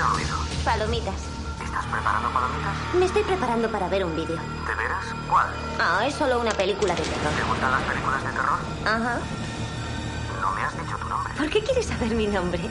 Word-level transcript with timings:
Ese 0.00 0.08
ruido. 0.08 0.36
Palomitas. 0.64 1.14
¿Estás 1.62 1.84
preparando 1.86 2.30
palomitas? 2.30 2.74
Me 2.94 3.04
estoy 3.04 3.22
preparando 3.22 3.70
para 3.70 3.86
ver 3.88 4.04
un 4.06 4.16
vídeo. 4.16 4.36
¿De 4.36 4.74
veras? 4.74 5.04
¿Cuál? 5.28 5.46
Ah, 5.78 6.06
es 6.06 6.14
solo 6.14 6.40
una 6.40 6.52
película 6.52 6.94
de 6.94 7.02
terror. 7.02 7.32
¿Te 7.36 7.44
gustan 7.44 7.70
las 7.70 7.82
películas 7.82 8.24
de 8.24 8.30
terror? 8.30 8.58
Ajá. 8.86 9.18
No 10.40 10.52
me 10.52 10.62
has 10.62 10.72
dicho 10.72 10.96
tu 10.96 11.06
nombre. 11.06 11.34
¿Por 11.34 11.50
qué 11.50 11.62
quieres 11.62 11.86
saber 11.86 12.14
mi 12.14 12.26
nombre? 12.26 12.62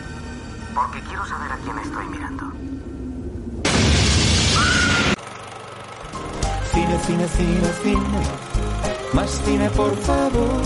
Porque 0.73 1.01
quiero 1.01 1.23
saber 1.27 1.51
a 1.51 1.57
quién 1.57 1.77
estoy 1.77 2.05
mirando. 2.07 2.51
Cine, 6.71 6.99
cine, 7.05 7.27
cine, 7.27 7.73
cine. 7.83 8.23
Más 9.13 9.29
cine, 9.29 9.69
por 9.69 9.95
favor. 9.97 10.61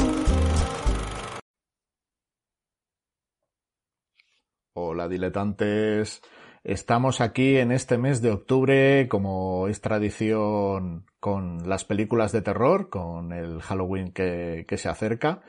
Hola 4.76 5.08
diletantes, 5.08 6.22
estamos 6.64 7.22
aquí 7.22 7.58
en 7.58 7.72
este 7.72 7.98
mes 7.98 8.22
de 8.22 8.32
octubre 8.32 9.08
como 9.10 9.68
es 9.68 9.82
tradición 9.82 11.06
con 11.20 11.68
las 11.68 11.86
películas 11.86 12.32
de 12.32 12.42
terror, 12.42 12.90
con 12.90 13.34
el 13.34 13.62
Halloween 13.62 14.12
que, 14.12 14.66
se 14.78 14.90
acerca 14.90 15.42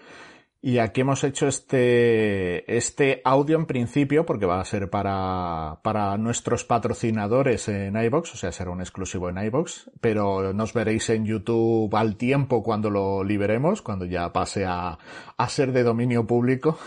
y 0.61 0.79
aquí 0.79 1.03
hemos 1.03 1.23
hecho 1.25 1.47
este, 1.47 2.75
este 2.75 3.21
audio 3.25 3.59
en 3.59 3.67
principio 3.67 4.25
porque 4.25 4.47
va 4.47 4.61
a 4.61 4.65
ser 4.65 4.89
para, 4.89 5.81
para 5.83 6.17
nuestros 6.17 6.65
patrocinadores 6.65 7.69
en 7.69 8.03
iBox, 8.03 8.33
o 8.33 8.37
sea, 8.39 8.51
será 8.51 8.71
un 8.71 8.81
exclusivo 8.81 9.29
en 9.29 9.37
iBox, 9.37 9.91
pero 10.01 10.55
nos 10.55 10.73
veréis 10.73 11.11
en 11.11 11.27
YouTube 11.27 11.95
al 11.95 12.17
tiempo 12.17 12.63
cuando 12.63 12.89
lo 12.89 13.23
liberemos, 13.23 13.83
cuando 13.83 14.07
ya 14.07 14.33
pase 14.33 14.65
a, 14.65 14.99
a 15.37 15.49
ser 15.51 15.73
de 15.73 15.83
dominio 15.83 16.27
público. 16.27 16.79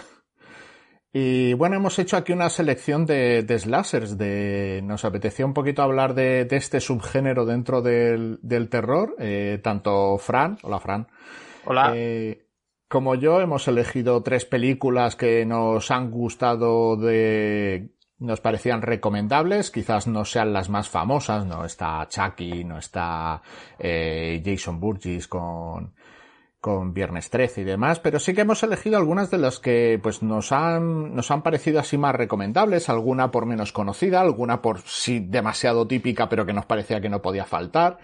Y 1.20 1.55
bueno, 1.55 1.77
hemos 1.77 1.98
hecho 1.98 2.16
aquí 2.16 2.31
una 2.31 2.48
selección 2.48 3.07
de, 3.07 3.41
de 3.41 3.57
slashers, 3.57 4.20
de, 4.20 4.81
nos 4.84 5.03
apetecía 5.03 5.48
un 5.48 5.53
poquito 5.55 5.81
hablar 5.81 6.13
de, 6.13 6.45
de 6.45 6.57
este 6.57 6.80
subgénero 6.80 7.43
dentro 7.43 7.82
del, 7.82 8.37
del 8.43 8.70
terror, 8.70 9.15
eh, 9.18 9.60
tanto 9.63 10.20
Fran, 10.20 10.60
hola 10.62 10.79
Fran. 10.79 11.07
Hola. 11.65 11.91
Eh, 11.95 12.45
como 12.88 13.15
yo 13.15 13.41
hemos 13.41 13.68
elegido 13.68 14.21
tres 14.21 14.45
películas 14.45 15.15
que 15.15 15.43
nos 15.43 15.90
han 15.90 16.12
gustado 16.12 16.95
de, 16.98 17.95
nos 18.20 18.40
parecían 18.40 18.84
recomendables, 18.84 19.71
quizás 19.71 20.05
no 20.05 20.23
sean 20.23 20.54
las 20.54 20.70
más 20.70 20.88
famosas, 20.88 21.48
no 21.48 21.65
está 21.65 22.07
Chucky, 22.07 22.63
no 22.63 22.77
está 22.77 23.41
eh, 23.79 24.40
Jason 24.45 24.79
Burgess 24.79 25.27
con, 25.27 25.95
con 26.68 26.93
Viernes 26.93 27.29
13 27.29 27.62
y 27.62 27.63
demás, 27.63 28.01
pero 28.01 28.20
sí 28.20 28.34
que 28.34 28.41
hemos 28.41 28.62
elegido 28.62 28.98
algunas 28.98 29.32
de 29.32 29.37
las 29.37 29.57
que 29.57 30.01
pues 30.04 30.21
nos 30.21 30.51
han, 30.51 31.15
nos 31.15 31.32
han 31.32 31.41
parecido 31.41 31.79
así 31.79 31.98
más 31.98 32.13
recomendables, 32.13 32.90
alguna 32.90 33.32
por 33.32 33.46
menos 33.46 33.71
conocida, 33.71 34.20
alguna 34.20 34.62
por 34.62 34.82
sí 34.82 35.21
demasiado 35.21 35.88
típica 35.88 36.27
pero 36.27 36.45
que 36.45 36.51
nos 36.51 36.65
parecía 36.65 36.99
que 36.99 37.07
no 37.07 37.21
podía 37.21 37.45
faltar. 37.45 37.99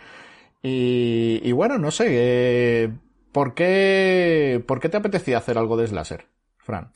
Y, 0.61 1.51
bueno, 1.51 1.77
no 1.77 1.91
sé, 1.91 2.05
eh, 2.07 2.89
¿por 3.33 3.53
qué, 3.53 4.63
¿por 4.65 4.79
qué 4.79 4.87
te 4.87 4.95
apetecía 4.95 5.39
hacer 5.39 5.57
algo 5.57 5.75
de 5.75 5.87
slasher, 5.87 6.25
Fran? 6.59 6.93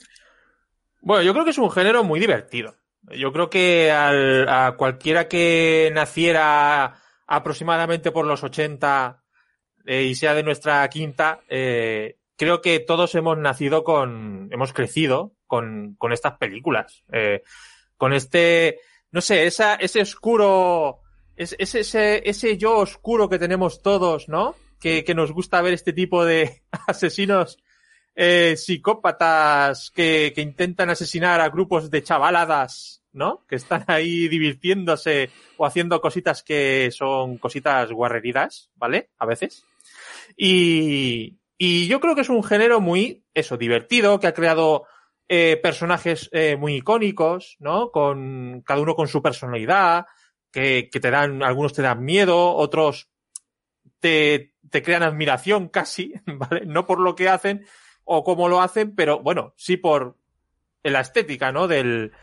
Bueno, 1.02 1.22
yo 1.23 1.34
creo 1.34 1.44
que 1.44 1.52
es 1.52 1.58
un 1.58 1.70
género 1.70 2.06
muy 2.06 2.22
divertido. 2.22 2.76
Yo 3.12 3.34
creo 3.34 3.50
que 3.50 3.92
al, 3.92 4.48
a 4.48 4.78
cualquiera 4.78 5.28
que 5.28 5.92
naciera 5.94 6.95
aproximadamente 7.28 8.12
por 8.14 8.26
los 8.26 8.42
80 8.42 9.22
eh, 9.88 10.04
y 10.04 10.16
sea 10.16 10.36
de 10.36 10.44
nuestra 10.44 10.88
quinta, 10.90 11.40
eh, 11.48 12.18
creo 12.36 12.62
que 12.62 12.80
todos 12.80 13.16
hemos 13.16 13.38
nacido 13.38 13.84
con, 13.84 14.50
hemos 14.52 14.74
crecido 14.74 15.34
con, 15.48 15.96
con 15.98 16.12
estas 16.12 16.38
películas. 16.38 17.04
Eh, 17.12 17.42
con 17.96 18.14
este, 18.14 18.80
no 19.12 19.22
sé, 19.22 19.48
esa, 19.48 19.76
ese 19.76 20.02
oscuro, 20.02 21.00
ese, 21.38 21.56
ese, 21.58 22.30
ese 22.30 22.58
yo 22.58 22.78
oscuro 22.78 23.30
que 23.30 23.40
tenemos 23.40 23.82
todos, 23.82 24.28
¿no? 24.28 24.56
Que, 24.80 25.04
que 25.06 25.16
nos 25.16 25.32
gusta 25.32 25.62
ver 25.62 25.74
este 25.74 25.94
tipo 25.94 26.26
de 26.26 26.61
asesinos 26.88 27.58
eh, 28.14 28.56
psicópatas 28.58 29.90
que, 29.92 30.34
que 30.36 30.42
intentan 30.42 30.90
asesinar 30.90 31.40
a 31.40 31.50
grupos 31.50 31.90
de 31.90 32.04
chavaladas, 32.04 33.04
¿no? 33.14 33.45
Que 33.48 33.56
están 33.56 33.86
ahí 33.88 34.28
divirtiéndose 34.28 35.30
o 35.56 35.66
haciendo 35.66 36.02
cositas 36.02 36.44
que 36.44 36.90
son 36.92 37.38
cositas 37.38 37.92
guarreridas, 37.92 38.70
¿vale? 38.76 39.11
A 39.17 39.26
veces. 39.26 39.66
Y, 40.37 41.39
y 41.58 41.87
yo 41.87 41.99
creo 41.99 42.15
que 42.15 42.21
es 42.21 42.30
un 42.30 42.43
género 42.43 42.80
muy, 42.80 43.25
eso, 43.33 43.58
divertido, 43.58 44.20
que 44.20 44.27
ha 44.27 44.33
creado 44.33 44.86
eh, 45.27 45.59
personajes 45.61 46.30
eh, 46.31 46.55
muy 46.55 46.75
icónicos, 46.75 47.58
¿no? 47.59 47.92
Con 47.92 48.61
cada 48.65 48.80
uno 48.80 48.95
con 48.95 49.08
su 49.08 49.21
personalidad, 49.21 50.05
que, 50.52 50.89
que 50.92 50.99
te 50.99 51.11
dan, 51.11 51.43
algunos 51.43 51.73
te 51.73 51.81
dan 51.81 52.05
miedo, 52.05 52.53
otros 52.55 53.09
te, 53.99 54.53
te 54.70 54.83
crean 54.83 55.03
admiración 55.03 55.67
casi, 55.73 56.14
¿vale? 56.25 56.65
No 56.65 56.86
por 56.86 56.99
lo 56.99 57.15
que 57.15 57.27
hacen 57.27 57.65
o 58.05 58.23
cómo 58.23 58.48
lo 58.48 58.61
hacen, 58.61 58.95
pero 58.95 59.19
bueno, 59.19 59.54
sí 59.58 59.75
por 59.75 60.15
la 60.83 61.02
estética, 61.02 61.52
¿no? 61.52 61.67
Del, 61.67 62.14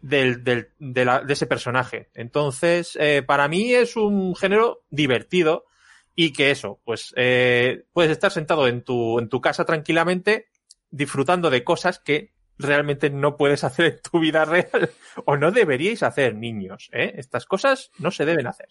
del, 0.00 0.42
del, 0.44 0.70
de, 0.78 1.04
la, 1.04 1.20
de 1.20 1.32
ese 1.32 1.46
personaje. 1.46 2.08
Entonces, 2.14 2.96
eh, 3.00 3.22
para 3.26 3.48
mí 3.48 3.74
es 3.74 3.96
un 3.96 4.34
género 4.36 4.84
divertido 4.90 5.66
y 6.14 6.32
que 6.32 6.50
eso, 6.50 6.80
pues 6.84 7.12
eh, 7.16 7.84
puedes 7.92 8.12
estar 8.12 8.30
sentado 8.30 8.68
en 8.68 8.82
tu, 8.82 9.18
en 9.18 9.28
tu 9.28 9.40
casa 9.40 9.64
tranquilamente 9.64 10.48
disfrutando 10.90 11.50
de 11.50 11.64
cosas 11.64 11.98
que 11.98 12.34
realmente 12.56 13.10
no 13.10 13.36
puedes 13.36 13.64
hacer 13.64 13.86
en 13.86 14.00
tu 14.00 14.20
vida 14.20 14.44
real 14.44 14.90
o 15.24 15.36
no 15.36 15.50
deberíais 15.50 16.02
hacer, 16.02 16.34
niños. 16.34 16.88
¿eh? 16.92 17.14
Estas 17.16 17.46
cosas 17.46 17.90
no 17.98 18.10
se 18.10 18.24
deben 18.24 18.46
hacer. 18.46 18.68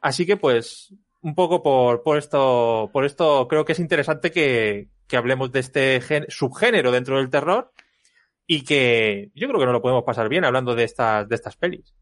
Así 0.00 0.26
que 0.26 0.36
pues 0.36 0.94
un 1.20 1.34
poco 1.34 1.62
por, 1.62 2.02
por 2.02 2.18
esto, 2.18 2.90
por 2.92 3.04
esto 3.04 3.48
creo 3.48 3.64
que 3.64 3.72
es 3.72 3.78
interesante 3.78 4.30
que, 4.30 4.88
que 5.06 5.16
hablemos 5.16 5.52
de 5.52 5.60
este 5.60 6.00
gen, 6.00 6.26
subgénero 6.28 6.92
dentro 6.92 7.16
del 7.16 7.30
terror 7.30 7.72
y 8.46 8.62
que 8.62 9.30
yo 9.34 9.48
creo 9.48 9.58
que 9.58 9.66
no 9.66 9.72
lo 9.72 9.80
podemos 9.80 10.04
pasar 10.04 10.28
bien 10.28 10.44
hablando 10.44 10.74
de 10.74 10.84
estas, 10.84 11.26
de 11.28 11.34
estas 11.34 11.56
pelis. 11.56 11.94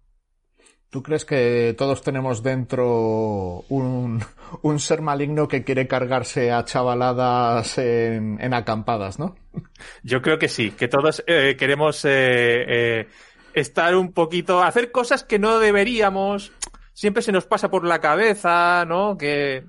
¿Tú 0.92 1.03
crees 1.03 1.25
que 1.25 1.75
todos 1.78 2.03
tenemos 2.03 2.42
dentro 2.42 3.64
un, 3.70 4.22
un 4.60 4.78
ser 4.78 5.00
maligno 5.00 5.48
que 5.48 5.64
quiere 5.64 5.88
cargarse 5.88 6.53
a 6.53 6.66
chavaladas 6.66 7.78
en, 7.78 8.53
acampadas, 8.53 9.19
no? 9.19 9.34
Yo 10.02 10.20
creo 10.20 10.38
que 10.38 10.48
sí, 10.48 10.72
que 10.72 10.88
todos 10.88 11.25
eh, 11.26 11.56
queremos 11.58 12.04
eh, 12.04 12.10
eh, 12.10 13.08
estar 13.54 13.97
un 13.97 14.12
poquito, 14.12 14.62
hacer 14.62 14.92
cosas 14.92 15.25
que 15.25 15.38
no 15.38 15.60
deberíamos, 15.60 16.52
siempre 16.92 17.22
se 17.22 17.32
nos 17.32 17.47
pasa 17.47 17.70
por 17.70 17.86
la 17.86 17.98
cabeza, 17.98 18.84
¿no? 18.84 19.16
Que 19.16 19.64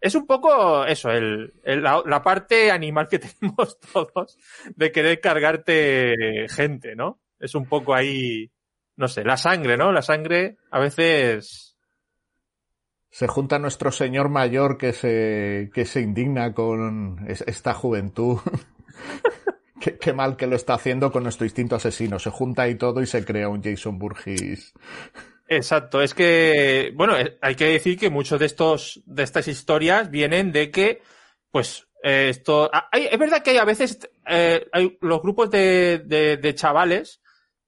es 0.00 0.14
un 0.14 0.28
poco 0.28 0.84
eso, 0.84 1.10
el, 1.10 1.52
la, 1.64 2.22
parte 2.22 2.70
animal 2.70 3.08
que 3.08 3.18
tenemos 3.40 3.80
todos 3.80 4.38
de 4.76 4.92
querer 4.92 5.20
cargarte 5.20 6.46
gente, 6.48 6.94
¿no? 6.94 7.18
Es 7.40 7.56
un 7.56 7.66
poco 7.66 7.94
ahí, 7.96 8.48
no 8.96 9.08
sé, 9.08 9.24
la 9.24 9.36
sangre, 9.36 9.76
¿no? 9.76 9.92
La 9.92 10.02
sangre 10.02 10.56
a 10.70 10.80
veces... 10.80 11.76
Se 13.10 13.26
junta 13.26 13.58
nuestro 13.58 13.92
señor 13.92 14.30
mayor 14.30 14.78
que 14.78 14.94
se, 14.94 15.70
que 15.74 15.84
se 15.84 16.00
indigna 16.00 16.54
con 16.54 17.26
esta 17.28 17.74
juventud. 17.74 18.38
qué, 19.80 19.98
qué, 19.98 20.12
mal 20.14 20.36
que 20.36 20.46
lo 20.46 20.56
está 20.56 20.74
haciendo 20.74 21.12
con 21.12 21.22
nuestro 21.22 21.44
instinto 21.44 21.76
asesino. 21.76 22.18
Se 22.18 22.30
junta 22.30 22.62
ahí 22.62 22.76
todo 22.76 23.02
y 23.02 23.06
se 23.06 23.22
crea 23.22 23.50
un 23.50 23.62
Jason 23.62 23.98
Burgess. 23.98 24.72
Exacto, 25.56 26.00
es 26.00 26.14
que, 26.14 26.92
bueno, 26.94 27.14
hay 27.42 27.54
que 27.54 27.66
decir 27.66 27.98
que 27.98 28.08
muchos 28.08 28.40
de 28.40 28.46
estos, 28.46 29.02
de 29.04 29.22
estas 29.22 29.48
historias 29.48 30.10
vienen 30.10 30.50
de 30.50 30.70
que, 30.70 31.02
pues, 31.50 31.88
eh, 32.02 32.28
esto, 32.30 32.70
hay, 32.90 33.08
es 33.10 33.18
verdad 33.18 33.42
que 33.42 33.50
hay 33.50 33.58
a 33.58 33.64
veces, 33.64 34.08
eh, 34.26 34.66
hay 34.72 34.96
los 35.00 35.20
grupos 35.20 35.50
de, 35.50 36.02
de, 36.06 36.38
de, 36.38 36.54
chavales 36.54 37.20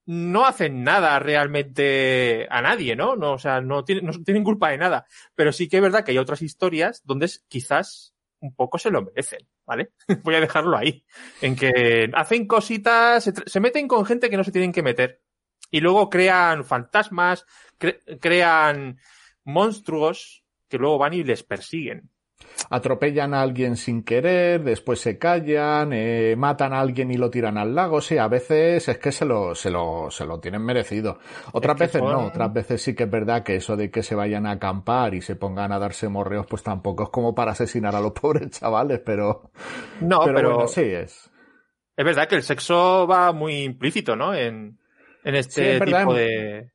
no 0.07 0.45
hacen 0.45 0.85
nada 0.85 1.19
realmente 1.19 2.47
a 2.51 2.61
nadie, 2.61 2.95
¿no? 2.97 3.17
no 3.17 3.33
o 3.33 3.39
sea, 3.39 3.61
no 3.61 3.85
tienen, 3.85 4.45
culpa 4.45 4.71
de 4.71 4.79
nada. 4.79 5.07
Pero 5.35 5.53
sí 5.53 5.69
que 5.69 5.77
es 5.77 5.83
verdad 5.83 6.05
que 6.05 6.13
hay 6.13 6.19
otras 6.19 6.43
historias 6.43 7.03
donde 7.05 7.31
quizás 7.49 8.15
un 8.41 8.55
poco 8.55 8.79
se 8.79 8.91
lo 8.91 9.03
merecen, 9.03 9.49
¿vale? 9.65 9.93
Voy 10.23 10.35
a 10.35 10.41
dejarlo 10.41 10.77
ahí. 10.77 11.05
En 11.41 11.57
que 11.57 12.11
hacen 12.13 12.47
cositas, 12.47 13.31
se, 13.47 13.61
meten 13.61 13.89
con 13.89 14.05
gente 14.05 14.29
que 14.29 14.37
no 14.37 14.45
se 14.45 14.53
tienen 14.53 14.73
que 14.73 14.83
meter. 14.83 15.23
Y 15.71 15.81
luego 15.81 16.11
crean 16.11 16.65
fantasmas, 16.65 17.47
cre 17.79 18.01
crean 18.21 18.99
monstruos 19.45 20.45
que 20.69 20.79
luego 20.79 20.99
van 20.99 21.15
y 21.15 21.25
les 21.25 21.43
persiguen. 21.43 22.11
Atropellan 22.71 23.35
a 23.35 23.43
alguien 23.43 23.77
sin 23.77 24.03
querer, 24.03 24.63
después 24.63 25.01
se 25.01 25.19
callan, 25.19 25.93
eh, 25.93 26.35
matan 26.37 26.73
a 26.73 26.81
alguien 26.81 27.11
y 27.11 27.17
lo 27.17 27.31
tiran 27.31 27.59
al 27.59 27.75
lago. 27.75 28.01
Sí, 28.01 28.19
a 28.19 28.29
veces 28.29 28.89
es 28.89 28.99
que 28.99 29.13
se 29.13 29.25
lo, 29.25 29.55
se 29.55 29.71
lo, 29.71 30.11
se 30.11 30.25
lo 30.25 30.41
tienen 30.41 30.63
merecido. 30.63 31.19
Otras 31.53 31.79
veces 31.79 32.01
son... 32.01 32.13
no, 32.13 32.27
otras 32.27 32.53
veces 32.53 32.83
sí 32.83 32.95
que 32.95 33.05
es 33.05 33.11
verdad 33.11 33.43
que 33.43 33.57
eso 33.57 33.77
de 33.77 33.91
que 33.91 34.03
se 34.03 34.15
vayan 34.15 34.47
a 34.47 34.53
acampar 34.53 35.15
y 35.15 35.21
se 35.21 35.37
pongan 35.37 35.73
a 35.73 35.79
darse 35.79 36.09
morreos, 36.09 36.47
pues 36.47 36.63
tampoco 36.63 37.05
es 37.05 37.09
como 37.11 37.35
para 37.35 37.53
asesinar 37.53 37.95
a 37.95 38.01
los 38.01 38.13
pobres 38.21 38.51
chavales, 38.51 39.01
pero. 39.05 39.51
No, 40.01 40.21
pero, 40.25 40.35
pero 40.35 40.55
bueno, 40.55 40.69
sí 40.69 40.83
es. 40.83 41.31
Es 41.97 42.05
verdad 42.05 42.27
que 42.29 42.35
el 42.35 42.43
sexo 42.43 43.07
va 43.07 43.33
muy 43.33 43.63
implícito, 43.63 44.17
¿no? 44.17 44.35
En, 44.35 44.79
en 45.23 45.35
este 45.35 45.79
sí, 45.79 45.85
tipo 45.85 46.15
de. 46.15 46.74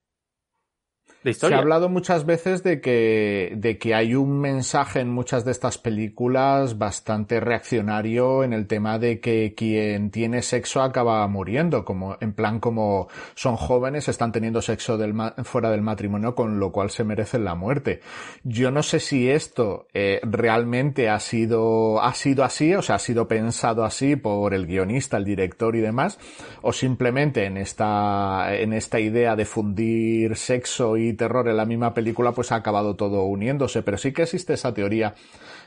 De 1.24 1.32
Se 1.34 1.38
historia. 1.38 1.58
ha 1.58 1.60
hablado 1.60 1.90
muchas 1.90 2.26
veces 2.26 2.64
de 2.64 2.80
que, 2.82 3.54
de 3.58 3.78
que 3.78 3.94
hay 3.94 4.16
un 4.16 4.40
mensaje 4.40 5.02
en 5.02 5.10
muchas 5.10 5.44
de 5.44 5.52
estas 5.52 5.78
películas 5.78 6.78
bastante 6.78 7.40
reaccionario 7.40 8.44
en 8.44 8.54
el 8.54 8.68
tema 8.68 9.00
de 9.00 9.20
que 9.20 9.54
quien 9.56 10.12
tiene 10.12 10.42
sexo 10.42 10.82
acaba 10.82 11.28
muriendo, 11.28 11.84
como, 11.84 12.18
en 12.22 12.34
plan 12.34 12.60
como 12.60 13.08
son 13.36 13.56
jóvenes, 13.58 14.08
están 14.08 14.32
teniendo 14.32 14.62
sexo 14.62 14.98
del 14.98 15.14
ma- 15.14 15.36
fuera 15.44 15.70
del 15.72 15.82
matrimonio, 15.82 16.36
con 16.36 16.60
lo 16.60 16.72
cual 16.72 16.90
se 16.90 17.04
merecen 17.04 17.44
la 17.44 17.56
muerte. 17.56 18.00
Yo 18.44 18.72
no 18.72 18.82
sé 18.82 19.00
si 19.00 19.30
esto 19.30 19.88
eh, 19.94 20.22
realmente 20.24 21.10
ha 21.10 21.20
sido, 21.20 22.02
ha 22.02 22.14
sido 22.14 22.44
así, 22.44 22.74
o 22.76 22.82
sea, 22.82 22.96
ha 22.96 23.00
sido 23.00 23.28
pensado 23.28 23.84
así 23.84 24.16
por 24.16 24.54
el 24.54 24.66
guionista, 24.68 25.18
el 25.18 25.26
director 25.26 25.76
y 25.76 25.80
demás, 25.82 26.18
o 26.62 26.72
simplemente 26.72 27.46
en 27.46 27.58
esta, 27.58 28.56
en 28.56 28.74
esta 28.74 29.00
idea 29.00 29.36
de 29.36 29.46
fundir 29.46 30.36
sexo 30.38 30.96
y 30.98 31.09
terror 31.14 31.48
en 31.48 31.58
la 31.58 31.66
misma 31.66 31.94
película, 31.94 32.32
pues 32.32 32.52
ha 32.52 32.56
acabado 32.56 32.96
todo 32.96 33.24
uniéndose. 33.24 33.82
Pero 33.84 33.98
sí 33.98 34.12
que 34.14 34.24
existe 34.24 34.54
esa 34.54 34.74
teoría 34.74 35.16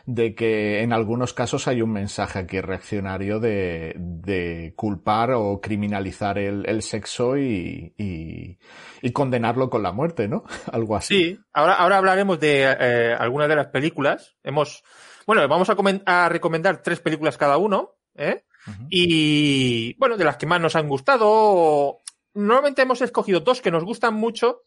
de 0.06 0.34
que 0.34 0.82
en 0.82 0.92
algunos 0.92 1.32
casos 1.32 1.68
hay 1.68 1.80
un 1.80 1.92
mensaje 1.92 2.40
aquí 2.40 2.60
reaccionario 2.60 3.38
de, 3.38 3.94
de 3.96 4.72
culpar 4.76 5.30
o 5.32 5.60
criminalizar 5.60 6.38
el, 6.38 6.64
el 6.68 6.82
sexo 6.82 7.36
y, 7.38 7.94
y, 7.96 8.58
y 9.00 9.12
condenarlo 9.12 9.70
con 9.70 9.82
la 9.82 9.92
muerte, 9.92 10.26
¿no? 10.28 10.44
Algo 10.72 10.96
así. 10.96 11.14
Sí, 11.14 11.38
ahora, 11.52 11.74
ahora 11.74 11.98
hablaremos 11.98 12.40
de 12.40 12.62
eh, 12.78 13.14
algunas 13.18 13.48
de 13.48 13.56
las 13.56 13.68
películas. 13.68 14.34
Hemos, 14.42 14.82
bueno, 15.26 15.46
vamos 15.46 15.70
a, 15.70 15.76
comen- 15.76 16.02
a 16.06 16.28
recomendar 16.28 16.82
tres 16.82 16.98
películas 17.00 17.36
cada 17.38 17.56
uno, 17.58 17.92
¿eh? 18.16 18.44
Y, 18.90 19.94
bueno, 19.98 20.16
de 20.16 20.24
las 20.24 20.36
que 20.36 20.46
más 20.46 20.60
nos 20.60 20.76
han 20.76 20.88
gustado. 20.88 22.00
Normalmente 22.34 22.82
hemos 22.82 23.02
escogido 23.02 23.40
dos 23.40 23.60
que 23.60 23.70
nos 23.72 23.84
gustan 23.84 24.14
mucho 24.14 24.62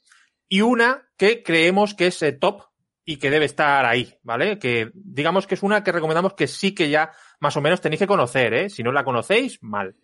y 0.47 0.61
una 0.61 1.07
que 1.17 1.43
creemos 1.43 1.93
que 1.93 2.07
es 2.07 2.21
eh, 2.21 2.31
top 2.33 2.63
y 3.03 3.17
que 3.17 3.29
debe 3.29 3.45
estar 3.45 3.85
ahí, 3.85 4.15
¿vale? 4.23 4.57
Que 4.59 4.89
digamos 4.93 5.47
que 5.47 5.55
es 5.55 5.63
una 5.63 5.83
que 5.83 5.91
recomendamos 5.91 6.33
que 6.33 6.47
sí 6.47 6.73
que 6.73 6.89
ya 6.89 7.11
más 7.39 7.55
o 7.57 7.61
menos 7.61 7.81
tenéis 7.81 7.99
que 7.99 8.07
conocer, 8.07 8.53
¿eh? 8.53 8.69
Si 8.69 8.81
no 8.83 8.91
la 8.91 9.03
conocéis, 9.03 9.61
mal. 9.61 9.95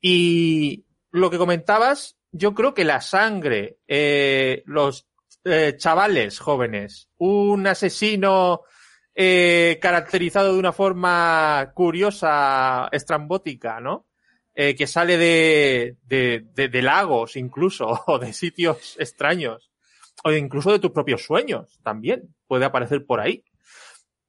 Y 0.00 0.86
lo 1.10 1.30
que 1.30 1.38
comentabas, 1.38 2.16
yo 2.32 2.54
creo 2.54 2.74
que 2.74 2.84
la 2.84 3.00
sangre, 3.00 3.78
eh, 3.86 4.62
los 4.66 5.06
eh, 5.44 5.74
chavales 5.76 6.38
jóvenes, 6.38 7.08
un 7.18 7.66
asesino 7.66 8.62
eh, 9.14 9.78
caracterizado 9.80 10.52
de 10.52 10.58
una 10.58 10.72
forma 10.72 11.72
curiosa, 11.74 12.88
estrambótica, 12.92 13.80
¿no? 13.80 14.06
Eh, 14.54 14.74
que 14.74 14.86
sale 14.86 15.16
de, 15.16 15.96
de, 16.02 16.44
de- 16.54 16.68
de 16.68 16.82
lagos 16.82 17.36
incluso, 17.36 17.86
o 18.06 18.18
de 18.18 18.32
sitios 18.32 18.96
extraños, 18.98 19.70
o 20.24 20.32
incluso 20.32 20.70
de 20.70 20.78
tus 20.78 20.90
propios 20.90 21.24
sueños 21.24 21.78
también, 21.82 22.34
puede 22.46 22.64
aparecer 22.64 23.04
por 23.04 23.20
ahí. 23.20 23.44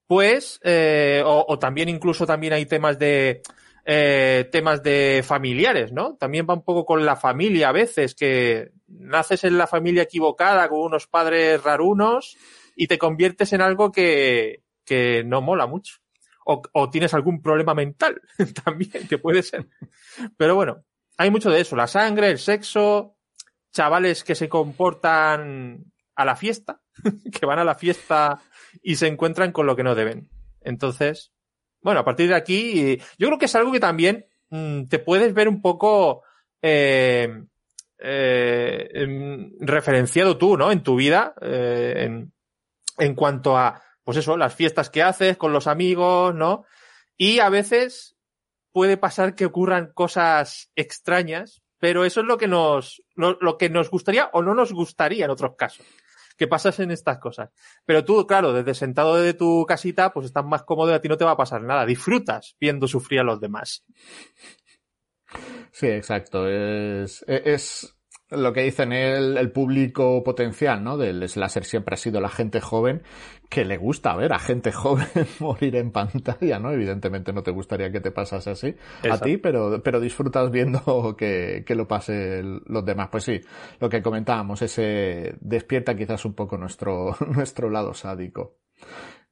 Pues, 0.07 0.59
eh, 0.63 1.24
o, 1.25 1.45
o 1.47 1.59
también 1.59 1.89
incluso 1.89 2.25
también 2.25 2.53
hay 2.53 2.65
temas 2.65 3.00
de, 3.00 3.41
eh, 3.85 4.47
temas 4.50 4.81
de 4.81 5.24
familiares, 5.25 5.91
¿no? 5.91 6.15
También 6.15 6.47
va 6.50 6.53
un 6.53 6.63
poco 6.63 6.85
con 6.85 7.06
la 7.06 7.18
familia 7.18 7.69
a 7.69 7.74
veces, 7.74 8.15
que 8.15 8.71
naces 8.88 9.44
en 9.44 9.57
la 9.57 9.68
familia 9.68 10.03
equivocada 10.03 10.69
con 10.69 10.80
unos 10.80 11.07
padres 11.07 11.62
rarunos 11.62 12.38
y 12.77 12.88
te 12.88 12.97
conviertes 12.97 13.51
en 13.51 13.62
algo 13.62 13.91
que, 13.91 14.63
que 14.86 15.24
no 15.25 15.41
mola 15.41 15.68
mucho. 15.68 15.97
O, 16.45 16.62
o 16.74 16.89
tienes 16.89 17.13
algún 17.13 17.41
problema 17.41 17.74
mental 17.74 18.21
también, 18.63 19.07
que 19.07 19.18
puede 19.18 19.44
ser. 19.44 19.68
Pero 20.38 20.56
bueno, 20.56 20.83
hay 21.18 21.29
mucho 21.29 21.50
de 21.50 21.59
eso. 21.59 21.75
La 21.75 21.88
sangre, 21.88 22.29
el 22.29 22.39
sexo, 22.39 23.12
chavales 23.73 24.23
que 24.23 24.35
se 24.35 24.47
comportan 24.47 25.91
a 26.15 26.25
la 26.25 26.35
fiesta, 26.35 26.81
que 27.31 27.45
van 27.45 27.59
a 27.59 27.63
la 27.63 27.75
fiesta 27.75 28.39
y 28.81 28.95
se 28.95 29.07
encuentran 29.07 29.51
con 29.51 29.65
lo 29.65 29.75
que 29.75 29.83
no 29.83 29.95
deben. 29.95 30.29
Entonces, 30.61 31.33
bueno, 31.81 31.99
a 31.99 32.05
partir 32.05 32.29
de 32.29 32.35
aquí, 32.35 32.97
yo 33.17 33.27
creo 33.27 33.37
que 33.37 33.45
es 33.45 33.55
algo 33.55 33.71
que 33.71 33.79
también 33.79 34.25
mm, 34.49 34.85
te 34.85 34.99
puedes 34.99 35.33
ver 35.33 35.49
un 35.49 35.61
poco 35.61 36.23
eh, 36.61 37.43
eh, 37.99 38.89
em, 38.93 39.51
referenciado 39.59 40.37
tú, 40.37 40.55
¿no? 40.55 40.71
En 40.71 40.83
tu 40.83 40.95
vida, 40.95 41.33
eh, 41.41 41.93
en, 41.97 42.33
en 42.99 43.15
cuanto 43.15 43.57
a, 43.57 43.81
pues 44.03 44.17
eso, 44.17 44.37
las 44.37 44.55
fiestas 44.55 44.89
que 44.89 45.01
haces 45.03 45.35
con 45.35 45.51
los 45.51 45.67
amigos, 45.67 46.33
¿no? 46.35 46.65
Y 47.17 47.39
a 47.39 47.49
veces 47.49 48.15
puede 48.71 48.97
pasar 48.97 49.35
que 49.35 49.45
ocurran 49.45 49.91
cosas 49.93 50.71
extrañas, 50.75 51.62
pero 51.83 52.06
eso 52.06 52.21
es 52.21 52.27
lo 52.27 52.38
que 52.38 52.47
nos, 52.47 53.03
lo, 53.18 53.57
que 53.57 53.69
nos 53.69 53.89
gustaría 53.89 54.30
o 54.31 54.41
no 54.41 54.53
nos 54.56 54.71
gustaría 54.71 55.25
en 55.25 55.31
otros 55.31 55.57
casos. 55.57 55.85
Que 56.38 56.47
pasasen 56.47 56.91
estas 56.91 57.19
cosas. 57.19 57.50
Pero 57.83 58.06
tú, 58.06 58.25
claro, 58.25 58.53
desde 58.53 58.74
sentado 58.74 59.18
desde 59.18 59.33
tu 59.33 59.65
casita, 59.68 60.13
pues 60.13 60.27
estás 60.27 60.45
más 60.45 60.63
cómodo 60.63 60.91
y 60.91 60.94
a 60.94 61.01
ti 61.01 61.09
no 61.09 61.18
te 61.18 61.25
va 61.25 61.31
a 61.31 61.35
pasar 61.35 61.62
nada. 61.62 61.85
Disfrutas 61.85 62.56
viendo 62.57 62.88
sufrir 62.88 63.19
a 63.19 63.24
los 63.24 63.41
demás. 63.41 63.83
Sí, 65.74 65.88
exacto. 65.88 66.47
Es, 66.47 67.25
es 67.27 67.94
lo 68.35 68.53
que 68.53 68.62
dicen 68.62 68.91
el, 68.91 69.38
el 69.38 69.51
público 69.51 70.24
potencial, 70.24 70.83
¿no? 70.83 70.97
Del 70.97 71.27
slasher 71.27 71.63
siempre 71.63 71.94
ha 71.94 71.97
sido 71.97 72.21
la 72.21 72.30
gente 72.30 72.62
joven 72.62 73.03
que 73.50 73.65
le 73.65 73.77
gusta 73.77 74.15
ver 74.15 74.33
a 74.33 74.39
gente 74.39 74.71
joven 74.74 75.07
morir 75.39 75.75
en 75.75 75.91
pantalla, 75.91 76.59
¿no? 76.59 76.71
Evidentemente 76.71 77.33
no 77.33 77.44
te 77.44 77.51
gustaría 77.51 77.91
que 77.91 78.01
te 78.01 78.12
pasase 78.12 78.51
así 78.51 78.75
a 79.09 79.18
ti, 79.19 79.38
pero, 79.38 79.81
pero 79.83 80.00
disfrutas 80.00 80.50
viendo 80.51 81.15
que, 81.18 81.63
que 81.65 81.75
lo 81.75 81.88
pasen 81.88 82.62
los 82.65 82.85
demás. 82.85 83.09
Pues 83.12 83.24
sí, 83.24 83.41
lo 83.80 83.89
que 83.89 84.01
comentábamos, 84.01 84.62
ese 84.62 85.36
despierta 85.39 85.95
quizás 85.95 86.25
un 86.25 86.33
poco 86.33 86.57
nuestro, 86.57 87.15
nuestro 87.36 87.69
lado 87.69 87.94
sádico. 87.94 88.57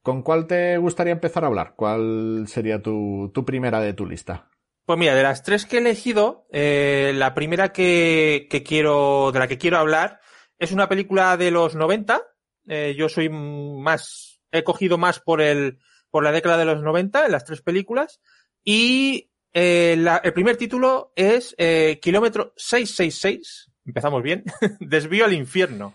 ¿Con 0.02 0.22
cuál 0.22 0.46
te 0.46 0.78
gustaría 0.78 1.12
empezar 1.12 1.44
a 1.44 1.46
hablar? 1.48 1.74
¿Cuál 1.76 2.44
sería 2.46 2.82
tu, 2.82 3.30
tu 3.32 3.44
primera 3.44 3.80
de 3.80 3.92
tu 3.92 4.06
lista? 4.06 4.48
Pues 4.84 4.98
mira, 4.98 5.14
de 5.14 5.22
las 5.22 5.42
tres 5.42 5.64
que 5.64 5.76
he 5.76 5.80
elegido, 5.80 6.46
eh, 6.52 7.12
la 7.14 7.34
primera 7.34 7.72
que, 7.72 8.48
que 8.50 8.62
quiero, 8.62 9.30
de 9.32 9.38
la 9.38 9.46
que 9.48 9.58
quiero 9.58 9.78
hablar, 9.78 10.20
es 10.58 10.72
una 10.72 10.88
película 10.88 11.36
de 11.36 11.50
los 11.50 11.74
90. 11.76 12.20
Eh, 12.68 12.94
yo 12.96 13.08
soy 13.08 13.28
más, 13.28 14.40
he 14.50 14.64
cogido 14.64 14.98
más 14.98 15.20
por 15.20 15.40
el, 15.40 15.78
por 16.10 16.24
la 16.24 16.32
década 16.32 16.56
de 16.58 16.64
los 16.64 16.82
90 16.82 17.26
en 17.26 17.32
las 17.32 17.44
tres 17.44 17.62
películas. 17.62 18.20
Y 18.64 19.30
eh, 19.52 19.94
la- 19.98 20.20
el 20.24 20.32
primer 20.32 20.56
título 20.56 21.12
es 21.16 21.54
eh, 21.58 21.98
Kilómetro 22.02 22.52
666. 22.56 23.70
Empezamos 23.86 24.22
bien. 24.22 24.44
Desvío 24.80 25.24
al 25.24 25.32
infierno. 25.32 25.94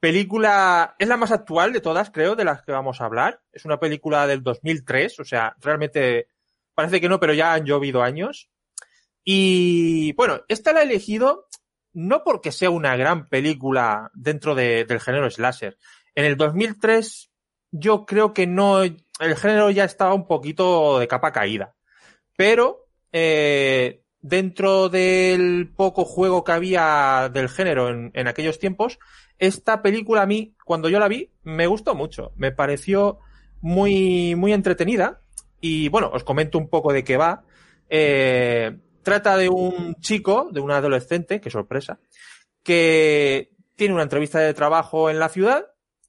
Película, 0.00 0.94
es 0.98 1.08
la 1.08 1.16
más 1.16 1.32
actual 1.32 1.72
de 1.72 1.80
todas, 1.80 2.10
creo, 2.10 2.36
de 2.36 2.44
las 2.44 2.62
que 2.62 2.72
vamos 2.72 3.00
a 3.00 3.04
hablar. 3.06 3.40
Es 3.52 3.64
una 3.64 3.80
película 3.80 4.26
del 4.26 4.42
2003, 4.42 5.18
o 5.20 5.24
sea, 5.24 5.56
realmente 5.60 6.28
parece 6.78 7.00
que 7.00 7.08
no, 7.08 7.18
pero 7.18 7.34
ya 7.34 7.54
han 7.54 7.64
llovido 7.64 8.04
años. 8.04 8.48
Y 9.24 10.12
bueno, 10.12 10.42
esta 10.46 10.72
la 10.72 10.80
he 10.80 10.84
elegido 10.84 11.48
no 11.92 12.22
porque 12.22 12.52
sea 12.52 12.70
una 12.70 12.94
gran 12.96 13.28
película 13.28 14.12
dentro 14.14 14.54
de- 14.54 14.84
del 14.84 15.00
género 15.00 15.28
slasher. 15.28 15.76
En 16.14 16.24
el 16.24 16.36
2003 16.36 17.30
yo 17.72 18.06
creo 18.06 18.32
que 18.32 18.46
no, 18.46 18.82
el 18.82 19.36
género 19.36 19.70
ya 19.70 19.82
estaba 19.84 20.14
un 20.14 20.28
poquito 20.28 21.00
de 21.00 21.08
capa 21.08 21.32
caída. 21.32 21.74
Pero 22.36 22.86
eh, 23.12 24.02
dentro 24.20 24.88
del 24.88 25.72
poco 25.76 26.04
juego 26.04 26.44
que 26.44 26.52
había 26.52 27.28
del 27.32 27.48
género 27.48 27.88
en, 27.88 28.12
en 28.14 28.28
aquellos 28.28 28.60
tiempos, 28.60 29.00
esta 29.38 29.82
película 29.82 30.22
a 30.22 30.26
mí, 30.26 30.54
cuando 30.64 30.88
yo 30.88 31.00
la 31.00 31.08
vi, 31.08 31.32
me 31.42 31.66
gustó 31.66 31.96
mucho. 31.96 32.32
Me 32.36 32.52
pareció 32.52 33.18
muy, 33.60 34.36
muy 34.36 34.52
entretenida. 34.52 35.22
Y 35.60 35.88
bueno, 35.88 36.10
os 36.12 36.24
comento 36.24 36.58
un 36.58 36.68
poco 36.68 36.92
de 36.92 37.04
qué 37.04 37.16
va. 37.16 37.44
Eh, 37.88 38.76
trata 39.02 39.36
de 39.36 39.48
un 39.48 39.94
chico, 39.96 40.48
de 40.52 40.60
un 40.60 40.70
adolescente, 40.70 41.40
qué 41.40 41.50
sorpresa, 41.50 41.98
que 42.62 43.50
tiene 43.74 43.94
una 43.94 44.02
entrevista 44.02 44.40
de 44.40 44.54
trabajo 44.54 45.08
en 45.08 45.18
la 45.18 45.28
ciudad 45.28 45.66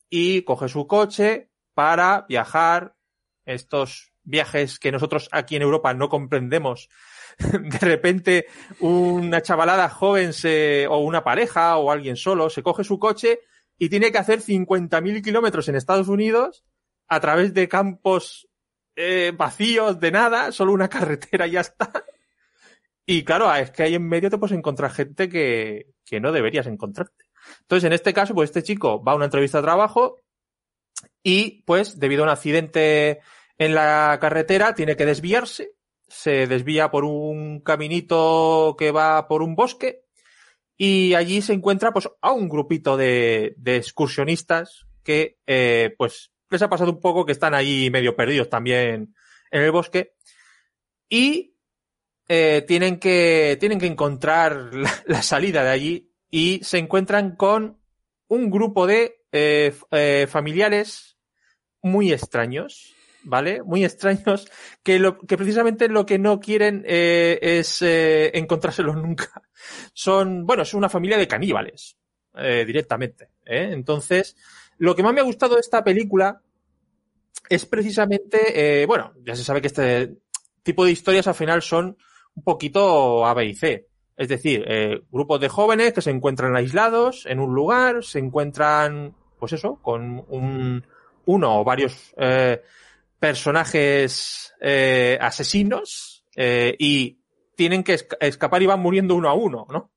y 0.10 0.42
coge 0.42 0.68
su 0.68 0.88
coche 0.88 1.50
para 1.74 2.26
viajar 2.28 2.96
estos 3.46 4.12
viajes 4.24 4.80
que 4.80 4.92
nosotros 4.92 5.30
aquí 5.32 5.56
en 5.56 5.62
Europa 5.62 5.94
no 5.94 6.10
comprendemos. 6.10 6.90
De 7.38 7.80
repente 7.80 8.48
una 8.80 9.42
chavalada 9.42 9.88
joven 9.90 10.34
se, 10.34 10.88
o 10.88 10.98
una 10.98 11.24
pareja 11.24 11.78
o 11.78 11.92
alguien 11.92 12.18
solo 12.18 12.50
se 12.50 12.64
coge 12.64 12.84
su 12.84 13.00
coche 13.00 13.40
y 13.78 13.88
tiene 13.88 14.12
que 14.12 14.18
hacer 14.18 14.42
50.000 14.42 15.24
kilómetros 15.24 15.70
en 15.70 15.76
Estados 15.76 16.10
Unidos 16.10 16.66
a 17.08 17.20
través 17.20 17.54
de 17.54 17.70
campos 17.70 18.49
eh, 19.02 19.32
vacíos 19.34 19.98
de 19.98 20.12
nada, 20.12 20.52
solo 20.52 20.74
una 20.74 20.90
carretera 20.96 21.48
y 21.48 21.52
ya 21.52 21.62
está. 21.62 21.90
Y 23.06 23.24
claro, 23.24 23.54
es 23.56 23.72
que 23.72 23.84
ahí 23.84 23.96
en 23.96 24.08
medio 24.08 24.30
te 24.30 24.38
puedes 24.38 24.58
encontrar 24.58 24.92
gente 24.92 25.30
que, 25.30 25.94
que 26.06 26.20
no 26.20 26.34
deberías 26.34 26.68
encontrarte. 26.68 27.26
Entonces, 27.62 27.86
en 27.86 27.94
este 27.94 28.14
caso, 28.14 28.36
pues 28.36 28.50
este 28.50 28.62
chico 28.62 29.02
va 29.02 29.14
a 29.14 29.16
una 29.16 29.26
entrevista 29.26 29.60
de 29.60 29.64
trabajo 29.64 30.22
y, 31.24 31.64
pues, 31.64 31.98
debido 31.98 32.24
a 32.24 32.26
un 32.26 32.32
accidente 32.32 33.22
en 33.58 33.74
la 33.74 34.18
carretera, 34.20 34.76
tiene 34.76 34.98
que 34.98 35.06
desviarse. 35.06 35.72
Se 36.08 36.46
desvía 36.46 36.92
por 36.92 37.06
un 37.06 37.62
caminito 37.62 38.76
que 38.78 38.92
va 38.92 39.28
por 39.28 39.42
un 39.42 39.56
bosque 39.56 40.04
y 40.76 41.14
allí 41.14 41.42
se 41.42 41.54
encuentra 41.54 41.94
pues 41.94 42.10
a 42.22 42.32
un 42.32 42.50
grupito 42.50 42.98
de, 42.98 43.54
de 43.58 43.78
excursionistas 43.78 44.88
que 45.04 45.38
eh, 45.48 45.94
pues 45.98 46.32
les 46.50 46.62
ha 46.62 46.70
pasado 46.70 46.92
un 46.92 47.00
poco 47.00 47.26
que 47.26 47.32
están 47.32 47.54
allí 47.54 47.90
medio 47.90 48.16
perdidos 48.16 48.50
también 48.50 49.16
en 49.52 49.62
el 49.62 49.72
bosque 49.72 50.16
y 51.08 51.56
eh, 52.28 52.64
tienen 52.68 53.00
que 53.00 53.58
tienen 53.60 53.80
que 53.80 53.88
encontrar 53.88 54.72
la, 55.06 55.22
salida 55.22 55.64
de 55.64 55.70
allí 55.70 56.14
y 56.30 56.60
se 56.64 56.78
encuentran 56.78 57.36
con 57.36 57.80
un 58.28 58.50
grupo 58.50 58.86
de 58.86 59.24
eh, 59.32 59.74
eh, 59.92 60.28
familiares 60.30 61.10
muy 61.82 62.12
extraños, 62.12 62.94
¿vale? 63.24 63.64
Muy 63.64 63.84
extraños 63.86 64.50
que, 64.84 65.00
lo, 65.00 65.18
que 65.18 65.38
precisamente 65.38 65.88
lo 65.90 66.06
que 66.06 66.20
no 66.20 66.40
quieren 66.40 66.84
eh, 66.88 67.40
es 67.42 67.82
eh, 67.82 68.32
encontrárselos 68.38 68.96
nunca. 68.96 69.42
Son, 69.94 70.46
bueno, 70.46 70.64
es 70.64 70.74
una 70.74 70.90
familia 70.90 71.18
de 71.18 71.28
caníbales, 71.28 71.98
eh, 72.36 72.64
directamente. 72.66 73.30
¿eh? 73.46 73.70
Entonces, 73.72 74.36
lo 74.78 74.96
que 74.96 75.04
más 75.04 75.14
me 75.14 75.22
ha 75.22 75.26
gustado 75.26 75.56
de 75.56 75.62
esta 75.62 75.84
película 75.84 76.42
es 77.50 77.66
precisamente, 77.66 78.82
eh, 78.82 78.86
bueno, 78.86 79.14
ya 79.24 79.36
se 79.36 79.44
sabe 79.44 79.62
que 79.62 79.68
este 79.68 80.18
tipo 80.64 80.86
de 80.86 80.92
historias 80.92 81.28
al 81.28 81.36
final 81.36 81.62
son 81.62 81.98
un 82.36 82.44
poquito 82.44 83.26
A, 83.26 83.34
B 83.34 83.46
y 83.46 83.56
C. 83.56 83.88
Es 84.16 84.28
decir, 84.28 84.64
eh, 84.68 85.02
grupos 85.10 85.40
de 85.40 85.50
jóvenes 85.50 85.94
que 85.94 86.02
se 86.02 86.12
encuentran 86.12 86.56
aislados 86.56 87.26
en 87.26 87.40
un 87.40 87.56
lugar, 87.56 88.04
se 88.04 88.20
encuentran, 88.20 89.16
pues 89.40 89.54
eso, 89.54 89.80
con 89.82 90.24
un, 90.28 90.86
uno 91.26 91.60
o 91.62 91.64
varios 91.64 92.14
eh, 92.18 92.62
personajes 93.20 94.54
eh, 94.62 95.18
asesinos 95.20 96.26
y 96.36 97.20
tienen 97.56 97.84
que 97.84 97.96
esca- 97.96 98.18
escapar 98.22 98.62
y 98.62 98.66
van 98.66 98.80
muriendo 98.80 99.16
uno 99.16 99.28
a 99.30 99.34
uno, 99.34 99.68
¿no? 99.70 99.92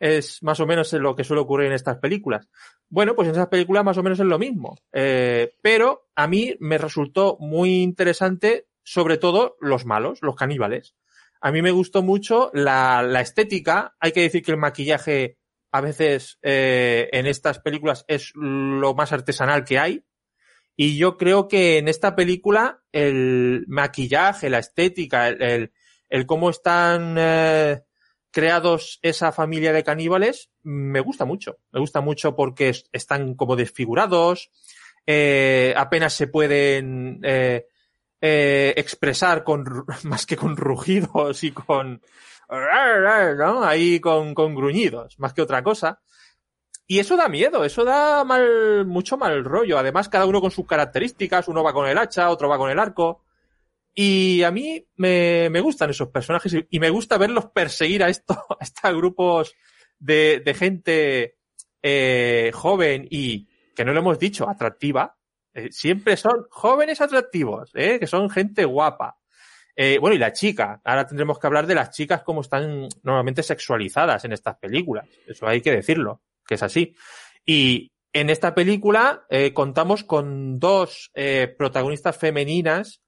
Es 0.00 0.42
más 0.42 0.58
o 0.58 0.66
menos 0.66 0.92
lo 0.94 1.14
que 1.14 1.22
suele 1.22 1.42
ocurrir 1.42 1.68
en 1.68 1.74
estas 1.74 1.98
películas. 1.98 2.48
Bueno, 2.88 3.14
pues 3.14 3.28
en 3.28 3.34
esas 3.34 3.48
películas 3.48 3.84
más 3.84 3.98
o 3.98 4.02
menos 4.02 4.18
es 4.18 4.26
lo 4.26 4.38
mismo. 4.38 4.76
Eh, 4.92 5.54
pero 5.62 6.10
a 6.16 6.26
mí 6.26 6.56
me 6.58 6.78
resultó 6.78 7.36
muy 7.38 7.82
interesante, 7.82 8.66
sobre 8.82 9.18
todo 9.18 9.56
los 9.60 9.86
malos, 9.86 10.18
los 10.22 10.34
caníbales. 10.34 10.96
A 11.40 11.52
mí 11.52 11.62
me 11.62 11.70
gustó 11.70 12.02
mucho 12.02 12.50
la, 12.52 13.02
la 13.02 13.20
estética. 13.20 13.94
Hay 14.00 14.12
que 14.12 14.22
decir 14.22 14.42
que 14.42 14.50
el 14.50 14.58
maquillaje 14.58 15.38
a 15.72 15.80
veces 15.80 16.38
eh, 16.42 17.08
en 17.12 17.26
estas 17.26 17.60
películas 17.60 18.04
es 18.08 18.32
lo 18.34 18.94
más 18.94 19.12
artesanal 19.12 19.64
que 19.64 19.78
hay. 19.78 20.04
Y 20.76 20.96
yo 20.96 21.16
creo 21.16 21.46
que 21.46 21.78
en 21.78 21.88
esta 21.88 22.16
película 22.16 22.82
el 22.92 23.64
maquillaje, 23.68 24.50
la 24.50 24.58
estética, 24.58 25.28
el, 25.28 25.72
el, 26.08 26.26
cómo 26.26 26.50
están 26.50 27.16
eh, 27.18 27.82
creados 28.30 28.98
esa 29.02 29.32
familia 29.32 29.72
de 29.72 29.84
caníbales, 29.84 30.50
me 30.62 31.00
gusta 31.00 31.24
mucho. 31.24 31.58
Me 31.72 31.80
gusta 31.80 32.00
mucho 32.00 32.36
porque 32.36 32.70
es- 32.70 32.84
están 32.92 33.34
como 33.34 33.56
desfigurados, 33.56 34.50
eh, 35.06 35.74
apenas 35.76 36.12
se 36.12 36.26
pueden 36.28 37.20
eh, 37.24 37.66
eh, 38.20 38.74
expresar 38.76 39.44
con 39.44 39.64
más 40.04 40.26
que 40.26 40.36
con 40.36 40.56
rugidos 40.56 41.42
y 41.44 41.52
con 41.52 42.02
¿no? 42.48 43.64
ahí 43.64 44.00
con, 44.00 44.34
con 44.34 44.54
gruñidos, 44.54 45.18
más 45.18 45.32
que 45.32 45.42
otra 45.42 45.62
cosa. 45.62 46.00
Y 46.86 46.98
eso 46.98 47.16
da 47.16 47.28
miedo, 47.28 47.64
eso 47.64 47.84
da 47.84 48.24
mal, 48.24 48.84
mucho 48.84 49.16
mal 49.16 49.44
rollo. 49.44 49.78
Además, 49.78 50.08
cada 50.08 50.26
uno 50.26 50.40
con 50.40 50.50
sus 50.50 50.66
características, 50.66 51.46
uno 51.46 51.62
va 51.62 51.72
con 51.72 51.86
el 51.86 51.96
hacha, 51.96 52.28
otro 52.30 52.48
va 52.48 52.58
con 52.58 52.68
el 52.68 52.80
arco. 52.80 53.22
Y 54.02 54.42
a 54.44 54.50
mí 54.50 54.82
me, 54.96 55.60
gustan 55.60 55.90
esos 55.90 56.08
personajes 56.08 56.56
y, 56.70 56.80
me 56.80 56.88
gusta 56.88 57.18
verlos 57.18 57.50
perseguir 57.50 58.02
a 58.02 58.08
estos, 58.08 58.38
a 58.58 58.64
estos 58.64 58.96
grupos 58.96 59.54
de, 59.98 60.54
gente 60.58 61.36
eh, 61.82 62.50
joven 62.54 63.06
y, 63.10 63.46
que 63.76 63.84
no 63.84 63.92
lo 63.92 64.00
hemos 64.00 64.18
dicho, 64.18 64.48
atractiva. 64.48 65.18
Eh, 65.52 65.68
siempre 65.70 66.16
son 66.16 66.46
jóvenes 66.48 67.02
atractivos, 67.02 67.72
¿eh? 67.74 68.00
que 68.00 68.06
son 68.06 68.30
gente 68.30 68.64
guapa. 68.64 69.18
Eh, 69.76 69.98
bueno, 69.98 70.16
y 70.16 70.18
la 70.18 70.32
chica. 70.32 70.80
Ahora 70.82 71.06
tendremos 71.06 71.38
que 71.38 71.46
hablar 71.46 71.66
de 71.66 71.74
las 71.74 71.90
chicas 71.90 72.22
como 72.22 72.40
están 72.40 72.88
normalmente 73.02 73.42
sexualizadas 73.42 74.24
en 74.24 74.32
estas 74.32 74.56
películas. 74.56 75.06
Eso 75.26 75.46
hay 75.46 75.60
que 75.60 75.72
decirlo, 75.72 76.22
que 76.46 76.54
es 76.54 76.62
así. 76.62 76.96
Y 77.44 77.92
en 78.14 78.30
esta 78.30 78.54
película 78.54 79.26
contamos 79.52 80.04
con 80.04 80.58
dos 80.58 81.12
protagonistas 81.58 82.16
femeninas 82.16 83.02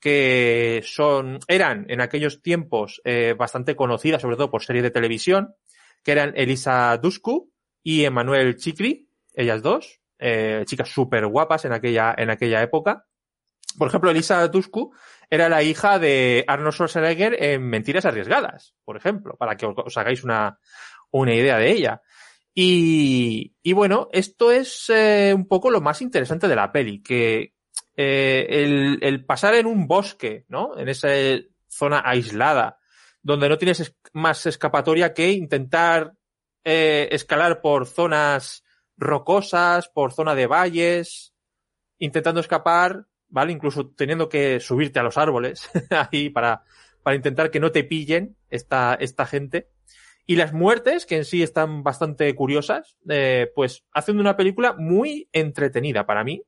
que 0.00 0.82
son, 0.84 1.38
eran 1.48 1.86
en 1.88 2.00
aquellos 2.00 2.42
tiempos 2.42 3.00
eh, 3.04 3.34
bastante 3.36 3.74
conocidas, 3.74 4.22
sobre 4.22 4.36
todo 4.36 4.50
por 4.50 4.62
series 4.62 4.82
de 4.82 4.90
televisión, 4.90 5.54
que 6.02 6.12
eran 6.12 6.32
Elisa 6.36 6.96
Dushku 6.98 7.50
y 7.82 8.04
Emmanuel 8.04 8.56
Chikri, 8.56 9.08
ellas 9.34 9.62
dos, 9.62 10.00
eh, 10.18 10.62
chicas 10.66 10.88
súper 10.88 11.26
guapas 11.26 11.64
en 11.64 11.72
aquella, 11.72 12.14
en 12.16 12.30
aquella 12.30 12.62
época. 12.62 13.06
Por 13.78 13.88
ejemplo, 13.88 14.10
Elisa 14.10 14.46
Dushku 14.48 14.94
era 15.28 15.48
la 15.48 15.62
hija 15.62 15.98
de 15.98 16.44
Arnold 16.46 16.72
Schwarzenegger 16.72 17.42
en 17.42 17.62
Mentiras 17.62 18.06
Arriesgadas, 18.06 18.74
por 18.84 18.96
ejemplo, 18.96 19.36
para 19.36 19.56
que 19.56 19.66
os, 19.66 19.74
os 19.76 19.96
hagáis 19.96 20.24
una, 20.24 20.58
una 21.10 21.34
idea 21.34 21.58
de 21.58 21.72
ella. 21.72 22.02
Y, 22.54 23.54
y 23.62 23.72
bueno, 23.74 24.08
esto 24.12 24.50
es 24.50 24.88
eh, 24.88 25.34
un 25.34 25.46
poco 25.46 25.70
lo 25.70 25.82
más 25.82 26.00
interesante 26.00 26.48
de 26.48 26.56
la 26.56 26.72
peli, 26.72 27.02
que 27.02 27.52
eh, 27.96 28.46
el, 28.50 28.98
el 29.02 29.24
pasar 29.24 29.54
en 29.54 29.66
un 29.66 29.86
bosque, 29.86 30.44
¿no? 30.48 30.76
En 30.78 30.88
esa 30.88 31.08
zona 31.68 32.02
aislada, 32.04 32.78
donde 33.22 33.48
no 33.48 33.58
tienes 33.58 33.80
es- 33.80 33.96
más 34.12 34.46
escapatoria 34.46 35.14
que 35.14 35.30
intentar 35.32 36.14
eh, 36.64 37.08
escalar 37.12 37.60
por 37.60 37.86
zonas 37.86 38.64
rocosas, 38.96 39.88
por 39.88 40.12
zona 40.12 40.34
de 40.34 40.46
valles, 40.46 41.34
intentando 41.98 42.40
escapar, 42.40 43.06
¿vale? 43.28 43.52
Incluso 43.52 43.90
teniendo 43.90 44.28
que 44.28 44.60
subirte 44.60 44.98
a 44.98 45.02
los 45.02 45.16
árboles 45.18 45.68
ahí 46.10 46.30
para, 46.30 46.62
para 47.02 47.16
intentar 47.16 47.50
que 47.50 47.60
no 47.60 47.72
te 47.72 47.84
pillen 47.84 48.36
esta, 48.50 48.94
esta 48.94 49.26
gente. 49.26 49.68
Y 50.26 50.36
las 50.36 50.52
muertes, 50.52 51.06
que 51.06 51.16
en 51.18 51.24
sí 51.24 51.42
están 51.42 51.84
bastante 51.84 52.34
curiosas, 52.34 52.96
eh, 53.08 53.50
pues 53.54 53.84
hacen 53.92 54.18
una 54.18 54.36
película 54.36 54.72
muy 54.76 55.28
entretenida 55.32 56.04
para 56.04 56.24
mí 56.24 56.42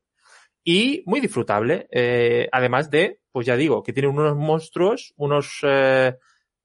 y 0.70 1.02
muy 1.06 1.20
disfrutable. 1.20 1.88
Eh, 1.90 2.46
además 2.52 2.90
de, 2.90 3.20
pues 3.32 3.46
ya 3.46 3.56
digo, 3.56 3.82
que 3.82 3.94
tiene 3.94 4.08
unos 4.08 4.37
monstruos, 4.37 5.14
unos 5.16 5.60
eh, 5.62 6.14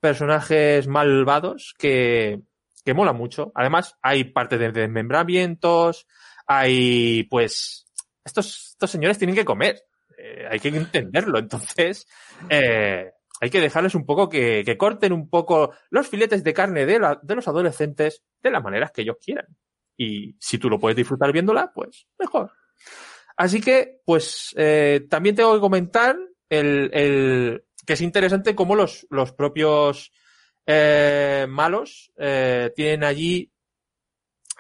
personajes 0.02 0.88
malvados 0.88 1.74
que, 1.78 2.42
que 2.84 2.94
mola 2.94 3.14
mucho. 3.14 3.54
Además, 3.56 3.96
hay 4.02 4.26
parte 4.26 4.58
de 4.58 4.74
desmembramientos, 4.74 6.06
hay, 6.46 7.24
pues, 7.30 7.86
estos, 8.26 8.72
estos 8.72 8.92
señores 8.92 9.18
tienen 9.18 9.38
que 9.38 9.46
comer. 9.46 9.82
Eh, 10.18 10.48
hay 10.52 10.60
que 10.60 10.68
entenderlo. 10.68 11.40
Entonces, 11.40 12.06
eh, 12.50 13.10
hay 13.40 13.50
que 13.50 13.62
dejarles 13.62 13.96
un 13.96 14.06
poco 14.06 14.28
que, 14.28 14.64
que 14.66 14.78
corten 14.78 15.14
un 15.14 15.30
poco 15.30 15.74
los 15.90 16.10
filetes 16.10 16.44
de 16.44 16.54
carne 16.54 16.86
de, 16.86 17.00
la- 17.00 17.20
de 17.24 17.36
los 17.36 17.48
adolescentes 17.48 18.22
de 18.42 18.52
las 18.52 18.62
maneras 18.62 18.92
que 18.92 19.04
ellos 19.04 19.16
quieran. 19.24 19.48
Y 19.96 20.36
si 20.42 20.58
tú 20.58 20.70
lo 20.70 20.78
puedes 20.78 20.98
disfrutar 20.98 21.32
viéndola, 21.32 21.72
pues 21.74 22.06
mejor. 22.20 22.52
Así 23.36 23.62
que, 23.62 24.02
pues, 24.06 24.54
eh, 24.58 25.06
también 25.10 25.36
tengo 25.36 25.54
que 25.54 25.60
comentar 25.60 26.16
el, 26.50 26.90
el, 26.94 27.66
que 27.86 27.94
es 27.94 28.02
interesante 28.02 28.56
cómo 28.56 28.76
los, 28.76 29.08
los 29.10 29.34
propios 29.34 30.12
eh, 30.66 31.46
malos 31.50 32.12
eh, 32.18 32.72
tienen 32.76 33.04
allí 33.04 33.52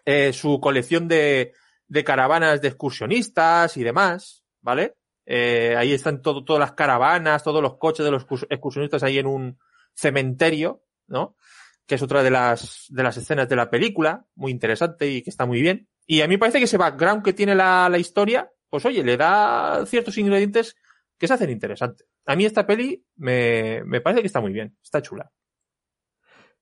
eh, 0.06 0.34
su 0.34 0.60
colección 0.60 1.08
de, 1.08 1.53
de 1.88 2.03
caravanas 2.03 2.62
de 2.62 2.68
excursionistas 2.70 3.77
y 3.77 3.84
demás, 3.84 4.44
¿vale? 4.62 4.96
Eh, 5.25 5.75
ahí 5.77 5.94
están 5.94 6.22
todo, 6.22 6.44
todas 6.44 6.60
las 6.60 6.74
caravanas, 6.74 7.44
todos 7.44 7.62
los 7.62 7.77
coches 7.77 8.03
de 8.03 8.12
los 8.12 8.25
excurs- 8.25 8.48
excursionistas 8.50 9.03
ahí 9.03 9.20
en 9.20 9.27
un 9.27 9.60
cementerio, 9.94 10.84
¿no? 11.08 11.38
Que 11.86 11.96
es 11.96 12.01
otra 12.01 12.24
de 12.24 12.32
las, 12.32 12.86
de 12.89 13.03
las 13.03 13.15
escenas 13.18 13.48
de 13.48 13.56
la 13.56 13.70
película, 13.70 14.25
muy 14.36 14.51
interesante 14.51 15.08
y 15.10 15.22
que 15.22 15.30
está 15.30 15.46
muy 15.46 15.62
bien. 15.62 15.88
Y 16.06 16.22
a 16.22 16.27
mí 16.27 16.34
me 16.36 16.39
parece 16.39 16.58
que 16.58 16.65
ese 16.65 16.77
background 16.77 17.24
que 17.24 17.32
tiene 17.34 17.56
la, 17.56 17.88
la 17.89 17.98
historia, 17.98 18.51
pues 18.74 18.86
oye, 18.88 19.03
le 19.03 19.18
da 19.18 19.86
ciertos 19.86 20.18
ingredientes 20.18 20.75
que 21.20 21.27
se 21.27 21.36
hacen 21.36 21.51
interesantes. 21.51 22.08
A 22.25 22.36
mí 22.36 22.44
esta 22.44 22.65
peli 22.65 23.06
me, 23.18 23.84
me 23.86 24.01
parece 24.01 24.22
que 24.22 24.25
está 24.25 24.42
muy 24.42 24.51
bien, 24.51 24.75
está 24.82 25.00
chula. 25.00 25.32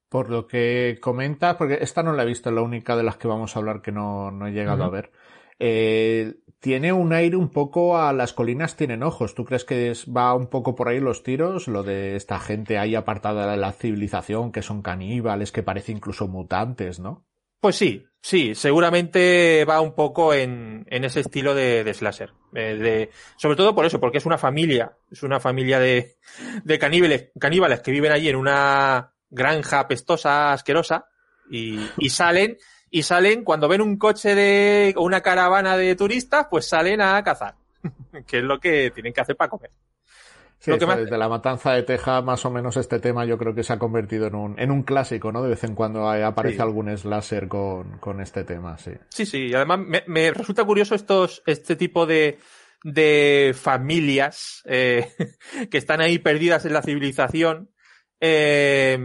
Por 0.10 0.30
lo 0.30 0.46
que 0.46 0.98
comentas, 1.02 1.56
porque 1.56 1.78
esta 1.80 2.04
no 2.04 2.12
la 2.12 2.24
he 2.24 2.26
visto, 2.26 2.50
es 2.50 2.56
la 2.56 2.64
única 2.64 2.98
de 2.98 3.04
las 3.04 3.16
que 3.16 3.30
vamos 3.30 3.56
a 3.56 3.60
hablar 3.60 3.82
que 3.82 3.94
no, 3.94 4.30
no 4.30 4.46
he 4.48 4.52
llegado 4.52 4.84
a 4.84 4.90
ver. 4.90 5.12
Eh, 5.58 6.36
tiene 6.60 6.92
un 6.92 7.14
aire 7.14 7.38
un 7.38 7.48
poco 7.48 7.98
a 7.98 8.12
las 8.12 8.34
colinas 8.34 8.76
tienen 8.76 9.04
ojos. 9.04 9.34
¿Tú 9.34 9.46
crees 9.46 9.64
que 9.64 9.92
es- 9.92 10.06
va 10.08 10.34
un 10.34 10.48
poco 10.48 10.76
por 10.76 10.90
ahí 10.90 11.00
los 11.00 11.24
tiros? 11.24 11.70
Lo 11.70 11.84
de 11.84 12.18
esta 12.18 12.40
gente 12.42 12.78
ahí 12.78 12.94
apartada 12.94 13.50
de 13.50 13.56
la 13.56 13.72
civilización, 13.72 14.52
que 14.52 14.64
son 14.64 14.82
caníbales, 14.82 15.54
que 15.54 15.64
parece 15.64 15.94
incluso 15.94 16.28
mutantes, 16.28 17.00
¿no? 17.00 17.26
Pues 17.62 17.76
sí, 17.76 18.04
sí, 18.20 18.56
seguramente 18.56 19.64
va 19.66 19.82
un 19.82 19.94
poco 19.94 20.34
en, 20.34 20.84
en 20.90 21.04
ese 21.04 21.20
estilo 21.20 21.54
de, 21.54 21.84
de 21.84 21.94
slasher. 21.94 22.34
Eh, 22.56 22.76
de, 22.76 23.10
sobre 23.38 23.56
todo 23.56 23.76
por 23.76 23.86
eso, 23.86 24.00
porque 24.00 24.18
es 24.18 24.26
una 24.26 24.40
familia, 24.40 24.98
es 25.12 25.22
una 25.22 25.40
familia 25.40 25.80
de, 25.80 26.18
de 26.64 26.80
caníbales, 26.80 27.30
caníbales 27.40 27.82
que 27.82 27.92
viven 27.92 28.12
allí 28.12 28.30
en 28.30 28.36
una 28.36 29.14
granja 29.30 29.88
pestosa, 29.88 30.52
asquerosa, 30.52 31.06
Y, 31.52 31.88
y 32.00 32.10
salen, 32.10 32.58
y 32.90 33.04
salen 33.04 33.44
cuando 33.44 33.68
ven 33.68 33.82
un 33.82 33.98
coche 33.98 34.34
de, 34.34 34.94
o 34.98 35.04
una 35.04 35.22
caravana 35.22 35.78
de 35.78 35.96
turistas, 35.96 36.48
pues 36.50 36.68
salen 36.68 37.00
a 37.00 37.24
cazar. 37.24 37.56
que 38.28 38.40
es 38.40 38.44
lo 38.44 38.60
que 38.60 38.90
tienen 38.90 39.14
que 39.14 39.22
hacer 39.22 39.36
para 39.36 39.50
comer. 39.50 39.70
Sí, 40.64 40.70
Lo 40.70 40.78
que 40.78 40.84
esto 40.84 40.88
más- 40.88 40.98
desde 41.00 41.18
la 41.18 41.28
matanza 41.28 41.74
de 41.74 41.82
Texas, 41.82 42.24
más 42.24 42.46
o 42.46 42.52
menos 42.52 42.78
este 42.78 43.00
tema 43.00 43.26
yo 43.26 43.36
creo 43.38 43.56
que 43.56 43.64
se 43.64 43.74
ha 43.74 43.80
convertido 43.80 44.28
en 44.28 44.36
un, 44.36 44.60
en 44.60 44.70
un 44.70 44.84
clásico, 44.84 45.32
¿no? 45.32 45.42
De 45.42 45.50
vez 45.50 45.64
en 45.64 45.74
cuando 45.74 46.08
aparece 46.08 46.58
Sí. 46.58 46.62
algún 46.62 46.96
slasher 46.96 47.48
con, 47.48 47.98
con 47.98 48.22
este 48.22 48.44
tema, 48.44 48.78
sí. 48.78 48.92
Sí, 49.10 49.26
sí, 49.26 49.48
y 49.48 49.54
además 49.56 49.80
me, 49.80 50.04
me 50.06 50.30
resulta 50.32 50.64
curioso 50.64 50.94
estos, 50.94 51.42
este 51.48 51.76
tipo 51.76 52.06
de, 52.06 52.38
de 52.84 53.56
familias 53.60 54.62
eh, 54.66 55.12
que 55.72 55.78
están 55.80 56.00
ahí 56.00 56.20
perdidas 56.20 56.64
en 56.66 56.74
la 56.74 56.84
civilización. 56.84 57.72
eh, 58.20 59.00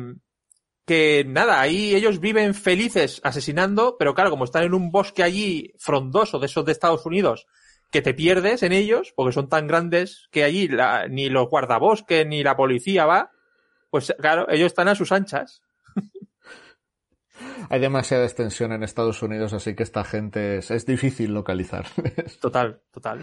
que 0.86 1.24
nada, 1.26 1.60
ahí 1.60 1.94
ellos 1.96 2.20
viven 2.20 2.54
felices 2.54 3.20
asesinando, 3.24 3.96
pero 3.98 4.14
claro, 4.14 4.30
como 4.30 4.44
están 4.44 4.62
en 4.62 4.72
un 4.74 4.92
bosque 4.92 5.24
allí 5.24 5.72
frondoso 5.78 6.38
de 6.38 6.46
esos 6.46 6.64
de 6.64 6.70
Estados 6.72 7.04
Unidos, 7.06 7.46
que 7.90 8.02
te 8.02 8.14
pierdes 8.14 8.62
en 8.62 8.72
ellos, 8.72 9.12
porque 9.16 9.32
son 9.32 9.48
tan 9.48 9.66
grandes 9.66 10.28
que 10.30 10.44
allí 10.44 10.68
la- 10.68 11.08
ni 11.08 11.28
los 11.28 11.48
guardabosques 11.48 12.26
ni 12.26 12.42
la 12.42 12.56
policía 12.56 13.06
va, 13.06 13.30
pues 13.90 14.14
claro, 14.18 14.46
ellos 14.50 14.66
están 14.66 14.88
a 14.88 14.94
sus 14.94 15.12
anchas. 15.12 15.62
Hay 17.70 17.80
demasiada 17.80 18.24
extensión 18.24 18.72
en 18.72 18.82
Estados 18.82 19.22
Unidos, 19.22 19.52
así 19.52 19.74
que 19.74 19.82
esta 19.82 20.04
gente 20.04 20.58
es, 20.58 20.70
es 20.70 20.86
difícil 20.86 21.34
localizar. 21.34 21.86
Total, 22.40 22.80
total. 22.90 23.20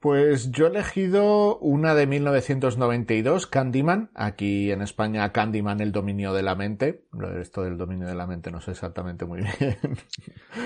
Pues 0.00 0.50
yo 0.50 0.66
he 0.66 0.70
elegido 0.70 1.58
una 1.58 1.94
de 1.94 2.06
1992, 2.06 3.46
Candyman. 3.46 4.10
Aquí 4.14 4.72
en 4.72 4.80
España, 4.80 5.30
Candyman, 5.30 5.80
el 5.80 5.92
dominio 5.92 6.32
de 6.32 6.42
la 6.42 6.54
mente. 6.54 7.04
Esto 7.38 7.62
del 7.62 7.76
dominio 7.76 8.06
de 8.08 8.14
la 8.14 8.26
mente 8.26 8.50
no 8.50 8.62
sé 8.62 8.70
exactamente 8.70 9.26
muy 9.26 9.42
bien. 9.42 9.76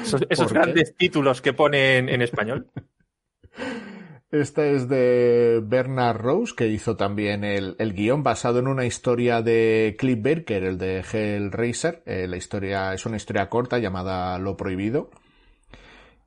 Esos, 0.02 0.22
esos 0.30 0.52
¿Por 0.52 0.60
qué? 0.60 0.60
grandes 0.60 0.96
títulos 0.96 1.42
que 1.42 1.52
ponen 1.52 2.08
en 2.08 2.22
español. 2.22 2.70
Esta 4.30 4.66
es 4.66 4.88
de 4.88 5.60
Bernard 5.62 6.16
Rose, 6.18 6.54
que 6.56 6.66
hizo 6.66 6.96
también 6.96 7.44
el, 7.44 7.76
el 7.78 7.92
guion 7.92 8.24
basado 8.24 8.58
en 8.58 8.66
una 8.66 8.84
historia 8.84 9.42
de 9.42 9.94
Cliff 9.96 10.20
Barker, 10.20 10.64
el 10.64 10.78
de 10.78 11.04
Hellraiser. 11.12 12.02
Eh, 12.04 12.26
la 12.26 12.36
historia 12.36 12.94
es 12.94 13.06
una 13.06 13.16
historia 13.16 13.48
corta 13.48 13.78
llamada 13.78 14.36
Lo 14.40 14.56
Prohibido. 14.56 15.10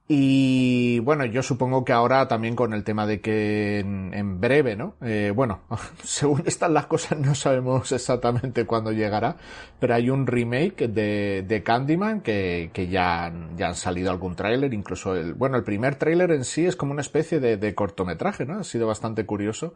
Y 0.09 0.99
bueno, 0.99 1.25
yo 1.25 1.43
supongo 1.43 1.83
que 1.83 1.91
ahora 1.91 2.29
también 2.29 2.55
con 2.55 2.71
el 2.73 2.85
tema 2.85 3.05
de 3.05 3.19
que 3.19 3.79
en, 3.79 4.13
en 4.13 4.39
breve, 4.39 4.77
¿no? 4.77 4.95
Eh, 5.01 5.33
bueno, 5.35 5.59
según 6.03 6.43
están 6.45 6.73
las 6.73 6.85
cosas 6.85 7.19
no 7.19 7.35
sabemos 7.35 7.91
exactamente 7.91 8.65
cuándo 8.65 8.93
llegará, 8.93 9.35
pero 9.79 9.95
hay 9.95 10.09
un 10.09 10.25
remake 10.25 10.87
de, 10.87 11.43
de 11.45 11.61
Candyman 11.61 12.21
que, 12.21 12.69
que 12.73 12.87
ya, 12.87 13.25
han- 13.25 13.57
ya 13.57 13.67
han 13.67 13.75
salido 13.75 14.09
algún 14.09 14.37
tráiler, 14.37 14.73
incluso 14.73 15.13
el, 15.13 15.33
bueno, 15.33 15.57
el 15.57 15.63
primer 15.65 15.95
tráiler 15.95 16.31
en 16.31 16.45
sí 16.45 16.65
es 16.65 16.77
como 16.77 16.93
una 16.93 17.01
especie 17.01 17.41
de, 17.41 17.57
de 17.57 17.75
cortometraje, 17.75 18.45
¿no? 18.45 18.59
Ha 18.59 18.63
sido 18.63 18.87
bastante 18.87 19.25
curioso. 19.25 19.73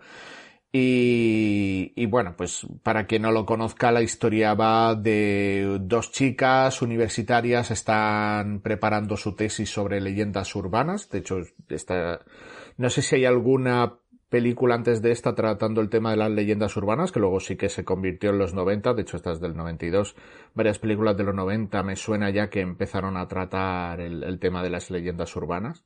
Y, 0.74 2.06
bueno, 2.06 2.36
pues 2.38 2.66
para 2.82 3.06
quien 3.06 3.24
no 3.24 3.32
lo 3.32 3.46
conozca, 3.46 3.92
la 3.92 4.02
historia 4.02 4.54
va 4.54 4.96
de 4.96 5.80
dos 5.82 6.12
chicas 6.12 6.82
universitarias 6.82 7.72
están 7.72 8.62
preparando 8.62 9.18
su 9.18 9.36
tesis 9.36 9.70
sobre 9.70 10.00
leyendas 10.00 10.56
urbanas. 10.56 11.10
De 11.10 11.20
hecho, 11.20 11.42
esta, 11.68 12.22
no 12.78 12.90
sé 12.90 13.02
si 13.02 13.16
hay 13.16 13.26
alguna 13.26 13.96
película 14.30 14.76
antes 14.76 15.02
de 15.02 15.12
esta 15.12 15.36
tratando 15.36 15.82
el 15.82 15.90
tema 15.90 16.12
de 16.12 16.18
las 16.18 16.32
leyendas 16.32 16.78
urbanas, 16.78 17.12
que 17.12 17.20
luego 17.20 17.42
sí 17.42 17.58
que 17.58 17.68
se 17.68 17.84
convirtió 17.84 18.30
en 18.30 18.38
los 18.38 18.54
90, 18.54 18.94
de 18.94 19.02
hecho 19.02 19.18
esta 19.18 19.34
es 19.34 19.42
del 19.42 19.58
92. 19.58 20.16
Varias 20.54 20.80
películas 20.80 21.18
de 21.18 21.26
los 21.26 21.36
90 21.36 21.84
me 21.84 21.98
suena 21.98 22.30
ya 22.30 22.50
que 22.50 22.62
empezaron 22.62 23.18
a 23.18 23.28
tratar 23.28 24.00
el 24.00 24.40
tema 24.40 24.64
de 24.64 24.70
las 24.70 24.90
leyendas 24.90 25.36
urbanas 25.36 25.84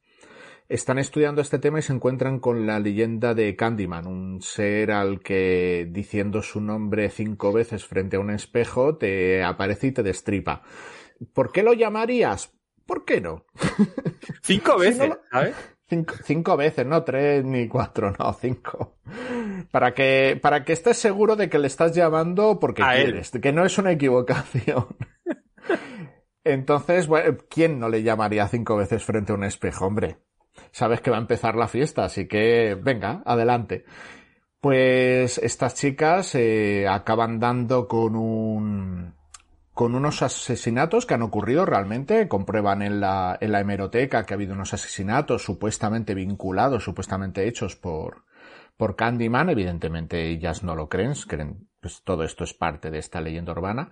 están 0.69 0.97
estudiando 0.99 1.41
este 1.41 1.59
tema 1.59 1.79
y 1.79 1.81
se 1.83 1.93
encuentran 1.93 2.39
con 2.39 2.65
la 2.65 2.79
leyenda 2.79 3.33
de 3.33 3.55
Candyman, 3.55 4.07
un 4.07 4.41
ser 4.41 4.91
al 4.91 5.19
que 5.21 5.87
diciendo 5.91 6.41
su 6.41 6.59
nombre 6.61 7.09
cinco 7.09 7.53
veces 7.53 7.85
frente 7.85 8.17
a 8.17 8.19
un 8.19 8.31
espejo 8.31 8.97
te 8.97 9.43
aparece 9.43 9.87
y 9.87 9.91
te 9.91 10.03
destripa. 10.03 10.63
¿Por 11.33 11.51
qué 11.51 11.63
lo 11.63 11.73
llamarías? 11.73 12.51
¿Por 12.85 13.05
qué 13.05 13.21
no? 13.21 13.45
Cinco 14.43 14.77
veces, 14.77 14.97
no 14.99 15.07
lo- 15.07 15.19
¿sabes? 15.31 15.55
Cinco, 15.87 16.15
cinco 16.23 16.57
veces, 16.57 16.85
no 16.85 17.03
tres 17.03 17.45
ni 17.45 17.67
cuatro, 17.67 18.11
no, 18.17 18.33
cinco. 18.33 18.97
Para 19.71 19.93
que, 19.93 20.37
para 20.41 20.63
que 20.65 20.73
estés 20.73 20.97
seguro 20.97 21.35
de 21.35 21.47
que 21.47 21.59
le 21.59 21.67
estás 21.67 21.95
llamando 21.95 22.59
porque 22.59 22.81
A 22.83 22.97
él. 22.97 23.11
quieres, 23.11 23.29
que 23.31 23.53
no 23.53 23.63
es 23.65 23.77
una 23.77 23.91
equivocación. 23.91 24.87
Entonces, 26.43 27.07
bueno, 27.07 27.37
¿quién 27.49 27.79
no 27.79 27.89
le 27.89 28.03
llamaría 28.03 28.47
cinco 28.47 28.75
veces 28.77 29.03
frente 29.03 29.31
a 29.31 29.35
un 29.35 29.43
espejo, 29.43 29.85
hombre? 29.85 30.17
Sabes 30.71 31.01
que 31.01 31.11
va 31.11 31.17
a 31.17 31.21
empezar 31.21 31.55
la 31.55 31.67
fiesta, 31.67 32.05
así 32.05 32.27
que 32.27 32.77
venga, 32.81 33.21
adelante. 33.25 33.85
Pues 34.59 35.37
estas 35.37 35.75
chicas 35.75 36.33
eh, 36.35 36.87
acaban 36.87 37.39
dando 37.39 37.87
con 37.87 38.15
un 38.15 39.13
con 39.75 39.93
unos 39.93 40.21
asesinatos 40.21 41.05
que 41.05 41.15
han 41.15 41.21
ocurrido 41.21 41.65
realmente, 41.65 42.29
comprueban 42.29 42.81
en 42.81 43.01
la, 43.01 43.37
en 43.41 43.51
la 43.51 43.59
hemeroteca 43.59 44.25
que 44.25 44.33
ha 44.33 44.37
habido 44.37 44.53
unos 44.53 44.73
asesinatos 44.73 45.43
supuestamente 45.43 46.15
vinculados, 46.15 46.85
supuestamente 46.85 47.45
hechos 47.45 47.75
por, 47.75 48.23
por 48.77 48.95
Candyman, 48.95 49.49
evidentemente 49.49 50.29
ellas 50.29 50.63
no 50.63 50.75
lo 50.75 50.87
creen, 50.87 51.13
creen, 51.27 51.67
pues 51.81 52.01
todo 52.05 52.23
esto 52.23 52.45
es 52.45 52.53
parte 52.53 52.89
de 52.89 52.99
esta 52.99 53.19
leyenda 53.19 53.51
urbana, 53.51 53.91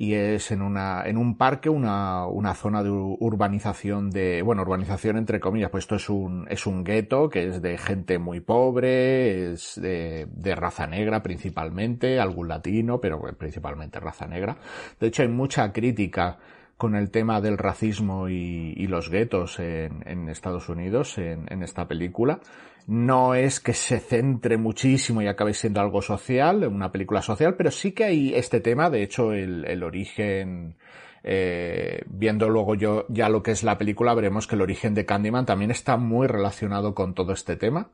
y 0.00 0.14
es 0.14 0.52
en 0.52 0.62
una, 0.62 1.02
en 1.06 1.16
un 1.16 1.36
parque, 1.36 1.68
una, 1.68 2.24
una 2.28 2.54
zona 2.54 2.84
de 2.84 2.88
urbanización 2.88 4.10
de, 4.10 4.42
bueno, 4.42 4.62
urbanización 4.62 5.16
entre 5.16 5.40
comillas, 5.40 5.70
pues 5.70 5.82
esto 5.82 5.96
es 5.96 6.08
un, 6.08 6.46
es 6.48 6.68
un 6.68 6.84
gueto 6.84 7.28
que 7.28 7.48
es 7.48 7.60
de 7.60 7.76
gente 7.78 8.20
muy 8.20 8.38
pobre, 8.38 9.54
es 9.54 9.74
de, 9.74 10.28
de 10.30 10.54
raza 10.54 10.86
negra 10.86 11.20
principalmente, 11.24 12.20
algún 12.20 12.46
latino, 12.46 13.00
pero 13.00 13.20
principalmente 13.36 13.98
raza 13.98 14.28
negra. 14.28 14.58
De 15.00 15.08
hecho 15.08 15.22
hay 15.22 15.28
mucha 15.28 15.72
crítica 15.72 16.38
con 16.76 16.94
el 16.94 17.10
tema 17.10 17.40
del 17.40 17.58
racismo 17.58 18.28
y, 18.28 18.74
y 18.76 18.86
los 18.86 19.10
guetos 19.10 19.58
en, 19.58 20.04
en, 20.06 20.28
Estados 20.28 20.68
Unidos 20.68 21.18
en, 21.18 21.46
en, 21.52 21.64
esta 21.64 21.88
película. 21.88 22.38
No 22.88 23.34
es 23.34 23.60
que 23.60 23.74
se 23.74 24.00
centre 24.00 24.56
muchísimo 24.56 25.20
y 25.20 25.26
acabe 25.26 25.52
siendo 25.52 25.82
algo 25.82 26.00
social, 26.00 26.66
una 26.66 26.90
película 26.90 27.20
social, 27.20 27.54
pero 27.54 27.70
sí 27.70 27.92
que 27.92 28.04
hay 28.04 28.34
este 28.34 28.60
tema, 28.60 28.88
de 28.88 29.02
hecho 29.02 29.34
el, 29.34 29.66
el 29.66 29.82
origen, 29.82 30.78
eh, 31.22 32.00
viendo 32.06 32.48
luego 32.48 32.74
yo 32.76 33.04
ya 33.10 33.28
lo 33.28 33.42
que 33.42 33.50
es 33.50 33.62
la 33.62 33.76
película, 33.76 34.14
veremos 34.14 34.46
que 34.46 34.54
el 34.54 34.62
origen 34.62 34.94
de 34.94 35.04
Candyman 35.04 35.44
también 35.44 35.70
está 35.70 35.98
muy 35.98 36.28
relacionado 36.28 36.94
con 36.94 37.12
todo 37.12 37.32
este 37.34 37.56
tema. 37.56 37.90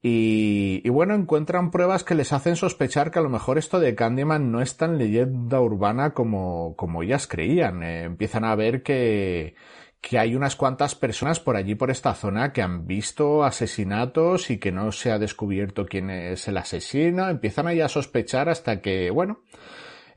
Y, 0.00 0.80
y, 0.82 0.88
bueno, 0.88 1.14
encuentran 1.14 1.70
pruebas 1.70 2.02
que 2.04 2.14
les 2.14 2.32
hacen 2.32 2.56
sospechar 2.56 3.10
que 3.10 3.18
a 3.18 3.22
lo 3.22 3.28
mejor 3.28 3.58
esto 3.58 3.80
de 3.80 3.94
Candyman 3.94 4.50
no 4.50 4.62
es 4.62 4.78
tan 4.78 4.96
leyenda 4.96 5.60
urbana 5.60 6.14
como, 6.14 6.74
como 6.76 7.02
ellas 7.02 7.26
creían. 7.26 7.82
Eh, 7.82 8.04
empiezan 8.04 8.44
a 8.44 8.54
ver 8.54 8.82
que, 8.82 9.56
que 10.00 10.18
hay 10.18 10.34
unas 10.36 10.56
cuantas 10.56 10.94
personas 10.94 11.40
por 11.40 11.56
allí, 11.56 11.74
por 11.74 11.90
esta 11.90 12.14
zona, 12.14 12.52
que 12.52 12.62
han 12.62 12.86
visto 12.86 13.44
asesinatos 13.44 14.50
y 14.50 14.58
que 14.58 14.72
no 14.72 14.92
se 14.92 15.10
ha 15.10 15.18
descubierto 15.18 15.86
quién 15.86 16.10
es 16.10 16.46
el 16.48 16.56
asesino. 16.58 17.28
Empiezan 17.28 17.66
ahí 17.66 17.80
a 17.80 17.88
sospechar 17.88 18.48
hasta 18.48 18.80
que, 18.80 19.10
bueno, 19.10 19.42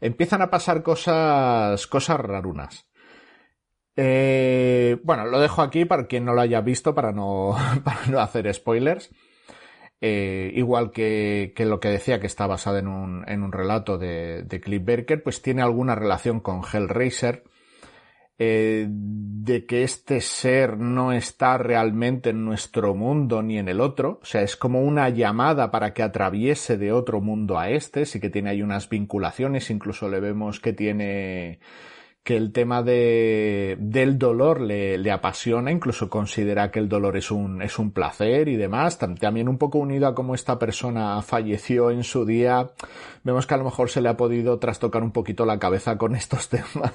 empiezan 0.02 0.42
a 0.42 0.50
pasar 0.50 0.84
cosas, 0.84 1.88
cosas 1.88 2.20
rarunas. 2.20 2.88
Eh, 3.96 4.98
bueno, 5.04 5.26
lo 5.26 5.39
dejo 5.39 5.62
aquí 5.62 5.86
para 5.86 6.08
quien 6.08 6.24
no 6.24 6.34
lo 6.34 6.42
haya 6.42 6.62
visto, 6.62 6.96
para 6.96 7.12
no, 7.12 7.58
para 7.84 8.06
no 8.08 8.20
hacer 8.20 8.54
spoilers. 8.54 9.10
Eh, 10.02 10.52
igual 10.56 10.92
que, 10.92 11.52
que, 11.56 11.65
lo 11.65 11.82
que 11.82 11.89
decía 11.89 12.22
que 12.22 12.28
está 12.28 12.48
basado 12.48 12.78
en 12.78 12.88
un, 12.88 13.28
en 13.28 13.44
un 13.44 13.52
relato 13.52 13.98
de, 13.98 14.44
de 14.44 14.62
Cliff 14.62 14.84
Barker, 14.86 15.22
pues 15.22 15.42
tiene 15.42 15.62
alguna 15.62 15.96
relación 15.96 16.39
con 16.39 16.62
Hellraiser, 16.63 17.44
eh, 18.41 18.88
de 18.89 19.65
que 19.65 19.84
este 19.84 20.21
ser 20.21 20.78
no 20.78 21.12
está 21.12 21.58
realmente 21.58 22.30
en 22.30 22.45
nuestro 22.45 22.95
mundo 22.95 23.41
ni 23.41 23.58
en 23.58 23.67
el 23.67 23.82
otro, 23.82 24.19
o 24.21 24.25
sea, 24.25 24.43
es 24.43 24.56
como 24.56 24.82
una 24.82 25.10
llamada 25.10 25.71
para 25.71 25.93
que 25.93 26.04
atraviese 26.04 26.78
de 26.78 26.93
otro 26.93 27.19
mundo 27.19 27.60
a 27.60 27.69
este, 27.69 28.06
sí 28.06 28.21
que 28.21 28.30
tiene 28.30 28.52
ahí 28.52 28.62
unas 28.62 28.88
vinculaciones, 28.88 29.69
incluso 29.69 30.08
le 30.08 30.21
vemos 30.21 30.62
que 30.62 30.71
tiene 30.71 31.60
que 32.23 32.38
el 32.38 32.54
tema 32.54 32.82
de, 32.84 33.75
del 33.80 34.17
dolor 34.17 34.62
le, 34.62 34.97
le, 34.97 35.12
apasiona, 35.12 35.71
incluso 35.71 36.10
considera 36.10 36.71
que 36.71 36.80
el 36.80 36.88
dolor 36.88 37.17
es 37.17 37.32
un, 37.32 37.62
es 37.62 37.80
un 37.80 37.91
placer 37.91 38.47
y 38.49 38.56
demás. 38.56 38.99
También 38.99 39.49
un 39.49 39.58
poco 39.58 39.80
unido 39.80 40.08
a 40.08 40.15
cómo 40.15 40.36
esta 40.36 40.60
persona 40.60 41.21
falleció 41.23 41.91
en 41.91 42.04
su 42.04 42.25
día, 42.25 42.71
vemos 43.23 43.47
que 43.47 43.54
a 43.54 43.58
lo 43.58 43.63
mejor 43.63 43.89
se 43.89 44.02
le 44.02 44.10
ha 44.10 44.17
podido 44.17 44.60
trastocar 44.60 45.02
un 45.02 45.12
poquito 45.12 45.45
la 45.45 45.60
cabeza 45.60 45.97
con 45.97 46.15
estos 46.15 46.49
temas. 46.49 46.93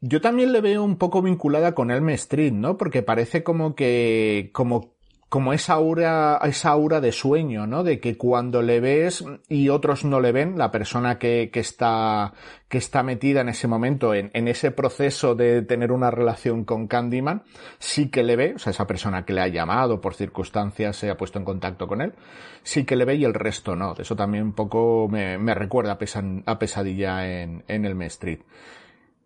Yo 0.00 0.20
también 0.20 0.52
le 0.52 0.60
veo 0.60 0.84
un 0.84 0.96
poco 0.96 1.22
vinculada 1.22 1.74
con 1.74 1.90
Elm 1.90 2.08
Street, 2.10 2.52
¿no? 2.52 2.76
Porque 2.76 3.02
parece 3.02 3.42
como 3.42 3.74
que, 3.74 4.50
como 4.52 4.98
como 5.28 5.52
esa 5.52 5.74
aura, 5.74 6.40
esa 6.44 6.70
aura 6.70 7.00
de 7.02 7.12
sueño, 7.12 7.66
¿no? 7.66 7.84
De 7.84 8.00
que 8.00 8.16
cuando 8.16 8.62
le 8.62 8.80
ves 8.80 9.24
y 9.48 9.68
otros 9.68 10.04
no 10.04 10.20
le 10.20 10.32
ven, 10.32 10.56
la 10.56 10.70
persona 10.70 11.18
que, 11.18 11.50
que 11.52 11.60
está, 11.60 12.32
que 12.68 12.78
está 12.78 13.02
metida 13.02 13.42
en 13.42 13.50
ese 13.50 13.68
momento, 13.68 14.14
en, 14.14 14.30
en, 14.32 14.48
ese 14.48 14.70
proceso 14.70 15.34
de 15.34 15.60
tener 15.62 15.92
una 15.92 16.10
relación 16.10 16.64
con 16.64 16.86
Candyman, 16.86 17.42
sí 17.78 18.08
que 18.08 18.22
le 18.22 18.36
ve, 18.36 18.54
o 18.56 18.58
sea, 18.58 18.70
esa 18.70 18.86
persona 18.86 19.26
que 19.26 19.34
le 19.34 19.42
ha 19.42 19.48
llamado 19.48 20.00
por 20.00 20.14
circunstancias 20.14 20.96
se 20.96 21.10
ha 21.10 21.16
puesto 21.18 21.38
en 21.38 21.44
contacto 21.44 21.86
con 21.86 22.00
él, 22.00 22.14
sí 22.62 22.84
que 22.84 22.96
le 22.96 23.04
ve 23.04 23.16
y 23.16 23.24
el 23.24 23.34
resto 23.34 23.76
no. 23.76 23.94
Eso 23.98 24.16
también 24.16 24.44
un 24.44 24.52
poco 24.54 25.08
me, 25.10 25.36
me 25.36 25.54
recuerda 25.54 25.92
a, 25.92 26.50
a 26.50 26.58
pesadilla 26.58 27.42
en, 27.42 27.64
en 27.68 27.84
el 27.84 28.00
Street. 28.02 28.40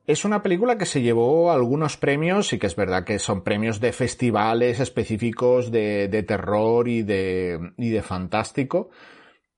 Es 0.04 0.24
una 0.24 0.42
película 0.42 0.76
que 0.76 0.86
se 0.86 1.00
llevó 1.00 1.52
algunos 1.52 1.96
premios 1.96 2.52
y 2.52 2.58
que 2.58 2.66
es 2.66 2.74
verdad 2.74 3.04
que 3.04 3.20
son 3.20 3.42
premios 3.42 3.78
de 3.80 3.92
festivales 3.92 4.80
específicos 4.80 5.70
de, 5.70 6.08
de 6.08 6.22
terror 6.24 6.88
y 6.88 7.02
de, 7.02 7.72
y 7.76 7.90
de 7.90 8.02
fantástico. 8.02 8.90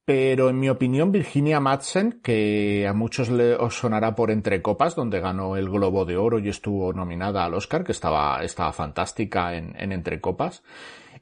Pero 0.04 0.50
en 0.50 0.60
mi 0.60 0.68
opinión, 0.68 1.12
Virginia 1.12 1.60
Madsen, 1.60 2.20
que 2.22 2.86
a 2.86 2.92
muchos 2.92 3.30
le 3.30 3.54
os 3.54 3.74
sonará 3.78 4.14
por 4.14 4.30
Entre 4.30 4.60
Copas, 4.60 4.94
donde 4.94 5.20
ganó 5.20 5.56
el 5.56 5.70
Globo 5.70 6.04
de 6.04 6.18
Oro 6.18 6.38
y 6.38 6.50
estuvo 6.50 6.92
nominada 6.92 7.42
al 7.44 7.54
Oscar, 7.54 7.84
que 7.84 7.92
estaba, 7.92 8.44
estaba 8.44 8.74
fantástica 8.74 9.56
en, 9.56 9.74
en 9.78 9.92
Entre 9.92 10.20
Copas. 10.20 10.62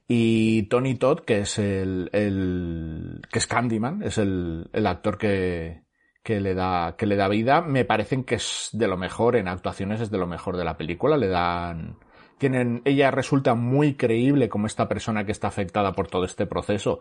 Y 0.08 0.64
Tony 0.64 0.96
Todd, 0.96 1.20
que 1.20 1.40
es 1.42 1.60
el, 1.60 2.10
el 2.12 3.22
que 3.30 3.38
es 3.38 3.46
Candyman, 3.46 4.02
es 4.02 4.18
el, 4.18 4.68
el 4.72 4.86
actor 4.88 5.16
que, 5.16 5.81
que 6.22 6.40
le 6.40 6.54
da, 6.54 6.94
que 6.96 7.06
le 7.06 7.16
da 7.16 7.28
vida, 7.28 7.60
me 7.62 7.84
parecen 7.84 8.24
que 8.24 8.36
es 8.36 8.70
de 8.72 8.86
lo 8.86 8.96
mejor 8.96 9.36
en 9.36 9.48
actuaciones, 9.48 10.00
es 10.00 10.10
de 10.10 10.18
lo 10.18 10.26
mejor 10.26 10.56
de 10.56 10.64
la 10.64 10.76
película, 10.76 11.16
le 11.16 11.28
dan, 11.28 11.96
tienen, 12.38 12.82
ella 12.84 13.10
resulta 13.10 13.54
muy 13.54 13.94
creíble 13.94 14.48
como 14.48 14.66
esta 14.66 14.88
persona 14.88 15.24
que 15.24 15.32
está 15.32 15.48
afectada 15.48 15.92
por 15.92 16.08
todo 16.08 16.24
este 16.24 16.46
proceso 16.46 17.00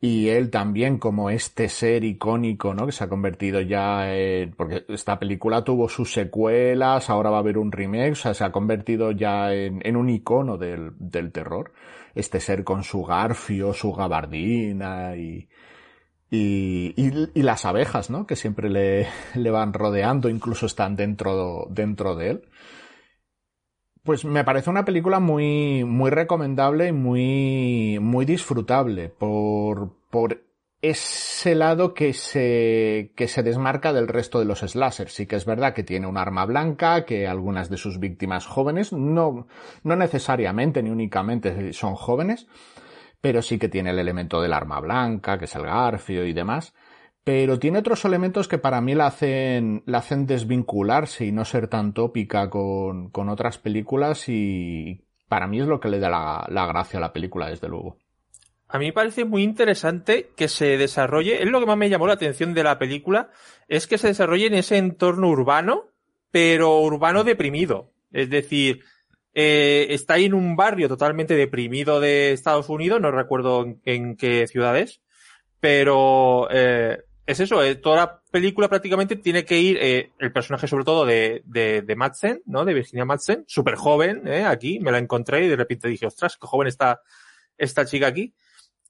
y 0.00 0.28
él 0.28 0.50
también 0.50 0.98
como 0.98 1.28
este 1.28 1.68
ser 1.68 2.04
icónico, 2.04 2.72
¿no? 2.72 2.86
Que 2.86 2.92
se 2.92 3.04
ha 3.04 3.08
convertido 3.08 3.60
ya 3.60 4.14
en, 4.14 4.52
porque 4.52 4.84
esta 4.88 5.18
película 5.18 5.62
tuvo 5.62 5.88
sus 5.90 6.12
secuelas, 6.12 7.10
ahora 7.10 7.28
va 7.30 7.36
a 7.36 7.40
haber 7.40 7.58
un 7.58 7.70
remake, 7.70 8.12
o 8.12 8.14
sea, 8.14 8.32
se 8.32 8.44
ha 8.44 8.52
convertido 8.52 9.12
ya 9.12 9.52
en, 9.52 9.80
en 9.84 9.96
un 9.96 10.08
icono 10.08 10.56
del, 10.56 10.92
del 10.98 11.32
terror. 11.32 11.72
Este 12.14 12.40
ser 12.40 12.64
con 12.64 12.82
su 12.82 13.04
garfio, 13.04 13.72
su 13.74 13.92
gabardina 13.92 15.14
y, 15.16 15.48
y, 16.30 17.42
las 17.42 17.64
abejas, 17.64 18.10
¿no? 18.10 18.26
Que 18.26 18.36
siempre 18.36 18.70
le, 18.70 19.08
le, 19.34 19.50
van 19.50 19.72
rodeando, 19.72 20.28
incluso 20.28 20.66
están 20.66 20.96
dentro, 20.96 21.66
dentro 21.70 22.14
de 22.14 22.30
él. 22.30 22.42
Pues 24.02 24.24
me 24.24 24.44
parece 24.44 24.70
una 24.70 24.84
película 24.84 25.20
muy, 25.20 25.84
muy 25.84 26.10
recomendable 26.10 26.88
y 26.88 26.92
muy, 26.92 27.98
muy 28.00 28.24
disfrutable 28.24 29.10
por, 29.10 29.92
por 30.10 30.42
ese 30.80 31.54
lado 31.54 31.92
que 31.92 32.14
se, 32.14 33.12
que 33.14 33.28
se 33.28 33.42
desmarca 33.42 33.92
del 33.92 34.08
resto 34.08 34.38
de 34.38 34.46
los 34.46 34.60
slashers. 34.60 35.12
Sí 35.12 35.26
que 35.26 35.36
es 35.36 35.44
verdad 35.44 35.74
que 35.74 35.82
tiene 35.82 36.06
un 36.06 36.16
arma 36.16 36.46
blanca, 36.46 37.04
que 37.04 37.26
algunas 37.26 37.68
de 37.68 37.76
sus 37.76 37.98
víctimas 37.98 38.46
jóvenes, 38.46 38.92
no, 38.92 39.46
no 39.82 39.96
necesariamente 39.96 40.82
ni 40.82 40.88
únicamente 40.88 41.74
son 41.74 41.94
jóvenes, 41.94 42.46
pero 43.20 43.42
sí 43.42 43.58
que 43.58 43.68
tiene 43.68 43.90
el 43.90 43.98
elemento 43.98 44.40
del 44.40 44.52
arma 44.52 44.80
blanca, 44.80 45.38
que 45.38 45.44
es 45.44 45.54
el 45.54 45.62
garfio 45.62 46.24
y 46.24 46.32
demás. 46.32 46.74
Pero 47.22 47.58
tiene 47.58 47.80
otros 47.80 48.04
elementos 48.04 48.48
que 48.48 48.58
para 48.58 48.80
mí 48.80 48.94
la 48.94 49.06
hacen, 49.06 49.82
la 49.86 49.98
hacen 49.98 50.26
desvincularse 50.26 51.26
y 51.26 51.32
no 51.32 51.44
ser 51.44 51.68
tan 51.68 51.92
tópica 51.92 52.48
con, 52.48 53.10
con 53.10 53.28
otras 53.28 53.58
películas 53.58 54.28
y 54.28 55.04
para 55.28 55.46
mí 55.46 55.60
es 55.60 55.66
lo 55.66 55.80
que 55.80 55.90
le 55.90 56.00
da 56.00 56.08
la, 56.08 56.46
la 56.48 56.66
gracia 56.66 56.98
a 56.98 57.00
la 57.00 57.12
película, 57.12 57.48
desde 57.48 57.68
luego. 57.68 57.98
A 58.68 58.78
mí 58.78 58.86
me 58.86 58.92
parece 58.92 59.24
muy 59.24 59.42
interesante 59.42 60.30
que 60.36 60.48
se 60.48 60.78
desarrolle, 60.78 61.42
es 61.42 61.48
lo 61.48 61.60
que 61.60 61.66
más 61.66 61.76
me 61.76 61.90
llamó 61.90 62.06
la 62.06 62.14
atención 62.14 62.54
de 62.54 62.62
la 62.62 62.78
película, 62.78 63.30
es 63.68 63.86
que 63.86 63.98
se 63.98 64.08
desarrolle 64.08 64.46
en 64.46 64.54
ese 64.54 64.78
entorno 64.78 65.28
urbano, 65.28 65.88
pero 66.30 66.80
urbano 66.80 67.22
deprimido. 67.24 67.92
Es 68.12 68.30
decir, 68.30 68.84
eh, 69.34 69.86
está 69.90 70.14
ahí 70.14 70.24
en 70.24 70.34
un 70.34 70.56
barrio 70.56 70.88
totalmente 70.88 71.34
deprimido 71.34 72.00
de 72.00 72.32
Estados 72.32 72.68
Unidos, 72.68 73.00
no 73.00 73.10
recuerdo 73.10 73.66
en, 73.84 74.16
qué 74.16 74.46
ciudad 74.46 74.76
es, 74.76 75.00
pero 75.60 76.48
eh, 76.50 76.98
es 77.30 77.38
eso, 77.38 77.62
eh, 77.62 77.76
toda 77.76 77.96
la 77.96 78.22
película 78.32 78.68
prácticamente 78.68 79.14
tiene 79.14 79.44
que 79.44 79.58
ir, 79.60 79.78
eh, 79.80 80.10
el 80.18 80.32
personaje 80.32 80.66
sobre 80.66 80.84
todo 80.84 81.06
de, 81.06 81.42
de, 81.44 81.82
de 81.82 81.96
Madsen, 81.96 82.42
¿no? 82.46 82.64
De 82.64 82.74
Virginia 82.74 83.04
Madsen, 83.04 83.44
súper 83.46 83.76
joven, 83.76 84.26
¿eh? 84.26 84.44
Aquí, 84.44 84.80
me 84.80 84.90
la 84.90 84.98
encontré 84.98 85.44
y 85.44 85.48
de 85.48 85.54
repente 85.54 85.86
dije, 85.86 86.06
ostras, 86.06 86.36
qué 86.36 86.48
joven 86.48 86.66
está 86.66 87.02
esta 87.56 87.86
chica 87.86 88.08
aquí. 88.08 88.34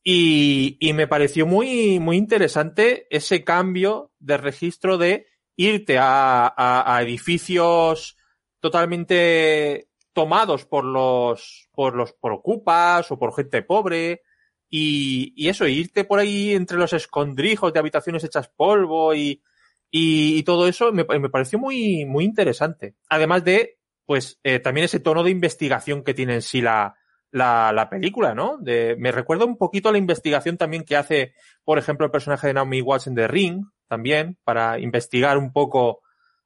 Y, 0.02 0.78
y 0.80 0.94
me 0.94 1.06
pareció 1.06 1.44
muy, 1.44 2.00
muy 2.00 2.16
interesante 2.16 3.06
ese 3.10 3.44
cambio 3.44 4.12
de 4.18 4.38
registro 4.38 4.96
de 4.96 5.26
irte 5.56 5.98
a, 5.98 6.46
a, 6.46 6.96
a 6.96 7.02
edificios 7.02 8.16
totalmente 8.60 9.89
tomados 10.12 10.66
por 10.66 10.84
los, 10.84 11.68
por 11.72 11.94
los, 11.94 12.12
por 12.12 12.32
ocupas 12.32 13.10
o 13.10 13.18
por 13.18 13.34
gente 13.34 13.62
pobre. 13.62 14.22
Y, 14.68 15.32
y 15.36 15.48
eso, 15.48 15.66
irte 15.66 16.04
por 16.04 16.18
ahí 16.18 16.52
entre 16.54 16.78
los 16.78 16.92
escondrijos 16.92 17.72
de 17.72 17.80
habitaciones 17.80 18.22
hechas 18.22 18.48
polvo 18.48 19.14
y, 19.14 19.42
y, 19.90 20.38
y 20.38 20.42
todo 20.44 20.68
eso 20.68 20.92
me, 20.92 21.04
me, 21.04 21.28
pareció 21.28 21.58
muy, 21.58 22.04
muy 22.04 22.24
interesante. 22.24 22.94
Además 23.08 23.44
de, 23.44 23.78
pues, 24.06 24.38
eh, 24.44 24.60
también 24.60 24.84
ese 24.84 25.00
tono 25.00 25.24
de 25.24 25.30
investigación 25.30 26.04
que 26.04 26.14
tiene 26.14 26.34
en 26.34 26.42
sí 26.42 26.60
la, 26.60 26.96
la, 27.32 27.72
la 27.72 27.90
película, 27.90 28.34
¿no? 28.34 28.58
De, 28.58 28.96
me 28.98 29.10
recuerda 29.10 29.44
un 29.44 29.56
poquito 29.56 29.88
a 29.88 29.92
la 29.92 29.98
investigación 29.98 30.56
también 30.56 30.84
que 30.84 30.96
hace, 30.96 31.34
por 31.64 31.78
ejemplo, 31.78 32.06
el 32.06 32.12
personaje 32.12 32.46
de 32.46 32.54
Naomi 32.54 32.80
Watts 32.80 33.08
en 33.08 33.16
The 33.16 33.26
Ring, 33.26 33.64
también, 33.88 34.38
para 34.44 34.78
investigar 34.78 35.36
un 35.36 35.52
poco 35.52 36.02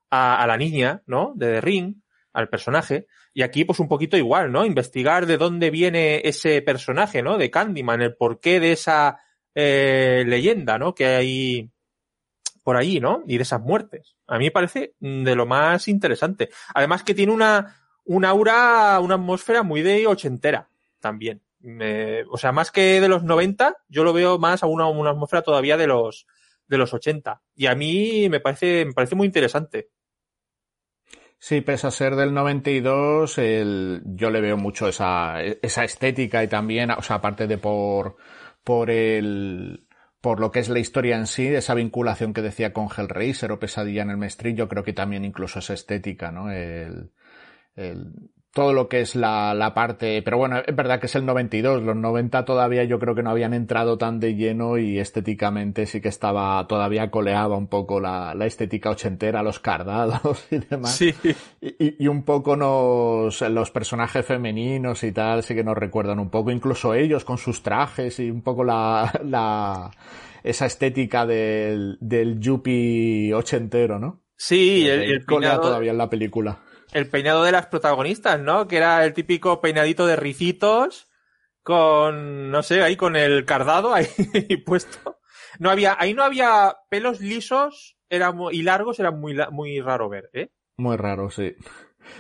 a, 0.08 0.42
a 0.42 0.46
la 0.46 0.56
niña, 0.56 1.02
¿no? 1.06 1.32
De 1.34 1.52
The 1.54 1.60
Ring, 1.60 1.96
al 2.32 2.48
personaje. 2.48 3.06
Y 3.36 3.42
aquí, 3.42 3.64
pues 3.64 3.80
un 3.80 3.88
poquito 3.88 4.16
igual, 4.16 4.52
¿no? 4.52 4.64
Investigar 4.64 5.26
de 5.26 5.36
dónde 5.36 5.70
viene 5.70 6.22
ese 6.24 6.62
personaje, 6.62 7.20
¿no? 7.20 7.36
De 7.36 7.50
Candyman, 7.50 8.00
el 8.00 8.16
porqué 8.16 8.60
de 8.60 8.72
esa 8.72 9.18
eh, 9.56 10.22
leyenda, 10.24 10.78
¿no? 10.78 10.94
Que 10.94 11.06
hay 11.06 11.70
por 12.62 12.76
ahí, 12.76 13.00
¿no? 13.00 13.24
Y 13.26 13.36
de 13.36 13.42
esas 13.42 13.60
muertes. 13.60 14.16
A 14.28 14.38
mí 14.38 14.46
me 14.46 14.50
parece 14.52 14.94
de 15.00 15.34
lo 15.34 15.46
más 15.46 15.88
interesante. 15.88 16.48
Además 16.74 17.02
que 17.02 17.14
tiene 17.14 17.32
una, 17.32 17.76
una 18.04 18.28
aura, 18.30 19.00
una 19.00 19.16
atmósfera 19.16 19.64
muy 19.64 19.82
de 19.82 20.06
ochentera 20.06 20.70
también. 21.00 21.42
O 22.30 22.38
sea, 22.38 22.52
más 22.52 22.70
que 22.70 23.00
de 23.00 23.08
los 23.08 23.24
90, 23.24 23.76
yo 23.88 24.04
lo 24.04 24.12
veo 24.12 24.38
más 24.38 24.62
a 24.62 24.66
una, 24.66 24.86
una 24.86 25.10
atmósfera 25.10 25.42
todavía 25.42 25.76
de 25.76 25.86
los, 25.86 26.26
de 26.66 26.78
los 26.78 26.94
80. 26.94 27.42
Y 27.54 27.66
a 27.66 27.74
mí 27.74 28.28
me 28.28 28.40
parece, 28.40 28.84
me 28.84 28.92
parece 28.92 29.14
muy 29.14 29.26
interesante. 29.26 29.90
Sí, 31.46 31.60
pese 31.60 31.86
a 31.86 31.90
ser 31.90 32.16
del 32.16 32.32
92, 32.32 33.36
el, 33.36 34.00
yo 34.06 34.30
le 34.30 34.40
veo 34.40 34.56
mucho 34.56 34.88
esa, 34.88 35.42
esa 35.42 35.84
estética 35.84 36.42
y 36.42 36.48
también, 36.48 36.90
o 36.90 37.02
sea, 37.02 37.16
aparte 37.16 37.46
de 37.46 37.58
por, 37.58 38.16
por 38.64 38.88
el, 38.90 39.86
por 40.22 40.40
lo 40.40 40.50
que 40.50 40.60
es 40.60 40.70
la 40.70 40.78
historia 40.78 41.18
en 41.18 41.26
sí, 41.26 41.46
esa 41.48 41.74
vinculación 41.74 42.32
que 42.32 42.40
decía 42.40 42.72
con 42.72 42.88
Hellraiser 42.88 43.52
o 43.52 43.58
Pesadilla 43.58 44.00
en 44.00 44.08
el 44.08 44.16
Mestrillo, 44.16 44.70
creo 44.70 44.84
que 44.84 44.94
también 44.94 45.22
incluso 45.22 45.58
esa 45.58 45.74
estética, 45.74 46.32
¿no? 46.32 46.50
El, 46.50 47.12
el, 47.76 48.10
todo 48.54 48.72
lo 48.72 48.88
que 48.88 49.00
es 49.00 49.16
la, 49.16 49.52
la 49.52 49.74
parte, 49.74 50.22
pero 50.22 50.38
bueno, 50.38 50.62
es 50.64 50.76
verdad 50.76 51.00
que 51.00 51.06
es 51.06 51.14
el 51.16 51.26
92, 51.26 51.82
los 51.82 51.96
90 51.96 52.44
todavía 52.44 52.84
yo 52.84 53.00
creo 53.00 53.16
que 53.16 53.24
no 53.24 53.30
habían 53.30 53.52
entrado 53.52 53.98
tan 53.98 54.20
de 54.20 54.36
lleno 54.36 54.78
y 54.78 55.00
estéticamente 55.00 55.86
sí 55.86 56.00
que 56.00 56.08
estaba, 56.08 56.64
todavía 56.68 57.10
coleaba 57.10 57.56
un 57.56 57.66
poco 57.66 57.98
la, 57.98 58.32
la 58.36 58.46
estética 58.46 58.90
ochentera, 58.90 59.42
los 59.42 59.58
cardados 59.58 60.46
y 60.52 60.58
demás. 60.58 60.94
Sí. 60.94 61.12
Y, 61.60 62.04
y, 62.04 62.06
un 62.06 62.22
poco 62.22 62.56
nos, 62.56 63.40
los 63.40 63.72
personajes 63.72 64.24
femeninos 64.24 65.02
y 65.02 65.10
tal, 65.10 65.42
sí 65.42 65.56
que 65.56 65.64
nos 65.64 65.76
recuerdan 65.76 66.20
un 66.20 66.30
poco, 66.30 66.52
incluso 66.52 66.94
ellos 66.94 67.24
con 67.24 67.38
sus 67.38 67.60
trajes 67.60 68.20
y 68.20 68.30
un 68.30 68.42
poco 68.42 68.62
la, 68.62 69.20
la, 69.24 69.90
esa 70.44 70.66
estética 70.66 71.26
del, 71.26 71.98
del 72.00 72.38
yuppie 72.38 73.34
ochentero, 73.34 73.98
¿no? 73.98 74.22
Sí, 74.36 74.86
el, 74.86 75.02
el 75.02 75.24
colea 75.24 75.60
todavía 75.60 75.90
en 75.90 75.98
la 75.98 76.08
película 76.08 76.60
el 76.94 77.10
peinado 77.10 77.44
de 77.44 77.52
las 77.52 77.66
protagonistas, 77.66 78.40
¿no? 78.40 78.66
Que 78.66 78.78
era 78.78 79.04
el 79.04 79.12
típico 79.12 79.60
peinadito 79.60 80.06
de 80.06 80.16
ricitos 80.16 81.08
con, 81.62 82.50
no 82.50 82.62
sé, 82.62 82.82
ahí 82.82 82.96
con 82.96 83.16
el 83.16 83.44
cardado 83.44 83.92
ahí 83.92 84.06
puesto. 84.64 85.18
No 85.58 85.70
había, 85.70 85.96
ahí 85.98 86.14
no 86.14 86.24
había 86.24 86.76
pelos 86.88 87.20
lisos 87.20 87.94
era 88.08 88.32
muy, 88.32 88.56
y 88.56 88.62
largos, 88.62 89.00
era 89.00 89.10
muy, 89.10 89.36
muy 89.50 89.80
raro 89.80 90.08
ver, 90.08 90.30
¿eh? 90.32 90.50
Muy 90.76 90.96
raro, 90.96 91.30
sí. 91.30 91.56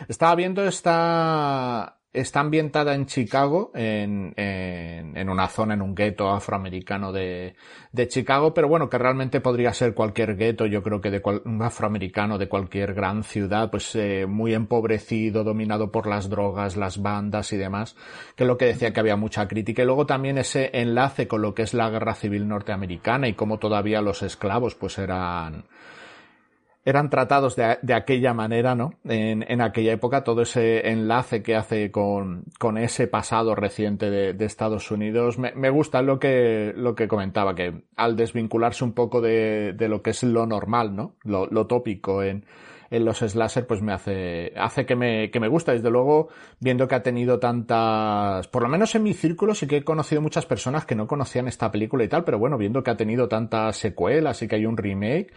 Estaba 0.08 0.34
viendo 0.34 0.66
esta, 0.66 2.00
está 2.14 2.40
ambientada 2.40 2.94
en 2.94 3.06
Chicago, 3.06 3.72
en, 3.74 4.32
en, 4.36 5.28
una 5.28 5.48
zona, 5.48 5.74
en 5.74 5.82
un 5.82 5.94
gueto 5.94 6.30
afroamericano 6.30 7.12
de, 7.12 7.56
de, 7.92 8.08
Chicago, 8.08 8.54
pero 8.54 8.68
bueno, 8.68 8.88
que 8.88 8.98
realmente 8.98 9.40
podría 9.40 9.72
ser 9.74 9.94
cualquier 9.94 10.36
gueto, 10.36 10.64
yo 10.66 10.82
creo 10.82 11.00
que 11.00 11.10
de 11.10 11.20
cual, 11.20 11.42
un 11.44 11.60
afroamericano 11.60 12.38
de 12.38 12.48
cualquier 12.48 12.94
gran 12.94 13.24
ciudad, 13.24 13.68
pues 13.70 13.94
eh, 13.96 14.26
muy 14.26 14.54
empobrecido, 14.54 15.42
dominado 15.42 15.90
por 15.90 16.06
las 16.06 16.30
drogas, 16.30 16.76
las 16.76 17.02
bandas 17.02 17.52
y 17.52 17.56
demás, 17.56 17.96
que 18.36 18.44
es 18.44 18.48
lo 18.48 18.56
que 18.56 18.66
decía 18.66 18.92
que 18.92 19.00
había 19.00 19.16
mucha 19.16 19.48
crítica. 19.48 19.82
Y 19.82 19.86
luego 19.86 20.06
también 20.06 20.38
ese 20.38 20.70
enlace 20.72 21.26
con 21.26 21.42
lo 21.42 21.52
que 21.52 21.62
es 21.62 21.74
la 21.74 21.90
guerra 21.90 22.14
civil 22.14 22.46
norteamericana 22.46 23.26
y 23.26 23.34
cómo 23.34 23.58
todavía 23.58 24.00
los 24.00 24.22
esclavos 24.22 24.76
pues 24.76 24.98
eran 24.98 25.64
eran 26.84 27.08
tratados 27.08 27.56
de, 27.56 27.78
de 27.82 27.94
aquella 27.94 28.34
manera, 28.34 28.74
¿no? 28.74 28.94
En, 29.04 29.44
en, 29.48 29.60
aquella 29.62 29.92
época, 29.92 30.22
todo 30.22 30.42
ese 30.42 30.90
enlace 30.90 31.42
que 31.42 31.56
hace 31.56 31.90
con, 31.90 32.44
con 32.58 32.76
ese 32.76 33.06
pasado 33.06 33.54
reciente 33.54 34.10
de, 34.10 34.34
de 34.34 34.44
Estados 34.44 34.90
Unidos, 34.90 35.38
me, 35.38 35.52
me, 35.54 35.70
gusta 35.70 36.02
lo 36.02 36.18
que, 36.18 36.74
lo 36.76 36.94
que 36.94 37.08
comentaba, 37.08 37.54
que 37.54 37.84
al 37.96 38.16
desvincularse 38.16 38.84
un 38.84 38.92
poco 38.92 39.22
de, 39.22 39.72
de 39.72 39.88
lo 39.88 40.02
que 40.02 40.10
es 40.10 40.22
lo 40.22 40.46
normal, 40.46 40.94
¿no? 40.94 41.14
Lo, 41.22 41.46
lo 41.46 41.66
tópico 41.66 42.22
en, 42.22 42.44
en 42.90 43.04
los 43.04 43.18
slasher, 43.18 43.66
pues 43.66 43.82
me 43.82 43.92
hace, 43.92 44.52
hace 44.56 44.84
que 44.84 44.94
me, 44.94 45.30
que 45.30 45.40
me 45.40 45.48
gusta. 45.48 45.72
Desde 45.72 45.90
luego, 45.90 46.28
viendo 46.60 46.86
que 46.86 46.94
ha 46.94 47.02
tenido 47.02 47.38
tantas, 47.38 48.46
por 48.48 48.62
lo 48.62 48.68
menos 48.68 48.94
en 48.94 49.02
mi 49.02 49.14
círculo 49.14 49.54
sí 49.54 49.66
que 49.66 49.78
he 49.78 49.84
conocido 49.84 50.20
muchas 50.20 50.46
personas 50.46 50.84
que 50.84 50.94
no 50.94 51.06
conocían 51.06 51.48
esta 51.48 51.70
película 51.72 52.04
y 52.04 52.08
tal, 52.08 52.24
pero 52.24 52.38
bueno, 52.38 52.58
viendo 52.58 52.82
que 52.82 52.90
ha 52.90 52.96
tenido 52.96 53.26
tantas 53.28 53.76
secuelas 53.76 54.42
y 54.42 54.48
que 54.48 54.56
hay 54.56 54.66
un 54.66 54.76
remake, 54.76 55.32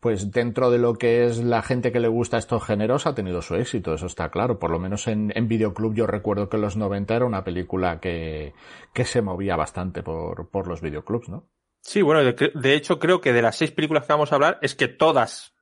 pues 0.00 0.30
dentro 0.30 0.70
de 0.70 0.78
lo 0.78 0.94
que 0.94 1.26
es 1.26 1.38
la 1.38 1.62
gente 1.62 1.92
que 1.92 2.00
le 2.00 2.08
gusta 2.08 2.38
estos 2.38 2.64
géneros 2.64 3.06
ha 3.06 3.14
tenido 3.14 3.42
su 3.42 3.54
éxito, 3.54 3.94
eso 3.94 4.06
está 4.06 4.30
claro. 4.30 4.58
Por 4.58 4.70
lo 4.70 4.78
menos 4.78 5.06
en, 5.08 5.32
Videoclub 5.48 5.94
yo 5.94 6.06
recuerdo 6.06 6.48
que 6.48 6.56
en 6.56 6.62
los 6.62 6.76
90 6.76 7.16
era 7.16 7.24
una 7.24 7.44
película 7.44 8.00
que, 8.00 8.54
que 8.92 9.04
se 9.04 9.22
movía 9.22 9.56
bastante 9.56 10.02
por, 10.02 10.48
por 10.48 10.66
los 10.66 10.80
videoclubs, 10.80 11.28
¿no? 11.28 11.48
Sí, 11.80 12.02
bueno, 12.02 12.24
de, 12.24 12.50
de, 12.52 12.74
hecho 12.74 12.98
creo 12.98 13.20
que 13.20 13.32
de 13.32 13.42
las 13.42 13.56
seis 13.56 13.70
películas 13.70 14.04
que 14.04 14.12
vamos 14.12 14.32
a 14.32 14.34
hablar 14.34 14.58
es 14.60 14.74
que 14.74 14.88
todas, 14.88 15.54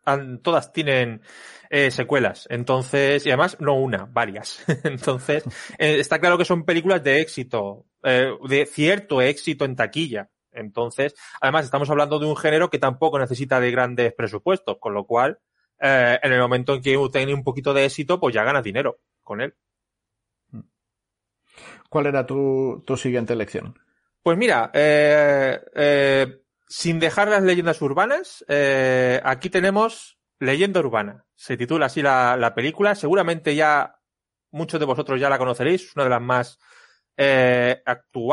todas 0.42 0.72
tienen 0.72 1.20
eh, 1.70 1.90
secuelas. 1.90 2.46
Entonces, 2.50 3.26
y 3.26 3.30
además 3.30 3.56
no 3.60 3.74
una, 3.74 4.06
varias. 4.10 4.64
Entonces, 4.84 5.44
eh, 5.78 5.98
está 5.98 6.18
claro 6.20 6.38
que 6.38 6.44
son 6.44 6.64
películas 6.64 7.02
de 7.02 7.20
éxito, 7.20 7.86
eh, 8.02 8.30
de 8.48 8.66
cierto 8.66 9.20
éxito 9.20 9.64
en 9.64 9.76
taquilla. 9.76 10.30
Entonces, 10.54 11.14
además 11.40 11.64
estamos 11.64 11.90
hablando 11.90 12.18
de 12.18 12.26
un 12.26 12.36
género 12.36 12.70
que 12.70 12.78
tampoco 12.78 13.18
necesita 13.18 13.60
de 13.60 13.70
grandes 13.70 14.14
presupuestos, 14.14 14.78
con 14.78 14.94
lo 14.94 15.06
cual, 15.06 15.38
eh, 15.80 16.18
en 16.22 16.32
el 16.32 16.40
momento 16.40 16.74
en 16.74 16.82
que 16.82 16.98
tiene 17.12 17.34
un 17.34 17.44
poquito 17.44 17.74
de 17.74 17.84
éxito, 17.84 18.20
pues 18.20 18.34
ya 18.34 18.44
ganas 18.44 18.64
dinero 18.64 19.00
con 19.22 19.40
él. 19.40 19.54
¿Cuál 21.88 22.06
era 22.06 22.26
tu, 22.26 22.82
tu 22.86 22.96
siguiente 22.96 23.32
elección? 23.32 23.78
Pues 24.22 24.38
mira, 24.38 24.70
eh, 24.72 25.60
eh, 25.74 26.42
sin 26.66 26.98
dejar 26.98 27.28
las 27.28 27.42
leyendas 27.42 27.80
urbanas, 27.82 28.44
eh, 28.48 29.20
aquí 29.22 29.50
tenemos 29.50 30.18
Leyenda 30.38 30.80
Urbana. 30.80 31.24
Se 31.36 31.56
titula 31.56 31.86
así 31.86 32.02
la, 32.02 32.36
la, 32.36 32.54
película. 32.54 32.94
Seguramente 32.94 33.54
ya 33.54 34.00
muchos 34.50 34.80
de 34.80 34.86
vosotros 34.86 35.20
ya 35.20 35.28
la 35.28 35.38
conoceréis. 35.38 35.84
Es 35.84 35.96
una 35.96 36.04
de 36.04 36.10
las 36.10 36.22
más 36.22 36.58
eh, 37.16 37.82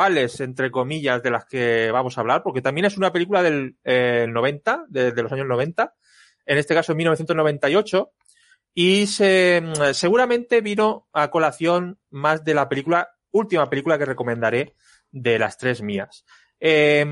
entre 0.08 0.72
comillas, 0.72 1.22
de 1.22 1.32
las 1.32 1.46
que 1.46 1.92
vamos 1.92 2.18
a 2.18 2.22
hablar, 2.22 2.44
porque 2.44 2.62
también 2.62 2.86
es 2.86 2.98
una 2.98 3.12
película 3.12 3.44
del 3.44 3.78
eh, 3.84 4.26
90, 4.30 4.86
de, 4.90 5.12
de, 5.12 5.24
los 5.24 5.32
años 5.32 5.48
90, 5.48 5.94
en 6.46 6.58
este 6.58 6.74
caso 6.74 6.94
en 6.94 6.98
1998, 6.98 8.12
y 8.74 9.08
se, 9.08 9.62
seguramente 9.94 10.62
vino 10.62 11.08
a 11.14 11.30
colación 11.30 12.00
más 12.10 12.44
de 12.44 12.54
la 12.54 12.70
película, 12.70 13.10
última 13.32 13.70
película 13.70 13.98
que 13.98 14.06
recomendaré 14.06 14.76
de 15.12 15.40
las 15.40 15.58
tres 15.58 15.82
mías. 15.82 16.26
Eh, 16.60 17.06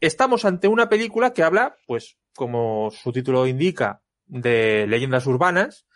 estamos 0.00 0.44
ante 0.44 0.68
una 0.68 0.88
película 0.88 1.32
que 1.32 1.42
habla, 1.42 1.76
pues, 1.86 2.18
como 2.34 2.90
su 2.90 3.12
título 3.12 3.46
indica, 3.46 4.02
de 4.26 4.86
leyendas 4.86 5.26
urbanas, 5.26 5.86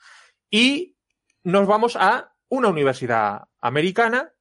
y 0.50 0.96
nos 1.42 1.66
vamos 1.66 1.96
a 1.96 2.34
una 2.48 2.68
universidad 2.68 3.42
americana 3.60 4.33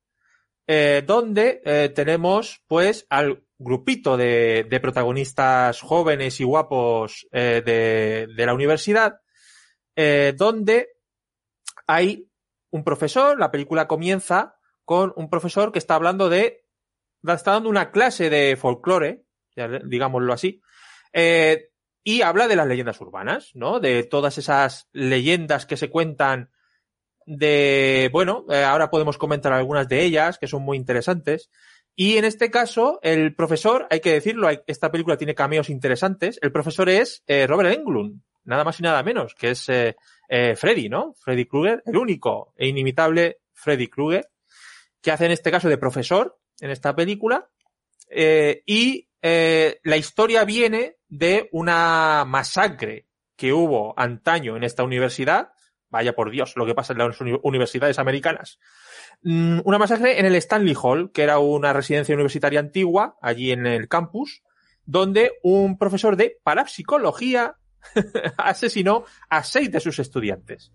eh, 0.66 1.04
donde 1.06 1.62
eh, 1.66 1.92
tenemos 1.94 2.64
pues 2.68 3.06
al 3.10 3.44
grupito 3.58 4.16
de, 4.16 4.66
de, 4.70 4.80
protagonistas 4.80 5.82
jóvenes 5.82 6.40
y 6.40 6.46
guapos 6.46 7.28
eh, 7.34 7.62
de, 7.66 8.28
de, 8.34 8.46
la 8.46 8.54
universidad, 8.54 9.20
donde 10.36 10.90
hay 11.86 12.28
un 12.72 12.84
profesor, 12.84 13.38
la 13.38 13.52
película 13.52 13.88
comienza 13.88 14.56
con 14.86 15.14
un 15.16 15.30
profesor 15.30 15.72
que 15.72 15.80
está 15.80 15.96
hablando 15.96 16.30
de, 16.30 16.66
está 17.28 17.52
dando 17.52 17.70
una 17.70 17.92
clase 17.92 18.30
de 18.30 18.58
folclore, 18.58 19.26
digámoslo 19.86 20.34
así, 20.34 20.62
y 22.04 22.22
habla 22.22 22.48
de 22.48 22.56
las 22.56 22.68
leyendas 22.68 23.00
urbanas, 23.00 23.52
¿no? 23.54 23.80
De 23.80 24.04
todas 24.04 24.38
esas 24.38 24.90
leyendas 24.92 25.66
que 25.66 25.78
se 25.78 25.90
cuentan 25.90 26.50
de, 27.26 28.10
bueno, 28.12 28.46
eh, 28.50 28.64
ahora 28.64 28.90
podemos 28.90 29.18
comentar 29.18 29.54
algunas 29.54 29.88
de 29.88 30.04
ellas 30.04 30.38
que 30.38 30.48
son 30.48 30.64
muy 30.64 30.78
interesantes. 30.78 31.50
Y 31.96 32.18
en 32.18 32.26
este 32.26 32.50
caso, 32.50 33.00
el 33.04 33.36
profesor, 33.36 33.88
hay 33.90 34.00
que 34.00 34.14
decirlo, 34.14 34.50
esta 34.68 34.92
película 34.92 35.18
tiene 35.18 35.36
cameos 35.36 35.70
interesantes. 35.70 36.40
El 36.42 36.52
profesor 36.52 36.90
es 36.90 37.24
eh, 37.28 37.46
Robert 37.46 37.72
Englund, 37.72 38.22
nada 38.46 38.64
más 38.64 38.80
y 38.80 38.84
nada 38.84 39.04
menos, 39.04 39.36
que 39.36 39.52
es 39.52 39.70
eh, 39.70 39.96
Freddy, 40.56 40.90
¿no? 40.90 41.14
Freddy 41.14 41.46
Krueger, 41.46 41.84
el 41.86 41.98
único 41.98 42.54
e 42.58 42.68
inimitable 42.68 43.42
Freddy 43.54 43.88
Krueger, 43.88 44.28
que 45.02 45.12
hace 45.12 45.26
en 45.26 45.32
este 45.32 45.52
caso 45.52 45.70
de 45.70 45.78
profesor 45.78 46.40
en 46.60 46.72
esta 46.72 46.96
película. 46.96 47.48
Y 48.66 49.08
la 49.22 49.98
historia 49.98 50.46
viene 50.46 50.98
de 51.08 51.48
una 51.52 52.26
masacre 52.26 53.08
que 53.36 53.54
hubo 53.54 53.94
antaño 53.98 54.56
en 54.56 54.64
esta 54.64 54.84
universidad, 54.84 55.52
Vaya 55.94 56.16
por 56.16 56.32
Dios, 56.32 56.54
lo 56.56 56.66
que 56.66 56.74
pasa 56.74 56.94
en 56.94 56.98
las 57.00 57.22
universidades 57.22 58.00
americanas. 58.00 58.58
Mm, 59.22 59.60
una 59.64 59.78
masacre 59.78 60.20
en 60.20 60.26
el 60.26 60.34
Stanley 60.38 60.76
Hall, 60.82 61.12
que 61.12 61.22
era 61.22 61.38
una 61.38 61.72
residencia 61.72 62.16
universitaria 62.16 62.60
antigua, 62.60 63.16
allí 63.22 63.52
en 63.52 63.68
el 63.68 63.88
campus, 63.88 64.42
donde 64.88 65.34
un 65.44 65.78
profesor 65.78 66.16
de 66.16 66.40
parapsicología 66.42 67.58
asesinó 68.38 69.06
a 69.30 69.44
seis 69.44 69.72
de 69.72 69.80
sus 69.80 70.00
estudiantes. 70.00 70.72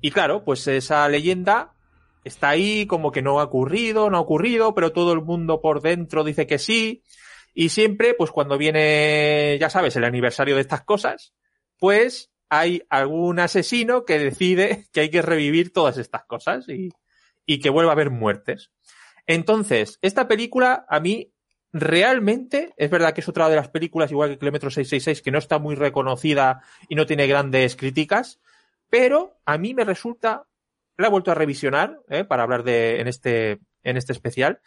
Y 0.00 0.12
claro, 0.12 0.44
pues 0.44 0.64
esa 0.68 1.08
leyenda 1.08 1.72
está 2.22 2.50
ahí 2.50 2.86
como 2.86 3.10
que 3.10 3.20
no 3.20 3.40
ha 3.40 3.44
ocurrido, 3.44 4.10
no 4.10 4.18
ha 4.18 4.20
ocurrido, 4.20 4.76
pero 4.76 4.92
todo 4.92 5.12
el 5.12 5.22
mundo 5.22 5.60
por 5.60 5.82
dentro 5.82 6.22
dice 6.22 6.46
que 6.46 6.58
sí. 6.58 7.02
Y 7.52 7.70
siempre, 7.70 8.14
pues 8.14 8.30
cuando 8.30 8.56
viene, 8.58 9.58
ya 9.58 9.70
sabes, 9.70 9.96
el 9.96 10.04
aniversario 10.04 10.54
de 10.54 10.60
estas 10.60 10.82
cosas, 10.82 11.34
pues 11.80 12.31
hay 12.52 12.82
algún 12.90 13.40
asesino 13.40 14.04
que 14.04 14.18
decide 14.18 14.86
que 14.92 15.00
hay 15.00 15.08
que 15.08 15.22
revivir 15.22 15.72
todas 15.72 15.96
estas 15.96 16.24
cosas 16.26 16.66
y, 16.68 16.90
que 17.46 17.70
vuelva 17.70 17.92
a 17.92 17.94
haber 17.94 18.10
muertes. 18.10 18.70
Entonces, 19.26 19.98
esta 20.02 20.28
película 20.28 20.84
a 20.86 21.00
mí 21.00 21.32
realmente, 21.72 22.74
es 22.76 22.90
verdad 22.90 23.14
que 23.14 23.22
es 23.22 23.28
otra 23.28 23.48
de 23.48 23.56
las 23.56 23.70
películas, 23.70 24.10
igual 24.10 24.28
que 24.28 24.38
Kilómetro 24.38 24.68
666, 24.68 25.22
que 25.22 25.30
no 25.30 25.38
está 25.38 25.58
muy 25.58 25.76
reconocida 25.76 26.60
y 26.90 26.94
no 26.94 27.06
tiene 27.06 27.26
grandes 27.26 27.74
críticas, 27.74 28.38
pero 28.90 29.40
a 29.46 29.56
mí 29.56 29.72
me 29.72 29.84
resulta, 29.84 30.44
la 30.98 31.06
he 31.06 31.10
vuelto 31.10 31.30
a 31.30 31.34
revisionar, 31.34 32.00
¿eh? 32.10 32.24
para 32.24 32.42
hablar 32.42 32.64
de, 32.64 33.00
en 33.00 33.08
este, 33.08 33.60
en 33.82 33.96
este 33.96 34.12
especial, 34.12 34.60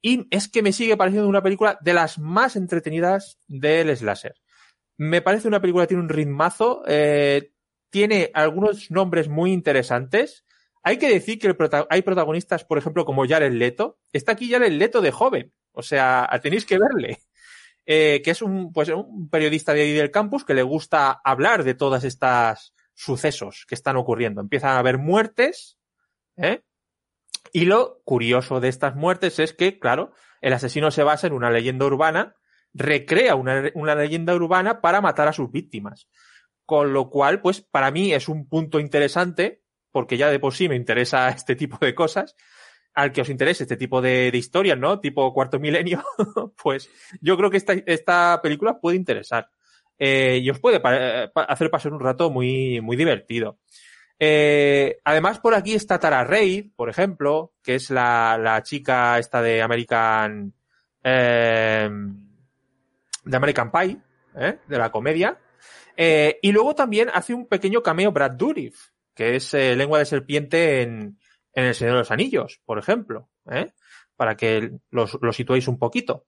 y 0.00 0.28
es 0.30 0.48
que 0.48 0.62
me 0.62 0.72
sigue 0.72 0.96
pareciendo 0.96 1.28
una 1.28 1.42
película 1.42 1.76
de 1.80 1.94
las 1.94 2.20
más 2.20 2.54
entretenidas 2.54 3.40
del 3.48 3.96
slasher. 3.96 4.36
Me 4.96 5.22
parece 5.22 5.48
una 5.48 5.60
película 5.60 5.86
tiene 5.86 6.02
un 6.02 6.08
ritmazo, 6.08 6.82
eh, 6.86 7.52
tiene 7.90 8.30
algunos 8.34 8.90
nombres 8.90 9.28
muy 9.28 9.52
interesantes. 9.52 10.44
Hay 10.82 10.98
que 10.98 11.08
decir 11.08 11.38
que 11.38 11.54
hay 11.90 12.02
protagonistas, 12.02 12.64
por 12.64 12.78
ejemplo, 12.78 13.04
como 13.04 13.26
Jared 13.26 13.52
Leto. 13.52 13.98
Está 14.12 14.32
aquí 14.32 14.50
Jared 14.50 14.72
Leto 14.72 15.00
de 15.00 15.12
joven. 15.12 15.52
O 15.72 15.82
sea, 15.82 16.28
tenéis 16.42 16.66
que 16.66 16.78
verle. 16.78 17.18
Eh, 17.84 18.22
que 18.24 18.30
es 18.30 18.42
un, 18.42 18.72
pues, 18.72 18.88
un 18.90 19.28
periodista 19.28 19.74
de 19.74 19.82
ahí 19.82 19.92
del 19.92 20.12
campus 20.12 20.44
que 20.44 20.54
le 20.54 20.62
gusta 20.62 21.20
hablar 21.24 21.64
de 21.64 21.74
todas 21.74 22.04
estas 22.04 22.74
sucesos 22.94 23.64
que 23.66 23.74
están 23.74 23.96
ocurriendo. 23.96 24.40
Empiezan 24.40 24.70
a 24.70 24.78
haber 24.78 24.98
muertes, 24.98 25.78
¿eh? 26.36 26.62
Y 27.52 27.64
lo 27.64 28.00
curioso 28.04 28.60
de 28.60 28.68
estas 28.68 28.94
muertes 28.94 29.38
es 29.38 29.52
que, 29.52 29.78
claro, 29.78 30.12
el 30.40 30.52
asesino 30.52 30.90
se 30.90 31.02
basa 31.02 31.26
en 31.26 31.32
una 31.32 31.50
leyenda 31.50 31.86
urbana 31.86 32.36
recrea 32.74 33.34
una, 33.34 33.70
una 33.74 33.94
leyenda 33.94 34.34
urbana 34.34 34.80
para 34.80 35.00
matar 35.00 35.28
a 35.28 35.32
sus 35.32 35.50
víctimas. 35.50 36.08
Con 36.64 36.92
lo 36.92 37.10
cual, 37.10 37.40
pues 37.40 37.60
para 37.60 37.90
mí 37.90 38.12
es 38.12 38.28
un 38.28 38.48
punto 38.48 38.80
interesante, 38.80 39.62
porque 39.90 40.16
ya 40.16 40.30
de 40.30 40.40
por 40.40 40.54
sí 40.54 40.68
me 40.68 40.76
interesa 40.76 41.28
este 41.30 41.56
tipo 41.56 41.78
de 41.80 41.94
cosas, 41.94 42.36
al 42.94 43.12
que 43.12 43.22
os 43.22 43.30
interese 43.30 43.64
este 43.64 43.76
tipo 43.76 44.02
de, 44.02 44.30
de 44.30 44.38
historias, 44.38 44.78
¿no? 44.78 45.00
Tipo 45.00 45.32
cuarto 45.32 45.58
milenio, 45.58 46.02
pues 46.62 46.90
yo 47.20 47.36
creo 47.36 47.50
que 47.50 47.56
esta, 47.56 47.72
esta 47.86 48.40
película 48.42 48.78
puede 48.80 48.96
interesar. 48.96 49.48
Eh, 49.98 50.40
y 50.42 50.50
os 50.50 50.58
puede 50.58 50.80
hacer 51.34 51.70
pasar 51.70 51.92
un 51.92 52.00
rato 52.00 52.30
muy, 52.30 52.80
muy 52.80 52.96
divertido. 52.96 53.58
Eh, 54.18 54.98
además, 55.04 55.38
por 55.38 55.54
aquí 55.54 55.74
está 55.74 55.98
Tara 55.98 56.24
Reid, 56.24 56.72
por 56.74 56.88
ejemplo, 56.88 57.54
que 57.62 57.76
es 57.76 57.90
la, 57.90 58.38
la 58.40 58.62
chica 58.62 59.18
esta 59.18 59.40
de 59.42 59.62
American, 59.62 60.54
eh, 61.04 61.88
de 63.24 63.36
American 63.36 63.70
Pie, 63.70 63.98
¿eh? 64.36 64.58
de 64.66 64.78
la 64.78 64.90
comedia. 64.90 65.38
Eh, 65.96 66.38
y 66.42 66.52
luego 66.52 66.74
también 66.74 67.10
hace 67.12 67.34
un 67.34 67.46
pequeño 67.46 67.82
cameo 67.82 68.12
Brad 68.12 68.32
Dourif, 68.32 68.88
que 69.14 69.36
es 69.36 69.52
eh, 69.54 69.76
lengua 69.76 69.98
de 69.98 70.06
serpiente 70.06 70.82
en, 70.82 71.18
en 71.52 71.64
El 71.64 71.74
Señor 71.74 71.94
de 71.94 71.98
los 72.00 72.10
Anillos, 72.10 72.60
por 72.64 72.78
ejemplo, 72.78 73.28
¿eh? 73.50 73.72
para 74.16 74.36
que 74.36 74.72
los, 74.90 75.18
lo 75.20 75.32
situéis 75.32 75.68
un 75.68 75.78
poquito. 75.78 76.26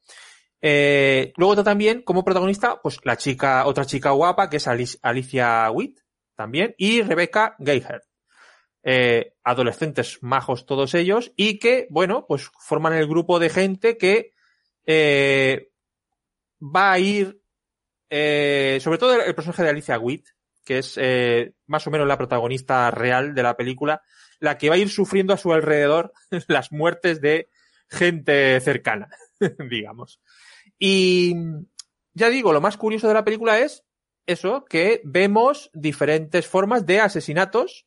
Eh, 0.61 1.33
luego 1.37 1.63
también 1.63 2.03
como 2.03 2.25
protagonista, 2.25 2.81
pues 2.83 2.99
la 3.05 3.17
chica, 3.17 3.67
otra 3.67 3.85
chica 3.85 4.11
guapa, 4.11 4.49
que 4.49 4.59
es 4.59 4.67
Alic- 4.67 4.99
Alicia 5.03 5.71
Witt, 5.71 6.01
también, 6.37 6.75
y 6.79 7.03
Rebecca 7.03 7.55
Gayher. 7.59 8.03
Eh, 8.83 9.35
adolescentes 9.43 10.19
majos 10.23 10.67
todos 10.67 10.95
ellos, 10.95 11.33
y 11.37 11.59
que, 11.59 11.87
bueno, 11.91 12.27
pues 12.27 12.51
forman 12.59 12.93
el 12.93 13.07
grupo 13.07 13.39
de 13.39 13.49
gente 13.49 13.97
que 13.97 14.33
eh, 14.87 15.71
va 16.65 16.93
a 16.93 16.99
ir, 16.99 17.41
eh, 18.11 18.79
sobre 18.81 18.99
todo 18.99 19.21
el, 19.21 19.35
personaje 19.35 19.63
de 19.63 19.71
Alicia 19.71 19.99
Witt, 19.99 20.29
que 20.65 20.79
es 20.79 20.99
eh, 21.01 21.53
más 21.67 21.87
o 21.87 21.91
menos 21.91 22.09
la 22.09 22.17
protagonista 22.17 22.91
real 22.91 23.35
de 23.35 23.43
la 23.43 23.57
película, 23.57 24.03
la 24.41 24.57
que 24.57 24.69
va 24.69 24.77
a 24.77 24.79
ir 24.79 24.89
sufriendo 24.89 25.35
a 25.35 25.39
su 25.39 25.53
alrededor 25.53 26.13
las 26.49 26.73
muertes 26.73 27.21
de 27.21 27.49
gente 27.89 28.61
cercana, 28.61 29.09
digamos. 29.71 30.21
Y 30.79 31.35
ya 32.15 32.31
digo, 32.31 32.53
lo 32.53 32.61
más 32.61 32.77
curioso 32.77 33.09
de 33.09 33.15
la 33.15 33.25
película 33.25 33.59
es 33.59 33.85
eso, 34.27 34.65
que 34.65 35.03
vemos 35.05 35.71
diferentes 35.75 36.47
formas 36.47 36.87
de 36.87 37.01
asesinatos 37.01 37.87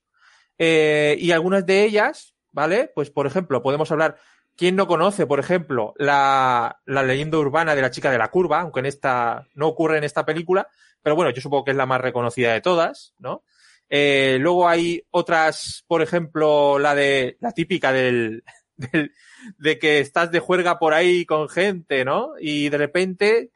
eh, 0.57 1.15
y 1.19 1.31
algunas 1.31 1.65
de 1.65 1.83
ellas, 1.83 2.35
¿vale? 2.51 2.91
Pues 2.93 3.09
por 3.09 3.25
ejemplo, 3.25 3.61
podemos 3.63 3.91
hablar, 3.91 4.17
¿quién 4.57 4.75
no 4.75 4.87
conoce, 4.87 5.25
por 5.25 5.39
ejemplo, 5.39 5.93
la, 5.97 6.81
la 6.85 7.03
leyenda 7.03 7.37
urbana 7.37 7.75
de 7.75 7.81
la 7.81 7.91
chica 7.91 8.11
de 8.11 8.17
la 8.17 8.29
curva, 8.29 8.61
aunque 8.61 8.79
en 8.81 8.87
esta 8.87 9.47
no 9.53 9.67
ocurre 9.67 9.97
en 9.97 10.03
esta 10.03 10.25
película, 10.25 10.67
pero 11.01 11.15
bueno, 11.15 11.31
yo 11.31 11.41
supongo 11.41 11.63
que 11.63 11.71
es 11.71 11.77
la 11.77 11.85
más 11.85 12.01
reconocida 12.01 12.51
de 12.51 12.61
todas, 12.61 13.13
¿no? 13.19 13.43
Eh, 13.89 14.37
luego 14.41 14.67
hay 14.67 15.03
otras, 15.11 15.85
por 15.87 16.01
ejemplo, 16.01 16.77
la 16.79 16.95
de 16.95 17.37
la 17.39 17.53
típica 17.53 17.93
del, 17.93 18.43
del 18.75 19.13
de 19.57 19.79
que 19.79 19.99
estás 19.99 20.31
de 20.31 20.39
juerga 20.39 20.79
por 20.79 20.93
ahí 20.93 21.25
con 21.25 21.47
gente, 21.47 22.03
¿no? 22.03 22.33
Y 22.39 22.69
de 22.69 22.77
repente 22.77 23.51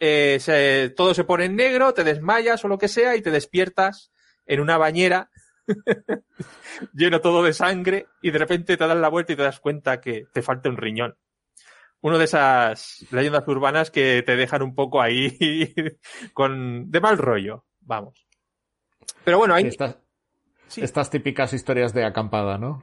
eh, 0.00 0.38
se, 0.40 0.90
todo 0.90 1.14
se 1.14 1.24
pone 1.24 1.46
en 1.46 1.56
negro, 1.56 1.94
te 1.94 2.04
desmayas 2.04 2.64
o 2.64 2.68
lo 2.68 2.78
que 2.78 2.88
sea 2.88 3.16
y 3.16 3.22
te 3.22 3.30
despiertas 3.30 4.10
en 4.46 4.60
una 4.60 4.76
bañera 4.76 5.30
lleno 6.94 7.20
todo 7.20 7.42
de 7.42 7.52
sangre 7.52 8.06
y 8.22 8.30
de 8.30 8.38
repente 8.38 8.76
te 8.76 8.86
das 8.86 8.96
la 8.96 9.08
vuelta 9.08 9.32
y 9.32 9.36
te 9.36 9.42
das 9.42 9.60
cuenta 9.60 10.00
que 10.00 10.26
te 10.32 10.42
falta 10.42 10.68
un 10.68 10.76
riñón. 10.76 11.16
Uno 12.00 12.18
de 12.18 12.24
esas 12.24 13.06
leyendas 13.10 13.48
urbanas 13.48 13.90
que 13.90 14.22
te 14.24 14.36
dejan 14.36 14.62
un 14.62 14.74
poco 14.74 15.00
ahí 15.00 15.36
con 16.34 16.90
de 16.90 17.00
mal 17.00 17.18
rollo, 17.18 17.64
vamos. 17.80 18.26
Pero 19.24 19.38
bueno, 19.38 19.54
hay 19.54 19.66
Estas, 19.66 19.98
sí, 20.68 20.82
estas 20.82 21.10
típicas 21.10 21.52
historias 21.52 21.94
de 21.94 22.04
acampada, 22.04 22.58
¿no? 22.58 22.82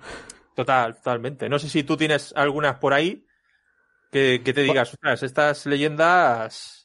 total, 0.55 0.95
totalmente. 0.95 1.49
No 1.49 1.59
sé 1.59 1.69
si 1.69 1.83
tú 1.83 1.97
tienes 1.97 2.33
algunas 2.35 2.77
por 2.77 2.93
ahí 2.93 3.25
que, 4.11 4.41
que 4.43 4.53
te 4.53 4.61
digas, 4.61 4.93
ostras, 4.93 5.23
estas 5.23 5.65
leyendas 5.65 6.80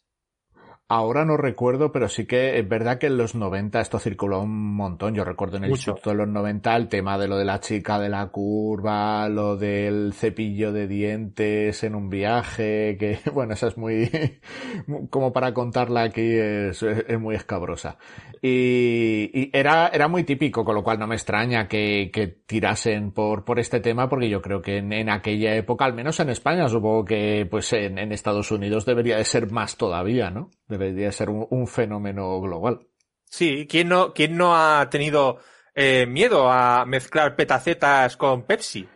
Ahora 0.88 1.24
no 1.24 1.36
recuerdo, 1.36 1.90
pero 1.90 2.08
sí 2.08 2.26
que 2.26 2.60
es 2.60 2.68
verdad 2.68 2.98
que 2.98 3.08
en 3.08 3.16
los 3.16 3.34
90 3.34 3.80
esto 3.80 3.98
circuló 3.98 4.42
un 4.42 4.76
montón. 4.76 5.16
Yo 5.16 5.24
recuerdo 5.24 5.56
en 5.56 5.64
el 5.64 5.70
Mucho. 5.70 5.90
instituto 5.90 6.10
de 6.10 6.16
los 6.16 6.28
90 6.28 6.76
el 6.76 6.88
tema 6.88 7.18
de 7.18 7.26
lo 7.26 7.36
de 7.36 7.44
la 7.44 7.58
chica 7.58 7.98
de 7.98 8.08
la 8.08 8.28
curva, 8.28 9.28
lo 9.28 9.56
del 9.56 10.12
cepillo 10.12 10.72
de 10.72 10.86
dientes 10.86 11.82
en 11.82 11.96
un 11.96 12.08
viaje, 12.08 12.96
que 13.00 13.18
bueno, 13.34 13.54
esa 13.54 13.66
es 13.66 13.76
muy, 13.76 14.08
como 15.10 15.32
para 15.32 15.52
contarla 15.52 16.04
aquí 16.04 16.22
es, 16.22 16.80
es 16.84 17.18
muy 17.18 17.34
escabrosa. 17.34 17.98
Y, 18.40 19.30
y 19.34 19.50
era, 19.52 19.88
era 19.88 20.06
muy 20.06 20.22
típico, 20.22 20.64
con 20.64 20.76
lo 20.76 20.84
cual 20.84 21.00
no 21.00 21.08
me 21.08 21.16
extraña 21.16 21.66
que, 21.66 22.10
que 22.12 22.28
tirasen 22.28 23.10
por, 23.10 23.44
por 23.44 23.58
este 23.58 23.80
tema, 23.80 24.08
porque 24.08 24.28
yo 24.28 24.40
creo 24.40 24.62
que 24.62 24.76
en, 24.76 24.92
en 24.92 25.10
aquella 25.10 25.56
época, 25.56 25.84
al 25.84 25.94
menos 25.94 26.20
en 26.20 26.30
España, 26.30 26.68
supongo 26.68 27.04
que 27.04 27.44
pues 27.50 27.72
en, 27.72 27.98
en 27.98 28.12
Estados 28.12 28.52
Unidos 28.52 28.86
debería 28.86 29.16
de 29.16 29.24
ser 29.24 29.50
más 29.50 29.76
todavía, 29.76 30.30
¿no? 30.30 30.50
Debería 30.78 31.12
ser 31.12 31.30
un, 31.30 31.66
fenómeno 31.66 32.40
global. 32.40 32.86
Sí, 33.24 33.66
¿quién 33.68 33.88
no, 33.88 34.12
quién 34.12 34.36
no 34.36 34.56
ha 34.56 34.88
tenido 34.90 35.38
eh, 35.74 36.06
miedo 36.06 36.50
a 36.50 36.84
mezclar 36.86 37.36
petacetas 37.36 38.16
con 38.16 38.44
Pepsi? 38.44 38.88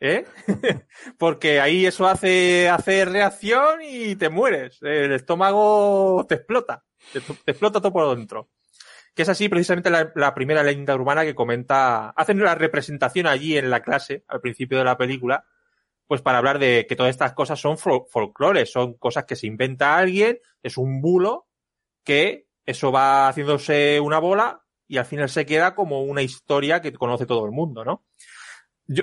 ¿Eh? 0.00 0.24
Porque 1.18 1.60
ahí 1.60 1.86
eso 1.86 2.06
hace, 2.06 2.68
hace 2.68 3.04
reacción 3.04 3.80
y 3.82 4.16
te 4.16 4.28
mueres. 4.28 4.78
El 4.82 5.12
estómago 5.12 6.24
te 6.28 6.36
explota. 6.36 6.84
Te, 7.12 7.20
te 7.20 7.50
explota 7.50 7.80
todo 7.80 7.92
por 7.92 8.16
dentro. 8.16 8.50
Que 9.14 9.22
es 9.22 9.28
así 9.28 9.48
precisamente 9.48 9.90
la, 9.90 10.12
la 10.14 10.34
primera 10.34 10.62
leyenda 10.62 10.94
urbana 10.94 11.24
que 11.24 11.34
comenta, 11.34 12.10
hacen 12.10 12.42
la 12.42 12.54
representación 12.54 13.26
allí 13.26 13.56
en 13.56 13.70
la 13.70 13.80
clase, 13.80 14.24
al 14.28 14.40
principio 14.40 14.78
de 14.78 14.84
la 14.84 14.98
película, 14.98 15.46
pues 16.06 16.22
para 16.22 16.38
hablar 16.38 16.58
de 16.58 16.86
que 16.88 16.96
todas 16.96 17.10
estas 17.10 17.32
cosas 17.34 17.60
son 17.60 17.76
fol- 17.78 18.06
folclores, 18.10 18.70
son 18.72 18.94
cosas 18.94 19.24
que 19.24 19.36
se 19.36 19.46
inventa 19.46 19.96
alguien, 19.96 20.38
es 20.62 20.76
un 20.78 21.00
bulo, 21.00 21.46
que 22.04 22.46
eso 22.64 22.92
va 22.92 23.28
haciéndose 23.28 24.00
una 24.00 24.18
bola 24.18 24.62
y 24.88 24.98
al 24.98 25.04
final 25.04 25.28
se 25.28 25.46
queda 25.46 25.74
como 25.74 26.02
una 26.02 26.22
historia 26.22 26.80
que 26.80 26.92
conoce 26.92 27.26
todo 27.26 27.44
el 27.44 27.52
mundo, 27.52 27.84
¿no? 27.84 28.04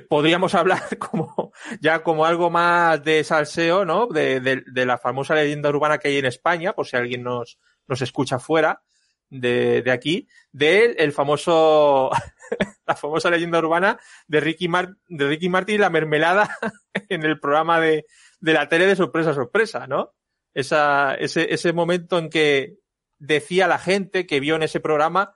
Podríamos 0.07 0.55
hablar 0.55 0.97
como, 0.97 1.51
ya 1.81 2.03
como 2.03 2.25
algo 2.25 2.49
más 2.49 3.03
de 3.03 3.23
salseo, 3.23 3.83
¿no? 3.85 4.07
De, 4.07 4.39
de- 4.39 4.63
de 4.65 4.85
la 4.85 4.97
famosa 4.97 5.35
leyenda 5.35 5.69
urbana 5.69 5.97
que 5.97 6.07
hay 6.09 6.17
en 6.17 6.25
España, 6.25 6.73
por 6.73 6.87
si 6.87 6.95
alguien 6.95 7.23
nos, 7.23 7.59
nos 7.87 8.01
escucha 8.01 8.39
fuera 8.39 8.81
de, 9.33 9.81
de 9.81 9.91
aquí, 9.91 10.27
de 10.51 10.95
el 10.99 11.11
famoso, 11.11 12.11
la 12.87 12.95
famosa 12.95 13.29
leyenda 13.31 13.57
urbana 13.59 13.99
de 14.27 14.39
Ricky, 14.39 14.67
Mar- 14.67 14.95
de 15.07 15.27
Ricky 15.27 15.49
Martin 15.49 15.75
y 15.75 15.79
la 15.79 15.89
mermelada 15.89 16.55
en 17.09 17.23
el 17.23 17.39
programa 17.39 17.79
de, 17.79 18.05
de 18.39 18.53
la 18.53 18.69
tele 18.69 18.85
de 18.85 18.95
sorpresa 18.95 19.33
sorpresa, 19.33 19.87
¿no? 19.87 20.13
Esa, 20.53 21.15
ese, 21.15 21.51
ese 21.51 21.73
momento 21.73 22.19
en 22.19 22.29
que 22.29 22.75
decía 23.17 23.67
la 23.67 23.79
gente 23.79 24.27
que 24.27 24.39
vio 24.39 24.55
en 24.55 24.63
ese 24.63 24.79
programa, 24.79 25.35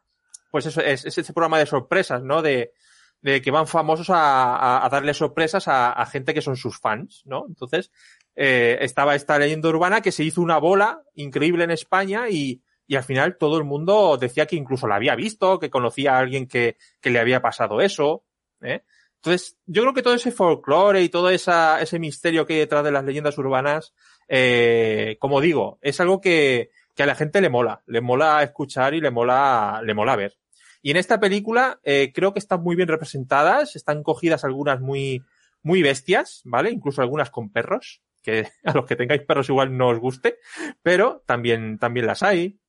pues 0.51 0.67
eso, 0.67 0.81
es, 0.81 1.05
es 1.05 1.17
ese 1.17 1.33
programa 1.33 1.57
de 1.57 1.65
sorpresas, 1.65 2.21
¿no? 2.21 2.43
De, 2.43 2.73
de 3.21 3.41
que 3.41 3.49
van 3.49 3.65
famosos 3.65 4.11
a, 4.11 4.55
a, 4.55 4.85
a 4.85 4.89
darle 4.89 5.15
sorpresas 5.15 5.67
a, 5.67 5.91
a 5.91 6.05
gente 6.05 6.35
que 6.35 6.41
son 6.43 6.55
sus 6.55 6.79
fans, 6.79 7.23
¿no? 7.25 7.45
Entonces, 7.47 7.91
eh, 8.35 8.77
estaba 8.81 9.15
esta 9.15 9.39
leyenda 9.39 9.69
urbana 9.69 10.01
que 10.01 10.11
se 10.11 10.23
hizo 10.23 10.39
una 10.39 10.59
bola 10.59 11.01
increíble 11.15 11.63
en 11.63 11.71
España 11.71 12.29
y, 12.29 12.61
y 12.87 12.95
al 12.95 13.03
final 13.03 13.37
todo 13.37 13.57
el 13.57 13.63
mundo 13.63 14.17
decía 14.17 14.45
que 14.45 14.55
incluso 14.55 14.87
la 14.87 14.95
había 14.95 15.15
visto, 15.15 15.59
que 15.59 15.69
conocía 15.69 16.15
a 16.15 16.19
alguien 16.19 16.47
que, 16.47 16.77
que 17.01 17.09
le 17.09 17.19
había 17.19 17.41
pasado 17.41 17.81
eso, 17.81 18.23
¿eh? 18.61 18.83
Entonces, 19.17 19.57
yo 19.65 19.81
creo 19.81 19.93
que 19.93 20.03
todo 20.03 20.13
ese 20.13 20.31
folclore 20.31 21.01
y 21.01 21.09
todo 21.09 21.29
esa, 21.29 21.81
ese 21.81 21.99
misterio 21.99 22.45
que 22.45 22.53
hay 22.53 22.59
detrás 22.59 22.83
de 22.83 22.91
las 22.91 23.03
leyendas 23.03 23.37
urbanas, 23.37 23.93
eh, 24.27 25.17
como 25.19 25.41
digo, 25.41 25.79
es 25.81 25.99
algo 25.99 26.21
que, 26.21 26.69
que 26.95 27.03
a 27.03 27.07
la 27.07 27.15
gente 27.15 27.41
le 27.41 27.49
mola, 27.49 27.81
le 27.87 27.99
mola 27.99 28.41
escuchar 28.43 28.93
y 28.93 29.01
le 29.01 29.11
mola, 29.11 29.81
le 29.83 29.93
mola 29.93 30.15
ver. 30.15 30.37
Y 30.81 30.91
en 30.91 30.97
esta 30.97 31.19
película 31.19 31.79
eh, 31.83 32.11
creo 32.13 32.33
que 32.33 32.39
están 32.39 32.61
muy 32.61 32.75
bien 32.75 32.87
representadas, 32.87 33.75
están 33.75 34.03
cogidas 34.03 34.43
algunas 34.43 34.79
muy, 34.79 35.23
muy 35.61 35.81
bestias, 35.81 36.41
¿vale? 36.45 36.71
Incluso 36.71 37.01
algunas 37.01 37.29
con 37.29 37.51
perros, 37.51 38.01
que 38.21 38.47
a 38.63 38.73
los 38.73 38.85
que 38.85 38.95
tengáis 38.95 39.23
perros 39.23 39.49
igual 39.49 39.75
no 39.75 39.89
os 39.89 39.99
guste, 39.99 40.37
pero 40.81 41.23
también, 41.25 41.77
también 41.79 42.07
las 42.07 42.23
hay. 42.23 42.59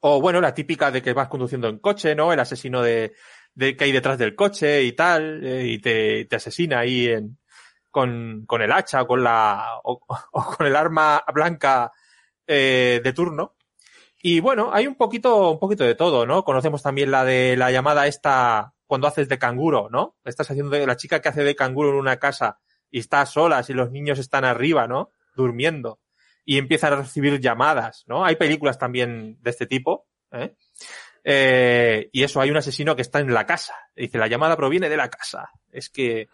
O 0.00 0.20
bueno, 0.20 0.40
la 0.40 0.54
típica 0.54 0.90
de 0.90 1.02
que 1.02 1.12
vas 1.12 1.28
conduciendo 1.28 1.68
en 1.68 1.78
coche, 1.78 2.14
¿no? 2.14 2.32
El 2.32 2.40
asesino 2.40 2.82
de, 2.82 3.12
de 3.54 3.76
que 3.76 3.84
hay 3.84 3.92
detrás 3.92 4.18
del 4.18 4.34
coche 4.34 4.82
y 4.82 4.92
tal, 4.92 5.44
eh, 5.44 5.66
y 5.66 5.78
te, 5.78 6.24
te 6.24 6.36
asesina 6.36 6.80
ahí 6.80 7.06
en, 7.08 7.38
con, 7.90 8.44
con 8.46 8.62
el 8.62 8.72
hacha 8.72 9.04
con 9.04 9.22
la, 9.22 9.80
o, 9.84 10.00
con 10.32 10.66
el 10.66 10.76
arma 10.76 11.22
blanca 11.32 11.92
eh, 12.46 13.00
de 13.02 13.12
turno. 13.12 13.56
Y 14.22 14.40
bueno, 14.40 14.70
hay 14.72 14.86
un 14.86 14.96
poquito, 14.96 15.50
un 15.52 15.58
poquito 15.58 15.84
de 15.84 15.94
todo, 15.94 16.26
¿no? 16.26 16.44
Conocemos 16.44 16.82
también 16.82 17.10
la 17.10 17.24
de 17.24 17.56
la 17.56 17.70
llamada 17.70 18.06
esta 18.06 18.74
cuando 18.86 19.06
haces 19.06 19.28
de 19.28 19.38
canguro, 19.38 19.88
¿no? 19.90 20.16
Estás 20.24 20.50
haciendo 20.50 20.72
de 20.76 20.86
la 20.86 20.96
chica 20.96 21.20
que 21.20 21.28
hace 21.28 21.44
de 21.44 21.54
canguro 21.54 21.90
en 21.90 21.94
una 21.94 22.18
casa 22.18 22.58
y 22.90 22.98
está 22.98 23.24
sola 23.24 23.64
y 23.66 23.72
los 23.72 23.90
niños 23.90 24.18
están 24.18 24.44
arriba, 24.44 24.86
¿no? 24.88 25.10
Durmiendo. 25.34 26.00
Y 26.50 26.58
empiezan 26.58 26.92
a 26.94 26.96
recibir 26.96 27.38
llamadas, 27.38 28.02
¿no? 28.08 28.24
Hay 28.24 28.34
películas 28.34 28.76
también 28.76 29.38
de 29.40 29.50
este 29.50 29.66
tipo, 29.66 30.08
¿eh? 30.32 30.56
Eh, 31.22 32.08
y 32.10 32.24
eso, 32.24 32.40
hay 32.40 32.50
un 32.50 32.56
asesino 32.56 32.96
que 32.96 33.02
está 33.02 33.20
en 33.20 33.32
la 33.32 33.46
casa. 33.46 33.76
Dice, 33.94 34.18
la 34.18 34.26
llamada 34.26 34.56
proviene 34.56 34.88
de 34.88 34.96
la 34.96 35.08
casa. 35.08 35.50
Es 35.70 35.88
que, 35.90 36.26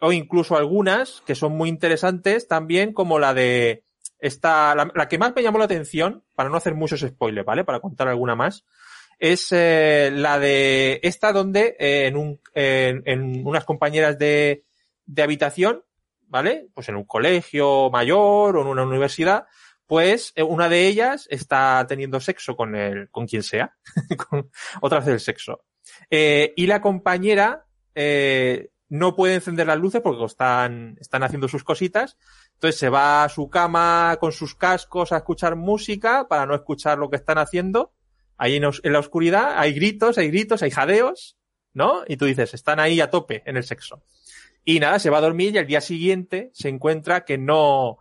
o 0.00 0.10
incluso 0.10 0.56
algunas 0.56 1.22
que 1.26 1.34
son 1.34 1.52
muy 1.52 1.68
interesantes 1.68 2.48
también, 2.48 2.94
como 2.94 3.18
la 3.18 3.34
de 3.34 3.84
esta, 4.20 4.74
la, 4.74 4.90
la 4.94 5.06
que 5.06 5.18
más 5.18 5.34
me 5.36 5.42
llamó 5.42 5.58
la 5.58 5.66
atención, 5.66 6.24
para 6.34 6.48
no 6.48 6.56
hacer 6.56 6.74
muchos 6.74 7.00
spoilers, 7.00 7.44
¿vale? 7.44 7.62
Para 7.62 7.80
contar 7.80 8.08
alguna 8.08 8.34
más, 8.34 8.64
es 9.18 9.48
eh, 9.50 10.10
la 10.14 10.38
de 10.38 10.98
esta 11.02 11.30
donde 11.30 11.76
eh, 11.78 12.06
en, 12.06 12.16
un, 12.16 12.40
en, 12.54 13.02
en 13.04 13.46
unas 13.46 13.66
compañeras 13.66 14.18
de, 14.18 14.64
de 15.04 15.22
habitación, 15.22 15.84
¿vale? 16.32 16.68
Pues 16.72 16.88
en 16.88 16.96
un 16.96 17.04
colegio 17.04 17.90
mayor 17.90 18.56
o 18.56 18.62
en 18.62 18.68
una 18.68 18.84
universidad, 18.84 19.44
pues 19.86 20.32
eh, 20.34 20.42
una 20.42 20.70
de 20.70 20.86
ellas 20.86 21.26
está 21.30 21.84
teniendo 21.86 22.20
sexo 22.20 22.56
con 22.56 22.74
el, 22.74 23.10
con 23.10 23.26
quien 23.26 23.42
sea, 23.42 23.76
con 24.30 24.50
otras 24.80 25.04
del 25.04 25.20
sexo. 25.20 25.66
Eh, 26.08 26.54
y 26.56 26.66
la 26.66 26.80
compañera 26.80 27.66
eh, 27.94 28.70
no 28.88 29.14
puede 29.14 29.34
encender 29.34 29.66
las 29.66 29.78
luces 29.78 30.00
porque 30.00 30.24
están, 30.24 30.96
están 31.02 31.22
haciendo 31.22 31.48
sus 31.48 31.64
cositas. 31.64 32.16
Entonces 32.54 32.80
se 32.80 32.88
va 32.88 33.24
a 33.24 33.28
su 33.28 33.50
cama 33.50 34.16
con 34.18 34.32
sus 34.32 34.54
cascos 34.54 35.12
a 35.12 35.18
escuchar 35.18 35.54
música 35.54 36.28
para 36.28 36.46
no 36.46 36.54
escuchar 36.54 36.96
lo 36.96 37.10
que 37.10 37.16
están 37.16 37.36
haciendo. 37.36 37.92
Ahí 38.38 38.56
en, 38.56 38.64
en 38.64 38.92
la 38.94 39.00
oscuridad 39.00 39.58
hay 39.58 39.74
gritos, 39.74 40.16
hay 40.16 40.28
gritos, 40.28 40.62
hay 40.62 40.70
jadeos, 40.70 41.36
¿no? 41.74 42.04
Y 42.08 42.16
tú 42.16 42.24
dices, 42.24 42.54
están 42.54 42.80
ahí 42.80 43.02
a 43.02 43.10
tope 43.10 43.42
en 43.44 43.58
el 43.58 43.64
sexo. 43.64 44.02
Y 44.64 44.80
nada, 44.80 44.98
se 44.98 45.10
va 45.10 45.18
a 45.18 45.22
dormir 45.22 45.54
y 45.54 45.58
al 45.58 45.66
día 45.66 45.80
siguiente 45.80 46.50
se 46.54 46.68
encuentra 46.68 47.24
que 47.24 47.36
no, 47.38 47.98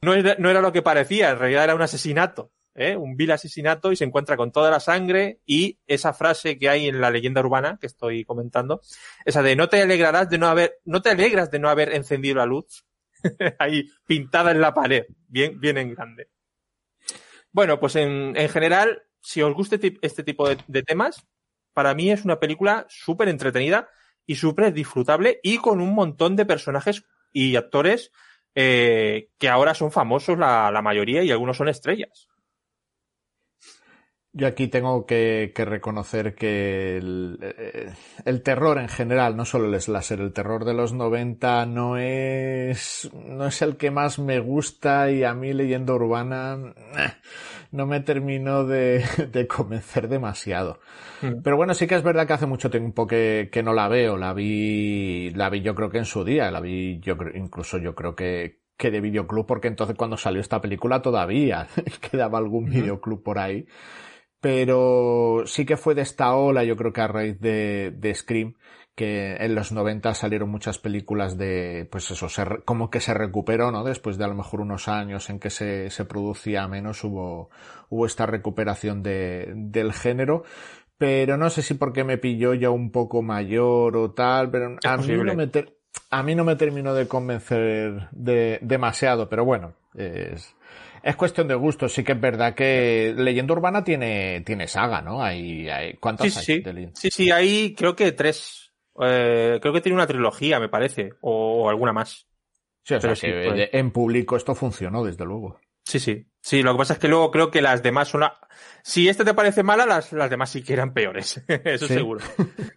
no 0.00 0.14
era, 0.14 0.36
no 0.38 0.48
era 0.50 0.60
lo 0.60 0.72
que 0.72 0.82
parecía, 0.82 1.30
en 1.30 1.38
realidad 1.38 1.64
era 1.64 1.74
un 1.74 1.82
asesinato, 1.82 2.52
¿eh? 2.74 2.96
un 2.96 3.16
vil 3.16 3.30
asesinato 3.30 3.92
y 3.92 3.96
se 3.96 4.04
encuentra 4.04 4.36
con 4.36 4.50
toda 4.50 4.70
la 4.70 4.80
sangre 4.80 5.40
y 5.44 5.78
esa 5.86 6.14
frase 6.14 6.58
que 6.58 6.68
hay 6.68 6.88
en 6.88 7.00
la 7.00 7.10
leyenda 7.10 7.40
urbana 7.40 7.78
que 7.80 7.86
estoy 7.86 8.24
comentando, 8.24 8.80
esa 9.24 9.42
de 9.42 9.56
no 9.56 9.68
te 9.68 9.82
alegrarás 9.82 10.30
de 10.30 10.38
no 10.38 10.46
haber, 10.46 10.78
no 10.84 11.02
te 11.02 11.10
alegras 11.10 11.50
de 11.50 11.58
no 11.58 11.68
haber 11.68 11.94
encendido 11.94 12.36
la 12.36 12.46
luz, 12.46 12.86
ahí 13.58 13.90
pintada 14.06 14.50
en 14.52 14.60
la 14.60 14.72
pared, 14.72 15.04
bien, 15.26 15.60
bien 15.60 15.76
en 15.76 15.94
grande. 15.94 16.28
Bueno, 17.52 17.80
pues 17.80 17.96
en, 17.96 18.36
en 18.36 18.48
general, 18.48 19.02
si 19.20 19.42
os 19.42 19.52
gusta 19.54 19.74
este, 19.74 19.98
este 20.00 20.22
tipo 20.22 20.48
de, 20.48 20.58
de 20.68 20.82
temas, 20.82 21.26
para 21.74 21.94
mí 21.94 22.10
es 22.10 22.24
una 22.24 22.38
película 22.40 22.86
súper 22.88 23.28
entretenida 23.28 23.88
y 24.28 24.36
súper 24.36 24.72
disfrutable 24.72 25.40
y 25.42 25.56
con 25.56 25.80
un 25.80 25.94
montón 25.94 26.36
de 26.36 26.46
personajes 26.46 27.04
y 27.32 27.56
actores 27.56 28.12
eh, 28.54 29.30
que 29.38 29.48
ahora 29.48 29.74
son 29.74 29.90
famosos 29.90 30.38
la, 30.38 30.70
la 30.70 30.82
mayoría 30.82 31.24
y 31.24 31.30
algunos 31.30 31.56
son 31.56 31.68
estrellas. 31.68 32.27
Yo 34.38 34.46
aquí 34.46 34.68
tengo 34.68 35.04
que, 35.04 35.50
que 35.52 35.64
reconocer 35.64 36.36
que 36.36 36.96
el, 36.96 37.40
eh, 37.42 37.90
el 38.24 38.42
terror 38.44 38.78
en 38.78 38.88
general, 38.88 39.36
no 39.36 39.44
solo 39.44 39.66
el 39.66 39.80
slasher, 39.80 40.20
el 40.20 40.32
terror 40.32 40.64
de 40.64 40.74
los 40.74 40.92
90 40.92 41.66
no 41.66 41.96
es, 41.96 43.10
no 43.12 43.48
es 43.48 43.62
el 43.62 43.76
que 43.76 43.90
más 43.90 44.20
me 44.20 44.38
gusta 44.38 45.10
y 45.10 45.24
a 45.24 45.34
mí 45.34 45.52
leyenda 45.52 45.92
urbana 45.92 46.56
eh, 46.96 47.14
no 47.72 47.86
me 47.86 47.98
terminó 47.98 48.64
de, 48.64 49.04
de 49.32 49.48
convencer 49.48 50.06
demasiado. 50.06 50.78
Mm. 51.20 51.42
Pero 51.42 51.56
bueno, 51.56 51.74
sí 51.74 51.88
que 51.88 51.96
es 51.96 52.04
verdad 52.04 52.28
que 52.28 52.34
hace 52.34 52.46
mucho 52.46 52.70
tiempo 52.70 53.08
que, 53.08 53.48
que 53.50 53.64
no 53.64 53.72
la 53.72 53.88
veo. 53.88 54.16
La 54.16 54.34
vi, 54.34 55.30
la 55.30 55.50
vi 55.50 55.62
yo 55.62 55.74
creo 55.74 55.90
que 55.90 55.98
en 55.98 56.04
su 56.04 56.22
día, 56.22 56.48
la 56.52 56.60
vi 56.60 57.00
yo 57.00 57.16
creo, 57.16 57.36
incluso 57.36 57.78
yo 57.78 57.96
creo 57.96 58.14
que, 58.14 58.60
que 58.76 58.92
de 58.92 59.00
videoclub, 59.00 59.46
porque 59.46 59.66
entonces 59.66 59.96
cuando 59.96 60.16
salió 60.16 60.40
esta 60.40 60.60
película 60.60 61.02
todavía 61.02 61.66
quedaba 62.08 62.38
algún 62.38 62.66
videoclub 62.66 63.24
por 63.24 63.40
ahí. 63.40 63.66
Pero 64.40 65.42
sí 65.46 65.64
que 65.66 65.76
fue 65.76 65.94
de 65.94 66.02
esta 66.02 66.34
ola, 66.34 66.62
yo 66.64 66.76
creo 66.76 66.92
que 66.92 67.00
a 67.00 67.08
raíz 67.08 67.40
de, 67.40 67.92
de 67.96 68.14
Scream, 68.14 68.54
que 68.94 69.36
en 69.36 69.54
los 69.54 69.72
90 69.72 70.14
salieron 70.14 70.48
muchas 70.50 70.78
películas 70.78 71.36
de, 71.38 71.88
pues 71.90 72.10
eso, 72.10 72.28
se 72.28 72.44
como 72.64 72.90
que 72.90 73.00
se 73.00 73.14
recuperó, 73.14 73.72
¿no? 73.72 73.82
Después 73.84 74.16
de 74.18 74.24
a 74.24 74.28
lo 74.28 74.34
mejor 74.34 74.60
unos 74.60 74.86
años 74.88 75.28
en 75.30 75.40
que 75.40 75.50
se, 75.50 75.90
se 75.90 76.04
producía 76.04 76.68
menos, 76.68 77.02
hubo, 77.04 77.50
hubo 77.88 78.06
esta 78.06 78.26
recuperación 78.26 79.02
de, 79.02 79.52
del 79.56 79.92
género. 79.92 80.44
Pero 80.98 81.36
no 81.36 81.48
sé 81.50 81.62
si 81.62 81.74
porque 81.74 82.02
me 82.04 82.18
pilló 82.18 82.54
ya 82.54 82.70
un 82.70 82.90
poco 82.90 83.22
mayor 83.22 83.96
o 83.96 84.10
tal, 84.12 84.50
pero 84.50 84.76
Es 84.80 84.86
a 84.86 84.96
mí, 84.96 85.06
no 85.24 85.34
me 85.36 85.46
ter- 85.46 85.76
a 86.10 86.22
mí 86.24 86.34
no 86.34 86.44
me 86.44 86.56
terminó 86.56 86.94
de 86.94 87.06
convencer 87.06 88.08
de, 88.10 88.58
demasiado, 88.62 89.28
pero 89.28 89.44
bueno, 89.44 89.74
es, 89.94 90.56
es 91.02 91.16
cuestión 91.16 91.48
de 91.48 91.54
gusto. 91.54 91.88
Sí 91.88 92.04
que 92.04 92.12
es 92.12 92.20
verdad 92.20 92.54
que 92.54 93.14
Leyenda 93.16 93.52
Urbana 93.54 93.84
tiene, 93.84 94.42
tiene 94.46 94.66
saga, 94.68 95.00
¿no? 95.02 95.22
Hay, 95.22 95.68
hay, 95.68 95.94
¿cuántas 95.94 96.32
Sí, 96.32 96.38
hay? 96.38 96.44
sí. 96.44 96.60
de? 96.62 96.90
Sí, 96.94 97.10
sí, 97.10 97.30
hay 97.30 97.74
creo 97.74 97.94
que 97.96 98.12
tres. 98.12 98.72
eh, 99.00 99.58
creo 99.60 99.72
que 99.72 99.80
tiene 99.80 99.96
una 99.96 100.06
trilogía, 100.06 100.58
me 100.60 100.68
parece, 100.68 101.10
o, 101.20 101.64
o 101.64 101.68
alguna 101.68 101.92
más. 101.92 102.26
Sí, 102.84 102.94
o 102.94 103.00
sea 103.00 103.10
Pero 103.10 103.16
sí, 103.16 103.26
que 103.26 103.42
pues. 103.50 103.68
en 103.72 103.90
público 103.90 104.36
esto 104.36 104.54
funcionó, 104.54 105.04
desde 105.04 105.24
luego. 105.24 105.60
Sí, 105.84 105.98
sí. 106.00 106.26
Sí, 106.40 106.62
lo 106.62 106.72
que 106.72 106.78
pasa 106.78 106.92
es 106.94 106.98
que 106.98 107.08
luego 107.08 107.30
creo 107.30 107.50
que 107.50 107.62
las 107.62 107.82
demás 107.82 108.08
son... 108.08 108.20
la- 108.20 108.38
Si 108.82 109.08
este 109.08 109.24
te 109.24 109.34
parece 109.34 109.62
mala, 109.62 109.86
las, 109.86 110.12
las 110.12 110.28
demás 110.30 110.50
sí 110.50 110.62
que 110.62 110.72
eran 110.74 110.92
peores. 110.92 111.42
Eso 111.64 111.86
Sí. 111.86 111.94
seguro. 111.94 112.20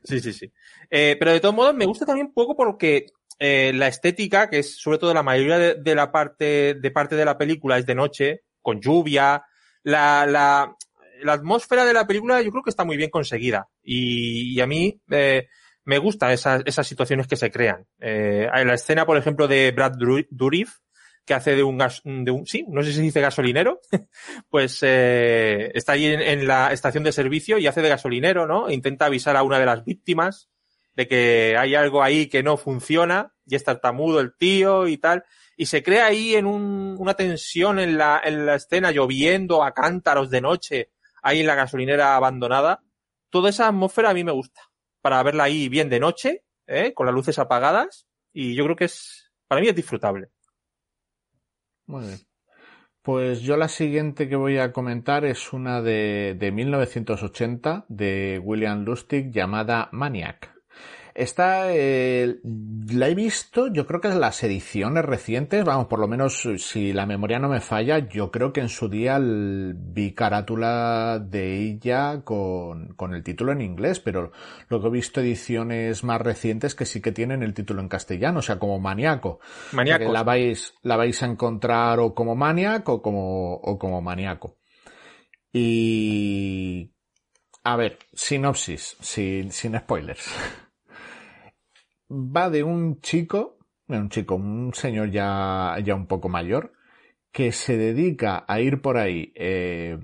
Sí, 0.04 0.20
sí, 0.22 0.32
sí. 0.34 0.52
Eh, 0.90 1.16
pero 1.20 1.32
de 1.32 1.40
todos 1.40 1.54
modos 1.56 1.74
me 1.76 1.86
gusta 1.86 2.06
también 2.06 2.34
poco 2.34 2.56
porque 2.56 3.08
eh, 3.44 3.72
la 3.74 3.88
estética, 3.88 4.52
que 4.52 4.60
es 4.60 4.80
sobre 4.80 5.00
todo 5.00 5.16
la 5.16 5.24
mayoría 5.24 5.58
de, 5.74 5.96
la 5.96 6.12
parte 6.12 6.76
de 6.76 6.92
parte 6.92 7.16
de 7.16 7.26
la 7.26 7.40
película 7.40 7.80
es 7.80 7.88
de 7.88 7.96
noche, 7.96 8.44
con 8.62 8.80
lluvia. 8.80 9.44
La, 9.82 10.28
la, 10.28 10.78
la 11.24 11.34
atmósfera 11.34 11.84
de 11.84 11.94
la 11.94 12.06
película 12.06 12.40
yo 12.44 12.52
creo 12.52 12.62
que 12.62 12.70
está 12.70 12.86
muy 12.86 12.98
bien 12.98 13.10
conseguida. 13.10 13.68
Y, 13.82 14.54
y 14.54 14.62
a 14.62 14.68
mí 14.68 15.02
eh, 15.10 15.48
me 15.86 15.98
gustan 15.98 16.30
esas, 16.30 16.62
esas 16.68 16.86
situaciones 16.86 17.26
que 17.26 17.36
se 17.36 17.50
crean. 17.50 17.88
Eh, 18.00 18.48
la 18.64 18.76
escena, 18.76 19.08
por 19.08 19.18
ejemplo, 19.18 19.48
de 19.48 19.72
Brad 19.72 19.94
Dourif, 20.30 20.76
que 21.26 21.34
hace 21.34 21.56
de 21.56 21.64
un 21.64 21.80
gas, 21.80 22.04
de 22.04 22.30
un, 22.30 22.46
sí, 22.46 22.64
no 22.70 22.84
sé 22.84 22.90
si 22.90 22.98
se 22.98 23.02
dice 23.02 23.22
gasolinero, 23.22 23.82
pues 24.50 24.78
eh, 24.84 25.72
está 25.74 25.94
ahí 25.94 26.06
en, 26.06 26.22
en 26.22 26.46
la 26.46 26.72
estación 26.74 27.04
de 27.04 27.12
servicio 27.12 27.58
y 27.58 27.66
hace 27.66 27.82
de 27.82 27.90
gasolinero, 27.90 28.46
¿no? 28.46 28.70
E 28.70 28.76
intenta 28.76 29.08
avisar 29.08 29.36
a 29.36 29.42
una 29.42 29.58
de 29.58 29.66
las 29.66 29.84
víctimas 29.84 30.51
de 30.96 31.08
que 31.08 31.56
hay 31.58 31.76
algo 31.76 32.04
ahí 32.04 32.28
que 32.28 32.44
no 32.44 32.58
funciona 32.58 33.34
y 33.46 33.56
es 33.56 33.64
tartamudo 33.64 34.20
el 34.20 34.36
tío 34.36 34.88
y 34.88 34.98
tal. 34.98 35.24
Y 35.58 35.66
se 35.66 35.84
crea 35.84 36.08
ahí 36.08 36.36
en 36.36 36.46
un, 36.46 36.96
una 37.00 37.14
tensión 37.14 37.80
en 37.80 37.98
la, 37.98 38.22
en 38.24 38.46
la 38.46 38.56
escena 38.56 38.92
lloviendo 38.92 39.64
a 39.64 39.74
cántaros 39.74 40.30
de 40.30 40.42
noche, 40.42 40.92
ahí 41.22 41.42
en 41.42 41.48
la 41.48 41.56
gasolinera 41.56 42.16
abandonada. 42.16 42.82
Toda 43.30 43.50
esa 43.50 43.68
atmósfera 43.68 44.10
a 44.10 44.14
mí 44.14 44.24
me 44.24 44.32
gusta. 44.32 44.62
Para 45.02 45.22
verla 45.24 45.44
ahí 45.44 45.70
bien 45.70 45.90
de 45.90 46.00
noche, 46.00 46.44
¿eh? 46.68 46.94
con 46.94 47.06
las 47.06 47.16
luces 47.16 47.40
apagadas. 47.40 48.08
Y 48.34 48.56
yo 48.56 48.64
creo 48.64 48.76
que 48.76 48.86
es, 48.86 49.32
para 49.48 49.62
mí 49.62 49.68
es 49.68 49.76
disfrutable. 49.76 50.30
Muy 51.86 52.06
bien. 52.06 52.20
Pues 53.02 53.42
yo 53.42 53.58
la 53.58 53.68
siguiente 53.68 54.30
que 54.30 54.36
voy 54.36 54.60
a 54.60 54.72
comentar 54.72 55.26
es 55.26 55.54
una 55.54 55.82
de, 55.82 56.36
de 56.38 56.52
1980 56.52 57.86
de 57.90 58.40
William 58.44 58.86
Lustig 58.86 59.32
llamada 59.32 59.90
Maniac. 59.92 60.61
Esta 61.14 61.74
eh, 61.74 62.40
la 62.92 63.10
he 63.10 63.16
visto, 63.16 63.68
yo 63.72 63.86
creo 63.86 64.00
que 64.02 64.08
es 64.08 64.16
las 64.16 64.42
ediciones 64.44 65.04
recientes, 65.04 65.66
vamos, 65.66 65.88
por 65.88 66.00
lo 66.00 66.08
menos 66.08 66.48
si 66.58 66.94
la 66.94 67.06
memoria 67.06 67.38
no 67.40 67.50
me 67.50 67.60
falla, 67.62 68.00
yo 68.10 68.32
creo 68.32 68.54
que 68.54 68.62
en 68.62 68.70
su 68.70 68.88
día 68.90 69.18
el- 69.18 69.74
vi 69.78 70.14
carátula 70.14 71.20
de 71.20 71.58
ella 71.60 72.22
con, 72.24 72.94
con 72.96 73.14
el 73.14 73.24
título 73.24 73.52
en 73.52 73.62
inglés, 73.62 74.00
pero 74.00 74.32
luego 74.70 74.88
he 74.88 74.92
visto 74.92 75.20
ediciones 75.22 76.04
más 76.04 76.22
recientes 76.22 76.76
que 76.76 76.86
sí 76.86 77.02
que 77.02 77.12
tienen 77.12 77.44
el 77.44 77.54
título 77.54 77.82
en 77.82 77.90
castellano, 77.90 78.40
o 78.40 78.42
sea, 78.42 78.58
como 78.60 78.80
Maniaco. 78.80 79.30
O 79.30 79.40
sea, 79.86 79.98
que 80.00 80.08
Maníacos. 80.08 80.14
la 80.14 80.24
vais, 80.24 80.74
la 80.84 80.96
vais 80.98 81.22
a 81.24 81.26
encontrar 81.26 82.00
o 82.00 82.14
como 82.16 82.36
Maniac 82.36 82.88
o 82.90 83.02
como, 83.02 83.56
o 83.56 83.78
como 83.78 84.02
Maniaco. 84.02 84.58
Y, 85.54 86.94
a 87.64 87.76
ver, 87.76 88.00
sinopsis, 88.14 88.98
sin, 89.02 89.52
sin 89.52 89.78
spoilers. 89.78 90.26
Va 92.12 92.50
de 92.50 92.64
un 92.64 93.00
chico, 93.00 93.58
un 93.88 94.10
chico, 94.10 94.36
un 94.36 94.74
señor 94.74 95.12
ya, 95.12 95.78
ya 95.82 95.96
un 95.96 96.08
poco 96.08 96.28
mayor, 96.28 96.74
que 97.32 97.54
se 97.54 97.78
dedica 97.78 98.44
a 98.48 98.60
ir 98.60 98.82
por 98.82 98.98
ahí, 98.98 99.32
eh, 99.36 99.98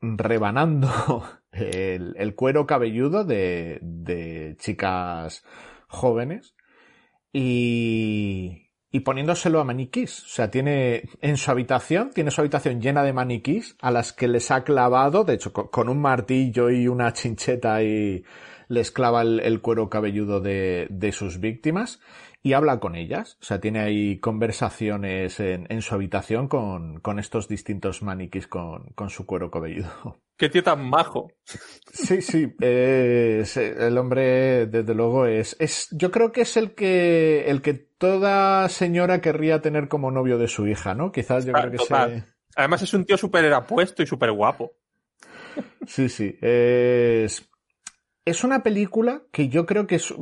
rebanando 0.00 0.88
el, 1.52 2.14
el 2.16 2.34
cuero 2.34 2.66
cabelludo 2.66 3.24
de, 3.24 3.78
de 3.80 4.56
chicas 4.58 5.44
jóvenes 5.86 6.56
y, 7.32 8.70
y 8.90 9.00
poniéndoselo 9.00 9.60
a 9.60 9.64
maniquís. 9.64 10.24
O 10.24 10.28
sea, 10.28 10.50
tiene 10.50 11.04
en 11.20 11.36
su 11.36 11.50
habitación, 11.50 12.10
tiene 12.10 12.32
su 12.32 12.40
habitación 12.40 12.80
llena 12.80 13.04
de 13.04 13.12
maniquís 13.12 13.76
a 13.80 13.92
las 13.92 14.12
que 14.12 14.26
les 14.26 14.50
ha 14.50 14.64
clavado, 14.64 15.22
de 15.22 15.34
hecho, 15.34 15.52
con 15.52 15.88
un 15.88 16.00
martillo 16.00 16.70
y 16.70 16.88
una 16.88 17.12
chincheta 17.12 17.82
y 17.84 18.24
les 18.70 18.90
clava 18.90 19.22
el, 19.22 19.40
el 19.40 19.60
cuero 19.60 19.90
cabelludo 19.90 20.40
de, 20.40 20.86
de 20.90 21.12
sus 21.12 21.40
víctimas 21.40 22.00
y 22.42 22.54
habla 22.54 22.80
con 22.80 22.94
ellas. 22.94 23.36
O 23.42 23.44
sea, 23.44 23.60
tiene 23.60 23.80
ahí 23.80 24.18
conversaciones 24.20 25.40
en, 25.40 25.66
en 25.68 25.82
su 25.82 25.94
habitación 25.94 26.48
con, 26.48 27.00
con 27.00 27.18
estos 27.18 27.48
distintos 27.48 28.02
maniquís 28.02 28.46
con, 28.46 28.84
con 28.94 29.10
su 29.10 29.26
cuero 29.26 29.50
cabelludo. 29.50 30.18
Qué 30.38 30.48
tío 30.48 30.62
tan 30.62 30.88
majo. 30.88 31.32
Sí, 31.92 32.22
sí, 32.22 32.54
es- 32.60 33.56
el 33.56 33.98
hombre, 33.98 34.66
desde 34.66 34.94
luego, 34.94 35.26
es, 35.26 35.56
es, 35.58 35.88
yo 35.90 36.10
creo 36.10 36.32
que 36.32 36.42
es 36.42 36.56
el 36.56 36.74
que, 36.74 37.44
el 37.50 37.60
que 37.62 37.74
toda 37.74 38.68
señora 38.68 39.20
querría 39.20 39.60
tener 39.60 39.88
como 39.88 40.10
novio 40.10 40.38
de 40.38 40.48
su 40.48 40.66
hija, 40.66 40.94
¿no? 40.94 41.12
Quizás 41.12 41.44
yo 41.44 41.52
Ah, 41.52 41.60
creo 41.60 41.70
que 41.70 41.78
total. 41.78 42.10
se, 42.10 42.24
Además 42.56 42.82
es 42.82 42.94
un 42.94 43.04
tío 43.04 43.16
súper 43.16 43.52
apuesto 43.52 44.02
y 44.02 44.06
súper 44.06 44.32
guapo. 44.32 44.72
Sí, 45.86 46.08
sí. 46.08 46.36
Es, 46.40 47.49
es 48.24 48.44
una 48.44 48.62
película 48.62 49.22
que 49.32 49.48
yo 49.48 49.66
creo 49.66 49.86
que 49.86 49.96
es, 49.96 50.14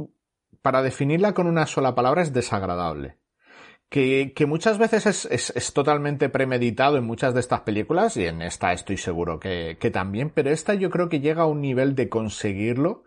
para 0.63 0.83
definirla 0.83 1.35
con 1.35 1.47
una 1.47 1.67
sola 1.67 1.95
palabra, 1.95 2.23
es 2.23 2.33
desagradable. 2.33 3.19
Que, 3.89 4.35
que 4.37 4.45
muchas 4.45 4.77
veces 4.77 5.07
es, 5.07 5.25
es, 5.31 5.51
es, 5.57 5.73
totalmente 5.73 6.29
premeditado 6.29 6.99
en 6.99 7.05
muchas 7.05 7.33
de 7.33 7.41
estas 7.41 7.63
películas, 7.63 8.19
y 8.19 8.27
en 8.27 8.43
esta 8.43 8.73
estoy 8.75 8.99
seguro 8.99 9.41
que, 9.41 9.79
que 9.81 9.91
también, 9.91 10.29
pero 10.29 10.51
esta 10.51 10.75
yo 10.75 10.91
creo 10.91 11.09
que 11.09 11.21
llega 11.21 11.45
a 11.45 11.47
un 11.47 11.63
nivel 11.63 11.95
de 11.95 12.11
conseguirlo 12.11 13.05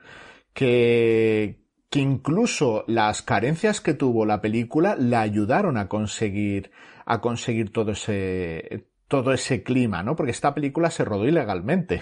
que, 0.53 1.61
que 1.91 1.99
incluso 1.99 2.83
las 2.87 3.21
carencias 3.21 3.79
que 3.79 3.93
tuvo 3.93 4.25
la 4.25 4.41
película 4.41 4.95
la 4.97 5.21
ayudaron 5.21 5.77
a 5.77 5.87
conseguir, 5.87 6.71
a 7.05 7.21
conseguir 7.21 7.71
todo 7.71 7.91
ese, 7.91 8.87
todo 9.07 9.33
ese 9.33 9.61
clima, 9.61 10.01
¿no? 10.01 10.15
Porque 10.15 10.31
esta 10.31 10.55
película 10.55 10.89
se 10.89 11.03
rodó 11.03 11.27
ilegalmente. 11.27 12.01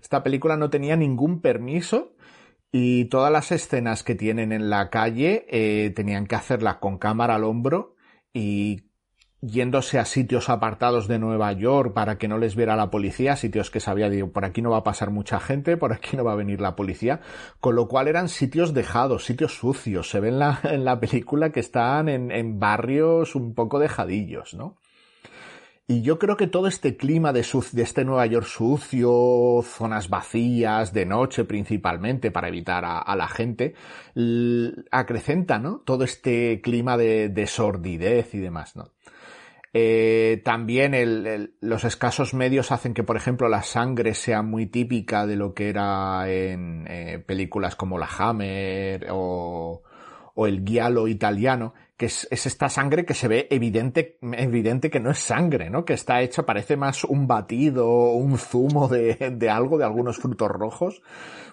Esta 0.00 0.22
película 0.22 0.58
no 0.58 0.68
tenía 0.68 0.96
ningún 0.96 1.40
permiso 1.40 2.14
y 2.72 3.04
todas 3.04 3.30
las 3.30 3.52
escenas 3.52 4.02
que 4.02 4.14
tienen 4.14 4.50
en 4.50 4.70
la 4.70 4.88
calle 4.88 5.46
eh, 5.50 5.92
tenían 5.94 6.26
que 6.26 6.34
hacerlas 6.34 6.76
con 6.76 6.96
cámara 6.96 7.34
al 7.34 7.44
hombro 7.44 7.96
y 8.32 8.84
yéndose 9.42 9.98
a 9.98 10.04
sitios 10.04 10.48
apartados 10.48 11.08
de 11.08 11.18
Nueva 11.18 11.52
York 11.52 11.92
para 11.92 12.16
que 12.16 12.28
no 12.28 12.38
les 12.38 12.56
viera 12.56 12.76
la 12.76 12.90
policía, 12.90 13.36
sitios 13.36 13.70
que 13.70 13.80
sabía, 13.80 14.08
digo, 14.08 14.30
por 14.30 14.44
aquí 14.44 14.62
no 14.62 14.70
va 14.70 14.78
a 14.78 14.84
pasar 14.84 15.10
mucha 15.10 15.38
gente, 15.40 15.76
por 15.76 15.92
aquí 15.92 16.16
no 16.16 16.24
va 16.24 16.32
a 16.32 16.36
venir 16.36 16.60
la 16.60 16.76
policía, 16.76 17.20
con 17.60 17.74
lo 17.74 17.88
cual 17.88 18.08
eran 18.08 18.28
sitios 18.28 18.72
dejados, 18.72 19.24
sitios 19.24 19.54
sucios, 19.56 20.08
se 20.08 20.20
ve 20.20 20.28
en 20.28 20.38
la, 20.38 20.60
en 20.62 20.84
la 20.84 20.98
película 21.00 21.50
que 21.50 21.60
están 21.60 22.08
en, 22.08 22.30
en 22.30 22.58
barrios 22.58 23.34
un 23.34 23.54
poco 23.54 23.80
dejadillos, 23.80 24.54
¿no? 24.54 24.76
Y 25.92 26.00
yo 26.00 26.18
creo 26.18 26.38
que 26.38 26.46
todo 26.46 26.68
este 26.68 26.96
clima 26.96 27.34
de, 27.34 27.42
de, 27.72 27.82
este 27.82 28.02
Nueva 28.06 28.24
York 28.24 28.46
sucio, 28.46 29.60
zonas 29.62 30.08
vacías, 30.08 30.94
de 30.94 31.04
noche 31.04 31.44
principalmente, 31.44 32.30
para 32.30 32.48
evitar 32.48 32.82
a, 32.86 33.14
la 33.14 33.28
gente, 33.28 33.74
acrecenta, 34.90 35.58
¿no? 35.58 35.80
Todo 35.80 36.04
este 36.04 36.62
clima 36.62 36.96
de, 36.96 37.28
de 37.28 37.46
sordidez 37.46 38.34
y 38.34 38.38
demás, 38.38 38.74
¿no? 38.74 38.92
Eh, 39.74 40.40
también 40.46 41.54
los 41.60 41.84
escasos 41.84 42.32
medios 42.32 42.72
hacen 42.72 42.94
que, 42.94 43.04
por 43.04 43.18
ejemplo, 43.18 43.50
la 43.50 43.62
sangre 43.62 44.14
sea 44.14 44.40
muy 44.40 44.66
típica 44.66 45.26
de 45.26 45.36
lo 45.36 45.52
que 45.52 45.68
era 45.68 46.24
en 46.30 46.86
eh, 46.88 47.18
películas 47.18 47.76
como 47.76 47.98
La 47.98 48.08
Hammer 48.18 49.08
o, 49.10 49.82
El 50.46 50.64
Giallo 50.64 51.06
italiano, 51.06 51.74
que 52.02 52.06
es, 52.06 52.26
es, 52.32 52.46
esta 52.46 52.68
sangre 52.68 53.04
que 53.04 53.14
se 53.14 53.28
ve 53.28 53.46
evidente, 53.48 54.18
evidente 54.32 54.90
que 54.90 54.98
no 54.98 55.12
es 55.12 55.20
sangre, 55.20 55.70
¿no? 55.70 55.84
Que 55.84 55.92
está 55.92 56.20
hecha, 56.20 56.44
parece 56.44 56.76
más 56.76 57.04
un 57.04 57.28
batido, 57.28 58.10
un 58.10 58.38
zumo 58.38 58.88
de, 58.88 59.14
de 59.36 59.48
algo, 59.48 59.78
de 59.78 59.84
algunos 59.84 60.16
frutos 60.16 60.48
rojos. 60.48 61.00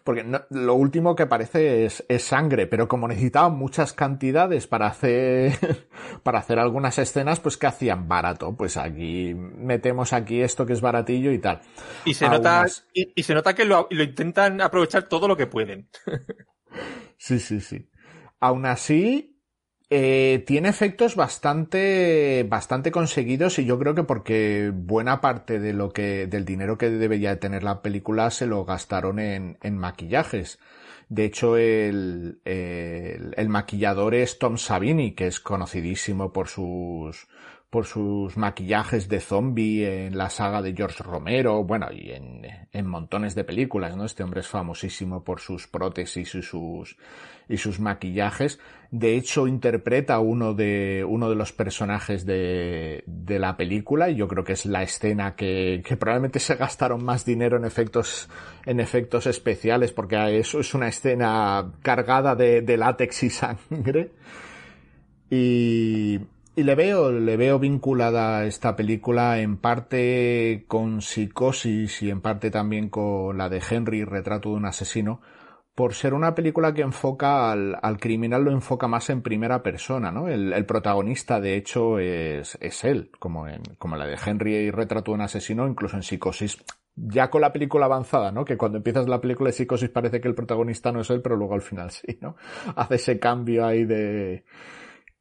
Porque 0.04 0.24
no, 0.24 0.42
lo 0.50 0.74
último 0.74 1.16
que 1.16 1.28
parece 1.28 1.86
es, 1.86 2.04
es, 2.10 2.24
sangre, 2.24 2.66
pero 2.66 2.88
como 2.88 3.08
necesitaban 3.08 3.60
muchas 3.60 3.94
cantidades 3.94 4.66
para 4.66 4.88
hacer, 4.88 5.56
para 6.24 6.40
hacer 6.40 6.58
algunas 6.58 6.98
escenas, 6.98 7.40
pues 7.40 7.56
¿qué 7.56 7.68
hacían? 7.68 8.08
Barato. 8.08 8.58
Pues 8.58 8.76
aquí, 8.76 9.36
metemos 9.36 10.14
aquí 10.14 10.42
esto 10.42 10.66
que 10.66 10.74
es 10.74 10.82
baratillo 10.82 11.32
y 11.32 11.38
tal. 11.38 11.62
Y 12.06 12.16
se 12.16 12.28
nota, 12.28 12.66
y, 12.92 13.14
y, 13.14 13.22
se 13.22 13.36
nota 13.36 13.54
que 13.54 13.66
lo, 13.66 13.88
lo 13.92 14.02
intentan 14.02 14.62
aprovechar 14.62 15.04
todo 15.04 15.28
lo 15.28 15.38
que 15.38 15.46
pueden. 15.46 15.90
sí, 17.18 17.38
sí, 17.38 17.62
sí. 17.62 17.88
Aún 18.40 18.66
así, 18.66 19.39
eh, 19.92 20.44
tiene 20.46 20.70
efectos 20.70 21.16
bastante, 21.16 22.46
bastante 22.48 22.92
conseguidos 22.92 23.58
y 23.58 23.66
yo 23.66 23.80
creo 23.80 23.96
que 23.96 24.04
porque 24.04 24.72
buena 24.74 25.20
parte 25.20 25.60
de 25.60 25.74
lo 25.74 25.92
que, 25.92 26.28
del 26.28 26.46
dinero 26.46 26.78
que 26.78 26.90
debería 26.92 27.40
tener 27.40 27.64
la 27.64 27.82
película 27.82 28.30
se 28.30 28.46
lo 28.46 28.66
gastaron 28.66 29.20
en, 29.20 29.58
en 29.64 29.78
maquillajes. 29.78 30.60
De 31.10 31.26
hecho, 31.26 31.58
el, 31.58 32.40
el, 32.46 33.34
el, 33.36 33.50
maquillador 33.50 34.14
es 34.14 34.38
Tom 34.38 34.58
Savini, 34.58 35.14
que 35.14 35.26
es 35.26 35.40
conocidísimo 35.40 36.32
por 36.32 36.50
sus, 36.50 37.28
por 37.70 37.86
sus 37.86 38.36
maquillajes 38.36 39.10
de 39.10 39.20
zombie 39.20 40.08
en 40.08 40.18
la 40.18 40.32
saga 40.32 40.62
de 40.64 40.74
George 40.74 41.04
Romero, 41.04 41.64
bueno, 41.64 41.88
y 41.92 42.12
en, 42.12 42.42
en 42.72 42.88
montones 42.88 43.36
de 43.36 43.44
películas, 43.44 43.96
¿no? 43.96 44.06
Este 44.06 44.24
hombre 44.24 44.40
es 44.40 44.48
famosísimo 44.48 45.24
por 45.24 45.40
sus 45.40 45.68
prótesis 45.68 46.34
y 46.34 46.42
sus, 46.42 46.98
y 47.48 47.58
sus 47.58 47.80
maquillajes. 47.80 48.60
De 48.90 49.16
hecho, 49.16 49.46
interpreta 49.46 50.20
uno 50.20 50.56
de, 50.56 51.06
uno 51.08 51.30
de 51.30 51.36
los 51.36 51.52
personajes 51.54 52.26
de, 52.26 53.04
de 53.06 53.38
la 53.38 53.56
película 53.56 54.10
y 54.10 54.16
yo 54.16 54.28
creo 54.28 54.44
que 54.44 54.54
es 54.54 54.66
la 54.66 54.82
escena 54.82 55.36
que, 55.36 55.84
que 55.86 55.96
probablemente 55.96 56.40
se 56.40 56.56
gastaron 56.56 57.06
más 57.06 57.24
dinero 57.24 57.58
en 57.58 57.66
efectos, 57.66 58.30
en 58.66 58.80
efectos 58.80 59.28
especiales 59.28 59.92
porque 59.92 60.40
eso 60.40 60.60
es 60.60 60.74
una 60.74 60.88
escena 60.88 61.72
cargada 61.84 62.36
de, 62.36 62.62
de 62.62 62.78
látex 62.78 63.24
y 63.24 63.30
sangre. 63.30 64.12
Y, 65.30 66.20
y 66.60 66.64
le 66.64 66.76
veo, 66.76 67.10
le 67.10 67.38
veo 67.38 67.58
vinculada 67.58 68.44
esta 68.44 68.76
película 68.76 69.40
en 69.40 69.58
parte 69.58 70.66
con 70.68 71.02
Psicosis 71.02 72.02
y 72.02 72.10
en 72.10 72.20
parte 72.20 72.52
también 72.52 72.90
con 72.90 73.38
la 73.38 73.48
de 73.48 73.62
Henry, 73.68 74.04
Retrato 74.04 74.50
de 74.50 74.56
un 74.56 74.66
asesino, 74.66 75.22
por 75.74 75.94
ser 75.94 76.14
una 76.14 76.36
película 76.36 76.74
que 76.74 76.82
enfoca 76.82 77.50
al, 77.50 77.78
al 77.82 77.98
criminal, 77.98 78.44
lo 78.44 78.52
enfoca 78.52 78.90
más 78.90 79.10
en 79.10 79.22
primera 79.22 79.64
persona, 79.64 80.12
¿no? 80.12 80.28
El, 80.28 80.52
el 80.52 80.66
protagonista, 80.66 81.40
de 81.40 81.56
hecho, 81.56 81.98
es, 81.98 82.58
es 82.60 82.84
él, 82.84 83.10
como 83.20 83.48
en, 83.48 83.64
como 83.78 83.96
la 83.96 84.06
de 84.06 84.18
Henry 84.24 84.56
y 84.56 84.72
Retrato 84.72 85.12
de 85.12 85.16
un 85.16 85.22
asesino, 85.22 85.66
incluso 85.66 85.96
en 85.96 86.04
Psicosis. 86.04 86.62
Ya 86.94 87.30
con 87.30 87.40
la 87.40 87.54
película 87.54 87.86
avanzada, 87.86 88.34
¿no? 88.34 88.44
Que 88.44 88.58
cuando 88.58 88.80
empiezas 88.80 89.08
la 89.08 89.22
película 89.22 89.48
de 89.48 89.54
Psicosis 89.54 89.90
parece 89.90 90.20
que 90.20 90.28
el 90.28 90.36
protagonista 90.36 90.92
no 90.92 91.00
es 91.00 91.10
él, 91.10 91.22
pero 91.22 91.38
luego 91.38 91.54
al 91.54 91.62
final 91.62 91.90
sí, 91.92 92.20
¿no? 92.20 92.36
Hace 92.76 92.96
ese 92.96 93.18
cambio 93.18 93.66
ahí 93.66 93.86
de, 93.86 94.44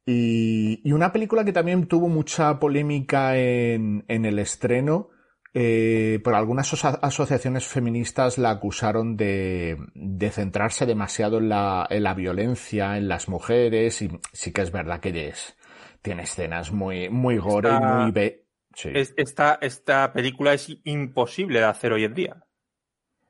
y, 0.09 0.81
y, 0.83 0.91
una 0.91 1.11
película 1.11 1.45
que 1.45 1.53
también 1.53 1.85
tuvo 1.85 2.07
mucha 2.07 2.59
polémica 2.59 3.37
en, 3.37 4.05
en 4.07 4.25
el 4.25 4.39
estreno, 4.39 5.09
eh, 5.53 6.19
por 6.23 6.33
algunas 6.33 6.73
asociaciones 6.83 7.67
feministas 7.67 8.39
la 8.39 8.49
acusaron 8.49 9.17
de, 9.17 9.77
de 9.93 10.29
centrarse 10.31 10.87
demasiado 10.87 11.37
en 11.37 11.49
la, 11.49 11.85
en 11.91 12.03
la, 12.03 12.15
violencia, 12.15 12.97
en 12.97 13.07
las 13.07 13.29
mujeres, 13.29 14.01
y 14.01 14.09
sí 14.33 14.51
que 14.51 14.61
es 14.61 14.71
verdad 14.71 14.99
que 14.99 15.27
es, 15.27 15.55
tiene 16.01 16.23
escenas 16.23 16.71
muy, 16.71 17.09
muy 17.09 17.37
gore 17.37 17.69
esta, 17.69 17.79
y 17.79 18.03
muy... 18.03 18.11
Be 18.11 18.45
sí. 18.73 18.89
esta, 18.93 19.59
esta 19.61 20.11
película 20.11 20.53
es 20.53 20.75
imposible 20.85 21.59
de 21.59 21.65
hacer 21.65 21.93
hoy 21.93 22.05
en 22.05 22.13
día. 22.15 22.43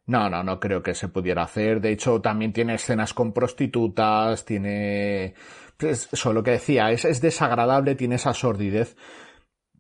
No, 0.06 0.30
no, 0.30 0.44
no 0.44 0.60
creo 0.60 0.82
que 0.82 0.96
se 0.96 1.08
pudiera 1.08 1.44
hacer. 1.44 1.82
De 1.82 1.92
hecho, 1.92 2.20
también 2.20 2.52
tiene 2.52 2.76
escenas 2.76 3.14
con 3.14 3.34
prostitutas, 3.34 4.46
tiene... 4.46 5.36
Eso, 5.80 6.34
lo 6.34 6.44
que 6.44 6.52
decía, 6.52 6.92
es, 6.92 7.06
es 7.06 7.22
desagradable, 7.22 7.96
tiene 7.96 8.16
esa 8.16 8.34
sordidez 8.34 8.96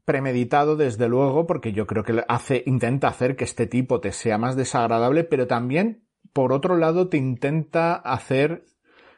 premeditado 0.09 0.75
desde 0.75 1.07
luego 1.07 1.45
porque 1.45 1.71
yo 1.71 1.85
creo 1.85 2.03
que 2.03 2.23
hace 2.27 2.63
intenta 2.65 3.09
hacer 3.09 3.35
que 3.35 3.43
este 3.43 3.67
tipo 3.67 3.99
te 3.99 4.11
sea 4.11 4.39
más 4.39 4.55
desagradable 4.55 5.23
pero 5.23 5.45
también 5.45 6.07
por 6.33 6.51
otro 6.51 6.77
lado 6.77 7.09
te 7.09 7.17
intenta 7.17 7.93
hacer 7.93 8.63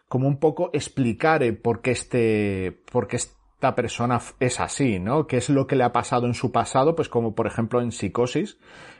como 0.09 0.27
un 0.27 0.37
poco 0.37 0.69
explicar 0.73 1.43
por 1.59 1.81
qué 1.81 1.91
este 1.91 2.83
por 2.91 3.07
qué 3.07 3.15
esta 3.15 3.73
persona 3.73 4.19
es 4.41 4.59
así 4.59 4.99
no 4.99 5.27
qué 5.27 5.37
es 5.37 5.49
lo 5.49 5.65
que 5.65 5.77
le 5.77 5.85
ha 5.85 5.93
pasado 5.93 6.27
en 6.27 6.33
su 6.33 6.51
pasado 6.51 6.93
pues 6.93 7.07
como 7.07 7.35
por 7.35 7.47
ejemplo 7.47 7.79
en 7.79 7.93
psicosis 7.93 8.57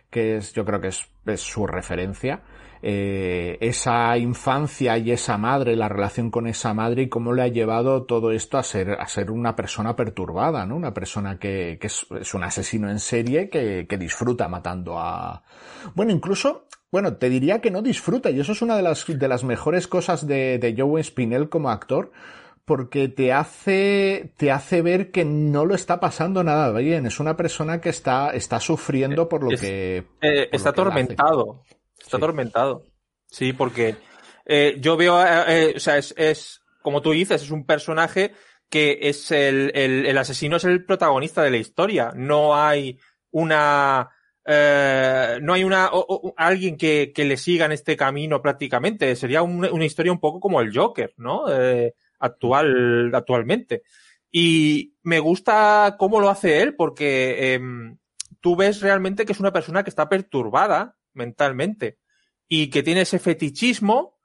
que 0.10 0.38
es 0.38 0.54
yo 0.54 0.64
creo 0.64 0.80
que 0.80 0.88
es, 0.88 1.10
es 1.26 1.42
su 1.42 1.68
referencia 1.68 2.42
eh, 2.82 3.58
esa 3.62 4.18
infancia 4.18 4.98
y 4.98 5.12
esa 5.12 5.38
madre, 5.38 5.76
la 5.76 5.90
relación 5.90 6.32
con 6.32 6.48
esa 6.48 6.74
madre 6.74 7.04
y 7.04 7.10
cómo 7.10 7.34
le 7.34 7.44
ha 7.44 7.48
llevado 7.48 8.04
todo 8.04 8.32
esto 8.32 8.58
a 8.58 8.64
ser, 8.64 8.92
a 8.92 9.08
ser 9.08 9.32
una 9.32 9.56
persona 9.56 9.96
perturbada, 9.96 10.66
¿no? 10.66 10.76
Una 10.76 10.94
persona 10.94 11.38
que, 11.38 11.78
que 11.80 11.88
es, 11.88 12.06
es, 12.20 12.34
un 12.34 12.44
asesino 12.44 12.90
en 12.90 13.00
serie 13.00 13.50
que, 13.50 13.86
que 13.88 13.98
disfruta 13.98 14.48
matando 14.48 14.98
a... 14.98 15.44
Bueno, 15.96 16.12
incluso 16.12 16.66
bueno, 16.92 17.16
te 17.16 17.30
diría 17.30 17.62
que 17.62 17.72
no 17.72 17.82
disfruta, 17.82 18.32
y 18.32 18.40
eso 18.42 18.52
es 18.52 18.62
una 18.62 18.76
de 18.76 18.82
las, 18.82 19.06
de 19.08 19.28
las 19.28 19.46
mejores 19.46 19.88
cosas 19.88 20.28
de, 20.28 20.60
de 20.60 20.76
Joe 20.78 21.02
Spinell 21.02 21.48
como 21.48 21.70
actor, 21.70 22.12
porque 22.66 23.08
te 23.08 23.32
hace, 23.32 24.34
te 24.38 24.52
hace 24.52 24.82
ver 24.82 25.12
que 25.12 25.24
no 25.24 25.66
lo 25.66 25.74
está 25.74 26.00
pasando 26.00 26.44
nada 26.44 26.72
bien. 26.78 27.06
Es 27.06 27.20
una 27.20 27.38
persona 27.38 27.80
que 27.80 27.90
está, 27.90 28.32
está 28.32 28.60
sufriendo 28.60 29.30
por 29.30 29.44
lo 29.44 29.52
es, 29.52 29.62
que. 29.62 29.98
Eh, 30.22 30.48
por 30.52 30.56
está 30.56 30.70
lo 30.70 30.76
que 30.76 30.82
atormentado. 30.82 31.64
Está 32.12 32.18
sí. 32.18 32.24
atormentado. 32.24 32.86
Sí, 33.28 33.54
porque 33.54 33.96
eh, 34.46 34.76
yo 34.80 34.98
veo, 34.98 35.24
eh, 35.24 35.74
o 35.78 35.80
sea, 35.80 35.98
es, 35.98 36.14
es, 36.18 36.62
como 36.82 37.02
tú 37.02 37.12
dices, 37.12 37.42
es 37.42 37.52
un 37.52 37.66
personaje 37.66 38.34
que 38.70 39.00
es 39.04 39.32
el, 39.32 39.72
el, 39.74 40.06
el, 40.06 40.18
asesino 40.18 40.58
es 40.58 40.66
el 40.66 40.84
protagonista 40.84 41.42
de 41.42 41.52
la 41.52 41.58
historia. 41.58 42.12
No 42.14 42.54
hay 42.54 43.00
una, 43.32 44.10
eh, 44.46 45.40
no 45.42 45.54
hay 45.54 45.64
una, 45.64 45.88
o, 45.88 46.06
o, 46.06 46.34
alguien 46.36 46.76
que, 46.76 47.14
que, 47.16 47.24
le 47.24 47.38
siga 47.38 47.66
en 47.66 47.72
este 47.72 47.96
camino 47.96 48.42
prácticamente. 48.42 49.16
Sería 49.16 49.42
un, 49.42 49.64
una 49.66 49.86
historia 49.86 50.12
un 50.12 50.20
poco 50.20 50.42
como 50.42 50.60
el 50.60 50.76
Joker, 50.76 51.14
¿no? 51.16 51.46
Eh, 51.50 51.96
actual, 52.20 53.14
actualmente. 53.16 53.84
Y 54.30 54.96
me 55.04 55.20
gusta 55.20 55.96
cómo 55.98 56.20
lo 56.20 56.30
hace 56.30 56.62
él 56.62 56.76
porque 56.76 57.56
eh, 57.56 57.62
tú 58.42 58.58
ves 58.58 58.82
realmente 58.82 59.26
que 59.26 59.32
es 59.32 59.40
una 59.40 59.54
persona 59.54 59.84
que 59.84 59.90
está 59.90 60.10
perturbada 60.10 60.98
mentalmente 61.14 62.01
y 62.54 62.70
que 62.70 62.84
tiene 62.84 63.04
ese 63.04 63.18
fetichismo 63.18 64.20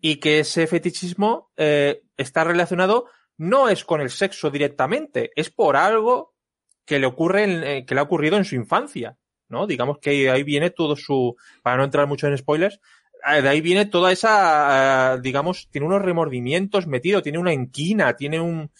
y 0.00 0.20
que 0.20 0.38
ese 0.38 0.68
fetichismo 0.68 1.50
eh, 1.56 2.04
está 2.16 2.44
relacionado 2.44 3.06
no 3.38 3.68
es 3.68 3.84
con 3.84 4.00
el 4.00 4.10
sexo 4.10 4.52
directamente, 4.52 5.32
es 5.34 5.50
por 5.50 5.74
algo 5.74 6.32
que 6.84 7.00
le 7.00 7.06
ocurre, 7.06 7.42
en, 7.42 7.64
eh, 7.64 7.84
que 7.84 7.96
le 7.96 8.00
ha 8.00 8.04
ocurrido 8.04 8.36
en 8.36 8.44
su 8.44 8.54
infancia, 8.54 9.18
¿no? 9.48 9.66
Digamos 9.66 9.98
que 9.98 10.30
ahí 10.30 10.44
viene 10.44 10.70
todo 10.70 10.94
su, 10.94 11.34
para 11.64 11.76
no 11.76 11.82
entrar 11.82 12.06
mucho 12.06 12.28
en 12.28 12.38
spoilers, 12.38 12.78
eh, 13.28 13.42
de 13.42 13.48
ahí 13.48 13.60
viene 13.60 13.86
toda 13.86 14.12
esa, 14.12 15.16
eh, 15.16 15.20
digamos, 15.20 15.68
tiene 15.72 15.88
unos 15.88 16.02
remordimientos 16.02 16.86
metidos, 16.86 17.24
tiene 17.24 17.38
una 17.38 17.52
inquina, 17.52 18.14
tiene 18.14 18.38
un, 18.40 18.70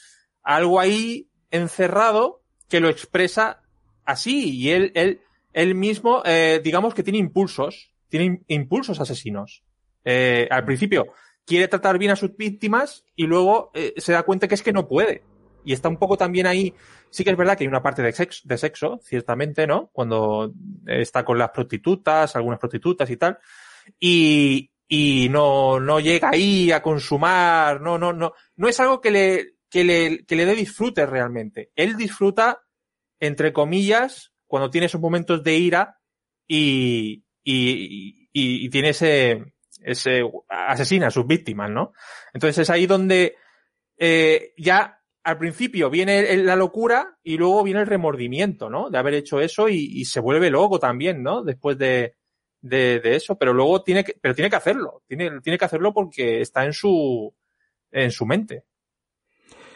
algo 0.45 0.79
ahí 0.79 1.29
encerrado 1.51 2.45
que 2.69 2.79
lo 2.79 2.89
expresa 2.89 3.63
así 4.05 4.59
y 4.59 4.71
él, 4.71 4.93
él, 4.95 5.23
él 5.55 5.75
mismo, 5.75 6.23
eh, 6.25 6.61
digamos 6.63 6.95
que 6.95 7.03
tiene 7.03 7.19
impulsos, 7.19 7.92
tiene 8.13 8.27
im- 8.27 8.45
impulsos 8.49 9.01
asesinos. 9.01 9.65
Eh, 10.05 10.47
al 10.51 10.67
principio 10.67 11.07
quiere 11.47 11.67
tratar 11.67 11.97
bien 11.99 12.11
a 12.11 12.17
sus 12.17 12.37
víctimas 12.37 13.05
y 13.17 13.25
luego 13.27 13.71
eh, 13.73 13.95
se 13.97 14.13
da 14.13 14.23
cuenta 14.23 14.47
que 14.47 14.55
es 14.55 14.63
que 14.63 14.73
no 14.75 14.87
puede. 14.87 15.23
Y 15.65 15.73
está 15.73 15.89
un 15.89 15.97
poco 15.97 16.19
también 16.19 16.47
ahí, 16.47 16.75
sí 17.09 17.25
que 17.25 17.31
es 17.31 17.37
verdad 17.37 17.57
que 17.57 17.65
hay 17.65 17.69
una 17.69 17.83
parte 17.83 18.03
de 18.03 18.13
sexo, 18.13 18.43
de 18.45 18.59
sexo 18.59 19.01
ciertamente, 19.03 19.67
¿no? 19.67 19.89
Cuando 19.93 20.53
está 20.87 21.25
con 21.25 21.39
las 21.39 21.51
prostitutas, 21.51 22.37
algunas 22.37 22.59
prostitutas 22.59 23.09
y 23.09 23.17
tal, 23.17 23.39
y, 23.99 24.71
y 24.89 25.29
no, 25.31 25.81
no 25.81 26.01
llega 26.01 26.31
ahí 26.33 26.71
a 26.71 26.83
consumar, 26.83 27.81
no, 27.81 27.97
no, 27.97 28.13
no, 28.13 28.35
no 28.57 28.69
es 28.69 28.79
algo 28.81 29.01
que 29.01 29.11
le, 29.11 29.55
que 29.71 29.85
le, 29.85 30.25
que 30.27 30.37
le 30.37 30.45
dé 30.45 30.55
disfrute 30.55 31.07
realmente. 31.07 31.71
Él 31.77 31.97
disfruta, 31.97 32.61
entre 33.21 33.53
comillas, 33.53 34.33
cuando 34.47 34.69
tiene 34.69 34.87
esos 34.87 35.01
momentos 35.01 35.43
de 35.43 35.57
ira 35.57 35.99
y, 36.47 37.23
y, 37.45 38.29
y, 38.33 38.67
y 38.67 38.71
tiene 38.71 38.91
ese, 38.91 39.55
ese, 39.81 40.23
asesina 40.49 41.09
a 41.09 41.11
sus 41.11 41.27
víctimas, 41.27 41.71
¿no? 41.71 41.93
Entonces 42.33 42.59
es 42.59 42.71
ahí 42.71 42.87
donde, 42.87 43.37
eh, 43.97 44.53
ya 44.57 45.01
al 45.25 45.39
principio 45.39 45.91
viene 45.91 46.37
la 46.39 46.57
locura 46.57 47.17
y 47.23 47.37
luego 47.37 47.63
viene 47.63 47.81
el 47.81 47.87
remordimiento, 47.87 48.69
¿no? 48.69 48.91
De 48.91 48.99
haber 48.99 49.15
hecho 49.15 49.41
eso 49.41 49.69
y, 49.69 49.77
y 49.93 50.05
se 50.05 50.21
vuelve 50.21 50.51
loco 50.51 50.79
también, 50.79 51.23
¿no? 51.23 51.43
Después 51.43 51.79
de, 51.79 52.17
de, 52.61 53.01
de 53.01 53.17
eso, 53.17 53.37
pero 53.39 53.53
luego 53.53 53.83
tiene 53.83 54.05
que, 54.05 54.17
pero 54.21 54.35
tiene 54.35 54.51
que 54.51 54.57
hacerlo, 54.57 55.03
tiene, 55.07 55.41
tiene 55.41 55.59
que 55.59 55.65
hacerlo 55.65 55.93
porque 55.93 56.41
está 56.41 56.65
en 56.65 56.73
su, 56.73 57.33
en 57.91 58.11
su 58.11 58.27
mente. 58.27 58.65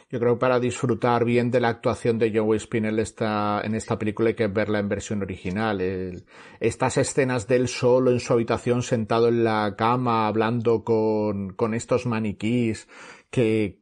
Yo 0.08 0.20
creo 0.20 0.34
que 0.34 0.40
para 0.40 0.60
disfrutar 0.60 1.24
bien 1.24 1.50
de 1.50 1.58
la 1.58 1.68
actuación 1.68 2.16
de 2.18 2.30
Joe 2.32 2.56
Spinell 2.60 3.00
esta, 3.00 3.60
en 3.64 3.74
esta 3.74 3.98
película 3.98 4.28
hay 4.28 4.34
que 4.36 4.46
verla 4.46 4.78
en 4.78 4.88
versión 4.88 5.20
original. 5.22 5.80
El- 5.80 6.24
estas 6.60 6.96
escenas 6.96 7.48
de 7.48 7.56
él 7.56 7.66
solo 7.68 8.12
en 8.12 8.20
su 8.20 8.32
habitación 8.32 8.82
sentado 8.82 9.26
en 9.28 9.42
la 9.42 9.74
cama 9.76 10.28
hablando 10.28 10.84
con, 10.84 11.50
con 11.54 11.74
estos 11.74 12.06
maniquís 12.06 12.88
que, 13.30 13.80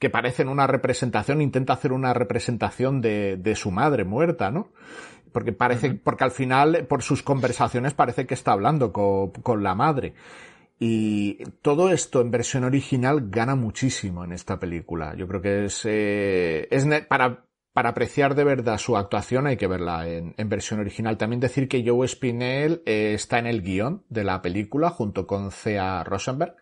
que 0.00 0.08
parecen 0.08 0.48
una 0.48 0.66
representación, 0.66 1.42
intenta 1.42 1.74
hacer 1.74 1.92
una 1.92 2.14
representación 2.14 3.02
de, 3.02 3.36
de 3.36 3.54
su 3.54 3.70
madre 3.70 4.04
muerta, 4.04 4.50
¿no? 4.50 4.72
Porque 5.32 5.52
parece, 5.52 5.92
porque 5.94 6.24
al 6.24 6.30
final, 6.30 6.86
por 6.88 7.02
sus 7.02 7.22
conversaciones 7.22 7.92
parece 7.94 8.26
que 8.26 8.34
está 8.34 8.52
hablando 8.52 8.92
con, 8.92 9.30
con 9.32 9.62
la 9.62 9.74
madre. 9.74 10.14
Y 10.78 11.42
todo 11.62 11.90
esto 11.90 12.20
en 12.20 12.30
versión 12.30 12.64
original 12.64 13.30
gana 13.30 13.54
muchísimo 13.54 14.24
en 14.24 14.32
esta 14.32 14.58
película. 14.60 15.14
Yo 15.16 15.26
creo 15.26 15.40
que 15.40 15.64
es, 15.66 15.82
eh, 15.84 16.68
es 16.70 16.86
para, 17.08 17.46
para 17.72 17.90
apreciar 17.90 18.34
de 18.34 18.44
verdad 18.44 18.76
su 18.76 18.96
actuación 18.96 19.46
hay 19.46 19.56
que 19.56 19.66
verla 19.66 20.06
en, 20.06 20.34
en 20.36 20.48
versión 20.50 20.80
original. 20.80 21.16
También 21.16 21.40
decir 21.40 21.68
que 21.68 21.82
Joe 21.86 22.06
Spinell 22.06 22.82
eh, 22.84 23.14
está 23.14 23.38
en 23.38 23.46
el 23.46 23.62
guion 23.62 24.04
de 24.10 24.24
la 24.24 24.42
película 24.42 24.90
junto 24.90 25.26
con 25.26 25.50
Thea 25.50 26.04
Rosenberg. 26.04 26.56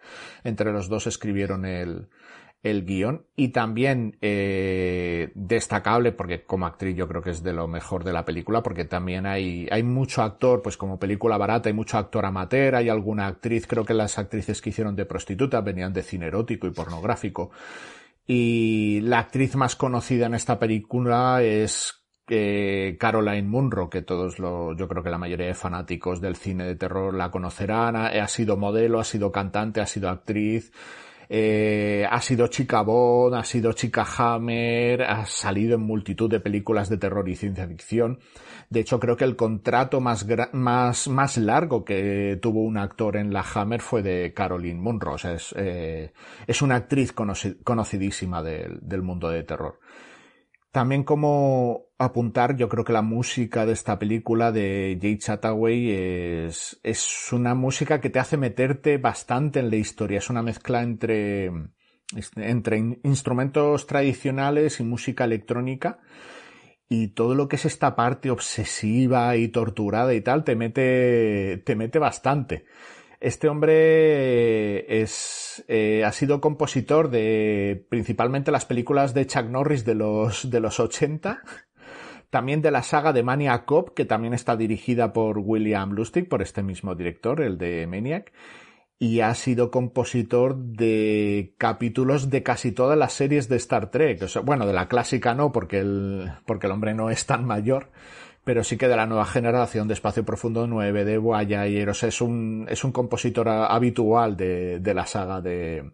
Entre 0.44 0.72
los 0.72 0.88
dos 0.88 1.08
escribieron 1.08 1.64
el, 1.64 2.08
el 2.64 2.84
guion 2.84 3.26
y 3.36 3.48
también 3.48 4.16
eh, 4.20 5.30
destacable 5.34 6.12
porque 6.12 6.42
como 6.42 6.66
actriz 6.66 6.96
yo 6.96 7.06
creo 7.06 7.22
que 7.22 7.30
es 7.30 7.42
de 7.42 7.52
lo 7.52 7.68
mejor 7.68 8.02
de 8.02 8.12
la 8.12 8.24
película 8.24 8.62
porque 8.62 8.86
también 8.86 9.26
hay, 9.26 9.68
hay 9.70 9.82
mucho 9.82 10.22
actor 10.22 10.62
pues 10.62 10.76
como 10.76 10.98
película 10.98 11.36
barata 11.36 11.68
hay 11.68 11.74
mucho 11.74 11.98
actor 11.98 12.24
amateur 12.24 12.74
hay 12.74 12.88
alguna 12.88 13.26
actriz 13.26 13.66
creo 13.66 13.84
que 13.84 13.94
las 13.94 14.18
actrices 14.18 14.62
que 14.62 14.70
hicieron 14.70 14.96
de 14.96 15.04
prostituta 15.04 15.60
venían 15.60 15.92
de 15.92 16.02
cine 16.02 16.26
erótico 16.26 16.66
y 16.66 16.70
pornográfico 16.70 17.50
y 18.26 19.00
la 19.02 19.18
actriz 19.18 19.54
más 19.56 19.76
conocida 19.76 20.26
en 20.26 20.34
esta 20.34 20.58
película 20.58 21.42
es 21.42 22.04
eh, 22.28 22.96
Caroline 22.98 23.46
Munro, 23.46 23.90
que 23.90 24.00
todos 24.00 24.38
lo, 24.38 24.74
yo 24.74 24.88
creo 24.88 25.02
que 25.02 25.10
la 25.10 25.18
mayoría 25.18 25.48
de 25.48 25.54
fanáticos 25.54 26.22
del 26.22 26.36
cine 26.36 26.64
de 26.64 26.74
terror 26.74 27.12
la 27.12 27.30
conocerán. 27.30 27.96
Ha, 27.96 28.06
ha 28.06 28.28
sido 28.28 28.56
modelo, 28.56 28.98
ha 28.98 29.04
sido 29.04 29.30
cantante, 29.30 29.82
ha 29.82 29.86
sido 29.86 30.08
actriz, 30.08 30.72
eh, 31.36 32.06
ha 32.08 32.20
sido 32.20 32.46
chica 32.46 32.82
Bond, 32.82 33.34
ha 33.34 33.42
sido 33.42 33.72
chica 33.72 34.06
Hammer, 34.16 35.02
ha 35.02 35.26
salido 35.26 35.74
en 35.74 35.80
multitud 35.80 36.30
de 36.30 36.38
películas 36.38 36.88
de 36.88 36.96
terror 36.96 37.28
y 37.28 37.34
ciencia 37.34 37.66
ficción. 37.66 38.20
De 38.70 38.80
hecho, 38.80 39.00
creo 39.00 39.16
que 39.16 39.24
el 39.24 39.34
contrato 39.34 40.00
más, 40.00 40.24
más, 40.52 41.08
más 41.08 41.36
largo 41.38 41.84
que 41.84 42.38
tuvo 42.40 42.62
un 42.62 42.76
actor 42.76 43.16
en 43.16 43.32
la 43.32 43.44
Hammer 43.54 43.80
fue 43.80 44.02
de 44.02 44.32
Caroline 44.32 44.80
Munro. 44.80 45.16
Es, 45.16 45.52
eh, 45.56 46.12
es 46.46 46.62
una 46.62 46.76
actriz 46.76 47.12
conoci- 47.12 47.56
conocidísima 47.64 48.40
del, 48.40 48.78
del 48.80 49.02
mundo 49.02 49.28
de 49.28 49.42
terror. 49.42 49.80
También 50.74 51.04
como 51.04 51.86
apuntar, 51.98 52.56
yo 52.56 52.68
creo 52.68 52.82
que 52.82 52.92
la 52.92 53.00
música 53.00 53.64
de 53.64 53.72
esta 53.72 53.96
película 53.96 54.50
de 54.50 54.98
Jay 55.00 55.18
Chataway 55.18 55.92
es, 55.92 56.80
es 56.82 57.32
una 57.32 57.54
música 57.54 58.00
que 58.00 58.10
te 58.10 58.18
hace 58.18 58.36
meterte 58.36 58.98
bastante 58.98 59.60
en 59.60 59.70
la 59.70 59.76
historia. 59.76 60.18
Es 60.18 60.30
una 60.30 60.42
mezcla 60.42 60.82
entre, 60.82 61.52
entre 62.34 62.78
in- 62.78 62.98
instrumentos 63.04 63.86
tradicionales 63.86 64.80
y 64.80 64.82
música 64.82 65.22
electrónica. 65.22 66.00
Y 66.88 67.10
todo 67.14 67.36
lo 67.36 67.46
que 67.46 67.54
es 67.54 67.66
esta 67.66 67.94
parte 67.94 68.32
obsesiva 68.32 69.36
y 69.36 69.46
torturada 69.46 70.12
y 70.12 70.22
tal, 70.22 70.42
te 70.42 70.56
mete, 70.56 71.62
te 71.64 71.76
mete 71.76 72.00
bastante. 72.00 72.64
Este 73.20 73.48
hombre 73.48 75.02
es, 75.02 75.43
eh, 75.68 76.04
ha 76.04 76.12
sido 76.12 76.40
compositor 76.40 77.10
de 77.10 77.86
principalmente 77.88 78.50
las 78.50 78.64
películas 78.64 79.14
de 79.14 79.26
Chuck 79.26 79.46
Norris 79.46 79.84
de 79.84 79.94
los, 79.94 80.50
de 80.50 80.60
los 80.60 80.80
80, 80.80 81.42
también 82.30 82.62
de 82.62 82.70
la 82.70 82.82
saga 82.82 83.12
de 83.12 83.22
Maniac 83.22 83.64
Cop, 83.64 83.94
que 83.94 84.04
también 84.04 84.34
está 84.34 84.56
dirigida 84.56 85.12
por 85.12 85.38
William 85.38 85.92
Lustig, 85.92 86.28
por 86.28 86.42
este 86.42 86.62
mismo 86.62 86.94
director, 86.94 87.40
el 87.40 87.58
de 87.58 87.86
Maniac, 87.86 88.32
y 88.98 89.20
ha 89.20 89.34
sido 89.34 89.70
compositor 89.70 90.56
de 90.56 91.54
capítulos 91.58 92.30
de 92.30 92.42
casi 92.42 92.72
todas 92.72 92.98
las 92.98 93.12
series 93.12 93.48
de 93.48 93.56
Star 93.56 93.90
Trek. 93.90 94.20
Bueno, 94.44 94.66
de 94.66 94.72
la 94.72 94.88
clásica 94.88 95.34
no, 95.34 95.52
porque 95.52 95.78
el, 95.78 96.32
porque 96.46 96.66
el 96.66 96.72
hombre 96.72 96.94
no 96.94 97.10
es 97.10 97.26
tan 97.26 97.44
mayor, 97.44 97.90
pero 98.44 98.62
sí 98.62 98.76
que 98.76 98.88
de 98.88 98.96
la 98.96 99.06
nueva 99.06 99.24
generación 99.24 99.88
de 99.88 99.94
Espacio 99.94 100.24
Profundo 100.24 100.66
9, 100.66 101.04
de 101.04 101.18
Voyager, 101.18 101.88
o 101.88 101.94
sea, 101.94 102.10
es 102.10 102.20
un, 102.20 102.66
es 102.68 102.84
un 102.84 102.92
compositor 102.92 103.48
habitual 103.48 104.36
de, 104.36 104.80
de 104.80 104.94
la 104.94 105.06
saga 105.06 105.40
de, 105.40 105.92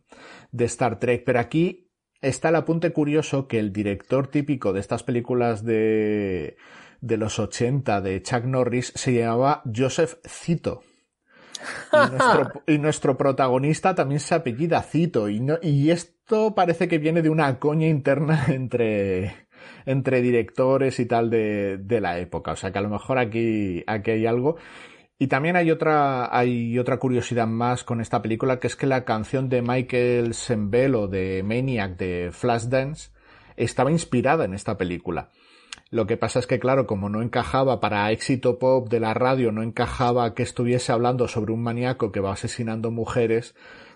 de 0.51 0.65
Star 0.65 0.99
Trek. 0.99 1.23
Pero 1.25 1.39
aquí 1.39 1.91
está 2.21 2.49
el 2.49 2.57
apunte 2.57 2.93
curioso 2.93 3.47
que 3.47 3.59
el 3.59 3.73
director 3.73 4.27
típico 4.27 4.73
de 4.73 4.81
estas 4.81 5.03
películas 5.05 5.65
de, 5.65 6.57
de 7.01 7.17
los 7.17 7.39
80 7.39 8.01
de 8.01 8.23
Chuck 8.23 8.45
Norris 8.45 8.93
se 8.95 9.15
llamaba 9.15 9.63
Joseph 9.75 10.15
Cito. 10.27 10.83
Y 11.93 11.97
nuestro, 12.11 12.63
y 12.67 12.79
nuestro 12.79 13.17
protagonista 13.17 13.95
también 13.95 14.21
se 14.21 14.35
apellida 14.35 14.83
Cito. 14.83 15.29
Y, 15.29 15.41
no, 15.41 15.59
y 15.63 15.91
esto 15.91 16.55
parece 16.55 16.89
que 16.89 16.99
viene 16.99 17.23
de 17.23 17.31
una 17.31 17.59
coña 17.59 17.87
interna 17.87 18.47
entre, 18.49 19.49
entre 19.87 20.21
directores 20.23 21.01
y 21.01 21.07
tal 21.07 21.31
de, 21.31 21.79
de 21.79 22.01
la 22.01 22.19
época. 22.19 22.53
O 22.53 22.57
sea 22.57 22.73
que 22.73 22.79
a 22.79 22.83
lo 22.83 22.91
mejor 22.91 23.19
aquí, 23.19 23.83
aquí 23.87 24.11
hay 24.13 24.27
algo. 24.27 24.57
Y 25.19 25.27
también 25.27 25.55
hay 25.57 25.71
otra, 25.71 26.35
hay 26.35 26.79
otra 26.79 26.97
curiosidad 26.97 27.47
más 27.47 27.85
con 27.85 28.01
esta 28.01 28.23
película, 28.23 28.59
que 28.59 28.69
es 28.69 28.75
que 28.75 28.87
la 28.87 29.05
canción 29.05 29.51
de 29.51 29.61
Michael 29.61 30.33
Sembello 30.33 31.09
de 31.09 31.43
Maniac 31.45 31.99
de 31.99 32.31
Flashdance 32.33 33.11
estaba 33.57 33.91
inspirada 33.91 34.47
en 34.47 34.55
esta 34.55 34.79
película. 34.79 35.29
Lo 35.91 36.07
que 36.07 36.17
pasa 36.17 36.39
es 36.39 36.47
que, 36.47 36.59
claro, 36.59 36.87
como 36.87 37.11
no 37.11 37.21
encajaba 37.21 37.81
para 37.81 38.11
éxito 38.13 38.59
pop 38.59 38.89
de 38.89 39.01
la 39.01 39.13
radio, 39.13 39.53
no 39.53 39.63
encajaba 39.63 40.35
que 40.35 40.43
estuviese 40.43 40.93
hablando 40.93 41.29
sobre 41.29 41.53
un 41.53 41.63
maníaco 41.63 42.13
que 42.13 42.21
va 42.21 42.33
asesinando 42.33 42.91
mujeres, 42.91 43.55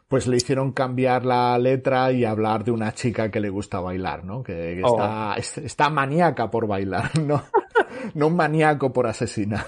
pues 0.09 0.27
le 0.27 0.37
hicieron 0.37 0.73
cambiar 0.73 1.25
la 1.25 1.59
letra 1.59 2.13
y 2.13 2.25
hablar 2.25 2.65
de 2.65 2.71
una 2.71 2.93
chica 2.93 3.31
que 3.31 3.41
le 3.41 3.49
gusta 3.51 3.81
bailar, 3.81 4.25
¿no? 4.25 4.43
Que, 4.43 4.53
que 4.77 4.83
Oh. 4.85 4.89
está, 4.97 5.35
es- 5.37 5.59
está 5.59 5.91
maníaca 5.91 6.51
por 6.51 6.67
bailar, 6.67 7.11
no, 7.21 7.43
no 8.15 8.27
un 8.29 8.37
maníaco 8.37 8.93
por 8.93 9.07
asesinar. 9.07 9.67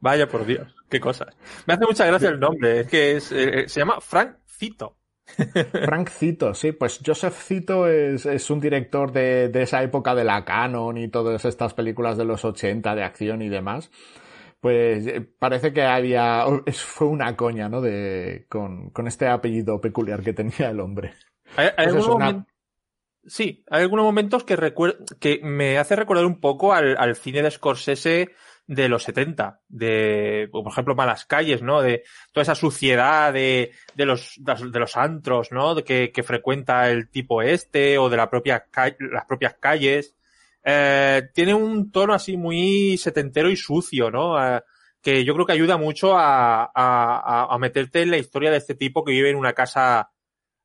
Vaya 0.00 0.28
por 0.28 0.44
Dios, 0.46 0.74
qué 0.88 1.00
cosas. 1.00 1.34
Me 1.66 1.74
hace 1.74 1.86
mucha 1.86 2.06
gracia 2.06 2.28
el 2.28 2.38
nombre, 2.40 2.80
es 2.80 2.86
que 2.88 3.16
es, 3.16 3.32
eh, 3.32 3.64
se 3.68 3.80
llama 3.80 4.00
Frank 4.00 4.36
Cito. 4.46 4.96
Frank 5.84 6.08
Cito, 6.10 6.54
sí, 6.54 6.72
pues 6.72 7.00
Joseph 7.04 7.34
Cito 7.34 7.86
es, 7.88 8.26
es 8.26 8.50
un 8.50 8.60
director 8.60 9.12
de, 9.12 9.48
de 9.48 9.62
esa 9.62 9.82
época 9.82 10.14
de 10.14 10.24
la 10.24 10.44
Canon 10.44 10.96
y 10.98 11.08
todas 11.08 11.44
estas 11.44 11.72
películas 11.72 12.18
de 12.18 12.24
los 12.24 12.44
80 12.44 12.94
de 12.94 13.04
acción 13.04 13.40
y 13.42 13.48
demás. 13.48 13.90
Pues 14.60 15.06
eh, 15.06 15.20
parece 15.38 15.72
que 15.72 15.82
había, 15.82 16.44
fue 16.72 17.06
una 17.08 17.36
coña, 17.36 17.68
¿no? 17.68 17.80
De, 17.80 18.46
con, 18.48 18.90
con 18.90 19.06
este 19.06 19.26
apellido 19.26 19.80
peculiar 19.80 20.22
que 20.22 20.32
tenía 20.32 20.70
el 20.70 20.80
hombre. 20.80 21.14
Hay, 21.56 21.68
hay 21.76 21.88
Pues 21.88 22.06
una- 22.06 22.46
Sí, 23.26 23.64
hay 23.68 23.82
algunos 23.82 24.04
momentos 24.06 24.44
que, 24.44 24.56
recuer- 24.56 24.96
que 25.18 25.40
me 25.42 25.76
hace 25.76 25.94
recordar 25.94 26.24
un 26.24 26.40
poco 26.40 26.72
al, 26.72 26.96
al 26.98 27.16
cine 27.16 27.42
de 27.42 27.50
Scorsese 27.50 28.30
de 28.66 28.88
los 28.88 29.02
70, 29.02 29.60
de, 29.68 30.48
por 30.50 30.66
ejemplo, 30.66 30.94
Malas 30.94 31.26
Calles, 31.26 31.60
¿no? 31.60 31.82
De 31.82 32.02
toda 32.32 32.42
esa 32.42 32.54
suciedad 32.54 33.30
de, 33.32 33.72
de 33.94 34.06
los, 34.06 34.34
de 34.38 34.78
los- 34.78 34.96
antros, 34.96 35.52
¿no? 35.52 35.74
De 35.74 35.84
que, 35.84 36.12
que 36.12 36.22
frecuenta 36.22 36.88
el 36.90 37.10
tipo 37.10 37.42
este, 37.42 37.98
o 37.98 38.08
de 38.08 38.16
la 38.16 38.30
propia 38.30 38.64
las 39.00 39.26
propias 39.26 39.54
calles. 39.60 40.16
Eh, 40.64 41.22
tiene 41.34 41.54
un 41.54 41.90
tono 41.90 42.12
así 42.14 42.36
muy 42.36 42.96
setentero 42.98 43.50
y 43.50 43.56
sucio, 43.56 44.10
¿no? 44.10 44.42
Eh, 44.56 44.60
que 45.02 45.24
yo 45.24 45.32
creo 45.34 45.46
que 45.46 45.52
ayuda 45.52 45.76
mucho 45.78 46.16
a, 46.16 46.64
a, 46.74 47.46
a- 47.54 47.58
meterte 47.58 48.02
en 48.02 48.10
la 48.10 48.18
historia 48.18 48.50
de 48.50 48.58
este 48.58 48.74
tipo 48.74 49.02
que 49.04 49.12
vive 49.12 49.30
en 49.30 49.36
una 49.36 49.54
casa 49.54 50.10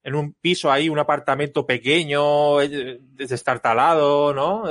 en 0.04 0.16
un 0.16 0.34
piso 0.34 0.72
ahí, 0.72 0.90
un 0.90 1.00
apartamento 1.00 1.66
pequeño, 1.66 2.62
eh, 2.62 3.00
destartalado, 3.02 4.34
¿no? 4.34 4.64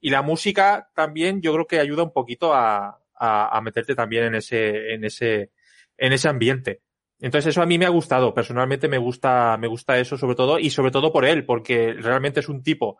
Y 0.00 0.10
la 0.10 0.22
música 0.22 0.88
también 0.94 1.40
yo 1.42 1.52
creo 1.52 1.66
que 1.66 1.80
ayuda 1.80 2.02
un 2.02 2.12
poquito 2.12 2.54
a, 2.54 2.98
a, 3.14 3.56
a 3.56 3.60
meterte 3.60 3.94
también 3.94 4.24
en 4.24 4.34
ese, 4.36 4.94
en 4.94 5.04
ese, 5.04 5.50
en 5.96 6.12
ese 6.12 6.28
ambiente. 6.28 6.82
Entonces 7.18 7.50
eso 7.50 7.62
a 7.62 7.66
mí 7.66 7.78
me 7.78 7.86
ha 7.86 7.90
gustado, 7.90 8.34
personalmente 8.34 8.88
me 8.88 8.98
gusta, 8.98 9.56
me 9.56 9.66
gusta 9.68 9.98
eso 9.98 10.18
sobre 10.18 10.36
todo, 10.36 10.58
y 10.58 10.70
sobre 10.70 10.90
todo 10.90 11.12
por 11.12 11.24
él, 11.24 11.46
porque 11.46 11.94
realmente 11.94 12.40
es 12.40 12.48
un 12.48 12.62
tipo 12.62 12.98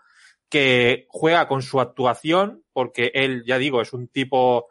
que 0.49 1.07
juega 1.09 1.49
con 1.49 1.63
su 1.63 1.81
actuación, 1.81 2.65
porque 2.73 3.11
él, 3.15 3.45
ya 3.47 3.59
digo, 3.59 3.81
es 3.81 3.93
un 3.93 4.09
tipo 4.09 4.69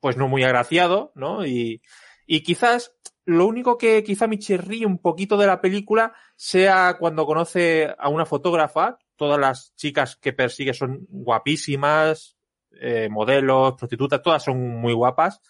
pues 0.00 0.16
no 0.16 0.28
muy 0.28 0.44
agraciado, 0.44 1.12
¿no? 1.14 1.44
Y, 1.44 1.82
y 2.26 2.42
quizás 2.42 2.94
lo 3.24 3.46
único 3.46 3.76
que 3.76 4.02
quizá 4.04 4.26
me 4.26 4.38
chirríe 4.38 4.86
un 4.86 4.98
poquito 4.98 5.36
de 5.36 5.46
la 5.46 5.60
película 5.60 6.14
sea 6.36 6.96
cuando 6.98 7.26
conoce 7.26 7.94
a 7.98 8.08
una 8.08 8.24
fotógrafa. 8.24 8.98
Todas 9.16 9.38
las 9.38 9.74
chicas 9.74 10.16
que 10.16 10.32
persigue 10.32 10.72
son 10.72 11.06
guapísimas, 11.08 12.36
eh, 12.80 13.08
modelos, 13.10 13.74
prostitutas, 13.74 14.22
todas 14.22 14.44
son 14.44 14.80
muy 14.80 14.92
guapas. 14.92 15.40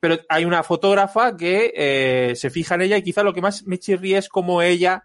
Pero 0.00 0.18
hay 0.28 0.44
una 0.44 0.62
fotógrafa 0.62 1.36
que 1.36 1.72
eh, 1.74 2.36
se 2.36 2.50
fija 2.50 2.76
en 2.76 2.82
ella 2.82 2.96
y 2.96 3.02
quizá 3.02 3.22
lo 3.22 3.34
que 3.34 3.42
más 3.42 3.66
me 3.66 3.78
chirríe 3.78 4.18
es 4.18 4.28
como 4.28 4.62
ella 4.62 5.04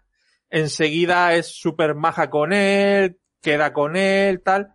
enseguida 0.50 1.34
es 1.34 1.48
súper 1.48 1.94
maja 1.94 2.30
con 2.30 2.52
él, 2.52 3.18
queda 3.44 3.72
con 3.72 3.94
él, 3.94 4.42
tal. 4.42 4.74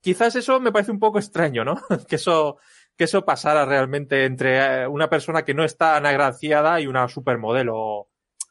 Quizás 0.00 0.34
eso 0.34 0.58
me 0.58 0.72
parece 0.72 0.90
un 0.90 0.98
poco 0.98 1.18
extraño, 1.18 1.64
¿no? 1.64 1.80
que 2.08 2.16
eso, 2.16 2.56
que 2.96 3.04
eso 3.04 3.24
pasara 3.24 3.64
realmente 3.66 4.24
entre 4.24 4.56
eh, 4.82 4.86
una 4.88 5.08
persona 5.08 5.44
que 5.44 5.54
no 5.54 5.62
es 5.62 5.76
tan 5.76 6.06
agraciada 6.06 6.80
y 6.80 6.86
una 6.86 7.06
supermodelo. 7.06 8.08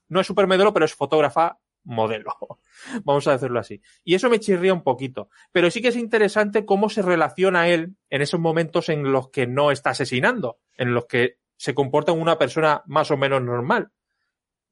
No 0.07 0.19
es 0.21 0.27
supermodelo, 0.27 0.71
pero 0.71 0.85
es 0.85 0.93
fotógrafa 0.93 1.59
modelo. 1.83 2.35
Vamos 3.03 3.27
a 3.27 3.31
decirlo 3.31 3.59
así. 3.59 3.81
Y 4.03 4.13
eso 4.13 4.29
me 4.29 4.39
chirría 4.39 4.73
un 4.73 4.83
poquito. 4.83 5.29
Pero 5.51 5.71
sí 5.71 5.81
que 5.81 5.87
es 5.87 5.95
interesante 5.95 6.65
cómo 6.65 6.87
se 6.87 7.01
relaciona 7.01 7.67
él 7.67 7.95
en 8.09 8.21
esos 8.21 8.39
momentos 8.39 8.87
en 8.89 9.11
los 9.11 9.29
que 9.29 9.47
no 9.47 9.71
está 9.71 9.89
asesinando, 9.89 10.59
en 10.77 10.93
los 10.93 11.07
que 11.07 11.39
se 11.57 11.73
comporta 11.73 12.11
como 12.11 12.21
una 12.21 12.37
persona 12.37 12.83
más 12.85 13.09
o 13.09 13.17
menos 13.17 13.41
normal. 13.41 13.89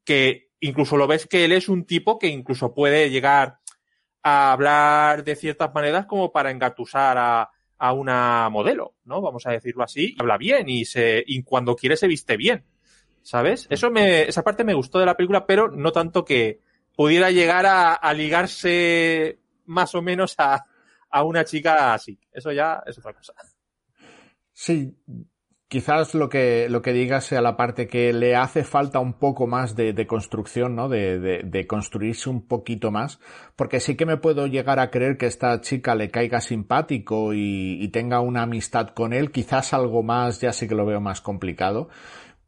Que 0.03 0.51
incluso 0.59 0.97
lo 0.97 1.07
ves 1.07 1.25
que 1.25 1.45
él 1.45 1.51
es 1.51 1.67
un 1.67 1.85
tipo 1.85 2.19
que 2.19 2.27
incluso 2.27 2.75
puede 2.75 3.09
llegar 3.09 3.59
a 4.27 4.51
hablar 4.51 5.23
de 5.23 5.35
ciertas 5.35 5.73
maneras 5.73 6.05
como 6.05 6.31
para 6.31 6.51
engatusar 6.51 7.17
a, 7.17 7.49
a 7.77 7.93
una 7.93 8.49
modelo, 8.49 8.95
¿no? 9.05 9.21
Vamos 9.21 9.45
a 9.45 9.51
decirlo 9.51 9.83
así. 9.83 10.15
Habla 10.19 10.37
bien 10.37 10.67
y 10.69 10.85
se, 10.85 11.23
y 11.25 11.43
cuando 11.43 11.75
quiere 11.75 11.95
se 11.97 12.07
viste 12.07 12.37
bien. 12.37 12.65
¿Sabes? 13.21 13.67
Eso 13.69 13.91
me, 13.91 14.23
esa 14.23 14.43
parte 14.43 14.63
me 14.63 14.73
gustó 14.73 14.99
de 14.99 15.05
la 15.05 15.17
película, 15.17 15.45
pero 15.45 15.69
no 15.69 15.91
tanto 15.91 16.23
que 16.23 16.61
pudiera 16.95 17.29
llegar 17.29 17.65
a, 17.65 17.93
a 17.93 18.13
ligarse 18.13 19.39
más 19.65 19.93
o 19.95 20.01
menos 20.01 20.35
a, 20.37 20.65
a 21.09 21.23
una 21.23 21.43
chica 21.43 21.93
así. 21.93 22.17
Eso 22.31 22.51
ya 22.51 22.81
es 22.85 22.97
otra 22.97 23.13
cosa. 23.13 23.33
Sí, 24.53 24.95
quizás 25.67 26.15
lo 26.15 26.29
que, 26.29 26.67
lo 26.69 26.81
que 26.81 26.93
digas 26.93 27.25
sea 27.25 27.41
la 27.41 27.57
parte 27.57 27.87
que 27.87 28.13
le 28.13 28.35
hace 28.35 28.63
falta 28.63 28.99
un 28.99 29.13
poco 29.13 29.47
más 29.47 29.75
de, 29.75 29.93
de 29.93 30.07
construcción, 30.07 30.75
¿no? 30.75 30.87
De, 30.89 31.19
de, 31.19 31.67
construirse 31.67 32.29
un 32.29 32.41
poquito 32.41 32.91
más. 32.91 33.19
Porque 33.55 33.79
sí 33.79 33.95
que 33.95 34.05
me 34.05 34.17
puedo 34.17 34.47
llegar 34.47 34.79
a 34.79 34.89
creer 34.89 35.17
que 35.17 35.25
esta 35.25 35.59
chica 35.61 35.95
le 35.95 36.09
caiga 36.09 36.41
simpático 36.41 37.33
y, 37.33 37.83
y 37.83 37.87
tenga 37.89 38.21
una 38.21 38.43
amistad 38.43 38.89
con 38.89 39.13
él. 39.13 39.31
Quizás 39.31 39.73
algo 39.73 40.03
más, 40.03 40.39
ya 40.39 40.53
sí 40.53 40.67
que 40.67 40.75
lo 40.75 40.85
veo 40.85 41.01
más 41.01 41.21
complicado. 41.21 41.89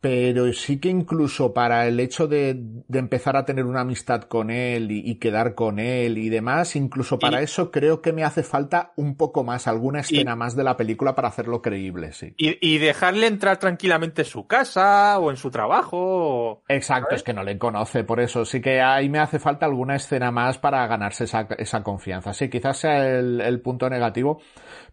Pero 0.01 0.51
sí 0.53 0.79
que 0.79 0.87
incluso 0.87 1.53
para 1.53 1.85
el 1.85 1.99
hecho 1.99 2.27
de, 2.27 2.55
de 2.57 2.99
empezar 2.99 3.35
a 3.35 3.43
tener 3.43 3.65
una 3.65 3.81
amistad 3.81 4.21
con 4.23 4.49
él 4.49 4.91
y, 4.91 5.01
y 5.09 5.15
quedar 5.15 5.55
con 5.55 5.77
él 5.77 6.17
y 6.17 6.29
demás, 6.29 6.77
incluso 6.77 7.19
para 7.19 7.41
Y- 7.41 7.43
eso 7.43 7.69
creo 7.69 8.01
que 8.01 8.13
me 8.13 8.23
hace 8.23 8.43
falta 8.43 8.93
un 8.95 9.17
poco 9.17 9.43
más, 9.43 9.67
alguna 9.67 9.99
escena 9.99 10.37
más 10.37 10.55
de 10.55 10.63
la 10.63 10.77
película 10.77 11.15
para 11.15 11.27
hacerlo 11.27 11.61
creíble, 11.61 12.13
sí. 12.13 12.33
Y, 12.37 12.77
dejarle 12.77 13.27
entrar 13.27 13.57
tranquilamente 13.57 14.21
en 14.21 14.27
su 14.27 14.47
casa 14.47 15.19
o 15.19 15.31
en 15.31 15.37
su 15.37 15.51
trabajo. 15.51 15.97
o- 15.99 16.63
Exacto, 16.69 17.15
es 17.15 17.23
que 17.23 17.33
no 17.33 17.43
le 17.43 17.57
conoce, 17.57 18.05
por 18.05 18.21
eso 18.21 18.45
sí 18.45 18.61
que 18.61 18.79
ahí 18.81 19.09
me 19.09 19.19
hace 19.19 19.37
falta 19.39 19.65
alguna 19.65 19.95
escena 19.97 20.31
más 20.31 20.57
para 20.59 20.87
ganarse 20.87 21.25
esa, 21.25 21.41
esa 21.57 21.83
confianza. 21.83 22.33
Sí, 22.33 22.49
quizás 22.49 22.77
sea 22.77 23.05
el, 23.19 23.41
el 23.41 23.59
punto 23.59 23.89
negativo, 23.89 24.39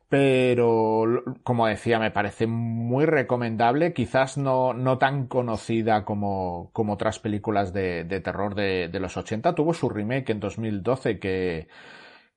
pero 0.09 1.05
como 1.43 1.67
decía, 1.67 1.99
me 1.99 2.11
parece 2.11 2.47
muy 2.47 3.07
recomendable, 3.07 3.93
quizás 3.93 4.39
no, 4.39 4.73
no 4.73 4.99
tan 4.99 5.27
conocida 5.27 6.05
como, 6.05 6.71
como 6.73 6.93
otras 6.95 7.19
películas 7.19 7.73
de, 7.73 8.05
de 8.05 8.21
terror 8.21 8.55
de, 8.55 8.89
de 8.89 9.01
los 9.01 9.17
80. 9.17 9.55
Tuvo 9.55 9.75
su 9.75 9.89
remake 9.89 10.31
en 10.31 10.41
2012 10.41 11.19
que, 11.19 11.69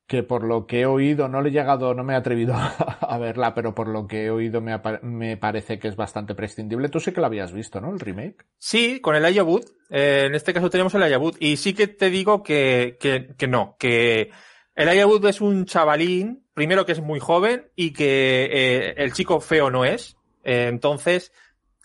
que 0.10 0.24
por 0.24 0.44
lo 0.44 0.66
que 0.66 0.82
he 0.82 0.86
oído, 0.88 1.30
no 1.30 1.40
le 1.44 1.50
he 1.50 1.52
llegado, 1.52 1.94
no 1.94 2.04
me 2.04 2.14
he 2.14 2.16
atrevido 2.18 2.56
a 3.02 3.18
verla, 3.20 3.54
pero 3.54 3.76
por 3.76 3.88
lo 3.88 4.08
que 4.08 4.26
he 4.26 4.32
oído 4.32 4.60
me, 4.60 4.76
me 5.04 5.38
parece 5.38 5.78
que 5.78 5.88
es 5.88 5.96
bastante 5.96 6.34
prescindible. 6.34 6.90
Tú 6.90 7.00
sí 7.00 7.12
que 7.12 7.22
la 7.22 7.28
habías 7.28 7.54
visto, 7.54 7.80
¿no? 7.80 7.94
El 7.94 8.00
remake. 8.00 8.48
Sí, 8.58 9.00
con 9.02 9.16
el 9.16 9.42
Wood. 9.44 9.66
Eh, 9.92 10.24
en 10.26 10.34
este 10.34 10.52
caso 10.52 10.72
tenemos 10.72 10.96
el 10.96 11.18
Wood. 11.18 11.36
Y 11.40 11.58
sí 11.58 11.76
que 11.76 11.88
te 11.88 12.10
digo 12.10 12.42
que, 12.42 12.98
que, 13.00 13.36
que 13.38 13.48
no, 13.48 13.76
que 13.78 14.32
Elijah 14.80 15.06
Wood 15.08 15.26
es 15.26 15.42
un 15.42 15.66
chavalín, 15.66 16.46
primero 16.54 16.86
que 16.86 16.94
es 16.94 17.02
muy 17.02 17.20
joven 17.20 17.70
y 17.76 17.92
que 17.92 18.46
eh, 18.50 18.94
el 18.96 19.12
chico 19.12 19.42
feo 19.42 19.70
no 19.70 19.84
es. 19.84 20.16
Eh, 20.42 20.68
entonces, 20.70 21.34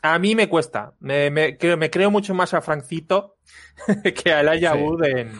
a 0.00 0.16
mí 0.20 0.36
me 0.36 0.48
cuesta. 0.48 0.94
Me, 1.00 1.28
me, 1.28 1.58
creo, 1.58 1.76
me 1.76 1.90
creo 1.90 2.12
mucho 2.12 2.34
más 2.34 2.54
a 2.54 2.60
Francito 2.60 3.34
que 4.22 4.32
a 4.32 4.42
Elijah 4.42 4.74
Sí. 4.74 4.78
Wood 4.78 5.04
en, 5.06 5.32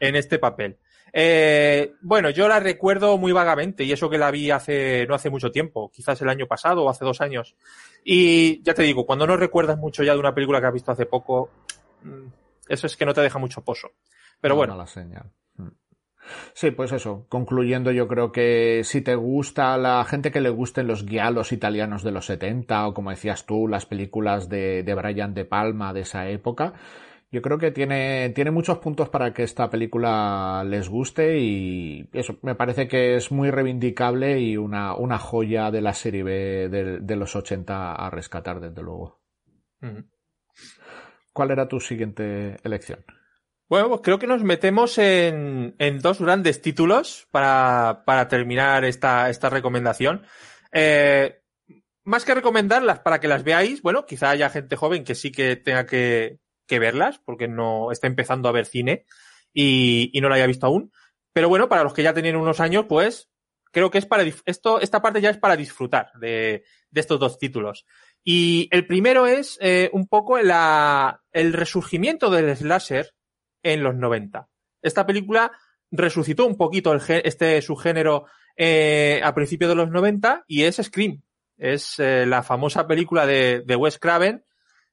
en 0.00 0.16
este 0.16 0.38
papel. 0.38 0.76
Eh, 1.14 1.94
bueno, 2.02 2.28
yo 2.28 2.46
la 2.46 2.60
recuerdo 2.60 3.16
muy 3.16 3.32
vagamente 3.32 3.84
y 3.84 3.92
eso 3.92 4.10
que 4.10 4.18
la 4.18 4.30
vi 4.30 4.50
hace 4.50 5.06
no 5.06 5.14
hace 5.14 5.30
mucho 5.30 5.50
tiempo, 5.50 5.90
quizás 5.90 6.20
el 6.20 6.28
año 6.28 6.46
pasado 6.46 6.84
o 6.84 6.90
hace 6.90 7.06
dos 7.06 7.22
años. 7.22 7.56
Y 8.04 8.62
ya 8.62 8.74
te 8.74 8.82
digo, 8.82 9.06
cuando 9.06 9.26
no 9.26 9.38
recuerdas 9.38 9.78
mucho 9.78 10.02
ya 10.02 10.12
de 10.12 10.20
una 10.20 10.34
película 10.34 10.60
que 10.60 10.66
has 10.66 10.74
visto 10.74 10.92
hace 10.92 11.06
poco, 11.06 11.48
mm, 12.02 12.26
eso 12.68 12.86
es 12.86 12.98
que 12.98 13.06
no 13.06 13.14
te 13.14 13.22
deja 13.22 13.38
mucho 13.38 13.64
pozo. 13.64 13.92
Pero 14.42 14.56
bueno, 14.56 14.74
mala 14.74 14.86
señal. 14.86 15.32
Sí, 16.52 16.70
pues 16.70 16.92
eso. 16.92 17.26
Concluyendo, 17.28 17.90
yo 17.90 18.08
creo 18.08 18.32
que 18.32 18.82
si 18.84 19.00
te 19.00 19.14
gusta 19.14 19.76
la 19.76 20.04
gente 20.04 20.30
que 20.30 20.40
le 20.40 20.50
gusten 20.50 20.86
los 20.86 21.04
guialos 21.04 21.52
italianos 21.52 22.02
de 22.02 22.12
los 22.12 22.26
70 22.26 22.88
o 22.88 22.94
como 22.94 23.10
decías 23.10 23.46
tú, 23.46 23.68
las 23.68 23.86
películas 23.86 24.48
de, 24.48 24.82
de 24.82 24.94
Brian 24.94 25.34
De 25.34 25.44
Palma 25.44 25.92
de 25.92 26.00
esa 26.00 26.28
época, 26.28 26.74
yo 27.30 27.42
creo 27.42 27.58
que 27.58 27.70
tiene, 27.70 28.30
tiene 28.30 28.50
muchos 28.50 28.78
puntos 28.78 29.10
para 29.10 29.34
que 29.34 29.42
esta 29.42 29.68
película 29.68 30.64
les 30.66 30.88
guste 30.88 31.38
y 31.38 32.08
eso, 32.12 32.38
me 32.42 32.54
parece 32.54 32.88
que 32.88 33.16
es 33.16 33.30
muy 33.30 33.50
reivindicable 33.50 34.40
y 34.40 34.56
una, 34.56 34.94
una 34.94 35.18
joya 35.18 35.70
de 35.70 35.82
la 35.82 35.92
serie 35.92 36.22
B 36.22 36.68
de, 36.70 37.00
de 37.00 37.16
los 37.16 37.36
80 37.36 37.94
a 37.94 38.10
rescatar, 38.10 38.60
desde 38.60 38.82
luego. 38.82 39.20
¿Cuál 41.32 41.50
era 41.50 41.68
tu 41.68 41.80
siguiente 41.80 42.56
elección? 42.64 43.04
Bueno, 43.68 43.88
pues 43.88 44.00
creo 44.02 44.18
que 44.18 44.26
nos 44.26 44.42
metemos 44.42 44.96
en, 44.96 45.74
en 45.78 46.00
dos 46.00 46.20
grandes 46.20 46.62
títulos 46.62 47.28
para, 47.30 48.02
para 48.06 48.26
terminar 48.26 48.84
esta, 48.84 49.28
esta 49.28 49.50
recomendación. 49.50 50.24
Eh, 50.72 51.42
más 52.04 52.24
que 52.24 52.34
recomendarlas 52.34 53.00
para 53.00 53.20
que 53.20 53.28
las 53.28 53.44
veáis, 53.44 53.82
bueno, 53.82 54.06
quizá 54.06 54.30
haya 54.30 54.48
gente 54.48 54.76
joven 54.76 55.04
que 55.04 55.14
sí 55.14 55.30
que 55.30 55.56
tenga 55.56 55.84
que, 55.84 56.38
que 56.66 56.78
verlas, 56.78 57.20
porque 57.22 57.46
no 57.46 57.92
está 57.92 58.06
empezando 58.06 58.48
a 58.48 58.52
ver 58.52 58.64
cine 58.64 59.04
y, 59.52 60.10
y 60.14 60.20
no 60.22 60.30
la 60.30 60.36
haya 60.36 60.46
visto 60.46 60.66
aún. 60.66 60.90
Pero 61.34 61.50
bueno, 61.50 61.68
para 61.68 61.84
los 61.84 61.92
que 61.92 62.02
ya 62.02 62.14
tienen 62.14 62.36
unos 62.36 62.60
años, 62.60 62.86
pues 62.88 63.28
creo 63.70 63.90
que 63.90 63.98
es 63.98 64.06
para 64.06 64.24
esto, 64.46 64.80
esta 64.80 65.02
parte 65.02 65.20
ya 65.20 65.28
es 65.28 65.36
para 65.36 65.56
disfrutar 65.56 66.10
de, 66.18 66.64
de 66.90 67.00
estos 67.00 67.20
dos 67.20 67.38
títulos. 67.38 67.84
Y 68.24 68.68
el 68.72 68.86
primero 68.86 69.26
es 69.26 69.58
eh, 69.60 69.90
un 69.92 70.08
poco 70.08 70.38
la, 70.38 71.22
el 71.32 71.52
resurgimiento 71.52 72.30
del 72.30 72.56
slasher 72.56 73.12
en 73.72 73.82
los 73.82 73.94
90. 73.94 74.48
Esta 74.82 75.06
película 75.06 75.52
resucitó 75.90 76.46
un 76.46 76.56
poquito 76.56 76.94
este 76.94 77.62
subgénero 77.62 78.26
eh, 78.56 79.20
a 79.22 79.34
principios 79.34 79.70
de 79.70 79.76
los 79.76 79.90
90 79.90 80.44
y 80.46 80.64
es 80.64 80.76
Scream. 80.76 81.22
Es 81.56 81.98
eh, 81.98 82.26
la 82.26 82.42
famosa 82.42 82.86
película 82.86 83.26
de, 83.26 83.62
Wes 83.78 83.98
Craven 83.98 84.44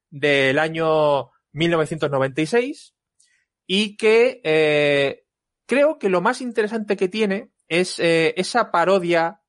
del 0.10 0.60
año 0.60 1.32
1996 1.52 2.96
y 3.68 3.98
que 3.98 4.42
eh, 4.44 5.26
creo 5.66 5.98
que 6.00 6.10
lo 6.10 6.22
más 6.22 6.42
interesante 6.42 6.96
que 6.96 7.10
tiene 7.10 7.52
es 7.68 7.96
esa 8.00 8.72
parodia 8.72 9.42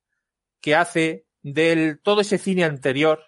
que 0.62 0.74
hace 0.74 1.26
del 1.42 2.00
todo 2.02 2.22
ese 2.22 2.38
cine 2.38 2.64
anterior 2.64 3.22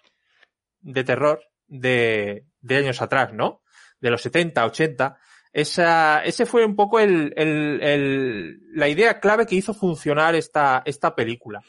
de 0.81 1.03
terror 1.03 1.43
de 1.67 2.43
años 2.67 3.01
atrás, 3.01 3.33
¿no? 3.33 3.61
De 3.99 4.09
los 4.09 4.23
70, 4.23 4.65
80. 4.65 5.19
Esa, 5.51 6.23
ese 6.23 6.45
fue 6.45 6.63
un 6.63 6.75
poco 6.75 6.99
el, 6.99 7.33
el, 7.35 7.79
el, 7.81 8.59
la 8.73 8.87
idea 8.87 9.19
clave 9.19 9.45
que 9.45 9.55
hizo 9.55 9.73
funcionar 9.73 10.35
esta, 10.35 10.83
esta 10.85 11.15
película. 11.15 11.61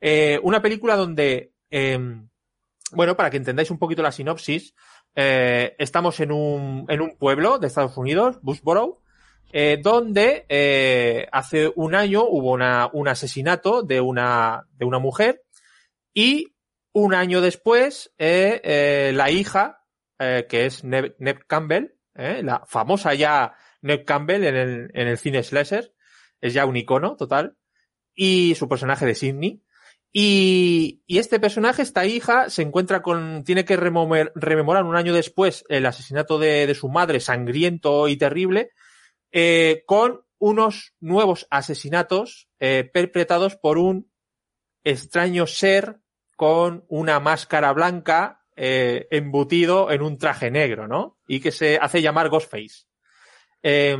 Eh, 0.00 0.38
una 0.42 0.62
película 0.62 0.96
donde, 0.96 1.52
eh, 1.70 1.98
bueno, 2.92 3.16
para 3.16 3.30
que 3.30 3.38
entendáis 3.38 3.70
un 3.70 3.78
poquito 3.78 4.02
la 4.02 4.12
sinopsis, 4.12 4.74
eh, 5.16 5.74
estamos 5.78 6.20
en 6.20 6.30
un, 6.30 6.86
en 6.88 7.00
un 7.00 7.16
pueblo 7.16 7.58
de 7.58 7.66
Estados 7.66 7.96
Unidos, 7.96 8.38
Bushborough, 8.40 9.00
eh, 9.52 9.78
donde 9.82 10.44
eh, 10.48 11.26
hace 11.32 11.72
un 11.74 11.94
año 11.94 12.24
hubo 12.24 12.52
una, 12.52 12.88
un 12.92 13.08
asesinato 13.08 13.82
de 13.82 14.00
una, 14.00 14.68
de 14.72 14.84
una 14.84 14.98
mujer 14.98 15.42
y 16.14 16.54
un 16.92 17.14
año 17.14 17.40
después 17.40 18.12
eh, 18.18 19.10
la 19.14 19.30
hija, 19.30 19.84
que 20.18 20.66
es 20.66 20.82
Neb, 20.82 21.14
Neb 21.18 21.46
Campbell, 21.46 21.94
eh, 22.18 22.42
la 22.42 22.64
famosa 22.66 23.14
ya 23.14 23.54
Neb 23.80 24.04
Campbell 24.04 24.44
en 24.44 24.56
el, 24.56 24.90
en 24.92 25.08
el 25.08 25.18
cine 25.18 25.42
slasher, 25.42 25.94
es 26.40 26.52
ya 26.52 26.66
un 26.66 26.76
icono 26.76 27.16
total, 27.16 27.56
y 28.14 28.54
su 28.56 28.68
personaje 28.68 29.06
de 29.06 29.14
Sidney. 29.14 29.62
Y, 30.12 31.02
y, 31.06 31.18
este 31.18 31.38
personaje, 31.38 31.82
esta 31.82 32.06
hija, 32.06 32.50
se 32.50 32.62
encuentra 32.62 33.02
con, 33.02 33.44
tiene 33.44 33.64
que 33.64 33.76
rememorar 33.76 34.84
un 34.84 34.96
año 34.96 35.14
después 35.14 35.64
el 35.68 35.86
asesinato 35.86 36.38
de, 36.38 36.66
de 36.66 36.74
su 36.74 36.88
madre, 36.88 37.20
sangriento 37.20 38.08
y 38.08 38.16
terrible, 38.16 38.72
eh, 39.30 39.84
con 39.86 40.22
unos 40.38 40.94
nuevos 41.00 41.46
asesinatos 41.50 42.48
eh, 42.58 42.88
perpetrados 42.92 43.56
por 43.56 43.78
un 43.78 44.10
extraño 44.84 45.46
ser 45.46 46.00
con 46.36 46.84
una 46.88 47.20
máscara 47.20 47.72
blanca 47.72 48.44
eh, 48.60 49.06
embutido 49.10 49.90
en 49.90 50.02
un 50.02 50.18
traje 50.18 50.50
negro, 50.50 50.88
¿no? 50.88 51.18
Y 51.26 51.40
que 51.40 51.52
se 51.52 51.78
hace 51.80 52.02
llamar 52.02 52.28
Ghostface. 52.28 52.86
Eh, 53.62 53.96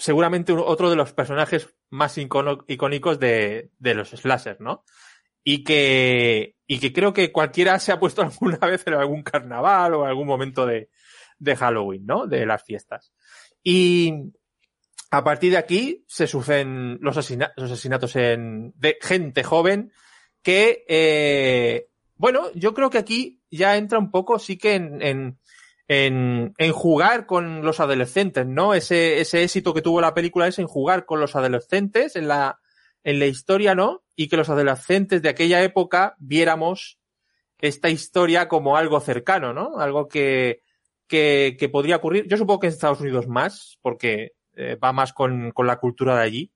seguramente 0.00 0.52
otro 0.52 0.90
de 0.90 0.96
los 0.96 1.12
personajes 1.12 1.68
más 1.90 2.16
icónicos 2.18 3.20
de, 3.20 3.70
los 3.80 4.10
slashers, 4.10 4.60
¿no? 4.60 4.84
Y 5.44 5.62
que, 5.62 6.56
y 6.66 6.78
que 6.78 6.92
creo 6.92 7.12
que 7.12 7.32
cualquiera 7.32 7.78
se 7.78 7.92
ha 7.92 8.00
puesto 8.00 8.22
alguna 8.22 8.58
vez 8.58 8.86
en 8.86 8.94
algún 8.94 9.22
carnaval 9.22 9.94
o 9.94 10.02
en 10.02 10.08
algún 10.08 10.26
momento 10.26 10.66
de, 10.66 10.88
Halloween, 11.56 12.06
¿no? 12.06 12.26
De 12.26 12.46
las 12.46 12.64
fiestas. 12.64 13.12
Y 13.62 14.14
a 15.10 15.24
partir 15.24 15.52
de 15.52 15.58
aquí 15.58 16.04
se 16.06 16.26
suceden 16.26 16.98
los 17.00 17.16
asesinatos 17.16 18.16
en, 18.16 18.72
de 18.76 18.98
gente 19.00 19.42
joven 19.42 19.92
que, 20.42 20.84
eh, 20.88 21.88
bueno, 22.16 22.50
yo 22.54 22.72
creo 22.74 22.90
que 22.90 22.98
aquí 22.98 23.39
ya 23.50 23.76
entra 23.76 23.98
un 23.98 24.10
poco, 24.10 24.38
sí 24.38 24.56
que 24.56 24.74
en, 24.74 25.02
en, 25.02 25.38
en, 25.88 26.54
en, 26.56 26.72
jugar 26.72 27.26
con 27.26 27.62
los 27.62 27.80
adolescentes, 27.80 28.46
¿no? 28.46 28.74
Ese, 28.74 29.20
ese 29.20 29.42
éxito 29.42 29.74
que 29.74 29.82
tuvo 29.82 30.00
la 30.00 30.14
película 30.14 30.46
es 30.46 30.58
en 30.58 30.66
jugar 30.66 31.04
con 31.04 31.20
los 31.20 31.36
adolescentes 31.36 32.16
en 32.16 32.28
la, 32.28 32.60
en 33.04 33.18
la 33.18 33.26
historia, 33.26 33.74
¿no? 33.74 34.02
Y 34.16 34.28
que 34.28 34.36
los 34.36 34.48
adolescentes 34.48 35.22
de 35.22 35.28
aquella 35.28 35.62
época 35.62 36.14
viéramos 36.18 36.98
esta 37.58 37.90
historia 37.90 38.48
como 38.48 38.76
algo 38.76 39.00
cercano, 39.00 39.52
¿no? 39.52 39.78
Algo 39.78 40.08
que, 40.08 40.62
que, 41.06 41.56
que 41.58 41.68
podría 41.68 41.96
ocurrir. 41.96 42.26
Yo 42.28 42.36
supongo 42.36 42.60
que 42.60 42.66
en 42.68 42.72
Estados 42.72 43.00
Unidos 43.00 43.28
más, 43.28 43.78
porque 43.82 44.32
eh, 44.54 44.76
va 44.76 44.92
más 44.92 45.12
con, 45.12 45.50
con 45.52 45.66
la 45.66 45.76
cultura 45.78 46.16
de 46.16 46.22
allí. 46.22 46.52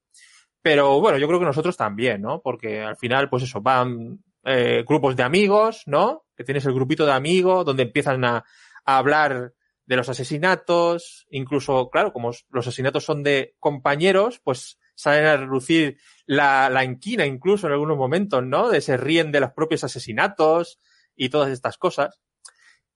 Pero 0.62 1.01
bueno, 1.01 1.18
yo 1.18 1.26
creo 1.26 1.38
que 1.38 1.47
nosotros 1.47 1.76
también, 1.76 2.22
¿no? 2.22 2.40
Porque 2.40 2.80
al 2.80 2.97
final, 2.97 3.28
pues 3.28 3.42
eso, 3.42 3.61
van 3.61 4.22
eh, 4.45 4.84
grupos 4.86 5.14
de 5.16 5.22
amigos, 5.22 5.82
¿no? 5.86 6.24
Que 6.37 6.45
tienes 6.45 6.64
el 6.66 6.74
grupito 6.74 7.07
de 7.07 7.12
amigos 7.12 7.64
donde 7.64 7.85
empiezan 7.85 8.24
a, 8.24 8.45
hablar 8.87 9.55
de 9.87 9.97
los 9.97 10.11
asesinatos, 10.11 11.26
incluso, 11.30 11.89
claro, 11.89 12.12
como 12.12 12.32
los 12.51 12.66
asesinatos 12.66 13.05
son 13.05 13.22
de 13.22 13.55
compañeros, 13.59 14.41
pues 14.45 14.78
salen 14.95 15.24
a 15.24 15.37
relucir 15.39 15.99
la, 16.26 16.68
la 16.68 16.85
inquina 16.85 17.24
incluso 17.24 17.66
en 17.66 17.72
algunos 17.72 17.97
momentos, 17.97 18.45
¿no? 18.45 18.68
De 18.68 18.82
se 18.82 18.97
ríen 18.99 19.32
de 19.32 19.41
los 19.41 19.53
propios 19.53 19.85
asesinatos 19.85 20.78
y 21.16 21.30
todas 21.30 21.51
estas 21.51 21.78
cosas. 21.78 22.20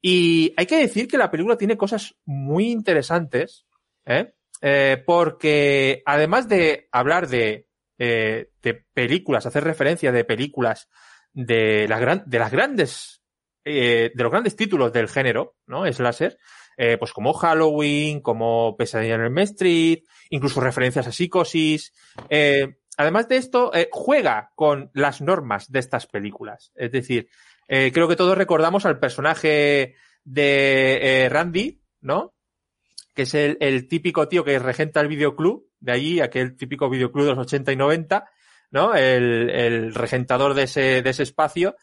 Y 0.01 0.55
hay 0.57 0.66
que 0.66 0.78
decir 0.78 1.09
que 1.09 1.18
la 1.18 1.30
película 1.30 1.57
tiene 1.57 1.76
cosas 1.76 2.14
muy 2.24 2.70
interesantes, 2.70 3.66
¿eh? 4.05 4.34
Eh, 4.61 5.03
porque 5.07 6.03
además 6.05 6.49
de 6.49 6.89
hablar 6.91 7.28
de, 7.28 7.68
eh, 7.99 8.51
de 8.62 8.74
películas, 8.93 9.47
hacer 9.47 9.64
referencia 9.64 10.11
de 10.11 10.24
películas 10.24 10.89
de, 11.32 11.86
la 11.89 11.99
gran, 11.99 12.24
de 12.26 12.39
las 12.39 12.51
grandes, 12.51 13.18
eh, 13.65 14.11
de 14.15 14.23
los 14.23 14.33
grandes 14.33 14.57
títulos 14.57 14.93
del 14.93 15.09
género, 15.09 15.57
¿no? 15.67 15.91
Slasher, 15.93 16.39
eh, 16.81 16.97
pues 16.97 17.13
como 17.13 17.33
Halloween, 17.33 18.21
como 18.21 18.77
Pesadilla 18.77 19.17
en 19.17 19.23
el 19.23 19.31
Main 19.31 19.49
Street, 19.49 20.05
incluso 20.31 20.61
referencias 20.61 21.09
a 21.09 21.13
psicosis. 21.13 21.93
Eh, 22.31 22.77
además 22.97 23.29
de 23.29 23.37
esto, 23.37 23.75
eh, 23.75 23.89
juega 23.91 24.53
con 24.55 24.89
las 24.95 25.21
normas 25.21 25.73
de 25.73 25.81
estas 25.81 26.07
películas. 26.07 26.71
Es 26.77 26.93
decir, 26.93 27.29
creo 27.67 28.09
que 28.09 28.17
todos 28.17 28.39
recordamos 28.39 28.87
al 28.87 28.99
personaje 28.99 29.97
de 30.25 31.29
Randy, 31.31 31.83
¿no? 32.01 32.35
Que 33.13 33.23
es 33.23 33.35
el, 33.35 33.59
el, 33.61 33.89
típico 33.89 34.29
tío 34.29 34.45
que 34.45 34.59
regenta 34.59 35.01
el 35.01 35.09
videoclub, 35.09 35.67
de 35.81 35.93
allí, 35.93 36.21
aquel 36.21 36.57
típico 36.57 36.89
videoclub 36.89 37.25
de 37.25 37.31
los 37.35 37.41
80 37.41 37.73
y 37.73 37.77
90, 37.77 38.25
¿no? 38.71 38.95
El, 38.95 39.51
el 39.51 39.95
regentador 39.95 40.55
de 40.55 40.63
ese, 40.63 41.03
de 41.03 41.11
ese 41.11 41.25
espacio, 41.25 41.77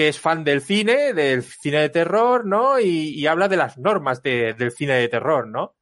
que 0.00 0.08
es 0.08 0.18
fan 0.18 0.44
del 0.44 0.62
cine, 0.62 1.12
del 1.12 1.42
cine 1.42 1.80
de 1.80 1.90
terror, 1.90 2.46
¿no? 2.46 2.80
Y, 2.80 3.26
habla 3.26 3.48
de 3.48 3.58
las 3.58 3.76
normas 3.76 4.22
de, 4.22 4.54
del 4.54 4.70
cine 4.70 4.94
de 4.94 5.08
terror, 5.08 5.46
¿no? 5.46 5.74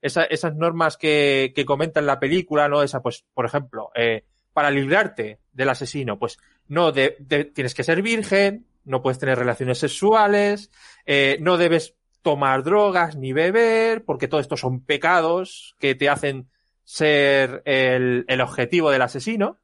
Esa, 0.00 0.24
esas 0.24 0.56
normas 0.56 0.96
que, 0.96 1.52
que 1.54 1.66
comenta 1.66 2.00
en 2.00 2.06
la 2.06 2.18
película, 2.18 2.70
¿no? 2.70 2.82
Esa, 2.82 3.02
pues, 3.02 3.26
por 3.34 3.44
ejemplo, 3.44 3.90
eh, 3.94 4.24
para 4.54 4.70
librarte 4.70 5.40
del 5.52 5.68
asesino, 5.68 6.18
pues, 6.18 6.38
no, 6.68 6.90
de, 6.90 7.18
tienes 7.54 7.74
que 7.74 7.84
ser 7.84 8.00
virgen, 8.00 8.66
no 8.86 9.02
puedes 9.02 9.18
tener 9.18 9.38
relaciones 9.38 9.76
sexuales, 9.76 10.70
eh, 11.04 11.36
no 11.42 11.58
debes 11.58 11.96
tomar 12.22 12.62
drogas 12.62 13.14
ni 13.16 13.34
beber, 13.34 14.06
porque 14.06 14.26
todo 14.26 14.40
esto 14.40 14.56
son 14.56 14.86
pecados 14.86 15.76
que 15.78 15.94
te 15.94 16.08
hacen 16.08 16.48
ser 16.82 17.60
el 17.66 18.40
objetivo 18.40 18.90
del 18.90 19.02
asesino. 19.02 19.58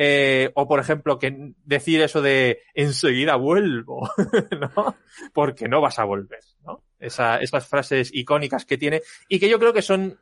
Eh, 0.00 0.52
o 0.54 0.68
por 0.68 0.78
ejemplo, 0.78 1.18
que 1.18 1.54
decir 1.64 2.00
eso 2.00 2.22
de 2.22 2.62
enseguida 2.72 3.34
vuelvo, 3.34 4.08
¿no? 4.60 4.96
Porque 5.34 5.66
no 5.66 5.80
vas 5.80 5.98
a 5.98 6.04
volver, 6.04 6.38
¿no? 6.64 6.84
Esa, 7.00 7.38
esas 7.38 7.66
frases 7.66 8.10
icónicas 8.14 8.64
que 8.64 8.78
tiene 8.78 9.02
y 9.28 9.40
que 9.40 9.48
yo 9.48 9.58
creo 9.58 9.72
que 9.72 9.82
son 9.82 10.20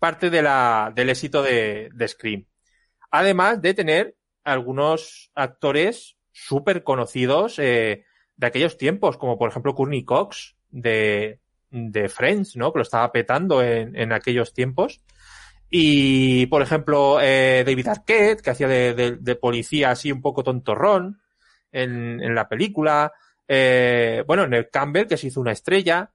parte 0.00 0.30
de 0.30 0.42
la, 0.42 0.92
del 0.92 1.10
éxito 1.10 1.44
de, 1.44 1.90
de 1.94 2.08
Scream. 2.08 2.46
Además 3.12 3.62
de 3.62 3.74
tener 3.74 4.16
algunos 4.42 5.30
actores 5.36 6.16
súper 6.32 6.82
conocidos 6.82 7.60
eh, 7.60 8.06
de 8.34 8.46
aquellos 8.48 8.76
tiempos, 8.76 9.16
como 9.16 9.38
por 9.38 9.48
ejemplo 9.48 9.76
Courtney 9.76 10.04
Cox 10.04 10.56
de, 10.70 11.38
de 11.70 12.08
Friends, 12.08 12.56
¿no? 12.56 12.72
Que 12.72 12.80
lo 12.80 12.82
estaba 12.82 13.12
petando 13.12 13.62
en, 13.62 13.94
en 13.94 14.12
aquellos 14.12 14.52
tiempos. 14.52 15.04
Y, 15.70 16.46
por 16.46 16.62
ejemplo, 16.62 17.18
eh, 17.20 17.64
David 17.66 17.88
Arquette, 17.88 18.42
que 18.42 18.50
hacía 18.50 18.68
de, 18.68 19.38
policía 19.40 19.90
así 19.90 20.12
un 20.12 20.22
poco 20.22 20.44
tontorrón 20.44 21.20
en, 21.72 22.22
en 22.22 22.34
la 22.34 22.48
película. 22.48 23.12
Eh, 23.46 24.22
bueno, 24.26 24.46
Ned 24.46 24.66
Campbell, 24.72 25.06
que 25.06 25.16
se 25.16 25.28
hizo 25.28 25.40
una 25.40 25.52
estrella. 25.52 26.12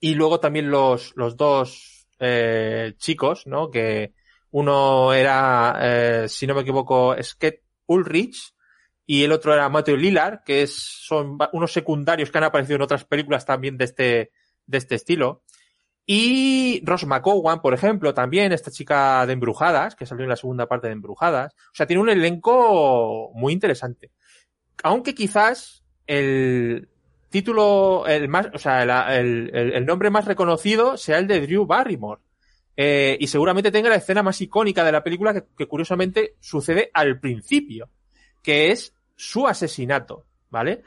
Y 0.00 0.14
luego 0.14 0.40
también 0.40 0.70
los, 0.70 1.12
los 1.16 1.36
dos 1.36 2.06
eh, 2.20 2.94
chicos, 2.98 3.46
¿no? 3.46 3.70
Que 3.70 4.14
uno 4.50 5.12
era, 5.12 5.78
eh, 5.80 6.28
si 6.28 6.46
no 6.46 6.54
me 6.54 6.62
equivoco, 6.62 7.16
Skate 7.20 7.62
Ulrich 7.86 8.54
y 9.06 9.24
el 9.24 9.32
otro 9.32 9.54
era 9.54 9.68
Matthew 9.68 9.96
Lillard, 9.96 10.42
que 10.44 10.62
es, 10.62 10.74
son 10.76 11.38
unos 11.52 11.72
secundarios 11.72 12.30
que 12.30 12.38
han 12.38 12.44
aparecido 12.44 12.76
en 12.76 12.82
otras 12.82 13.04
películas 13.04 13.46
también 13.46 13.76
de 13.76 13.84
este, 13.84 14.32
de 14.66 14.78
este 14.78 14.96
estilo. 14.96 15.42
Y 16.10 16.80
Ross 16.86 17.04
McCowan, 17.04 17.60
por 17.60 17.74
ejemplo, 17.74 18.14
también, 18.14 18.50
esta 18.52 18.70
chica 18.70 19.26
de 19.26 19.34
Embrujadas, 19.34 19.94
que 19.94 20.06
salió 20.06 20.22
en 20.22 20.30
la 20.30 20.36
segunda 20.36 20.66
parte 20.66 20.86
de 20.86 20.94
Embrujadas. 20.94 21.52
O 21.52 21.74
sea, 21.74 21.86
tiene 21.86 22.00
un 22.00 22.08
elenco 22.08 23.30
muy 23.34 23.52
interesante. 23.52 24.10
Aunque 24.82 25.14
quizás 25.14 25.84
el 26.06 26.88
título, 27.28 28.06
el 28.06 28.26
más, 28.26 28.46
o 28.54 28.58
sea, 28.58 29.18
el, 29.18 29.50
el, 29.54 29.84
nombre 29.84 30.08
más 30.08 30.24
reconocido 30.24 30.96
sea 30.96 31.18
el 31.18 31.26
de 31.26 31.42
Drew 31.42 31.66
Barrymore. 31.66 32.22
Eh, 32.74 33.18
y 33.20 33.26
seguramente 33.26 33.70
tenga 33.70 33.90
la 33.90 33.96
escena 33.96 34.22
más 34.22 34.40
icónica 34.40 34.84
de 34.84 34.92
la 34.92 35.04
película 35.04 35.34
que, 35.34 35.44
que 35.58 35.66
curiosamente 35.66 36.36
sucede 36.40 36.90
al 36.94 37.20
principio, 37.20 37.90
que 38.42 38.70
es 38.70 38.94
su 39.14 39.46
asesinato, 39.46 40.24
¿vale? 40.48 40.84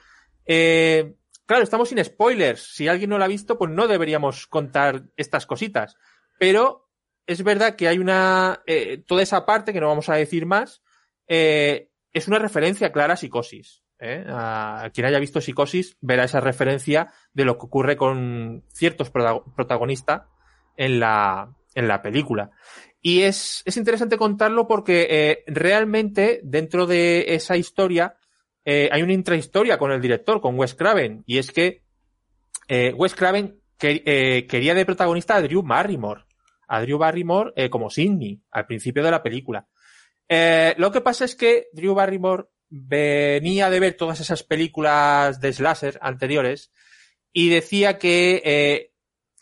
Eh, 0.48 1.14
claro, 1.52 1.66
estamos 1.66 1.90
sin 1.90 2.02
spoilers. 2.02 2.62
Si 2.62 2.88
alguien 2.88 3.10
no 3.10 3.18
lo 3.18 3.26
ha 3.26 3.28
visto, 3.28 3.58
pues 3.58 3.70
no 3.70 3.90
deberíamos 3.90 4.48
contar 4.48 5.04
estas 5.18 5.46
cositas. 5.46 5.98
Pero 6.40 6.90
es 7.28 7.44
verdad 7.44 7.76
que 7.76 7.90
hay 7.90 8.00
una, 8.00 8.62
eh, 8.66 9.04
toda 9.06 9.22
esa 9.22 9.46
parte 9.46 9.74
que 9.74 9.82
no 9.82 9.90
vamos 9.90 10.08
a 10.08 10.16
decir 10.16 10.46
más, 10.46 10.82
eh, 11.28 11.90
es 12.14 12.30
una 12.30 12.40
referencia 12.40 12.94
clara 12.94 13.16
a 13.16 13.18
psicosis. 13.18 13.84
¿eh? 14.00 14.24
A 14.30 14.92
quien 14.94 15.06
haya 15.06 15.20
visto 15.20 15.42
psicosis 15.42 15.98
verá 16.00 16.24
esa 16.24 16.40
referencia 16.40 17.12
de 17.34 17.44
lo 17.44 17.58
que 17.58 17.66
ocurre 17.66 17.98
con 17.98 18.64
ciertos 18.74 19.12
prota- 19.12 19.44
protagonistas 19.54 20.22
en 20.78 21.02
la, 21.02 21.54
en 21.76 21.90
la 21.90 22.02
película. 22.02 22.52
Y 23.02 23.24
es, 23.24 23.62
es 23.66 23.76
interesante 23.76 24.18
contarlo 24.18 24.70
porque 24.70 25.44
realmente 25.48 26.40
dentro 26.46 26.88
de 26.88 27.36
esa 27.36 27.58
historia 27.58 28.16
eh, 28.64 28.90
hay 28.92 29.02
una 29.02 29.14
intrahistoria 29.14 29.78
con 29.78 29.92
el 29.92 30.02
director, 30.02 30.40
con 30.40 30.58
Wes 30.58 30.76
Craven, 30.76 31.24
y 31.26 31.38
es 31.40 31.52
que 31.52 31.84
eh, 32.68 32.94
Wes 32.96 33.16
Craven 33.16 33.60
eh, 33.82 34.46
quería 34.48 34.76
de 34.76 34.86
protagonista 34.86 35.36
a 35.36 35.42
Drew 35.42 35.64
Barrymore, 35.64 36.26
a 36.68 36.82
Drew 36.82 36.98
Barrymore 36.98 37.70
como 37.70 37.90
Sidney 37.90 38.40
al 38.52 38.68
principio 38.68 39.04
de 39.04 39.12
la 39.12 39.24
película. 39.24 39.68
Lo 40.78 40.92
que 40.92 41.02
pasa 41.02 41.26
es 41.26 41.36
que 41.36 41.68
Drew 41.74 41.94
Barrymore 41.94 42.46
venía 42.70 43.70
de 43.70 43.80
ver 43.82 43.96
todas 43.96 44.22
esas 44.22 44.44
películas 44.44 45.42
de 45.42 45.52
slasher 45.52 46.00
anteriores 46.02 46.72
y 47.34 47.50
decía 47.50 47.98
que 47.98 48.94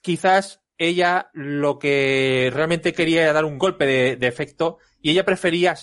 quizás 0.01 0.63
ella 0.79 1.29
lo 1.33 1.77
que 1.77 2.49
realmente 2.51 2.93
quería 2.93 3.23
era 3.23 3.33
dar 3.33 3.45
un 3.45 3.59
golpe 3.59 3.85
de, 3.85 4.27
efecto 4.27 4.79
y 4.99 5.11
ella 5.11 5.25
prefería 5.25 5.75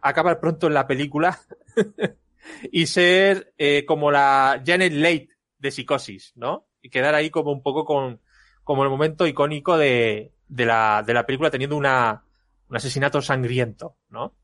acabar 0.00 0.40
pronto 0.40 0.68
en 0.68 0.74
la 0.74 0.86
película 0.86 1.38
y 2.70 2.86
ser 2.86 3.54
eh, 3.58 3.84
como 3.86 4.10
la 4.10 4.62
Janet 4.64 4.92
Leigh 4.92 5.28
de 5.58 5.70
psicosis, 5.70 6.32
¿no? 6.34 6.66
Y 6.80 6.90
quedar 6.90 7.14
ahí 7.14 7.30
como 7.30 7.52
un 7.52 7.62
poco 7.62 7.84
con 7.84 8.20
como 8.64 8.84
el 8.84 8.90
momento 8.90 9.26
icónico 9.26 9.76
de, 9.76 10.32
de, 10.48 10.66
la, 10.66 11.02
de 11.04 11.14
la 11.14 11.26
película 11.26 11.50
teniendo 11.50 11.76
una, 11.76 12.24
un 12.68 12.76
asesinato 12.76 13.20
sangriento, 13.20 13.96
¿no? 14.08 14.34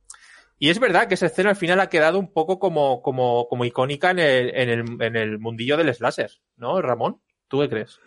Y 0.59 0.71
es 0.71 0.81
verdad 0.81 1.07
que 1.07 1.15
esa 1.15 1.27
escena 1.27 1.51
al 1.51 1.57
final 1.57 1.79
ha 1.79 1.89
quedado 1.89 2.19
un 2.19 2.33
poco 2.33 2.59
como, 2.59 3.01
como, 3.01 3.47
como 3.49 3.65
icónica 3.65 4.11
en 4.11 4.19
el, 4.19 4.55
en, 4.57 4.69
el, 4.69 5.03
en 5.03 5.17
el 5.17 5.39
mundillo 5.39 5.77
del 5.77 5.95
slasher, 5.95 6.33
¿no, 6.57 6.83
Ramón? 6.83 7.21
¿Tú 7.47 7.61
qué 7.61 7.69
crees? 7.69 8.01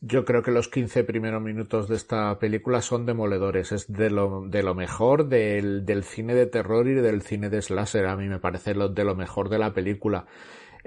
Yo 0.00 0.24
creo 0.24 0.42
que 0.42 0.50
los 0.50 0.68
15 0.68 1.04
primeros 1.04 1.42
minutos 1.42 1.88
de 1.88 1.96
esta 1.96 2.38
película 2.38 2.82
son 2.82 3.06
demoledores. 3.06 3.72
Es 3.72 3.90
de 3.90 4.10
lo, 4.10 4.42
de 4.46 4.62
lo 4.62 4.74
mejor 4.74 5.28
del, 5.28 6.04
cine 6.04 6.34
de 6.34 6.46
terror 6.46 6.86
y 6.86 6.94
del 6.94 7.22
cine 7.22 7.48
de 7.48 7.62
slasher. 7.62 8.06
A 8.06 8.16
mí 8.16 8.28
me 8.28 8.38
parece 8.38 8.74
de 8.74 9.04
lo 9.04 9.14
mejor 9.14 9.48
de 9.48 9.58
la 9.58 9.72
película. 9.72 10.26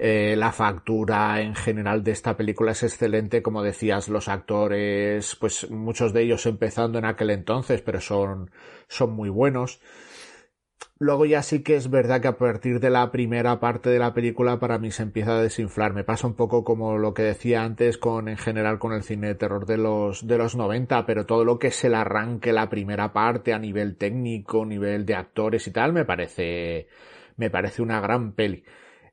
Eh, 0.02 0.34
la 0.34 0.50
factura 0.50 1.42
en 1.42 1.54
general 1.54 2.02
de 2.02 2.12
esta 2.12 2.34
película 2.34 2.72
es 2.72 2.82
excelente, 2.84 3.42
como 3.42 3.62
decías, 3.62 4.08
los 4.08 4.28
actores, 4.28 5.36
pues 5.38 5.70
muchos 5.70 6.14
de 6.14 6.22
ellos 6.22 6.46
empezando 6.46 6.98
en 6.98 7.04
aquel 7.04 7.28
entonces, 7.28 7.82
pero 7.82 8.00
son, 8.00 8.50
son 8.88 9.12
muy 9.12 9.28
buenos. 9.28 9.78
Luego 11.02 11.24
ya 11.24 11.42
sí 11.42 11.62
que 11.62 11.76
es 11.76 11.88
verdad 11.88 12.20
que 12.20 12.28
a 12.28 12.36
partir 12.36 12.78
de 12.78 12.90
la 12.90 13.10
primera 13.10 13.58
parte 13.58 13.88
de 13.88 13.98
la 13.98 14.12
película 14.12 14.58
para 14.60 14.78
mí 14.78 14.90
se 14.90 15.02
empieza 15.02 15.32
a 15.38 15.40
desinflar. 15.42 15.94
Me 15.94 16.04
pasa 16.04 16.26
un 16.26 16.34
poco 16.34 16.62
como 16.62 16.98
lo 16.98 17.14
que 17.14 17.22
decía 17.22 17.64
antes 17.64 17.96
con 17.96 18.28
en 18.28 18.36
general 18.36 18.78
con 18.78 18.92
el 18.92 19.02
cine 19.02 19.28
de 19.28 19.34
terror 19.34 19.64
de 19.64 19.78
los 19.78 20.26
de 20.26 20.36
los 20.36 20.56
90, 20.56 21.06
pero 21.06 21.24
todo 21.24 21.46
lo 21.46 21.58
que 21.58 21.68
es 21.68 21.84
el 21.84 21.94
arranque 21.94 22.52
la 22.52 22.68
primera 22.68 23.14
parte 23.14 23.54
a 23.54 23.58
nivel 23.58 23.96
técnico, 23.96 24.66
nivel 24.66 25.06
de 25.06 25.14
actores 25.14 25.66
y 25.66 25.70
tal, 25.70 25.94
me 25.94 26.04
parece 26.04 26.88
me 27.36 27.48
parece 27.48 27.80
una 27.80 28.00
gran 28.00 28.32
peli. 28.32 28.62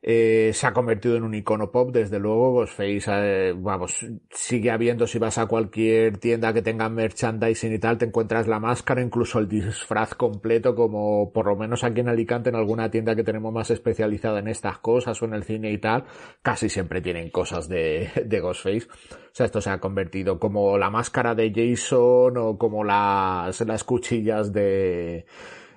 Eh, 0.01 0.51
se 0.53 0.67
ha 0.67 0.73
convertido 0.73 1.15
en 1.17 1.23
un 1.23 1.33
icono 1.33 1.71
pop, 1.71 1.91
desde 1.91 2.19
luego. 2.19 2.53
Ghostface, 2.53 3.05
eh, 3.07 3.53
vamos, 3.57 4.05
sigue 4.29 4.71
habiendo, 4.71 5.07
si 5.07 5.19
vas 5.19 5.37
a 5.37 5.47
cualquier 5.47 6.17
tienda 6.17 6.53
que 6.53 6.61
tenga 6.61 6.89
merchandising 6.89 7.73
y 7.73 7.79
tal, 7.79 7.97
te 7.97 8.05
encuentras 8.05 8.47
la 8.47 8.59
máscara, 8.59 9.01
incluso 9.01 9.39
el 9.39 9.47
disfraz 9.47 10.15
completo, 10.15 10.75
como 10.75 11.31
por 11.31 11.47
lo 11.47 11.55
menos 11.55 11.83
aquí 11.83 12.01
en 12.01 12.09
Alicante, 12.09 12.49
en 12.49 12.55
alguna 12.55 12.89
tienda 12.91 13.15
que 13.15 13.23
tenemos 13.23 13.51
más 13.53 13.71
especializada 13.71 14.39
en 14.39 14.47
estas 14.47 14.77
cosas 14.79 15.21
o 15.21 15.25
en 15.25 15.33
el 15.33 15.43
cine 15.43 15.71
y 15.71 15.77
tal, 15.77 16.05
casi 16.41 16.69
siempre 16.69 17.01
tienen 17.01 17.29
cosas 17.29 17.67
de, 17.67 18.09
de 18.25 18.39
Ghostface. 18.39 18.87
O 18.87 19.37
sea, 19.37 19.45
esto 19.45 19.61
se 19.61 19.69
ha 19.69 19.79
convertido 19.79 20.39
como 20.39 20.77
la 20.77 20.89
máscara 20.89 21.35
de 21.35 21.51
Jason 21.53 22.37
o 22.37 22.57
como 22.57 22.83
las, 22.83 23.61
las 23.61 23.83
cuchillas 23.83 24.51
de, 24.51 25.25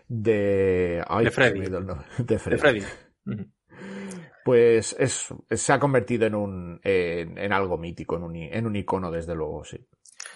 de, 0.08 1.02
ay, 1.06 1.26
Freddy. 1.26 1.60
de 2.18 2.38
Freddy. 2.38 2.56
De 2.56 2.58
Freddy. 2.58 2.82
Pues 4.44 4.96
es, 4.98 5.28
se 5.50 5.72
ha 5.72 5.78
convertido 5.78 6.26
en 6.26 6.34
un, 6.34 6.80
en, 6.82 7.52
algo 7.52 7.76
mítico, 7.78 8.16
en 8.16 8.22
un, 8.22 8.36
en 8.36 8.66
un 8.66 8.76
icono, 8.76 9.10
desde 9.10 9.34
luego, 9.34 9.64
sí. 9.64 9.78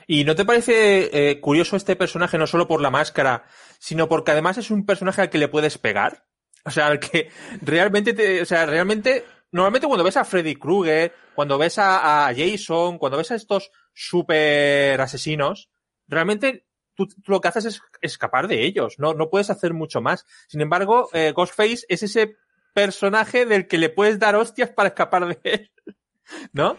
¿Y 0.06 0.24
no 0.24 0.34
te 0.34 0.44
parece 0.44 1.30
eh, 1.30 1.40
curioso 1.40 1.76
este 1.76 1.96
personaje 1.96 2.38
no 2.38 2.46
solo 2.46 2.68
por 2.68 2.80
la 2.80 2.90
máscara, 2.90 3.44
sino 3.78 4.08
porque 4.08 4.32
además 4.32 4.58
es 4.58 4.70
un 4.70 4.84
personaje 4.84 5.22
al 5.22 5.30
que 5.30 5.38
le 5.38 5.48
puedes 5.48 5.78
pegar? 5.78 6.24
O 6.64 6.70
sea, 6.70 6.86
al 6.86 7.00
que 7.00 7.30
realmente 7.60 8.12
te, 8.12 8.42
o 8.42 8.44
sea, 8.44 8.66
realmente, 8.66 9.24
normalmente 9.52 9.86
cuando 9.86 10.04
ves 10.04 10.16
a 10.16 10.24
Freddy 10.24 10.56
Krueger, 10.56 11.14
cuando 11.34 11.58
ves 11.58 11.78
a, 11.78 12.26
a 12.26 12.34
Jason, 12.34 12.98
cuando 12.98 13.18
ves 13.18 13.30
a 13.30 13.34
estos 13.34 13.70
super 13.92 15.00
asesinos, 15.00 15.70
realmente 16.06 16.66
tú, 16.94 17.06
tú 17.06 17.32
lo 17.32 17.40
que 17.40 17.48
haces 17.48 17.66
es 17.66 17.80
escapar 18.00 18.48
de 18.48 18.64
ellos, 18.64 18.98
no, 18.98 19.14
no 19.14 19.30
puedes 19.30 19.50
hacer 19.50 19.74
mucho 19.74 20.00
más. 20.00 20.24
Sin 20.48 20.60
embargo, 20.60 21.08
eh, 21.12 21.32
Ghostface 21.34 21.84
es 21.88 22.02
ese 22.02 22.36
personaje 22.74 23.46
del 23.46 23.66
que 23.66 23.78
le 23.78 23.88
puedes 23.88 24.18
dar 24.18 24.36
hostias 24.36 24.68
para 24.70 24.88
escapar 24.90 25.26
de 25.28 25.38
él. 25.44 25.70
¿No? 26.52 26.76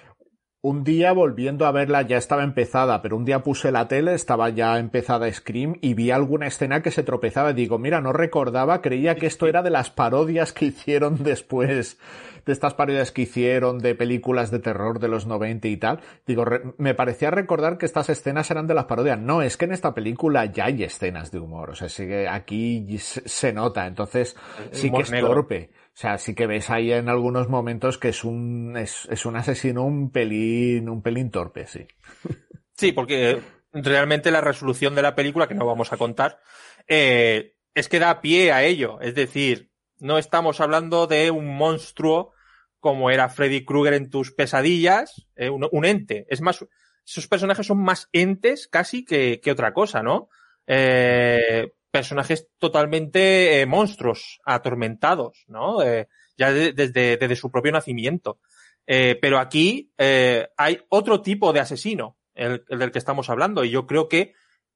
Un 0.62 0.84
día 0.84 1.12
volviendo 1.12 1.68
a 1.68 1.72
verla 1.72 2.02
ya 2.02 2.18
estaba 2.18 2.44
empezada, 2.44 3.04
pero 3.04 3.18
un 3.18 3.24
día 3.26 3.44
puse 3.44 3.72
la 3.72 3.88
tele, 3.88 4.16
estaba 4.16 4.50
ya 4.50 4.80
empezada 4.80 5.32
Scream 5.32 5.76
y 5.80 5.94
vi 5.94 6.10
alguna 6.10 6.48
escena 6.48 6.82
que 6.82 6.90
se 6.90 7.04
tropezaba 7.04 7.52
y 7.52 7.54
digo, 7.54 7.78
mira, 7.78 8.02
no 8.02 8.14
recordaba, 8.14 8.82
creía 8.82 9.14
que 9.14 9.28
esto 9.28 9.46
era 9.46 9.62
de 9.62 9.70
las 9.70 9.92
parodias 9.92 10.54
que 10.54 10.66
hicieron 10.66 11.22
después, 11.24 12.00
de 12.48 12.52
estas 12.52 12.74
parodias 12.74 13.12
que 13.12 13.22
hicieron 13.22 13.78
de 13.78 13.94
películas 13.94 14.50
de 14.50 14.58
terror 14.58 14.98
de 15.00 15.08
los 15.08 15.28
90 15.28 15.68
y 15.68 15.78
tal. 15.78 16.00
Digo, 16.26 16.46
re- 16.46 16.64
me 16.80 16.96
parecía 16.96 17.30
recordar 17.30 17.78
que 17.78 17.86
estas 17.86 18.10
escenas 18.10 18.50
eran 18.50 18.66
de 18.66 18.74
las 18.74 18.86
parodias. 18.86 19.20
No, 19.20 19.44
es 19.44 19.58
que 19.58 19.66
en 19.66 19.72
esta 19.72 19.94
película 19.94 20.46
ya 20.46 20.66
hay 20.66 20.84
escenas 20.84 21.30
de 21.30 21.38
humor, 21.38 21.70
o 21.70 21.76
sea, 21.76 21.90
sí 21.90 22.08
que 22.08 22.28
aquí 22.28 22.98
se 22.98 23.54
nota, 23.54 23.86
entonces 23.86 24.36
sí 24.72 24.90
que 24.92 25.02
es 25.04 25.12
negro. 25.12 25.28
torpe. 25.28 25.70
O 25.96 25.98
sea, 25.98 26.18
sí 26.18 26.36
que 26.36 26.46
ves 26.46 26.70
ahí 26.70 26.92
en 26.92 27.08
algunos 27.08 27.48
momentos 27.48 27.98
que 27.98 28.10
es 28.10 28.26
un, 28.26 28.76
es, 28.76 29.08
es 29.10 29.26
un 29.26 29.38
asesino 29.38 29.86
un 29.86 30.12
pelín, 30.12 30.90
un 30.90 31.02
pelín 31.02 31.32
torpe, 31.32 31.68
sí. 31.68 31.88
Sí, 32.78 32.92
porque 32.92 33.42
realmente 33.72 34.32
la 34.32 34.42
resolución 34.42 34.96
de 34.96 35.02
la 35.02 35.16
película, 35.16 35.48
que 35.48 35.56
no 35.56 35.66
vamos 35.66 35.94
a 35.94 35.98
contar, 35.98 36.42
eh, 36.90 37.56
es 37.74 37.88
que 37.88 38.00
da 38.00 38.20
pie 38.20 38.52
a 38.52 38.64
ello. 38.64 39.00
Es 39.00 39.16
decir, 39.16 39.72
no 40.00 40.18
estamos 40.18 40.60
hablando 40.60 41.08
de 41.08 41.32
un 41.32 41.56
monstruo 41.56 42.34
como 42.82 43.10
era 43.12 43.30
Freddy 43.30 43.64
Krueger 43.64 43.94
en 43.94 44.10
tus 44.10 44.34
pesadillas, 44.34 45.26
eh, 45.38 45.50
un, 45.50 45.70
un 45.72 45.86
ente. 45.86 46.26
Es 46.30 46.42
más, 46.42 46.66
esos 47.06 47.30
personajes 47.30 47.66
son 47.66 47.82
más 47.82 48.10
entes 48.12 48.68
casi 48.68 49.06
que, 49.06 49.40
que 49.42 49.52
otra 49.52 49.74
cosa, 49.74 50.04
¿no? 50.04 50.28
Eh, 50.68 51.72
personajes 51.96 52.50
totalmente 52.60 53.62
eh, 53.62 53.66
monstruos, 53.66 54.42
atormentados, 54.44 55.46
¿no? 55.48 55.82
Eh, 55.82 56.10
ya 56.38 56.52
de- 56.52 56.74
desde, 56.74 57.36
su 57.38 57.50
propio 57.50 57.72
nacimiento. 57.72 58.42
Eh, 58.86 59.18
pero 59.22 59.40
aquí 59.40 59.94
hay 59.98 60.82
otro 60.90 61.22
tipo 61.22 61.54
de 61.54 61.62
asesino, 61.62 62.18
el, 62.34 62.66
el 62.68 62.80
del 62.80 62.92
que 62.92 63.00
estamos 63.00 63.30
hablando, 63.30 63.64
y 63.64 63.70
yo 63.70 63.88
creo 63.88 64.10
que 64.10 64.34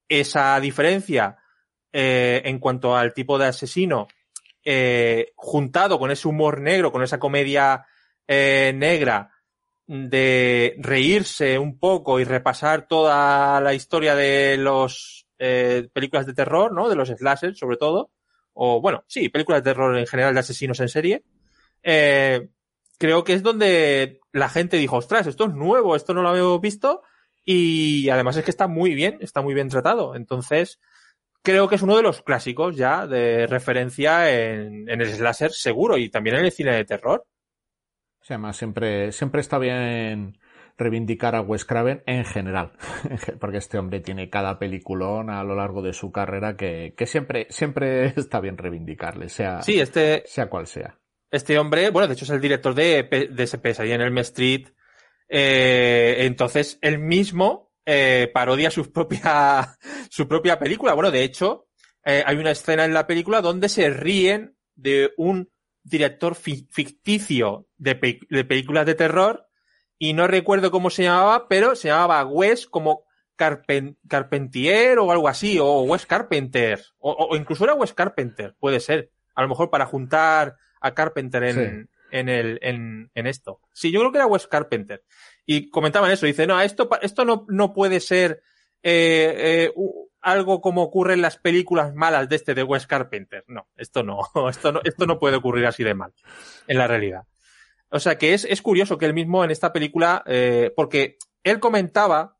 esa 0.07 0.57
diferencia 0.61 1.35
en 1.91 2.59
cuanto 2.59 2.95
al 2.95 3.13
tipo 3.13 3.37
de 3.37 3.47
asesino, 3.47 4.07
juntado 5.35 5.99
con 5.99 6.11
ese 6.11 6.27
humor 6.27 6.61
negro, 6.61 6.91
con 6.93 7.03
esa 7.03 7.19
comedia 7.19 7.85
negra, 8.27 9.31
de 9.87 10.75
reírse 10.77 11.59
un 11.59 11.79
poco 11.79 12.19
y 12.19 12.23
repasar 12.23 12.87
toda 12.87 13.59
la 13.59 13.73
historia 13.73 14.15
de 14.15 14.55
los 14.57 15.28
eh, 15.39 15.89
películas 15.91 16.25
de 16.25 16.33
terror, 16.33 16.71
¿no? 16.71 16.89
De 16.89 16.95
los 16.95 17.09
slashers, 17.09 17.57
sobre 17.57 17.77
todo. 17.77 18.11
O, 18.53 18.81
bueno, 18.81 19.03
sí, 19.07 19.29
películas 19.29 19.63
de 19.63 19.71
terror 19.71 19.97
en 19.97 20.05
general 20.05 20.33
de 20.33 20.41
asesinos 20.41 20.79
en 20.79 20.89
serie. 20.89 21.23
Eh, 21.81 22.49
creo 22.97 23.23
que 23.23 23.33
es 23.33 23.41
donde 23.41 24.19
la 24.31 24.49
gente 24.49 24.77
dijo, 24.77 24.97
ostras, 24.97 25.27
esto 25.27 25.45
es 25.45 25.53
nuevo, 25.53 25.95
esto 25.95 26.13
no 26.13 26.21
lo 26.21 26.29
habíamos 26.29 26.61
visto. 26.61 27.01
Y 27.45 28.09
además 28.09 28.37
es 28.37 28.43
que 28.43 28.51
está 28.51 28.67
muy 28.67 28.93
bien, 28.93 29.17
está 29.21 29.41
muy 29.41 29.53
bien 29.53 29.69
tratado. 29.69 30.15
Entonces, 30.15 30.79
creo 31.41 31.67
que 31.67 31.75
es 31.75 31.81
uno 31.81 31.95
de 31.95 32.03
los 32.03 32.21
clásicos 32.21 32.75
ya 32.75 33.07
de 33.07 33.47
referencia 33.47 34.29
en, 34.31 34.89
en 34.89 35.01
el 35.01 35.09
slasher 35.09 35.51
seguro 35.51 35.97
y 35.97 36.09
también 36.09 36.35
en 36.35 36.45
el 36.45 36.51
cine 36.51 36.75
de 36.75 36.85
terror. 36.85 37.25
Sea, 38.21 38.35
además 38.35 38.57
siempre, 38.57 39.11
siempre 39.11 39.41
está 39.41 39.57
bien 39.57 40.37
reivindicar 40.79 41.35
a 41.35 41.41
Wes 41.41 41.65
Craven 41.65 42.01
en 42.07 42.25
general, 42.25 42.71
porque 43.39 43.57
este 43.57 43.77
hombre 43.77 43.99
tiene 43.99 44.29
cada 44.29 44.57
peliculón 44.57 45.29
a 45.29 45.43
lo 45.43 45.55
largo 45.55 45.81
de 45.81 45.93
su 45.93 46.11
carrera 46.11 46.55
que, 46.57 46.93
que 46.97 47.05
siempre, 47.05 47.47
siempre 47.49 48.05
está 48.17 48.39
bien 48.39 48.57
reivindicarle, 48.57 49.29
sea, 49.29 49.61
Sí, 49.61 49.79
este, 49.79 50.23
sea 50.25 50.49
cual 50.49 50.65
sea. 50.67 50.97
Este 51.31 51.59
hombre, 51.59 51.91
bueno, 51.91 52.07
de 52.07 52.13
hecho 52.15 52.25
es 52.25 52.31
el 52.31 52.41
director 52.41 52.73
de, 52.73 53.03
de 53.31 53.43
ese 53.43 53.59
Pesadilla 53.59 53.95
en 53.95 54.01
el 54.01 54.17
Street. 54.19 54.67
Eh, 55.27 56.25
entonces, 56.25 56.79
él 56.81 56.97
mismo 56.99 57.71
eh, 57.85 58.29
parodia 58.33 58.71
su 58.71 58.91
propia, 58.91 59.77
su 60.09 60.27
propia 60.27 60.57
película. 60.57 60.93
Bueno, 60.93 61.11
de 61.11 61.23
hecho, 61.23 61.67
eh, 62.03 62.23
hay 62.25 62.37
una 62.37 62.51
escena 62.51 62.85
en 62.85 62.93
la 62.93 63.05
película 63.05 63.41
donde 63.41 63.69
se 63.69 63.89
ríen 63.91 64.55
de 64.75 65.11
un 65.17 65.51
director 65.83 66.35
fi- 66.35 66.67
ficticio 66.71 67.67
de, 67.77 67.95
pe- 67.95 68.19
de 68.29 68.43
películas 68.45 68.85
de 68.85 68.95
terror 68.95 69.48
y 69.99 70.13
no 70.13 70.25
recuerdo 70.27 70.71
cómo 70.71 70.89
se 70.89 71.03
llamaba, 71.03 71.47
pero 71.47 71.75
se 71.75 71.89
llamaba 71.89 72.25
Wes 72.25 72.65
como 72.65 73.03
Carpen- 73.37 73.97
Carpentier 74.07 74.97
o 74.99 75.11
algo 75.11 75.27
así, 75.27 75.59
o 75.59 75.81
Wes 75.83 76.05
Carpenter, 76.07 76.81
o, 76.97 77.11
o 77.11 77.35
incluso 77.35 77.63
era 77.65 77.73
Wes 77.75 77.93
Carpenter, 77.93 78.55
puede 78.59 78.79
ser, 78.79 79.11
a 79.35 79.41
lo 79.43 79.47
mejor 79.49 79.69
para 79.69 79.85
juntar 79.85 80.55
a 80.81 80.93
Carpenter 80.93 81.43
en, 81.43 81.55
Sí. 81.55 81.89
en, 82.11 82.29
el, 82.29 82.59
en, 82.61 83.11
en 83.13 83.27
esto. 83.27 83.59
Sí, 83.73 83.91
yo 83.91 83.99
creo 83.99 84.11
que 84.11 84.17
era 84.17 84.27
Wes 84.27 84.47
Carpenter. 84.47 85.03
Y 85.45 85.69
comentaban 85.69 86.09
eso, 86.11 86.25
dice, 86.25 86.47
no, 86.47 86.59
esto, 86.61 86.89
esto 87.01 87.25
no, 87.25 87.45
no 87.49 87.73
puede 87.73 87.99
ser 87.99 88.41
eh, 88.83 89.69
eh, 89.69 89.73
algo 90.21 90.61
como 90.61 90.83
ocurre 90.83 91.13
en 91.13 91.21
las 91.21 91.37
películas 91.37 91.93
malas 91.95 92.27
de 92.29 92.35
este 92.35 92.53
de 92.53 92.63
Wes 92.63 92.87
Carpenter. 92.87 93.43
No, 93.47 93.67
esto 93.77 94.03
no, 94.03 94.19
esto 94.49 94.71
no, 94.71 94.81
esto 94.83 95.05
no 95.05 95.19
puede 95.19 95.37
ocurrir 95.37 95.65
así 95.65 95.83
de 95.83 95.93
mal 95.93 96.13
en 96.67 96.77
la 96.77 96.87
realidad. 96.87 97.23
O 97.89 97.99
sea 97.99 98.17
que 98.17 98.33
es, 98.33 98.45
es 98.45 98.61
curioso 98.61 98.97
que 98.97 99.05
él 99.05 99.13
mismo 99.13 99.43
en 99.43 99.51
esta 99.51 99.73
película, 99.73 100.23
eh, 100.27 100.71
porque 100.75 101.17
él 101.43 101.59
comentaba, 101.59 102.37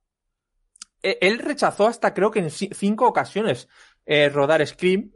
eh, 1.01 1.17
él 1.21 1.39
rechazó 1.39 1.87
hasta 1.87 2.13
creo 2.13 2.31
que 2.31 2.39
en 2.39 2.49
ci- 2.49 2.73
cinco 2.73 3.07
ocasiones 3.07 3.67
eh, 4.05 4.29
rodar 4.29 4.65
Scream, 4.65 5.11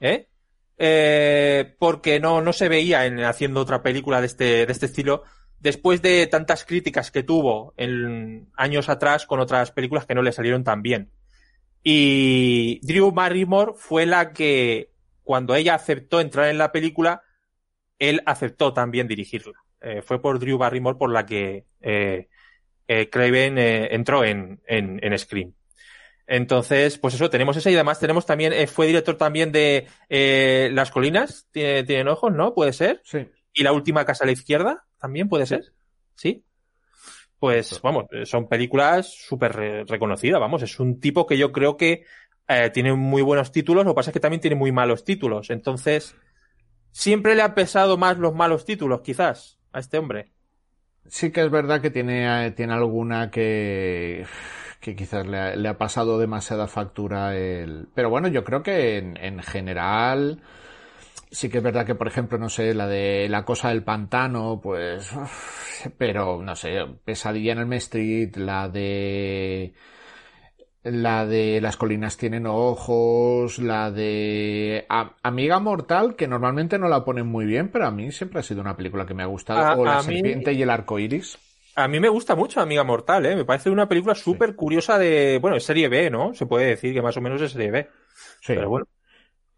¿eh? 0.00 0.28
Eh, 0.76 1.76
porque 1.78 2.18
no, 2.18 2.40
no 2.40 2.52
se 2.52 2.68
veía 2.68 3.06
en 3.06 3.22
haciendo 3.22 3.60
otra 3.60 3.82
película 3.82 4.20
de 4.20 4.26
este, 4.26 4.66
de 4.66 4.72
este 4.72 4.86
estilo, 4.86 5.22
después 5.60 6.02
de 6.02 6.26
tantas 6.26 6.64
críticas 6.64 7.10
que 7.10 7.22
tuvo 7.22 7.74
en 7.76 8.50
años 8.56 8.88
atrás 8.88 9.26
con 9.26 9.40
otras 9.40 9.70
películas 9.70 10.04
que 10.06 10.14
no 10.14 10.22
le 10.22 10.32
salieron 10.32 10.64
tan 10.64 10.82
bien. 10.82 11.10
Y 11.82 12.80
Drew 12.82 13.12
Barrymore 13.12 13.72
fue 13.76 14.06
la 14.06 14.32
que, 14.32 14.90
cuando 15.22 15.54
ella 15.54 15.74
aceptó 15.74 16.20
entrar 16.20 16.48
en 16.48 16.58
la 16.58 16.72
película, 16.72 17.22
él 17.98 18.22
aceptó 18.26 18.72
también 18.72 19.06
dirigirla. 19.06 19.63
Eh, 19.84 20.02
fue 20.02 20.20
por 20.20 20.38
Drew 20.38 20.56
Barrymore 20.56 20.96
por 20.98 21.12
la 21.12 21.26
que 21.26 21.66
eh, 21.80 22.28
eh, 22.88 23.10
Craven 23.10 23.58
entró 23.58 24.24
en, 24.24 24.60
en, 24.66 24.98
en 25.02 25.18
Scream. 25.18 25.52
Entonces, 26.26 26.96
pues 26.98 27.14
eso, 27.14 27.28
tenemos 27.28 27.56
esa 27.56 27.70
y 27.70 27.74
además 27.74 28.00
tenemos 28.00 28.24
también, 28.24 28.66
fue 28.66 28.86
director 28.86 29.16
también 29.16 29.52
de 29.52 29.86
Las 30.72 30.90
Colinas, 30.90 31.46
tiene, 31.50 31.84
tienen 31.84 32.08
ojos, 32.08 32.32
¿no? 32.32 32.54
Puede 32.54 32.72
ser. 32.72 33.02
Sí. 33.04 33.28
Y 33.52 33.62
La 33.62 33.72
Última 33.72 34.04
Casa 34.04 34.24
a 34.24 34.26
la 34.26 34.32
Izquierda, 34.32 34.84
también 34.98 35.28
puede 35.28 35.44
ser. 35.44 35.72
¿Sí? 36.14 36.42
Pues 37.38 37.78
vamos, 37.82 38.06
son 38.24 38.48
películas 38.48 39.12
súper 39.12 39.52
re- 39.52 39.84
reconocidas, 39.84 40.40
vamos, 40.40 40.62
es 40.62 40.80
un 40.80 40.98
tipo 40.98 41.26
que 41.26 41.36
yo 41.36 41.52
creo 41.52 41.76
que 41.76 42.06
tiene 42.72 42.94
muy 42.94 43.20
buenos 43.20 43.52
títulos, 43.52 43.84
lo 43.84 43.90
que 43.92 43.96
pasa 43.96 44.10
es 44.10 44.14
que 44.14 44.20
también 44.20 44.40
tiene 44.40 44.56
muy 44.56 44.72
malos 44.72 45.04
títulos, 45.04 45.50
entonces 45.50 46.16
siempre 46.90 47.34
le 47.34 47.42
han 47.42 47.54
pesado 47.54 47.98
más 47.98 48.16
los 48.16 48.34
malos 48.34 48.64
títulos, 48.64 49.02
quizás, 49.02 49.58
a 49.74 49.80
este 49.80 49.98
hombre. 49.98 50.30
Sí 51.06 51.30
que 51.30 51.42
es 51.42 51.50
verdad 51.50 51.82
que 51.82 51.90
tiene, 51.90 52.46
eh, 52.46 52.50
tiene 52.52 52.72
alguna 52.72 53.30
que, 53.30 54.24
que 54.80 54.96
quizás 54.96 55.26
le 55.26 55.38
ha, 55.38 55.56
le 55.56 55.68
ha 55.68 55.76
pasado 55.76 56.18
demasiada 56.18 56.66
factura 56.66 57.36
el... 57.36 57.88
Pero 57.94 58.08
bueno, 58.08 58.28
yo 58.28 58.42
creo 58.44 58.62
que 58.62 58.96
en, 58.96 59.18
en 59.18 59.42
general 59.42 60.40
sí 61.30 61.48
que 61.50 61.58
es 61.58 61.64
verdad 61.64 61.84
que, 61.84 61.94
por 61.94 62.06
ejemplo, 62.06 62.38
no 62.38 62.48
sé, 62.48 62.72
la 62.74 62.86
de 62.86 63.28
La 63.28 63.44
Cosa 63.44 63.68
del 63.68 63.82
Pantano, 63.82 64.60
pues... 64.62 65.10
pero, 65.98 66.40
no 66.42 66.54
sé, 66.56 66.78
Pesadilla 67.04 67.52
en 67.52 67.58
el 67.58 67.72
Street, 67.74 68.36
la 68.36 68.68
de... 68.68 69.74
La 70.84 71.24
de 71.24 71.60
Las 71.62 71.78
colinas 71.78 72.18
tienen 72.18 72.46
ojos, 72.46 73.58
la 73.58 73.90
de 73.90 74.84
A- 74.90 75.12
Amiga 75.22 75.58
Mortal, 75.58 76.14
que 76.14 76.28
normalmente 76.28 76.78
no 76.78 76.88
la 76.88 77.04
ponen 77.04 77.26
muy 77.26 77.46
bien, 77.46 77.68
pero 77.68 77.86
a 77.86 77.90
mí 77.90 78.12
siempre 78.12 78.40
ha 78.40 78.42
sido 78.42 78.60
una 78.60 78.76
película 78.76 79.06
que 79.06 79.14
me 79.14 79.22
ha 79.22 79.26
gustado. 79.26 79.60
A- 79.60 79.76
o 79.76 79.84
La 79.84 80.02
mí- 80.02 80.14
serpiente 80.16 80.52
y 80.52 80.60
el 80.62 80.68
arco 80.68 80.98
iris. 80.98 81.38
A 81.76 81.88
mí 81.88 81.98
me 82.00 82.08
gusta 82.10 82.34
mucho 82.36 82.60
Amiga 82.60 82.84
Mortal, 82.84 83.24
¿eh? 83.26 83.34
Me 83.34 83.44
parece 83.46 83.70
una 83.70 83.88
película 83.88 84.14
súper 84.14 84.54
curiosa 84.54 84.98
de, 84.98 85.38
bueno, 85.40 85.56
es 85.56 85.64
serie 85.64 85.88
B, 85.88 86.10
¿no? 86.10 86.34
Se 86.34 86.46
puede 86.46 86.66
decir 86.66 86.92
que 86.92 87.02
más 87.02 87.16
o 87.16 87.20
menos 87.22 87.40
es 87.40 87.52
serie 87.52 87.70
B. 87.70 87.88
Sí. 88.40 88.52
Pero 88.54 88.68
bueno. 88.68 88.86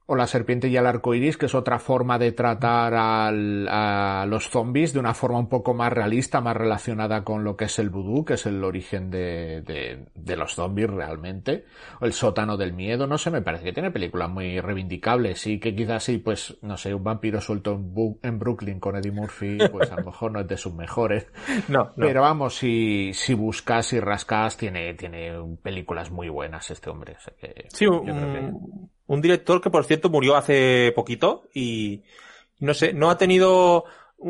O 0.09 0.15
La 0.15 0.29
serpiente 0.29 0.69
y 0.69 0.77
el 0.77 0.87
arco 0.87 1.15
iris, 1.15 1.37
que 1.37 1.47
es 1.47 1.55
otra 1.57 1.81
forma 1.81 2.17
de 2.17 2.31
tratar 2.31 2.95
al- 2.95 3.67
a 3.69 4.25
los 4.29 4.49
zombies 4.49 4.93
de 4.93 5.01
una 5.01 5.15
forma 5.15 5.41
un 5.41 5.49
poco 5.49 5.75
más 5.75 5.93
realista, 5.93 6.41
más 6.41 6.57
relacionada 6.57 7.25
con 7.25 7.43
lo 7.43 7.57
que 7.57 7.65
es 7.65 7.77
el 7.81 7.91
vudú, 7.91 8.25
que 8.25 8.35
es 8.35 8.47
el 8.47 8.63
origen 8.63 9.11
de, 9.11 9.63
de, 9.63 10.07
de 10.15 10.37
los 10.37 10.55
zombies 10.55 10.89
realmente. 10.89 11.65
O 12.01 12.05
El 12.07 12.13
sótano 12.13 12.57
del 12.57 12.73
miedo, 12.73 13.09
no 13.09 13.19
sé, 13.19 13.33
me 13.33 13.43
parece 13.43 13.65
que 13.65 13.73
tiene 13.73 13.91
películas 13.91 14.31
muy 14.31 14.61
reivindicables. 14.61 15.41
Sí, 15.41 15.59
que 15.59 15.75
quizás 15.75 16.05
sí, 16.05 16.19
pues, 16.19 16.57
no 16.63 16.77
sé, 16.77 16.95
un 16.95 17.03
vampiro 17.03 17.41
suelto 17.41 17.73
en, 17.73 17.93
Bu- 17.93 18.21
en 18.23 18.39
Brooklyn 18.39 18.79
con 18.79 18.95
Eddie 18.95 19.11
Murphy, 19.11 19.59
pues 19.73 19.91
a 19.91 19.97
lo 19.97 20.05
mejor 20.05 20.31
no 20.31 20.39
es 20.39 20.47
de 20.47 20.57
sus 20.57 20.73
mejores. 20.73 21.27
No, 21.69 21.93
no. 21.97 22.07
Pero 22.07 22.23
vamos, 22.23 22.55
si, 22.57 23.13
si 23.13 23.35
buscas 23.35 23.93
y 23.93 23.99
rascas, 23.99 24.57
tiene, 24.57 24.95
tiene 24.95 25.33
películas 25.63 26.13
muy 26.13 26.29
buenas 26.29 26.71
este 26.71 26.91
hombre. 26.91 27.15
O 27.17 27.21
sea 27.21 27.35
que 27.41 27.67
Sí, 27.71 27.85
yo 27.87 28.01
un, 28.01 28.05
creo 28.05 28.33
que- 28.33 28.96
un 29.07 29.21
director 29.21 29.61
que 29.61 29.71
por 29.71 29.85
cierto 29.85 30.11
murió 30.11 30.37
hace 30.37 30.93
poquito 30.95 31.49
y 31.55 32.03
no 32.59 32.75
sé, 32.75 32.93
no 32.93 33.11
ha 33.11 33.19
tenido 33.19 33.85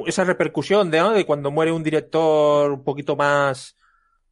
esa 0.07 0.25
repercusión 0.25 0.91
de, 0.91 0.99
¿no? 0.99 1.13
de 1.13 1.25
cuando 1.25 1.51
muere 1.51 1.73
un 1.73 1.83
director 1.83 2.73
un 2.73 2.85
poquito 2.85 3.17
más, 3.17 3.77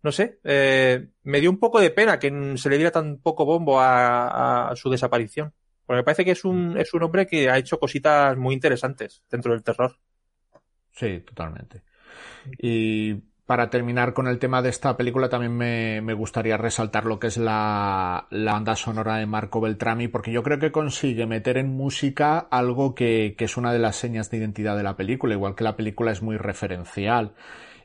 no 0.02 0.12
sé, 0.12 0.38
eh, 0.44 1.08
me 1.22 1.40
dio 1.40 1.50
un 1.50 1.58
poco 1.58 1.80
de 1.80 1.90
pena 1.90 2.18
que 2.18 2.56
se 2.56 2.68
le 2.68 2.76
diera 2.76 2.90
tan 2.90 3.18
poco 3.18 3.44
bombo 3.44 3.80
a, 3.80 4.70
a 4.70 4.76
su 4.76 4.90
desaparición. 4.90 5.52
Porque 5.86 5.98
me 5.98 6.04
parece 6.04 6.24
que 6.24 6.30
es 6.30 6.44
un, 6.44 6.78
es 6.78 6.94
un 6.94 7.02
hombre 7.02 7.26
que 7.26 7.50
ha 7.50 7.58
hecho 7.58 7.78
cositas 7.78 8.36
muy 8.36 8.54
interesantes 8.54 9.22
dentro 9.30 9.52
del 9.52 9.62
terror. 9.62 9.98
Sí, 10.92 11.20
totalmente. 11.20 11.82
Y 12.58 13.14
para 13.46 13.68
terminar 13.68 14.14
con 14.14 14.26
el 14.26 14.38
tema 14.38 14.62
de 14.62 14.70
esta 14.70 14.96
película, 14.96 15.28
también 15.28 15.56
me, 15.56 16.00
me 16.00 16.14
gustaría 16.14 16.56
resaltar 16.56 17.04
lo 17.04 17.18
que 17.18 17.26
es 17.26 17.36
la, 17.36 18.26
la 18.30 18.52
banda 18.52 18.74
sonora 18.74 19.16
de 19.16 19.26
Marco 19.26 19.60
Beltrami, 19.60 20.08
porque 20.08 20.32
yo 20.32 20.42
creo 20.42 20.58
que 20.58 20.72
consigue 20.72 21.26
meter 21.26 21.58
en 21.58 21.76
música 21.76 22.38
algo 22.38 22.94
que, 22.94 23.34
que 23.36 23.44
es 23.44 23.56
una 23.56 23.72
de 23.72 23.78
las 23.78 23.96
señas 23.96 24.30
de 24.30 24.38
identidad 24.38 24.76
de 24.76 24.82
la 24.82 24.96
película, 24.96 25.34
igual 25.34 25.54
que 25.54 25.64
la 25.64 25.76
película 25.76 26.10
es 26.10 26.22
muy 26.22 26.38
referencial 26.38 27.34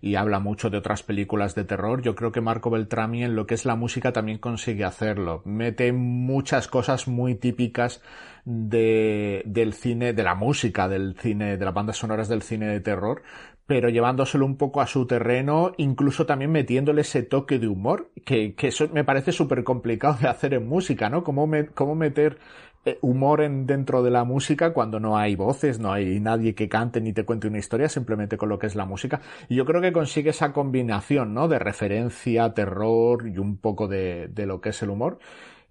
y 0.01 0.15
habla 0.15 0.39
mucho 0.39 0.69
de 0.69 0.77
otras 0.77 1.03
películas 1.03 1.55
de 1.55 1.65
terror, 1.65 2.01
yo 2.01 2.15
creo 2.15 2.31
que 2.31 2.41
Marco 2.41 2.69
Beltrami 2.69 3.23
en 3.23 3.35
lo 3.35 3.45
que 3.45 3.55
es 3.55 3.65
la 3.65 3.75
música 3.75 4.13
también 4.13 4.37
consigue 4.37 4.85
hacerlo. 4.85 5.41
Mete 5.45 5.91
muchas 5.91 6.67
cosas 6.67 7.07
muy 7.07 7.35
típicas 7.35 8.01
de, 8.45 9.43
del 9.45 9.73
cine, 9.73 10.13
de 10.13 10.23
la 10.23 10.35
música 10.35 10.87
del 10.87 11.15
cine, 11.19 11.57
de 11.57 11.65
las 11.65 11.73
bandas 11.73 11.97
sonoras 11.97 12.29
del 12.29 12.41
cine 12.41 12.67
de 12.67 12.79
terror, 12.79 13.23
pero 13.69 13.89
llevándoselo 13.89 14.47
un 14.47 14.57
poco 14.57 14.81
a 14.81 14.87
su 14.87 15.05
terreno, 15.05 15.73
incluso 15.77 16.25
también 16.25 16.51
metiéndole 16.51 17.01
ese 17.01 17.21
toque 17.21 17.59
de 17.59 17.67
humor, 17.67 18.09
que, 18.25 18.55
que 18.55 18.69
eso 18.69 18.89
me 18.91 19.03
parece 19.03 19.31
súper 19.31 19.63
complicado 19.63 20.17
de 20.19 20.27
hacer 20.27 20.55
en 20.55 20.67
música, 20.67 21.07
¿no? 21.11 21.23
Cómo, 21.23 21.47
cómo 21.75 21.93
meter 21.93 22.39
eh, 22.85 22.97
humor 23.01 23.41
en, 23.41 23.67
dentro 23.67 24.01
de 24.01 24.09
la 24.09 24.23
música 24.23 24.73
cuando 24.73 24.99
no 24.99 25.17
hay 25.19 25.35
voces, 25.35 25.77
no 25.79 25.93
hay 25.93 26.19
nadie 26.19 26.55
que 26.55 26.67
cante 26.67 26.99
ni 26.99 27.13
te 27.13 27.25
cuente 27.25 27.47
una 27.47 27.59
historia, 27.59 27.89
simplemente 27.89 28.37
con 28.37 28.49
lo 28.49 28.57
que 28.57 28.65
es 28.67 28.75
la 28.75 28.85
música. 28.85 29.21
Y 29.49 29.55
yo 29.55 29.65
creo 29.65 29.81
que 29.81 29.91
consigue 29.93 30.31
esa 30.31 30.51
combinación, 30.51 31.35
¿no? 31.35 31.47
De 31.47 31.59
referencia, 31.59 32.51
terror 32.55 33.27
y 33.27 33.37
un 33.37 33.57
poco 33.57 33.87
de, 33.87 34.29
de 34.29 34.45
lo 34.47 34.61
que 34.61 34.69
es 34.69 34.81
el 34.81 34.89
humor. 34.89 35.19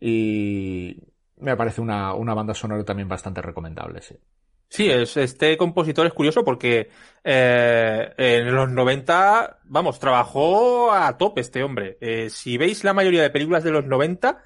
Y 0.00 0.98
me 1.38 1.56
parece 1.56 1.80
una, 1.80 2.14
una 2.14 2.34
banda 2.34 2.54
sonora 2.54 2.84
también 2.84 3.08
bastante 3.08 3.42
recomendable, 3.42 4.02
sí. 4.02 4.14
Sí, 4.70 4.90
es, 4.90 5.16
este 5.16 5.56
compositor 5.56 6.06
es 6.06 6.12
curioso 6.12 6.44
porque 6.44 6.90
eh, 7.24 8.14
en 8.16 8.54
los 8.54 8.70
90, 8.70 9.60
vamos, 9.64 9.98
trabajó 9.98 10.92
a 10.92 11.16
tope 11.16 11.40
este 11.40 11.62
hombre. 11.62 11.96
Eh, 12.00 12.28
si 12.30 12.58
veis 12.58 12.84
la 12.84 12.92
mayoría 12.92 13.22
de 13.22 13.30
películas 13.30 13.64
de 13.64 13.70
los 13.70 13.86
90, 13.86 14.42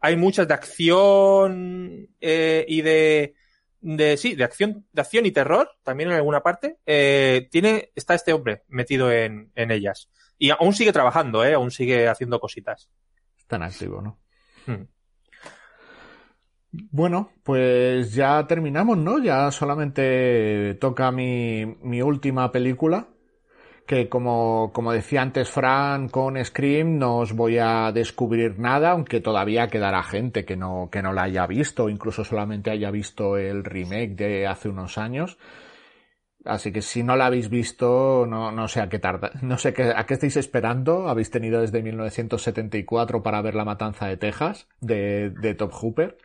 hay 0.00 0.16
muchas 0.16 0.48
de 0.48 0.54
acción 0.54 2.08
eh, 2.20 2.64
y 2.68 2.82
de, 2.82 3.34
de 3.80 4.16
sí, 4.16 4.34
de 4.34 4.44
acción, 4.44 4.86
de 4.92 5.00
acción 5.00 5.26
y 5.26 5.30
terror, 5.30 5.70
también 5.82 6.10
en 6.10 6.16
alguna 6.16 6.42
parte. 6.42 6.78
Eh, 6.86 7.48
tiene, 7.50 7.92
está 7.94 8.14
este 8.14 8.32
hombre 8.32 8.64
metido 8.68 9.10
en, 9.12 9.50
en 9.54 9.70
ellas. 9.70 10.08
Y 10.38 10.50
aún 10.50 10.74
sigue 10.74 10.92
trabajando, 10.92 11.44
eh, 11.44 11.54
aún 11.54 11.70
sigue 11.70 12.08
haciendo 12.08 12.40
cositas. 12.40 12.90
Tan 13.46 13.62
activo, 13.62 14.02
¿no? 14.02 14.18
Hmm. 14.66 14.86
Bueno, 16.90 17.30
pues 17.42 18.14
ya 18.14 18.46
terminamos, 18.46 18.98
¿no? 18.98 19.18
Ya 19.22 19.50
solamente 19.50 20.74
toca 20.80 21.10
mi, 21.12 21.64
mi 21.82 22.02
última 22.02 22.50
película, 22.52 23.08
que 23.86 24.08
como, 24.08 24.72
como 24.74 24.92
decía 24.92 25.22
antes 25.22 25.50
Fran, 25.50 26.08
con 26.08 26.42
Scream 26.44 26.98
no 26.98 27.18
os 27.18 27.34
voy 27.34 27.58
a 27.58 27.92
descubrir 27.92 28.58
nada, 28.58 28.92
aunque 28.92 29.20
todavía 29.20 29.68
quedará 29.68 30.02
gente 30.04 30.44
que 30.44 30.56
no, 30.56 30.88
que 30.92 31.02
no 31.02 31.12
la 31.12 31.24
haya 31.24 31.46
visto, 31.46 31.88
incluso 31.88 32.24
solamente 32.24 32.70
haya 32.70 32.90
visto 32.90 33.36
el 33.38 33.64
remake 33.64 34.16
de 34.16 34.46
hace 34.46 34.68
unos 34.68 34.98
años. 34.98 35.38
Así 36.44 36.70
que 36.72 36.80
si 36.80 37.02
no 37.02 37.16
la 37.16 37.26
habéis 37.26 37.48
visto, 37.50 38.24
no, 38.28 38.52
no 38.52 38.68
sé 38.68 38.80
a 38.80 38.88
qué 38.88 38.98
tarda, 39.00 39.32
no 39.42 39.58
sé 39.58 39.74
qué, 39.74 39.92
a 39.94 40.06
qué 40.06 40.14
estáis 40.14 40.36
esperando. 40.36 41.08
Habéis 41.08 41.30
tenido 41.30 41.60
desde 41.60 41.82
1974 41.82 43.22
para 43.22 43.42
ver 43.42 43.54
La 43.56 43.64
Matanza 43.64 44.06
de 44.06 44.16
Texas, 44.16 44.68
de, 44.80 45.30
de 45.30 45.54
Top 45.54 45.72
Hooper. 45.72 46.18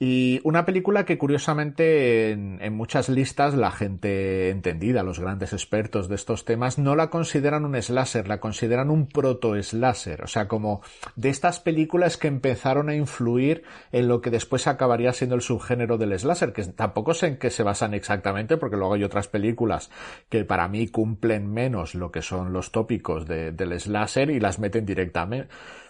Y 0.00 0.40
una 0.44 0.64
película 0.64 1.04
que 1.04 1.18
curiosamente 1.18 2.30
en, 2.30 2.72
muchas 2.72 3.08
listas 3.08 3.54
la 3.54 3.72
gente 3.72 4.50
entendida, 4.50 5.02
los 5.02 5.18
grandes 5.18 5.52
expertos 5.52 6.08
de 6.08 6.14
estos 6.14 6.44
temas, 6.44 6.78
no 6.78 6.94
la 6.94 7.10
consideran 7.10 7.64
un 7.64 7.80
slasher, 7.82 8.28
la 8.28 8.38
consideran 8.38 8.90
un 8.90 9.08
proto-slasher. 9.08 10.22
O 10.22 10.28
sea, 10.28 10.46
como 10.46 10.82
de 11.16 11.30
estas 11.30 11.58
películas 11.58 12.16
que 12.16 12.28
empezaron 12.28 12.88
a 12.90 12.94
influir 12.94 13.64
en 13.90 14.06
lo 14.06 14.20
que 14.20 14.30
después 14.30 14.68
acabaría 14.68 15.12
siendo 15.12 15.34
el 15.34 15.42
subgénero 15.42 15.98
del 15.98 16.16
slasher, 16.16 16.52
que 16.52 16.62
tampoco 16.64 17.12
sé 17.12 17.26
en 17.26 17.38
qué 17.38 17.50
se 17.50 17.64
basan 17.64 17.92
exactamente, 17.92 18.56
porque 18.56 18.76
luego 18.76 18.94
hay 18.94 19.02
otras 19.02 19.26
películas 19.26 19.90
que 20.28 20.44
para 20.44 20.68
mí 20.68 20.86
cumplen 20.86 21.52
menos 21.52 21.96
lo 21.96 22.12
que 22.12 22.22
son 22.22 22.52
los 22.52 22.70
tópicos 22.70 23.26
de, 23.26 23.50
del 23.50 23.78
slasher 23.80 24.30
y 24.30 24.38
las 24.38 24.60
meten 24.60 24.86
directamente 24.86 25.48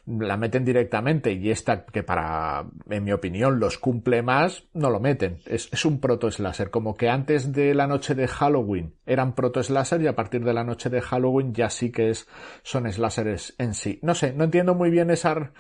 la 0.09 0.37
meten 0.37 0.65
directamente 0.65 1.33
y 1.33 1.51
esta 1.51 1.85
que 1.85 2.03
para, 2.03 2.67
en 2.89 3.05
mi 3.05 3.13
opinión, 3.13 3.61
los 3.61 3.79
cumple 3.79 4.23
más, 4.23 4.65
no 4.73 4.91
lo 4.91 5.01
meten. 5.01 5.39
Es, 5.47 5.69
es 5.73 5.85
un 5.85 6.01
proto-slasher, 6.01 6.71
como 6.71 6.97
que 6.97 7.09
antes 7.09 7.53
de 7.53 7.75
la 7.75 7.87
noche 7.87 8.15
de 8.15 8.27
Halloween 8.27 8.95
eran 9.07 9.35
proto-slasher 9.35 10.01
y 10.01 10.07
a 10.07 10.15
partir 10.17 10.45
de 10.45 10.55
la 10.55 10.65
noche 10.65 10.89
de 10.89 11.01
Halloween 11.01 11.53
ya 11.53 11.71
sí 11.71 11.91
que 11.91 12.11
es, 12.11 12.27
son 12.63 12.91
slashers 12.91 13.55
en 13.59 13.75
sí. 13.75 13.99
No 14.03 14.15
sé, 14.15 14.33
no 14.33 14.45
entiendo 14.45 14.75
muy 14.75 14.91
bien 14.91 15.11
esa, 15.11 15.53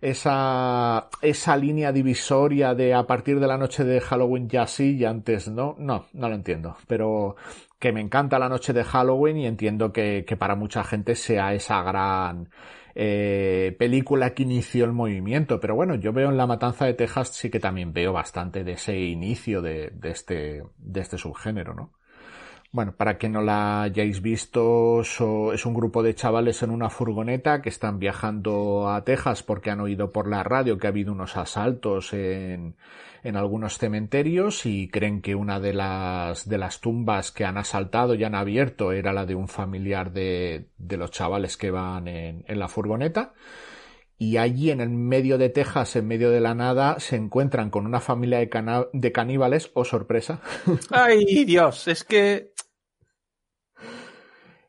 esa, 0.00 1.08
esa 1.20 1.56
línea 1.56 1.92
divisoria 1.92 2.74
de 2.74 2.94
a 2.94 3.06
partir 3.06 3.38
de 3.38 3.46
la 3.46 3.58
noche 3.58 3.84
de 3.84 4.00
Halloween 4.00 4.48
ya 4.48 4.66
sí 4.66 4.96
y 4.96 5.04
antes 5.04 5.48
no. 5.48 5.76
No, 5.78 6.06
no 6.12 6.28
lo 6.28 6.34
entiendo. 6.34 6.76
Pero 6.86 7.36
que 7.78 7.92
me 7.92 8.00
encanta 8.00 8.38
la 8.38 8.48
noche 8.48 8.72
de 8.72 8.84
Halloween 8.84 9.38
y 9.38 9.46
entiendo 9.46 9.92
que, 9.92 10.24
que 10.26 10.36
para 10.36 10.54
mucha 10.54 10.84
gente 10.84 11.14
sea 11.14 11.54
esa 11.54 11.82
gran, 11.82 12.50
eh, 13.02 13.74
película 13.78 14.34
que 14.34 14.42
inició 14.42 14.84
el 14.84 14.92
movimiento. 14.92 15.58
Pero 15.58 15.74
bueno, 15.74 15.94
yo 15.94 16.12
veo 16.12 16.28
en 16.28 16.36
La 16.36 16.46
Matanza 16.46 16.84
de 16.84 16.92
Texas 16.92 17.28
sí 17.28 17.48
que 17.48 17.58
también 17.58 17.94
veo 17.94 18.12
bastante 18.12 18.62
de 18.62 18.72
ese 18.72 18.98
inicio 18.98 19.62
de, 19.62 19.90
de 19.94 20.10
este, 20.10 20.62
de 20.76 21.00
este 21.00 21.16
subgénero, 21.16 21.72
¿no? 21.72 21.92
Bueno, 22.72 22.94
para 22.94 23.16
que 23.16 23.30
no 23.30 23.40
la 23.40 23.82
hayáis 23.82 24.20
visto, 24.20 25.00
es 25.00 25.18
un 25.66 25.74
grupo 25.74 26.02
de 26.02 26.14
chavales 26.14 26.62
en 26.62 26.70
una 26.70 26.90
furgoneta 26.90 27.62
que 27.62 27.70
están 27.70 27.98
viajando 27.98 28.90
a 28.90 29.02
Texas 29.02 29.42
porque 29.42 29.70
han 29.70 29.80
oído 29.80 30.12
por 30.12 30.28
la 30.28 30.42
radio 30.42 30.76
que 30.76 30.86
ha 30.86 30.90
habido 30.90 31.12
unos 31.12 31.38
asaltos 31.38 32.12
en, 32.12 32.76
en 33.22 33.36
algunos 33.36 33.78
cementerios 33.78 34.64
y 34.66 34.88
creen 34.88 35.20
que 35.20 35.34
una 35.34 35.60
de 35.60 35.74
las, 35.74 36.48
de 36.48 36.58
las 36.58 36.80
tumbas 36.80 37.32
que 37.32 37.44
han 37.44 37.58
asaltado 37.58 38.14
y 38.14 38.24
han 38.24 38.34
abierto 38.34 38.92
era 38.92 39.12
la 39.12 39.26
de 39.26 39.34
un 39.34 39.48
familiar 39.48 40.12
de, 40.12 40.68
de 40.78 40.96
los 40.96 41.10
chavales 41.10 41.56
que 41.56 41.70
van 41.70 42.08
en, 42.08 42.44
en 42.46 42.58
la 42.58 42.68
furgoneta. 42.68 43.34
Y 44.18 44.36
allí 44.36 44.70
en 44.70 44.82
el 44.82 44.90
medio 44.90 45.38
de 45.38 45.48
Texas, 45.48 45.96
en 45.96 46.06
medio 46.06 46.30
de 46.30 46.40
la 46.40 46.54
nada, 46.54 47.00
se 47.00 47.16
encuentran 47.16 47.70
con 47.70 47.86
una 47.86 48.00
familia 48.00 48.38
de, 48.38 48.50
cana 48.50 48.84
de 48.92 49.12
caníbales, 49.12 49.70
oh 49.72 49.84
sorpresa. 49.84 50.42
Ay, 50.90 51.44
Dios, 51.44 51.88
es 51.88 52.04
que... 52.04 52.52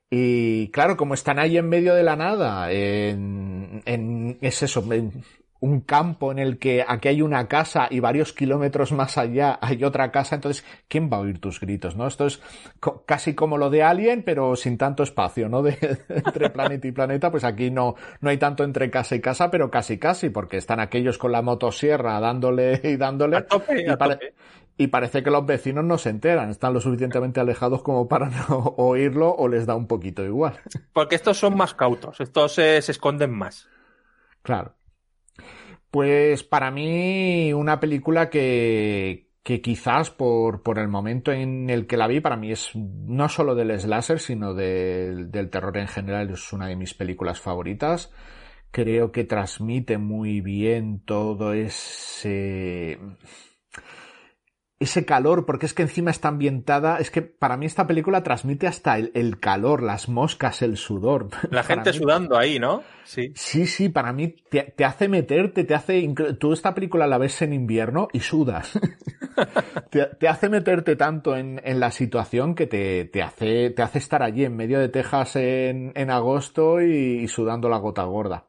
Y 0.09 0.69
claro, 0.71 0.97
como 0.97 1.13
están 1.13 1.39
ahí 1.39 1.57
en 1.57 1.67
medio 1.69 1.93
de 1.95 2.03
la 2.03 2.17
nada, 2.17 2.71
en, 2.71 3.81
en 3.85 4.37
es 4.41 4.63
eso, 4.63 4.85
en 4.91 5.23
un 5.61 5.81
campo 5.81 6.31
en 6.31 6.39
el 6.39 6.57
que 6.57 6.83
aquí 6.85 7.07
hay 7.07 7.21
una 7.21 7.47
casa 7.47 7.87
y 7.89 7.99
varios 7.99 8.33
kilómetros 8.33 8.91
más 8.91 9.19
allá 9.19 9.59
hay 9.61 9.83
otra 9.83 10.11
casa, 10.11 10.33
entonces, 10.35 10.65
¿quién 10.87 11.07
va 11.11 11.17
a 11.17 11.19
oír 11.19 11.39
tus 11.39 11.59
gritos, 11.59 11.95
no? 11.95 12.07
Esto 12.07 12.25
es 12.25 12.41
co 12.79 13.05
casi 13.05 13.35
como 13.35 13.57
lo 13.59 13.69
de 13.69 13.83
Alien, 13.83 14.23
pero 14.23 14.55
sin 14.55 14.79
tanto 14.79 15.03
espacio, 15.03 15.49
¿no? 15.49 15.61
De, 15.61 15.77
entre 16.09 16.49
planeta 16.49 16.87
y 16.87 16.91
planeta, 16.91 17.29
pues 17.29 17.43
aquí 17.43 17.69
no, 17.69 17.93
no 18.21 18.29
hay 18.31 18.37
tanto 18.37 18.63
entre 18.63 18.89
casa 18.89 19.15
y 19.15 19.21
casa, 19.21 19.51
pero 19.51 19.69
casi 19.69 19.99
casi, 19.99 20.29
porque 20.29 20.57
están 20.57 20.79
aquellos 20.79 21.19
con 21.19 21.31
la 21.31 21.43
motosierra 21.43 22.19
dándole 22.19 22.81
y 22.83 22.97
dándole. 22.97 23.37
A 23.37 23.45
tope, 23.45 23.87
a 23.87 23.93
y, 23.93 23.95
pare 23.97 24.15
tope. 24.15 24.33
y 24.77 24.87
parece 24.87 25.21
que 25.21 25.29
los 25.29 25.45
vecinos 25.45 25.85
no 25.85 25.99
se 25.99 26.09
enteran, 26.09 26.49
están 26.49 26.73
lo 26.73 26.81
suficientemente 26.81 27.39
alejados 27.39 27.83
como 27.83 28.07
para 28.07 28.31
no 28.31 28.57
oírlo 28.77 29.31
o 29.31 29.47
les 29.47 29.67
da 29.67 29.75
un 29.75 29.85
poquito 29.85 30.25
igual. 30.25 30.59
Porque 30.91 31.13
estos 31.13 31.37
son 31.37 31.55
más 31.55 31.75
cautos, 31.75 32.19
estos 32.19 32.51
se, 32.51 32.81
se 32.81 32.93
esconden 32.93 33.31
más. 33.31 33.69
Claro. 34.41 34.73
Pues 35.91 36.43
para 36.43 36.71
mí 36.71 37.51
una 37.53 37.79
película 37.81 38.29
que, 38.29 39.29
que 39.43 39.61
quizás 39.61 40.09
por, 40.09 40.63
por 40.63 40.79
el 40.79 40.87
momento 40.87 41.31
en 41.33 41.69
el 41.69 41.85
que 41.85 41.97
la 41.97 42.07
vi, 42.07 42.21
para 42.21 42.37
mí 42.37 42.51
es 42.51 42.71
no 42.75 43.27
solo 43.27 43.55
del 43.55 43.77
slasher, 43.79 44.19
sino 44.19 44.53
de, 44.53 45.25
del 45.27 45.49
terror 45.49 45.77
en 45.77 45.87
general, 45.87 46.29
es 46.29 46.53
una 46.53 46.67
de 46.67 46.77
mis 46.77 46.93
películas 46.93 47.41
favoritas. 47.41 48.11
Creo 48.71 49.11
que 49.11 49.25
transmite 49.25 49.97
muy 49.97 50.39
bien 50.41 51.01
todo 51.03 51.53
ese 51.53 52.97
ese 54.81 55.05
calor, 55.05 55.45
porque 55.45 55.67
es 55.67 55.73
que 55.75 55.83
encima 55.83 56.09
está 56.09 56.27
ambientada, 56.29 56.97
es 56.97 57.11
que 57.11 57.21
para 57.21 57.55
mí 57.55 57.67
esta 57.67 57.85
película 57.85 58.23
transmite 58.23 58.65
hasta 58.65 58.97
el, 58.97 59.11
el 59.13 59.39
calor, 59.39 59.83
las 59.83 60.09
moscas, 60.09 60.63
el 60.63 60.75
sudor. 60.75 61.29
La 61.51 61.63
gente 61.63 61.91
mí, 61.91 61.97
sudando 61.99 62.35
ahí, 62.37 62.57
¿no? 62.59 62.81
Sí. 63.03 63.31
Sí, 63.35 63.67
sí, 63.67 63.89
para 63.89 64.11
mí 64.11 64.29
te, 64.49 64.73
te, 64.75 64.83
hace 64.83 65.07
meterte, 65.07 65.65
te 65.65 65.75
hace, 65.75 66.13
tú 66.39 66.53
esta 66.53 66.73
película 66.73 67.05
la 67.05 67.19
ves 67.19 67.43
en 67.43 67.53
invierno 67.53 68.07
y 68.11 68.21
sudas. 68.21 68.79
te, 69.91 70.07
te, 70.07 70.27
hace 70.27 70.49
meterte 70.49 70.95
tanto 70.95 71.37
en, 71.37 71.61
en 71.63 71.79
la 71.79 71.91
situación 71.91 72.55
que 72.55 72.65
te, 72.65 73.05
te, 73.05 73.21
hace, 73.21 73.69
te 73.69 73.83
hace 73.83 73.99
estar 73.99 74.23
allí 74.23 74.45
en 74.45 74.55
medio 74.55 74.79
de 74.79 74.89
Texas 74.89 75.35
en, 75.35 75.91
en 75.93 76.09
agosto 76.09 76.81
y, 76.81 77.19
y 77.21 77.27
sudando 77.27 77.69
la 77.69 77.77
gota 77.77 78.03
gorda 78.03 78.45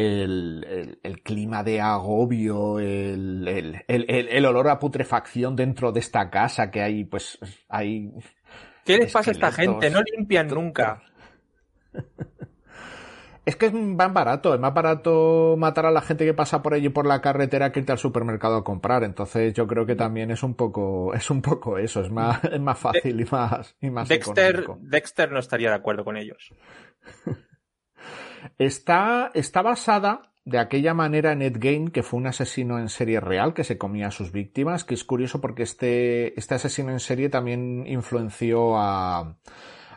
el, 0.00 0.64
el, 0.68 0.98
el, 1.02 1.22
clima 1.22 1.62
de 1.62 1.80
agobio, 1.80 2.78
el, 2.78 3.82
el, 3.86 4.46
olor 4.46 4.68
a 4.68 4.78
putrefacción 4.78 5.56
dentro 5.56 5.92
de 5.92 6.00
esta 6.00 6.30
casa 6.30 6.70
que 6.70 6.82
hay, 6.82 7.04
pues, 7.04 7.38
hay... 7.68 8.10
¿Qué 8.84 8.98
les 8.98 9.12
pasa 9.12 9.30
a 9.30 9.32
esta 9.32 9.52
gente? 9.52 9.90
No 9.90 10.00
limpian 10.02 10.48
nunca. 10.48 11.02
Es 13.46 13.56
que 13.56 13.66
es 13.66 13.72
más 13.72 14.12
barato, 14.12 14.54
es 14.54 14.60
más 14.60 14.72
barato 14.72 15.56
matar 15.58 15.86
a 15.86 15.90
la 15.90 16.02
gente 16.02 16.24
que 16.24 16.34
pasa 16.34 16.62
por 16.62 16.74
allí 16.74 16.88
por 16.88 17.06
la 17.06 17.20
carretera 17.20 17.72
que 17.72 17.80
irte 17.80 17.90
al 17.90 17.98
supermercado 17.98 18.56
a 18.56 18.62
comprar. 18.62 19.02
Entonces 19.02 19.54
yo 19.54 19.66
creo 19.66 19.86
que 19.86 19.96
también 19.96 20.30
es 20.30 20.42
un 20.42 20.54
poco, 20.54 21.14
es 21.14 21.30
un 21.30 21.40
poco 21.42 21.78
eso, 21.78 22.00
es 22.00 22.10
más, 22.10 22.44
es 22.44 22.60
más 22.60 22.78
fácil 22.78 23.20
y 23.20 23.24
más, 23.24 23.76
y 23.80 23.90
más 23.90 24.08
Dexter, 24.08 24.60
económico. 24.60 24.78
Dexter 24.88 25.32
no 25.32 25.40
estaría 25.40 25.70
de 25.70 25.76
acuerdo 25.76 26.04
con 26.04 26.16
ellos. 26.16 26.52
Está, 28.58 29.30
está 29.34 29.62
basada 29.62 30.32
de 30.44 30.58
aquella 30.58 30.94
manera 30.94 31.32
en 31.32 31.42
Ed 31.42 31.58
Gein, 31.60 31.90
que 31.90 32.02
fue 32.02 32.18
un 32.18 32.26
asesino 32.26 32.78
en 32.78 32.88
serie 32.88 33.20
real 33.20 33.54
que 33.54 33.64
se 33.64 33.78
comía 33.78 34.08
a 34.08 34.10
sus 34.10 34.32
víctimas, 34.32 34.84
que 34.84 34.94
es 34.94 35.04
curioso 35.04 35.40
porque 35.40 35.62
este, 35.62 36.38
este 36.38 36.54
asesino 36.54 36.90
en 36.90 37.00
serie 37.00 37.28
también 37.28 37.86
influenció 37.86 38.76
a, 38.76 39.36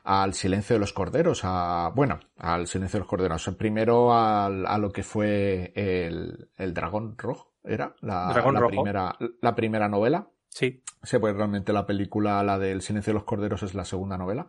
al 0.03 0.33
silencio 0.33 0.75
de 0.75 0.79
los 0.81 0.93
corderos, 0.93 1.41
a, 1.43 1.91
bueno, 1.95 2.19
al 2.37 2.67
silencio 2.67 2.97
de 2.97 3.01
los 3.01 3.07
corderos, 3.07 3.49
primero 3.57 4.13
al, 4.13 4.65
a 4.67 4.77
lo 4.77 4.91
que 4.91 5.03
fue 5.03 5.71
el, 5.75 6.49
el 6.57 6.73
dragón 6.73 7.17
rojo, 7.17 7.53
era 7.63 7.95
la, 8.01 8.27
dragón 8.33 8.55
la 8.55 8.59
rojo. 8.59 8.71
primera, 8.71 9.15
la 9.41 9.55
primera 9.55 9.87
novela. 9.87 10.27
Sí. 10.49 10.83
Sí, 11.01 11.17
pues 11.17 11.35
realmente 11.35 11.73
la 11.73 11.85
película, 11.85 12.43
la 12.43 12.59
del 12.59 12.81
silencio 12.81 13.11
de 13.11 13.15
los 13.15 13.23
corderos 13.23 13.63
es 13.63 13.73
la 13.73 13.85
segunda 13.85 14.17
novela. 14.17 14.45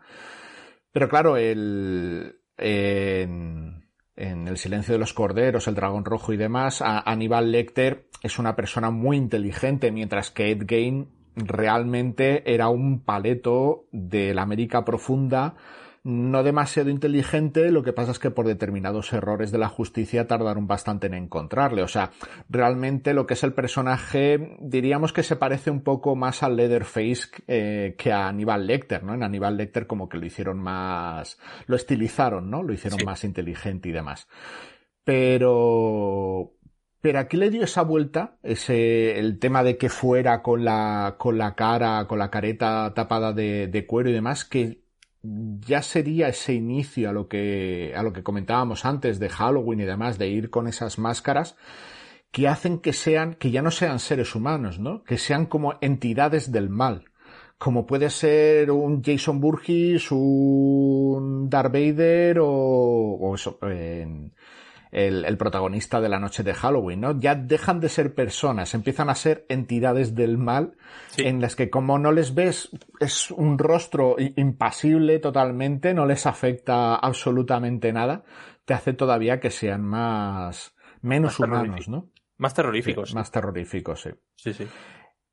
Pero 0.92 1.08
claro, 1.08 1.36
el, 1.36 2.40
en, 2.58 3.83
en 4.16 4.46
El 4.48 4.58
silencio 4.58 4.94
de 4.94 4.98
los 4.98 5.12
corderos, 5.12 5.66
El 5.66 5.74
dragón 5.74 6.04
rojo 6.04 6.32
y 6.32 6.36
demás, 6.36 6.82
Aníbal 6.82 7.50
Lecter 7.50 8.06
es 8.22 8.38
una 8.38 8.56
persona 8.56 8.90
muy 8.90 9.16
inteligente, 9.16 9.90
mientras 9.90 10.30
que 10.30 10.50
Ed 10.50 10.64
Gein 10.66 11.08
realmente 11.36 12.52
era 12.52 12.68
un 12.68 13.00
paleto 13.00 13.86
de 13.90 14.34
la 14.34 14.42
América 14.42 14.84
profunda, 14.84 15.56
no 16.04 16.42
demasiado 16.42 16.90
inteligente, 16.90 17.70
lo 17.70 17.82
que 17.82 17.94
pasa 17.94 18.10
es 18.12 18.18
que 18.18 18.30
por 18.30 18.46
determinados 18.46 19.10
errores 19.14 19.50
de 19.50 19.56
la 19.58 19.68
justicia 19.70 20.26
tardaron 20.26 20.66
bastante 20.66 21.06
en 21.06 21.14
encontrarle. 21.14 21.82
O 21.82 21.88
sea, 21.88 22.10
realmente 22.50 23.14
lo 23.14 23.26
que 23.26 23.32
es 23.32 23.42
el 23.42 23.54
personaje, 23.54 24.56
diríamos 24.60 25.14
que 25.14 25.22
se 25.22 25.36
parece 25.36 25.70
un 25.70 25.82
poco 25.82 26.14
más 26.14 26.42
al 26.42 26.56
Leatherface 26.56 27.28
eh, 27.48 27.94
que 27.96 28.12
a 28.12 28.28
Aníbal 28.28 28.66
Lecter, 28.66 29.02
¿no? 29.02 29.14
En 29.14 29.22
Aníbal 29.22 29.56
Lecter 29.56 29.86
como 29.86 30.08
que 30.10 30.18
lo 30.18 30.26
hicieron 30.26 30.58
más, 30.58 31.38
lo 31.66 31.74
estilizaron, 31.76 32.50
¿no? 32.50 32.62
Lo 32.62 32.74
hicieron 32.74 33.00
Sí. 33.00 33.06
más 33.06 33.24
inteligente 33.24 33.88
y 33.88 33.92
demás. 33.92 34.28
Pero, 35.04 36.52
pero 37.00 37.18
aquí 37.18 37.36
le 37.36 37.50
dio 37.50 37.64
esa 37.64 37.82
vuelta, 37.82 38.36
ese, 38.42 39.18
el 39.18 39.38
tema 39.38 39.62
de 39.62 39.76
que 39.78 39.88
fuera 39.88 40.42
con 40.42 40.64
la, 40.64 41.16
con 41.18 41.38
la 41.38 41.54
cara, 41.54 42.06
con 42.06 42.18
la 42.18 42.30
careta 42.30 42.92
tapada 42.94 43.32
de, 43.32 43.68
de 43.68 43.86
cuero 43.86 44.10
y 44.10 44.12
demás, 44.12 44.44
que 44.44 44.83
ya 45.60 45.82
sería 45.82 46.28
ese 46.28 46.54
inicio 46.54 47.10
a 47.10 47.12
lo 47.12 47.28
que, 47.28 47.94
a 47.96 48.02
lo 48.02 48.12
que 48.12 48.22
comentábamos 48.22 48.84
antes 48.84 49.18
de 49.18 49.28
Halloween 49.30 49.80
y 49.80 49.84
demás, 49.84 50.18
de 50.18 50.28
ir 50.28 50.50
con 50.50 50.66
esas 50.68 50.98
máscaras 50.98 51.56
que 52.30 52.48
hacen 52.48 52.78
que 52.80 52.92
sean, 52.92 53.34
que 53.34 53.50
ya 53.50 53.62
no 53.62 53.70
sean 53.70 53.98
seres 54.00 54.34
humanos, 54.34 54.78
¿no? 54.80 55.04
Que 55.04 55.18
sean 55.18 55.46
como 55.46 55.74
entidades 55.80 56.52
del 56.52 56.68
mal. 56.70 57.04
como 57.58 57.86
puede 57.86 58.10
ser 58.10 58.70
un 58.70 59.02
Jason 59.02 59.40
Burgess, 59.40 60.10
un 60.12 61.48
Darth 61.48 61.72
Vader 61.72 62.40
o, 62.40 62.48
o 63.20 63.34
eso, 63.34 63.58
en- 63.62 64.34
el, 64.94 65.24
el 65.24 65.36
protagonista 65.36 66.00
de 66.00 66.08
la 66.08 66.18
noche 66.20 66.42
de 66.42 66.54
Halloween, 66.54 67.00
¿no? 67.00 67.18
Ya 67.20 67.34
dejan 67.34 67.80
de 67.80 67.88
ser 67.88 68.14
personas, 68.14 68.74
empiezan 68.74 69.10
a 69.10 69.14
ser 69.14 69.44
entidades 69.48 70.14
del 70.14 70.38
mal 70.38 70.76
Sí. 71.08 71.22
en 71.22 71.40
las 71.40 71.56
que 71.56 71.68
como 71.70 71.98
no 71.98 72.12
les 72.12 72.34
ves, 72.34 72.70
es 73.00 73.30
un 73.30 73.58
rostro 73.58 74.16
impasible 74.18 75.18
totalmente, 75.18 75.92
no 75.94 76.06
les 76.06 76.26
afecta 76.26 76.94
absolutamente 76.96 77.92
nada, 77.92 78.24
te 78.64 78.74
hace 78.74 78.92
todavía 78.94 79.40
que 79.40 79.50
sean 79.50 79.82
más, 79.84 80.74
menos 81.02 81.38
Más 81.40 81.48
humanos. 81.48 81.88
¿no? 81.88 82.10
Más 82.38 82.54
terroríficos. 82.54 83.14
Más 83.14 83.30
terroríficos, 83.30 84.00
sí. 84.02 84.10
Sí, 84.36 84.52
sí. 84.54 84.66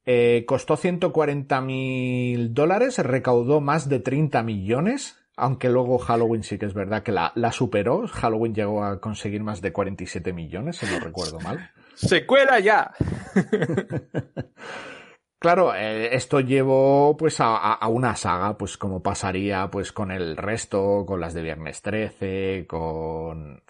Eh, 0.05 0.45
costó 0.47 0.77
140 0.77 1.61
mil 1.61 2.53
dólares, 2.53 2.97
recaudó 2.97 3.61
más 3.61 3.87
de 3.87 3.99
30 3.99 4.41
millones, 4.43 5.20
aunque 5.37 5.69
luego 5.69 5.97
Halloween 5.97 6.43
sí 6.43 6.57
que 6.57 6.65
es 6.65 6.73
verdad 6.73 7.03
que 7.03 7.11
la, 7.11 7.31
la 7.35 7.51
superó. 7.51 8.07
Halloween 8.07 8.53
llegó 8.53 8.83
a 8.83 8.99
conseguir 8.99 9.43
más 9.43 9.61
de 9.61 9.71
47 9.71 10.33
millones, 10.33 10.77
si 10.77 10.85
no 10.85 10.99
recuerdo 10.99 11.39
mal. 11.39 11.71
¡Secuela 11.95 12.59
ya! 12.59 12.93
Claro, 15.41 15.73
eh, 15.73 16.15
esto 16.15 16.39
llevó 16.39 17.17
pues 17.17 17.37
a, 17.39 17.79
una 17.87 18.15
saga, 18.15 18.59
pues 18.59 18.77
como 18.77 19.01
pasaría 19.01 19.71
pues 19.71 19.91
con 19.91 20.11
el 20.11 20.37
resto, 20.37 21.03
con 21.07 21.19
las 21.19 21.33
de 21.33 21.41
Viernes 21.41 21.81
13, 21.81 22.67
con, 22.67 23.63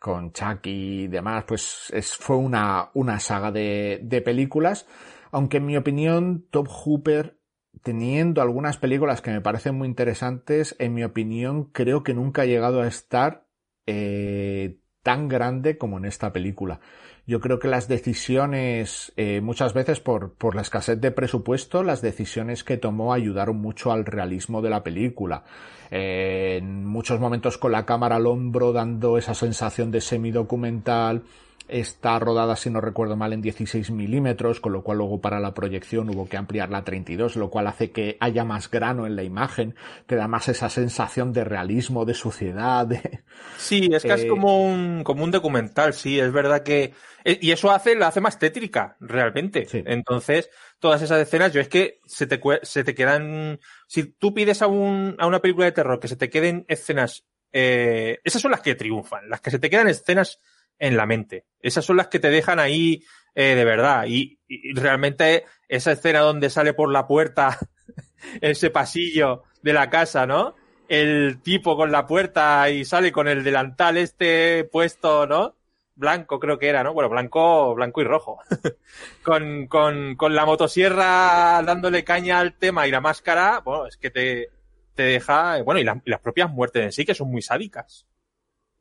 con 0.00 0.32
Chucky 0.32 1.02
y 1.02 1.08
demás, 1.08 1.44
pues 1.46 1.92
es, 1.92 2.16
fue 2.16 2.36
una, 2.36 2.88
una 2.94 3.20
saga 3.20 3.52
de, 3.52 4.00
de 4.02 4.22
películas, 4.22 4.86
aunque 5.30 5.58
en 5.58 5.66
mi 5.66 5.76
opinión 5.76 6.46
Top 6.50 6.66
Hooper, 6.66 7.37
teniendo 7.82 8.42
algunas 8.42 8.76
películas 8.76 9.20
que 9.20 9.30
me 9.30 9.40
parecen 9.40 9.74
muy 9.74 9.88
interesantes, 9.88 10.76
en 10.78 10.94
mi 10.94 11.04
opinión 11.04 11.64
creo 11.64 12.02
que 12.02 12.14
nunca 12.14 12.42
ha 12.42 12.46
llegado 12.46 12.80
a 12.80 12.86
estar 12.86 13.46
eh, 13.86 14.78
tan 15.02 15.28
grande 15.28 15.78
como 15.78 15.98
en 15.98 16.04
esta 16.04 16.32
película. 16.32 16.80
Yo 17.26 17.40
creo 17.40 17.58
que 17.58 17.68
las 17.68 17.88
decisiones, 17.88 19.12
eh, 19.16 19.42
muchas 19.42 19.74
veces 19.74 20.00
por, 20.00 20.32
por 20.34 20.54
la 20.54 20.62
escasez 20.62 20.98
de 20.98 21.10
presupuesto, 21.10 21.82
las 21.82 22.00
decisiones 22.00 22.64
que 22.64 22.78
tomó 22.78 23.12
ayudaron 23.12 23.56
mucho 23.56 23.92
al 23.92 24.06
realismo 24.06 24.62
de 24.62 24.70
la 24.70 24.82
película. 24.82 25.44
Eh, 25.90 26.56
en 26.58 26.86
muchos 26.86 27.20
momentos 27.20 27.58
con 27.58 27.72
la 27.72 27.84
cámara 27.84 28.16
al 28.16 28.26
hombro, 28.26 28.72
dando 28.72 29.18
esa 29.18 29.34
sensación 29.34 29.90
de 29.90 30.00
semidocumental. 30.00 31.24
Está 31.68 32.18
rodada, 32.18 32.56
si 32.56 32.70
no 32.70 32.80
recuerdo 32.80 33.16
mal, 33.16 33.32
en 33.34 33.42
16 33.42 33.90
milímetros, 33.90 34.58
con 34.60 34.72
lo 34.72 34.82
cual 34.82 34.98
luego 34.98 35.20
para 35.20 35.38
la 35.38 35.52
proyección 35.54 36.08
hubo 36.08 36.26
que 36.28 36.38
ampliarla 36.38 36.78
a 36.78 36.84
32, 36.84 37.36
lo 37.36 37.50
cual 37.50 37.66
hace 37.66 37.90
que 37.90 38.16
haya 38.20 38.42
más 38.44 38.70
grano 38.70 39.06
en 39.06 39.16
la 39.16 39.22
imagen, 39.22 39.74
te 40.06 40.16
da 40.16 40.28
más 40.28 40.48
esa 40.48 40.70
sensación 40.70 41.32
de 41.34 41.44
realismo, 41.44 42.06
de 42.06 42.14
suciedad, 42.14 42.86
de... 42.86 43.22
Sí, 43.56 43.88
es 43.92 44.04
casi 44.04 44.26
Eh, 44.26 44.28
como 44.28 44.64
un, 44.64 45.02
como 45.04 45.24
un 45.24 45.30
documental, 45.30 45.92
sí, 45.92 46.18
es 46.18 46.32
verdad 46.32 46.62
que... 46.62 46.94
eh, 47.24 47.38
Y 47.42 47.50
eso 47.50 47.70
hace, 47.70 47.94
la 47.96 48.08
hace 48.08 48.20
más 48.20 48.38
tétrica, 48.38 48.96
realmente. 49.00 49.66
Sí. 49.66 49.82
Entonces, 49.84 50.48
todas 50.78 51.02
esas 51.02 51.20
escenas, 51.20 51.52
yo 51.52 51.60
es 51.60 51.68
que 51.68 52.00
se 52.06 52.26
te, 52.26 52.40
se 52.62 52.84
te 52.84 52.94
quedan... 52.94 53.60
Si 53.86 54.04
tú 54.04 54.32
pides 54.32 54.62
a, 54.62 54.68
un, 54.68 55.16
a 55.18 55.26
una 55.26 55.40
película 55.40 55.66
de 55.66 55.72
terror 55.72 56.00
que 56.00 56.08
se 56.08 56.16
te 56.16 56.30
queden 56.30 56.64
escenas... 56.68 57.26
eh, 57.52 58.18
esas 58.24 58.40
son 58.42 58.52
las 58.52 58.60
que 58.62 58.74
triunfan, 58.74 59.28
las 59.28 59.40
que 59.40 59.50
se 59.50 59.58
te 59.58 59.68
quedan 59.70 59.88
escenas 59.88 60.40
en 60.78 60.96
la 60.96 61.06
mente. 61.06 61.44
Esas 61.60 61.84
son 61.84 61.96
las 61.96 62.08
que 62.08 62.20
te 62.20 62.30
dejan 62.30 62.58
ahí 62.58 63.02
eh, 63.34 63.54
de 63.54 63.64
verdad. 63.64 64.06
Y, 64.08 64.40
y 64.48 64.74
realmente 64.74 65.44
esa 65.68 65.92
escena 65.92 66.20
donde 66.20 66.50
sale 66.50 66.74
por 66.74 66.90
la 66.90 67.06
puerta 67.06 67.56
ese 68.40 68.70
pasillo 68.70 69.44
de 69.62 69.72
la 69.72 69.90
casa, 69.90 70.26
¿no? 70.26 70.56
El 70.88 71.40
tipo 71.42 71.76
con 71.76 71.92
la 71.92 72.04
puerta 72.06 72.68
y 72.68 72.84
sale 72.84 73.12
con 73.12 73.28
el 73.28 73.44
delantal 73.44 73.96
este 73.96 74.64
puesto, 74.64 75.26
¿no? 75.28 75.54
Blanco 75.94 76.40
creo 76.40 76.58
que 76.58 76.68
era, 76.68 76.82
¿no? 76.82 76.94
Bueno, 76.94 77.10
blanco, 77.10 77.76
blanco 77.76 78.00
y 78.00 78.04
rojo. 78.04 78.40
con, 79.22 79.68
con, 79.68 80.16
con 80.16 80.34
la 80.34 80.44
motosierra 80.44 81.62
dándole 81.64 82.02
caña 82.02 82.40
al 82.40 82.54
tema 82.54 82.88
y 82.88 82.90
la 82.90 83.00
máscara, 83.00 83.60
bueno, 83.60 83.86
es 83.86 83.96
que 83.96 84.10
te, 84.10 84.48
te 84.94 85.04
deja, 85.04 85.62
bueno, 85.62 85.78
y, 85.80 85.82
y 86.04 86.10
las 86.10 86.20
propias 86.20 86.50
muertes 86.50 86.82
en 86.82 86.92
sí 86.92 87.04
que 87.04 87.14
son 87.14 87.30
muy 87.30 87.42
sádicas. 87.42 88.04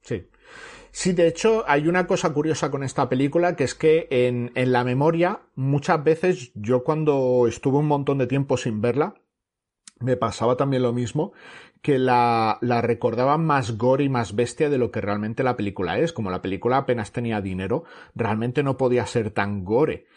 Sí. 0.01 0.27
Sí, 0.99 1.13
de 1.13 1.27
hecho, 1.27 1.63
hay 1.67 1.87
una 1.87 2.07
cosa 2.07 2.33
curiosa 2.33 2.71
con 2.71 2.81
esta 2.81 3.07
película, 3.07 3.55
que 3.55 3.65
es 3.65 3.75
que 3.75 4.07
en, 4.09 4.51
en 4.55 4.71
la 4.71 4.83
memoria, 4.83 5.41
muchas 5.53 6.03
veces, 6.03 6.51
yo 6.55 6.83
cuando 6.83 7.45
estuve 7.47 7.77
un 7.77 7.85
montón 7.85 8.17
de 8.17 8.25
tiempo 8.25 8.57
sin 8.57 8.81
verla, 8.81 9.13
me 9.99 10.17
pasaba 10.17 10.57
también 10.57 10.81
lo 10.81 10.93
mismo, 10.93 11.33
que 11.83 11.99
la, 11.99 12.57
la 12.61 12.81
recordaba 12.81 13.37
más 13.37 13.77
gore 13.77 14.05
y 14.05 14.09
más 14.09 14.33
bestia 14.33 14.71
de 14.71 14.79
lo 14.79 14.89
que 14.89 14.99
realmente 14.99 15.43
la 15.43 15.55
película 15.55 15.99
es. 15.99 16.13
Como 16.13 16.31
la 16.31 16.41
película 16.41 16.77
apenas 16.77 17.11
tenía 17.11 17.41
dinero, 17.41 17.83
realmente 18.15 18.63
no 18.63 18.75
podía 18.75 19.05
ser 19.05 19.29
tan 19.29 19.63
gore. 19.63 20.07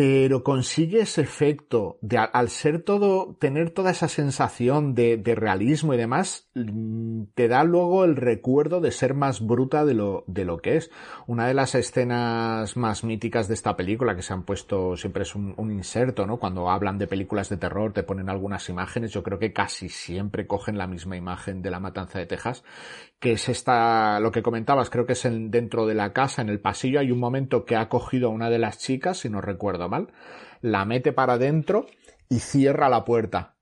Pero 0.00 0.42
consigue 0.42 1.00
ese 1.00 1.20
efecto 1.20 1.98
de 2.00 2.16
al, 2.16 2.48
ser 2.48 2.80
todo, 2.80 3.36
tener 3.38 3.68
toda 3.68 3.90
esa 3.90 4.08
sensación 4.08 4.94
de, 4.94 5.18
de 5.18 5.34
realismo 5.34 5.92
y 5.92 5.98
demás, 5.98 6.48
mm, 6.54 7.24
te 7.34 7.48
da 7.48 7.64
luego 7.64 8.06
el 8.06 8.16
recuerdo 8.16 8.80
de 8.80 8.92
ser 8.92 9.12
más 9.12 9.46
bruta 9.46 9.84
de 9.84 9.92
lo, 9.92 10.24
de 10.26 10.46
lo 10.46 10.56
que 10.56 10.78
es. 10.78 10.90
Una 11.26 11.46
de 11.48 11.52
las 11.52 11.74
escenas 11.74 12.78
más 12.78 13.04
míticas 13.04 13.46
de 13.46 13.52
esta 13.52 13.76
película 13.76 14.16
que 14.16 14.22
se 14.22 14.32
han 14.32 14.44
puesto, 14.44 14.96
siempre 14.96 15.24
es 15.24 15.34
un, 15.34 15.52
un 15.58 15.70
inserto, 15.70 16.26
¿no? 16.26 16.38
Cuando 16.38 16.70
hablan 16.70 16.96
de 16.96 17.06
películas 17.06 17.50
de 17.50 17.58
terror, 17.58 17.92
te 17.92 18.02
ponen 18.02 18.30
algunas 18.30 18.70
imágenes, 18.70 19.12
yo 19.12 19.22
creo 19.22 19.38
que 19.38 19.52
casi 19.52 19.90
siempre 19.90 20.46
cogen 20.46 20.78
la 20.78 20.86
misma 20.86 21.18
imagen 21.18 21.60
de 21.60 21.70
la 21.70 21.78
matanza 21.78 22.18
de 22.18 22.24
Texas, 22.24 22.64
que 23.20 23.32
es 23.32 23.48
esta, 23.48 24.18
lo 24.20 24.32
que 24.32 24.42
comentabas, 24.42 24.90
creo 24.90 25.06
que 25.06 25.12
es 25.12 25.24
en, 25.26 25.50
dentro 25.50 25.86
de 25.86 25.94
la 25.94 26.12
casa, 26.12 26.42
en 26.42 26.48
el 26.48 26.60
pasillo, 26.60 27.00
hay 27.00 27.12
un 27.12 27.20
momento 27.20 27.64
que 27.64 27.76
ha 27.76 27.88
cogido 27.88 28.28
a 28.28 28.32
una 28.32 28.50
de 28.50 28.58
las 28.58 28.78
chicas, 28.78 29.18
si 29.18 29.28
no 29.30 29.40
recuerdo 29.40 29.88
mal, 29.88 30.12
la 30.62 30.84
mete 30.86 31.12
para 31.12 31.34
adentro 31.34 31.86
y 32.28 32.38
cierra 32.40 32.88
la 32.88 33.04
puerta. 33.04 33.56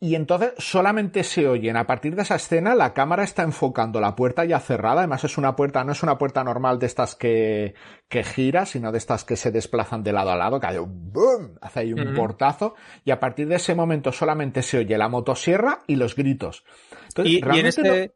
Y 0.00 0.14
entonces 0.14 0.52
solamente 0.58 1.24
se 1.24 1.48
oyen, 1.48 1.76
a 1.76 1.84
partir 1.84 2.14
de 2.14 2.22
esa 2.22 2.36
escena, 2.36 2.76
la 2.76 2.94
cámara 2.94 3.24
está 3.24 3.42
enfocando 3.42 4.00
la 4.00 4.14
puerta 4.14 4.44
ya 4.44 4.60
cerrada, 4.60 5.00
además 5.00 5.24
es 5.24 5.36
una 5.38 5.56
puerta, 5.56 5.82
no 5.82 5.90
es 5.90 6.04
una 6.04 6.16
puerta 6.18 6.44
normal 6.44 6.78
de 6.78 6.86
estas 6.86 7.16
que, 7.16 7.74
que 8.08 8.22
gira, 8.22 8.64
sino 8.64 8.92
de 8.92 8.98
estas 8.98 9.24
que 9.24 9.34
se 9.34 9.50
desplazan 9.50 10.04
de 10.04 10.12
lado 10.12 10.30
a 10.30 10.36
lado, 10.36 10.60
que 10.60 10.68
hace 10.68 10.78
un 10.78 11.12
boom, 11.12 11.58
hace 11.60 11.80
ahí 11.80 11.92
un 11.92 12.14
portazo, 12.14 12.76
y 13.04 13.10
a 13.10 13.18
partir 13.18 13.48
de 13.48 13.56
ese 13.56 13.74
momento 13.74 14.12
solamente 14.12 14.62
se 14.62 14.78
oye 14.78 14.96
la 14.96 15.08
motosierra 15.08 15.80
y 15.88 15.96
los 15.96 16.14
gritos. 16.14 16.64
Entonces, 17.08 17.32
Y, 17.32 17.34
y 17.34 17.38
en, 17.38 17.44
realmente 17.44 17.82
no- 17.82 17.92
este, 17.94 18.14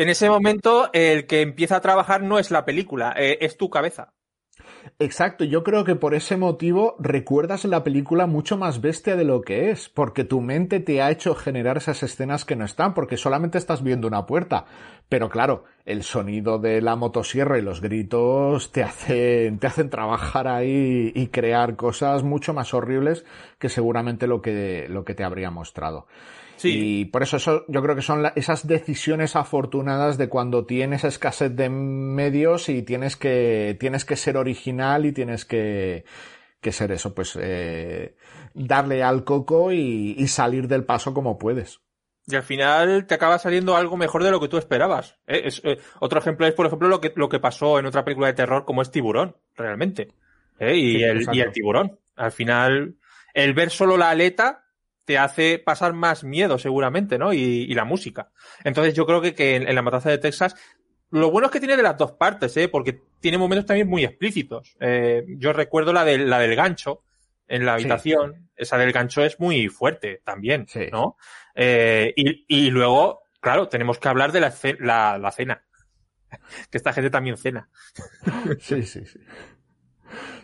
en 0.00 0.08
ese 0.08 0.30
momento, 0.30 0.88
el 0.94 1.26
que 1.26 1.42
empieza 1.42 1.76
a 1.76 1.82
trabajar 1.82 2.22
no 2.22 2.38
es 2.38 2.50
la 2.50 2.64
película, 2.64 3.12
eh, 3.18 3.36
es 3.42 3.58
tu 3.58 3.68
cabeza. 3.68 4.14
Exacto, 4.98 5.44
yo 5.44 5.62
creo 5.62 5.84
que 5.84 5.94
por 5.94 6.14
ese 6.14 6.38
motivo 6.38 6.96
recuerdas 6.98 7.66
la 7.66 7.84
película 7.84 8.26
mucho 8.26 8.56
más 8.56 8.80
bestia 8.80 9.14
de 9.14 9.24
lo 9.24 9.42
que 9.42 9.70
es, 9.70 9.90
porque 9.90 10.24
tu 10.24 10.40
mente 10.40 10.80
te 10.80 11.02
ha 11.02 11.10
hecho 11.10 11.34
generar 11.34 11.76
esas 11.76 12.02
escenas 12.02 12.46
que 12.46 12.56
no 12.56 12.64
están, 12.64 12.94
porque 12.94 13.18
solamente 13.18 13.58
estás 13.58 13.82
viendo 13.82 14.08
una 14.08 14.24
puerta. 14.24 14.64
Pero 15.10 15.28
claro, 15.28 15.64
el 15.84 16.02
sonido 16.02 16.58
de 16.58 16.80
la 16.80 16.96
motosierra 16.96 17.58
y 17.58 17.62
los 17.62 17.82
gritos 17.82 18.72
te 18.72 18.82
hacen, 18.82 19.58
te 19.58 19.66
hacen 19.66 19.90
trabajar 19.90 20.48
ahí 20.48 21.12
y 21.14 21.26
crear 21.26 21.76
cosas 21.76 22.22
mucho 22.22 22.54
más 22.54 22.72
horribles 22.72 23.26
que 23.58 23.68
seguramente 23.68 24.26
lo 24.26 24.40
que, 24.40 24.86
lo 24.88 25.04
que 25.04 25.14
te 25.14 25.24
habría 25.24 25.50
mostrado. 25.50 26.06
Sí. 26.60 27.00
Y 27.00 27.04
por 27.06 27.22
eso, 27.22 27.38
eso 27.38 27.64
yo 27.68 27.82
creo 27.82 27.96
que 27.96 28.02
son 28.02 28.22
la- 28.22 28.32
esas 28.36 28.66
decisiones 28.66 29.34
afortunadas 29.36 30.18
de 30.18 30.28
cuando 30.28 30.66
tienes 30.66 31.04
escasez 31.04 31.56
de 31.56 31.70
medios 31.70 32.68
y 32.68 32.82
tienes 32.82 33.16
que, 33.16 33.76
tienes 33.80 34.04
que 34.04 34.16
ser 34.16 34.36
original 34.36 35.06
y 35.06 35.12
tienes 35.12 35.44
que, 35.46 36.04
que 36.60 36.72
ser 36.72 36.92
eso, 36.92 37.14
pues, 37.14 37.38
eh, 37.40 38.14
darle 38.52 39.02
al 39.02 39.24
coco 39.24 39.72
y, 39.72 40.14
y 40.18 40.28
salir 40.28 40.68
del 40.68 40.84
paso 40.84 41.14
como 41.14 41.38
puedes. 41.38 41.80
Y 42.26 42.36
al 42.36 42.42
final 42.42 43.06
te 43.06 43.14
acaba 43.14 43.38
saliendo 43.38 43.74
algo 43.74 43.96
mejor 43.96 44.22
de 44.22 44.30
lo 44.30 44.38
que 44.38 44.48
tú 44.48 44.58
esperabas. 44.58 45.18
¿eh? 45.26 45.42
Es, 45.46 45.62
eh, 45.64 45.78
otro 45.98 46.20
ejemplo 46.20 46.46
es, 46.46 46.52
por 46.54 46.66
ejemplo, 46.66 46.88
lo 46.88 47.00
que, 47.00 47.12
lo 47.16 47.28
que 47.30 47.40
pasó 47.40 47.78
en 47.78 47.86
otra 47.86 48.04
película 48.04 48.26
de 48.28 48.34
terror 48.34 48.64
como 48.66 48.82
es 48.82 48.90
Tiburón, 48.90 49.34
realmente. 49.56 50.08
¿eh? 50.58 50.76
Y, 50.76 50.98
Sí, 50.98 51.02
el, 51.02 51.26
y 51.32 51.40
el 51.40 51.52
tiburón. 51.52 51.98
Al 52.16 52.32
final, 52.32 52.96
el 53.32 53.54
ver 53.54 53.70
solo 53.70 53.96
la 53.96 54.10
aleta 54.10 54.66
te 55.10 55.18
hace 55.18 55.58
pasar 55.58 55.92
más 55.92 56.22
miedo, 56.22 56.56
seguramente, 56.56 57.18
¿no? 57.18 57.32
Y, 57.32 57.40
y 57.40 57.74
la 57.74 57.84
música. 57.84 58.30
Entonces 58.62 58.94
yo 58.94 59.06
creo 59.06 59.20
que, 59.20 59.34
que 59.34 59.56
en, 59.56 59.66
en 59.68 59.74
La 59.74 59.82
Matanza 59.82 60.08
de 60.08 60.18
Texas, 60.18 60.54
lo 61.10 61.32
bueno 61.32 61.46
es 61.46 61.52
que 61.52 61.58
tiene 61.58 61.76
de 61.76 61.82
las 61.82 61.96
dos 61.96 62.12
partes, 62.12 62.56
¿eh? 62.56 62.68
Porque 62.68 63.00
tiene 63.18 63.36
momentos 63.36 63.66
también 63.66 63.88
muy 63.88 64.04
explícitos. 64.04 64.76
Eh, 64.78 65.24
yo 65.36 65.52
recuerdo 65.52 65.92
la, 65.92 66.04
del 66.04 66.30
la 66.30 66.38
del 66.38 66.54
gancho 66.54 67.02
en 67.48 67.66
la 67.66 67.76
Sí. 67.76 67.80
habitación. 67.82 68.50
Esa 68.54 68.78
del 68.78 68.92
gancho 68.92 69.24
es 69.24 69.40
muy 69.40 69.66
fuerte 69.68 70.22
también, 70.24 70.68
Sí. 70.68 70.86
¿no? 70.92 71.16
Eh, 71.56 72.12
y, 72.14 72.44
y 72.46 72.70
luego, 72.70 73.22
claro, 73.40 73.66
tenemos 73.66 73.98
que 73.98 74.08
hablar 74.08 74.30
de 74.30 74.38
la, 74.78 75.18
la 75.18 75.32
cena. 75.32 75.64
que 76.70 76.78
esta 76.78 76.92
gente 76.92 77.10
también 77.10 77.36
cena. 77.36 77.68
Sí, 78.60 78.84
sí, 78.84 79.04
sí. 79.04 79.18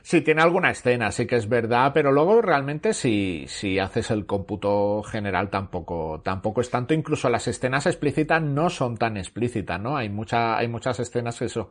Sí, 0.02 0.20
tiene 0.20 0.42
alguna 0.42 0.70
escena, 0.70 1.10
sí 1.10 1.26
que 1.26 1.36
es 1.36 1.48
verdad, 1.48 1.92
pero 1.92 2.12
luego 2.12 2.40
realmente 2.40 2.94
si, 2.94 3.46
si 3.48 3.78
haces 3.78 4.10
el 4.10 4.26
cómputo 4.26 5.02
general 5.02 5.50
tampoco, 5.50 6.20
tampoco 6.24 6.60
es 6.60 6.70
tanto, 6.70 6.94
incluso 6.94 7.28
las 7.28 7.48
escenas 7.48 7.86
explícitas 7.86 8.40
no 8.42 8.70
son 8.70 8.96
tan 8.96 9.16
explícitas, 9.16 9.80
¿no? 9.80 9.96
Hay 9.96 10.08
mucha, 10.08 10.56
hay 10.56 10.68
muchas 10.68 11.00
escenas 11.00 11.38
que 11.38 11.46
eso, 11.46 11.70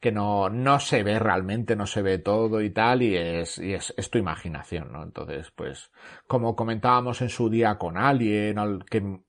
que 0.00 0.12
no, 0.12 0.48
no 0.48 0.78
se 0.80 1.02
ve 1.02 1.18
realmente, 1.18 1.76
no 1.76 1.86
se 1.86 2.02
ve 2.02 2.18
todo 2.18 2.60
y 2.60 2.70
tal, 2.70 3.02
y 3.02 3.16
es, 3.16 3.58
y 3.58 3.72
es, 3.74 3.92
es 3.96 4.10
tu 4.10 4.18
imaginación, 4.18 4.92
¿no? 4.92 5.02
Entonces, 5.02 5.50
pues, 5.50 5.90
como 6.26 6.54
comentábamos 6.56 7.20
en 7.22 7.28
su 7.28 7.50
día 7.50 7.78
con 7.78 7.96
Alien, 7.96 8.58
al, 8.58 8.84
que 8.84 9.20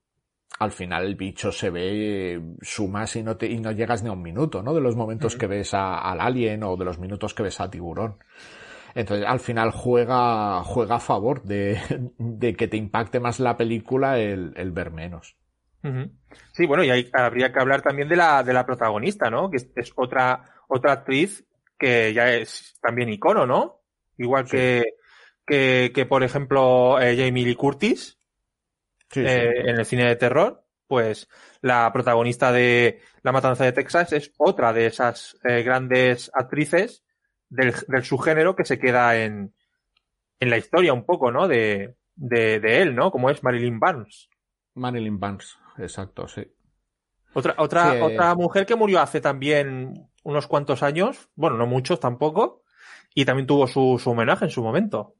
al 0.58 0.72
final 0.72 1.04
el 1.04 1.16
bicho 1.16 1.50
se 1.52 1.70
ve, 1.70 2.40
sumas 2.62 3.16
y 3.16 3.22
no, 3.22 3.36
te, 3.36 3.46
y 3.46 3.58
no 3.60 3.72
llegas 3.72 4.02
ni 4.02 4.08
a 4.08 4.12
un 4.12 4.22
minuto, 4.22 4.62
¿no? 4.62 4.74
De 4.74 4.80
los 4.80 4.96
momentos 4.96 5.36
que 5.36 5.46
ves 5.46 5.74
a- 5.74 5.98
al 5.98 6.20
alien 6.20 6.62
o 6.62 6.76
de 6.76 6.84
los 6.84 6.98
minutos 6.98 7.34
que 7.34 7.42
ves 7.42 7.60
a 7.60 7.70
tiburón. 7.70 8.18
Entonces, 8.94 9.26
al 9.26 9.40
final 9.40 9.70
juega, 9.72 10.62
juega 10.64 10.96
a 10.96 11.00
favor 11.00 11.42
de, 11.42 11.78
de 12.18 12.54
que 12.56 12.68
te 12.68 12.76
impacte 12.76 13.20
más 13.20 13.40
la 13.40 13.56
película 13.56 14.18
el, 14.18 14.52
el 14.56 14.72
ver 14.72 14.90
menos. 14.92 15.36
Sí, 16.52 16.66
bueno, 16.66 16.82
y 16.84 16.90
hay- 16.90 17.10
habría 17.12 17.52
que 17.52 17.60
hablar 17.60 17.82
también 17.82 18.08
de 18.08 18.16
la, 18.16 18.42
de 18.42 18.52
la 18.52 18.64
protagonista, 18.64 19.30
¿no? 19.30 19.50
Que 19.50 19.58
es, 19.58 19.70
es 19.76 19.92
otra, 19.96 20.42
otra 20.68 20.92
actriz 20.92 21.44
que 21.78 22.12
ya 22.14 22.32
es 22.32 22.78
también 22.80 23.10
icono, 23.10 23.46
¿no? 23.46 23.82
Igual 24.16 24.46
que, 24.48 24.84
que, 25.46 25.92
que, 25.94 26.06
por 26.06 26.22
ejemplo, 26.22 27.00
eh, 27.00 27.16
Jamie 27.18 27.44
Lee 27.44 27.54
Curtis 27.56 28.18
Sí, 29.14 29.20
sí. 29.20 29.26
eh, 29.26 29.60
en 29.70 29.78
el 29.78 29.86
cine 29.86 30.06
de 30.06 30.16
terror, 30.16 30.64
pues 30.86 31.28
la 31.60 31.92
protagonista 31.92 32.52
de 32.52 33.00
La 33.22 33.32
Matanza 33.32 33.64
de 33.64 33.72
Texas 33.72 34.12
es 34.12 34.32
otra 34.38 34.72
de 34.72 34.86
esas 34.86 35.36
eh, 35.44 35.62
grandes 35.62 36.30
actrices 36.34 37.04
del, 37.48 37.74
del 37.88 38.04
subgénero 38.04 38.54
que 38.54 38.64
se 38.64 38.78
queda 38.78 39.22
en, 39.22 39.54
en 40.40 40.50
la 40.50 40.56
historia 40.58 40.92
un 40.92 41.04
poco, 41.06 41.30
¿no? 41.30 41.48
De, 41.48 41.96
de, 42.16 42.60
de 42.60 42.82
él, 42.82 42.94
¿no? 42.94 43.10
Como 43.10 43.30
es 43.30 43.42
Marilyn 43.42 43.80
Barnes. 43.80 44.28
Marilyn 44.74 45.18
Barnes, 45.18 45.56
exacto, 45.78 46.28
sí. 46.28 46.46
Otra, 47.32 47.54
otra, 47.58 47.92
Sí, 47.92 47.98
otra 48.02 48.34
mujer 48.34 48.66
que 48.66 48.76
murió 48.76 49.00
hace 49.00 49.20
también 49.20 50.08
unos 50.22 50.46
cuantos 50.46 50.82
años, 50.82 51.28
bueno, 51.34 51.56
no 51.56 51.66
muchos 51.66 51.98
tampoco, 51.98 52.62
y 53.14 53.24
también 53.24 53.46
tuvo 53.46 53.66
su, 53.66 53.98
su 54.02 54.10
homenaje 54.10 54.44
en 54.44 54.50
su 54.50 54.62
momento. 54.62 55.16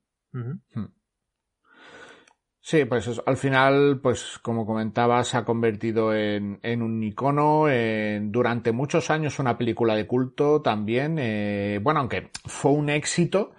Sí, 2.67 2.87
pues 2.87 3.21
al 3.27 3.37
final, 3.37 4.01
pues 4.03 4.39
como 4.41 4.65
comentaba, 4.65 5.23
se 5.23 5.37
ha 5.37 5.45
convertido 5.45 6.15
en, 6.15 6.61
en 6.63 6.81
un 6.81 7.03
icono, 7.03 7.69
en, 7.69 8.33
durante 8.33 8.73
muchos 8.73 9.11
años 9.11 9.39
una 9.39 9.59
película 9.59 9.95
de 9.95 10.07
culto 10.07 10.63
también, 10.63 11.19
eh, 11.19 11.79
bueno, 11.83 12.01
aunque 12.01 12.31
fue 12.47 12.71
un 12.73 12.89
éxito, 12.89 13.53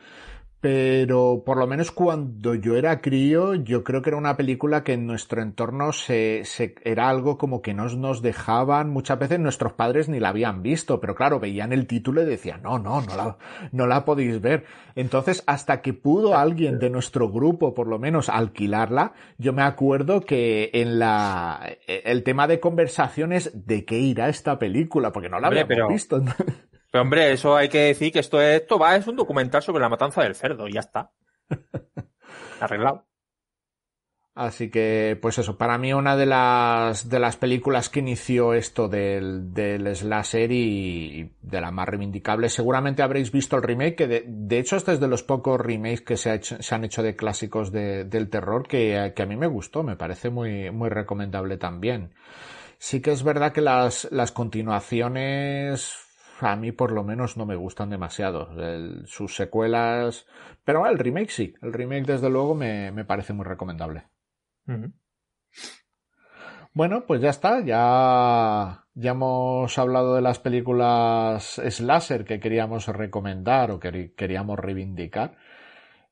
pero 0.65 1.43
por 1.45 1.57
lo 1.57 1.67
menos 1.67 1.91
cuando 1.91 2.55
yo 2.55 2.75
era 2.75 2.99
crío, 2.99 3.53
yo 3.53 3.83
creo 3.83 4.01
que 4.01 4.09
era 4.09 4.17
una 4.17 4.35
película 4.35 4.83
que 4.83 4.93
en 4.93 5.05
nuestro 5.05 5.43
entorno 5.43 5.91
se, 5.93 6.41
se 6.43 6.73
era 6.83 7.07
algo 7.07 7.37
como 7.37 7.61
que 7.61 7.75
nos 7.75 7.95
nos 7.95 8.23
dejaban, 8.23 8.89
muchas 8.89 9.19
veces 9.19 9.39
nuestros 9.39 9.73
padres 9.73 10.09
ni 10.09 10.19
la 10.19 10.29
habían 10.29 10.63
visto, 10.63 10.99
pero 10.99 11.13
claro, 11.13 11.39
veían 11.39 11.71
el 11.71 11.85
título 11.85 12.23
y 12.23 12.25
decían, 12.25 12.63
no, 12.63 12.79
no, 12.79 12.99
no 13.01 13.15
la, 13.15 13.37
no 13.71 13.85
la 13.85 14.05
podéis 14.05 14.41
ver. 14.41 14.65
Entonces, 14.95 15.43
hasta 15.45 15.83
que 15.83 15.93
pudo 15.93 16.35
alguien 16.35 16.79
de 16.79 16.89
nuestro 16.89 17.29
grupo, 17.29 17.75
por 17.75 17.85
lo 17.85 17.99
menos, 17.99 18.27
alquilarla, 18.29 19.13
yo 19.37 19.53
me 19.53 19.61
acuerdo 19.61 20.21
que 20.21 20.71
en 20.73 20.97
la, 20.97 21.59
el 21.85 22.23
tema 22.23 22.47
de 22.47 22.59
conversaciones 22.59 23.51
de 23.67 23.85
qué 23.85 23.99
irá 23.99 24.29
esta 24.29 24.57
película, 24.57 25.11
porque 25.11 25.29
no 25.29 25.39
la 25.39 25.49
Hombre, 25.49 25.61
habíamos 25.61 25.75
pero- 25.75 25.87
visto. 25.89 26.23
Pero 26.95 27.01
hombre, 27.01 27.33
eso 27.33 27.57
hay 27.57 27.67
que 27.67 27.79
decir 27.79 28.13
que 28.13 28.19
esto, 28.19 28.39
es- 28.41 28.61
esto 28.61 28.79
va, 28.79 28.95
es 28.95 29.05
un 29.05 29.17
documental 29.17 29.61
sobre 29.61 29.81
la 29.81 29.89
matanza 29.89 30.23
del 30.23 30.33
cerdo, 30.33 30.65
y 30.65 30.71
ya 30.75 30.79
está. 30.79 31.11
Arreglado. 32.61 33.05
Así 34.33 34.69
que, 34.69 35.19
pues 35.21 35.37
eso, 35.37 35.57
para 35.57 35.77
mí 35.77 35.91
una 35.93 36.15
de 36.15 36.25
las, 36.25 37.09
de 37.09 37.19
las 37.19 37.35
películas 37.35 37.89
que 37.89 37.99
inició 37.99 38.53
esto 38.53 38.87
del, 38.87 39.53
del 39.53 39.93
slasher 39.93 40.51
y 40.53 41.33
de 41.41 41.59
la 41.61 41.71
más 41.71 41.87
reivindicable, 41.89 42.47
seguramente 42.47 43.03
habréis 43.03 43.29
visto 43.31 43.57
el 43.57 43.63
remake, 43.63 43.95
que 43.95 44.07
de, 44.07 44.23
de 44.25 44.59
hecho 44.59 44.77
este 44.77 44.93
es 44.93 45.01
de 45.01 45.09
los 45.09 45.23
pocos 45.23 45.59
remakes 45.59 46.01
que 46.01 46.15
se, 46.17 46.29
ha 46.29 46.35
hecho- 46.35 46.61
se 46.61 46.75
han 46.75 46.85
hecho 46.85 47.03
de 47.03 47.17
clásicos 47.17 47.73
de- 47.73 48.05
del 48.05 48.29
terror 48.29 48.67
que, 48.69 49.11
que 49.13 49.23
a 49.23 49.25
mí 49.25 49.35
me 49.35 49.47
gustó, 49.47 49.83
me 49.83 49.97
parece 49.97 50.29
muy, 50.29 50.71
muy 50.71 50.87
recomendable 50.89 51.57
también. 51.57 52.13
Sí 52.77 53.01
que 53.01 53.11
es 53.11 53.23
verdad 53.23 53.51
que 53.53 53.61
las, 53.61 54.07
las 54.11 54.31
continuaciones 54.31 55.93
a 56.41 56.55
mí 56.55 56.71
por 56.71 56.91
lo 56.91 57.03
menos 57.03 57.37
no 57.37 57.45
me 57.45 57.55
gustan 57.55 57.89
demasiado. 57.89 58.51
El- 58.61 59.05
sus 59.07 59.35
secuelas, 59.35 60.27
pero 60.63 60.85
el 60.87 60.97
remake 60.99 61.29
sí, 61.31 61.53
el 61.61 61.73
remake 61.73 62.05
desde 62.07 62.29
luego 62.29 62.55
me, 62.55 62.91
me 62.91 63.05
parece 63.05 63.33
muy 63.33 63.45
recomendable. 63.45 64.05
Bueno, 66.73 67.05
pues 67.07 67.21
ya 67.21 67.29
está, 67.29 67.61
ya, 67.63 68.85
ya 68.95 69.11
hemos 69.11 69.77
hablado 69.77 70.15
de 70.15 70.21
las 70.21 70.39
películas 70.39 71.61
slasher 71.69 72.25
que 72.25 72.39
queríamos 72.39 72.87
recomendar 72.87 73.71
o 73.71 73.79
que 73.79 74.13
queríamos 74.15 74.59
reivindicar. 74.59 75.37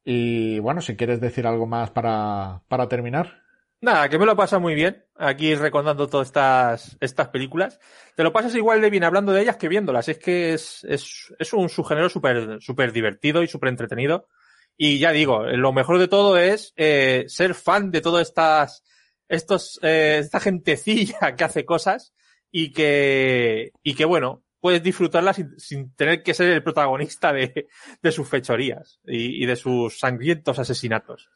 Y 0.05 0.59
bueno, 0.59 0.81
si 0.81 0.97
quieres 0.97 1.21
decir 1.21 1.47
algo 1.47 1.67
más 1.67 1.91
para, 1.91 2.63
para 2.69 2.89
terminar. 2.89 3.42
Nada, 3.83 4.07
que 4.07 4.17
me 4.17 4.25
lo 4.25 4.37
pasa 4.37 4.59
muy 4.59 4.75
bien 4.75 5.03
aquí 5.17 5.55
recordando 5.55 6.07
todas 6.07 6.27
estas, 6.27 6.95
estas 7.01 7.27
películas. 7.27 7.81
Te 8.15 8.23
lo 8.23 8.31
pasas 8.31 8.55
igual 8.55 8.79
de 8.79 8.89
bien 8.89 9.03
hablando 9.03 9.33
de 9.33 9.41
ellas 9.41 9.57
que 9.57 9.67
viéndolas. 9.67 10.07
Es 10.07 10.19
que 10.19 10.53
es, 10.53 10.85
es, 10.85 11.33
es 11.37 11.51
un 11.51 11.67
subgénero 11.67 12.07
súper 12.07 12.61
súper 12.61 12.93
divertido 12.93 13.43
y 13.43 13.49
súper 13.49 13.67
entretenido. 13.67 14.29
Y 14.77 14.99
ya 14.99 15.11
digo, 15.11 15.43
lo 15.43 15.73
mejor 15.73 15.99
de 15.99 16.07
todo 16.07 16.37
es 16.37 16.71
eh, 16.77 17.25
ser 17.27 17.55
fan 17.55 17.91
de 17.91 17.99
todas 17.99 18.25
estas, 18.25 18.85
estos, 19.27 19.81
eh, 19.83 20.19
esta 20.21 20.39
gentecilla 20.39 21.19
que 21.35 21.43
hace 21.43 21.65
cosas 21.65 22.13
y 22.51 22.71
que, 22.71 23.73
y 23.83 23.95
que 23.95 24.05
bueno, 24.05 24.45
puedes 24.61 24.81
disfrutarlas 24.81 25.41
sin, 25.57 25.93
tener 25.93 26.23
que 26.23 26.33
ser 26.33 26.51
el 26.51 26.63
protagonista 26.63 27.33
de, 27.33 27.67
de 28.01 28.11
sus 28.13 28.29
fechorías 28.29 29.01
y 29.03 29.45
de 29.45 29.57
sus 29.57 29.99
sangrientos 29.99 30.57
asesinatos. 30.57 31.29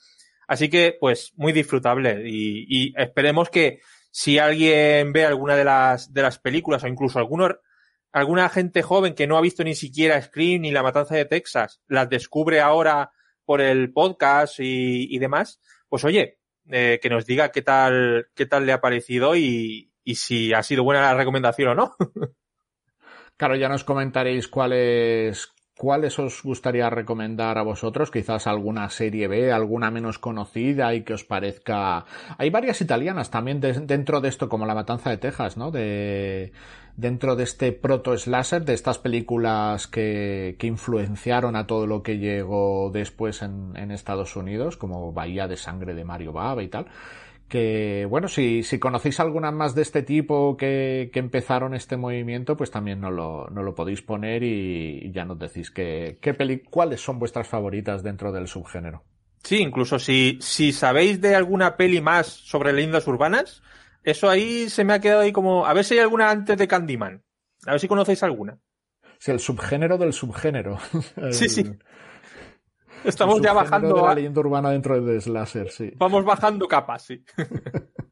Así 0.48 0.70
que, 0.70 0.96
pues, 1.00 1.34
muy 1.36 1.52
disfrutable 1.52 2.24
y, 2.26 2.94
esperemos 2.98 3.50
que 3.50 3.82
si 4.12 4.40
alguien 4.40 5.12
ve 5.14 5.26
alguna 5.26 5.56
de 5.56 5.66
las, 5.66 6.14
de 6.14 6.22
las 6.22 6.40
películas 6.40 6.84
o 6.84 6.88
incluso 6.88 7.20
alguno, 7.20 7.50
alguna 8.12 8.50
gente 8.50 8.82
joven 8.82 9.14
que 9.14 9.28
no 9.28 9.38
ha 9.38 9.42
visto 9.42 9.64
ni 9.64 9.76
siquiera 9.76 10.22
Scream 10.22 10.62
ni 10.62 10.72
La 10.72 10.84
Matanza 10.84 11.16
de 11.16 11.26
Texas, 11.26 11.82
las 11.88 12.10
descubre 12.10 12.62
ahora 12.62 13.12
por 13.46 13.62
el 13.62 13.94
podcast 13.94 14.60
y, 14.60 15.14
y 15.14 15.20
demás, 15.20 15.60
pues 15.90 16.04
oye, 16.04 16.40
eh, 16.70 17.00
que 17.02 17.10
nos 17.10 17.26
diga 17.26 17.52
qué 17.52 17.62
tal, 17.62 18.28
qué 18.34 18.46
tal 18.46 18.66
le 18.66 18.74
ha 18.74 18.82
parecido 18.82 19.36
y, 19.36 19.92
y 20.04 20.16
si 20.16 20.54
ha 20.54 20.64
sido 20.64 20.84
buena 20.84 21.02
la 21.02 21.16
recomendación 21.16 21.70
o 21.70 21.76
no. 21.76 21.96
Claro, 23.38 23.56
ya 23.56 23.70
nos 23.70 23.84
comentaréis 23.84 24.48
cuáles, 24.48 25.54
cuáles 25.78 26.18
os 26.20 26.42
gustaría 26.44 26.90
recomendar 26.90 27.58
a 27.58 27.62
vosotros, 27.64 28.12
quizás 28.12 28.48
alguna 28.48 28.90
serie 28.90 29.28
B, 29.28 29.52
alguna 29.52 29.92
menos 29.92 30.18
conocida 30.20 30.94
y 30.96 31.04
que 31.04 31.14
os 31.14 31.24
parezca. 31.24 32.06
Hay 32.38 32.50
varias 32.50 32.82
italianas 32.82 33.30
también 33.30 33.62
de- 33.62 33.74
dentro 33.74 34.20
de 34.20 34.30
esto, 34.30 34.50
como 34.50 34.66
La 34.66 34.76
Matanza 34.76 35.10
de 35.12 35.18
Texas, 35.18 35.56
¿no? 35.56 35.70
De, 35.72 36.52
dentro 36.96 37.36
de 37.36 37.44
este 37.44 37.72
proto 37.72 38.18
slasher, 38.18 38.66
de 38.66 38.74
estas 38.74 38.98
películas 38.98 39.86
que, 39.88 40.56
que 40.58 40.66
influenciaron 40.68 41.56
a 41.56 41.68
todo 41.68 41.86
lo 41.86 42.02
que 42.02 42.18
llegó 42.18 42.90
después 42.92 43.42
en, 43.44 43.74
en 43.78 43.92
Estados 43.92 44.36
Unidos, 44.36 44.78
como 44.78 45.14
Bahía 45.14 45.48
de 45.48 45.58
Sangre 45.58 45.94
de 45.94 46.04
Mario 46.04 46.34
Bava 46.34 46.64
y 46.64 46.68
tal 46.70 46.88
que 47.48 48.06
bueno, 48.10 48.28
si, 48.28 48.64
si 48.64 48.80
conocéis 48.80 49.20
algunas 49.20 49.54
más 49.54 49.74
de 49.76 49.82
este 49.82 50.04
tipo 50.04 50.58
que, 50.58 51.10
que 51.14 51.20
empezaron 51.20 51.74
este 51.74 51.98
movimiento, 51.98 52.58
pues 52.58 52.72
también 52.72 53.00
no 53.02 53.12
lo, 53.12 53.48
no 53.50 53.64
lo 53.64 53.76
podéis 53.76 54.02
poner 54.02 54.44
y, 54.44 55.00
y 55.04 55.12
ya 55.12 55.26
nos 55.26 55.40
decís 55.40 55.72
que, 55.72 56.18
qué 56.22 56.34
peli, 56.34 56.60
cuáles 56.60 57.02
son 57.02 57.20
vuestras 57.20 57.48
favoritas 57.48 58.04
dentro 58.04 58.32
del 58.32 58.48
subgénero. 58.48 59.04
Sí, 59.44 59.58
incluso 59.62 59.98
si, 60.00 60.38
si 60.42 60.74
sabéis 60.74 61.22
de 61.22 61.36
alguna 61.36 61.78
peli 61.78 62.02
más 62.02 62.28
sobre 62.28 62.74
leyendas 62.74 63.08
urbanas, 63.08 63.62
eso 64.04 64.30
ahí 64.30 64.70
se 64.70 64.84
me 64.84 64.94
ha 64.94 65.00
quedado 65.00 65.22
ahí 65.22 65.32
como, 65.32 65.66
a 65.66 65.74
ver 65.74 65.86
si 65.86 65.94
hay 65.94 66.02
alguna 66.02 66.30
antes 66.30 66.58
de 66.58 66.68
Candyman. 66.68 67.24
A 67.66 67.72
ver 67.72 67.80
si 67.80 67.88
conocéis 67.88 68.24
alguna. 68.24 68.60
Es 69.20 69.30
el 69.30 69.40
subgénero 69.40 69.98
del 69.98 70.14
subgénero. 70.14 70.78
Sí, 71.32 71.46
El- 71.46 71.50
sí. 71.50 71.66
Estamos 73.04 73.42
ya 73.42 73.54
bajando, 73.54 73.96
de 73.96 74.02
la 74.02 74.12
a- 74.12 74.16
leyenda 74.16 74.40
urbana 74.42 74.70
dentro 74.72 75.00
de 75.02 75.20
slasher, 75.22 75.70
sí. 75.72 75.92
vamos 75.96 76.26
bajando 76.26 76.68
capas, 76.68 77.04
sí. 77.04 77.24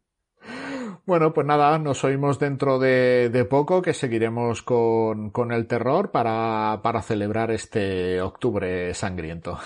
Bueno, 1.07 1.33
pues 1.33 1.45
nada, 1.45 1.77
nos 1.77 2.03
oímos 2.03 2.39
dentro 2.39 2.79
de, 2.79 3.29
de 3.31 3.45
poco, 3.45 3.79
que 3.83 3.93
seguiremos 3.93 4.63
con, 4.63 5.29
con 5.29 5.51
el 5.51 5.67
terror 5.67 6.09
para, 6.09 6.79
para 6.81 7.03
celebrar 7.03 7.51
este 7.51 8.19
octubre 8.21 8.91
sangriento. 8.95 9.59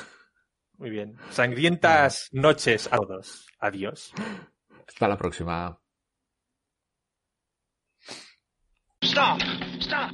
Muy 0.78 0.90
bien. 0.90 1.16
Sangrientas 1.30 2.28
noches 2.34 2.90
a 2.92 2.98
todos. 2.98 3.48
Adiós. 3.58 4.12
Hasta 4.86 5.08
la 5.08 5.18
próxima. 5.18 5.80
Stop! 9.02 9.40
Stop! 9.80 10.12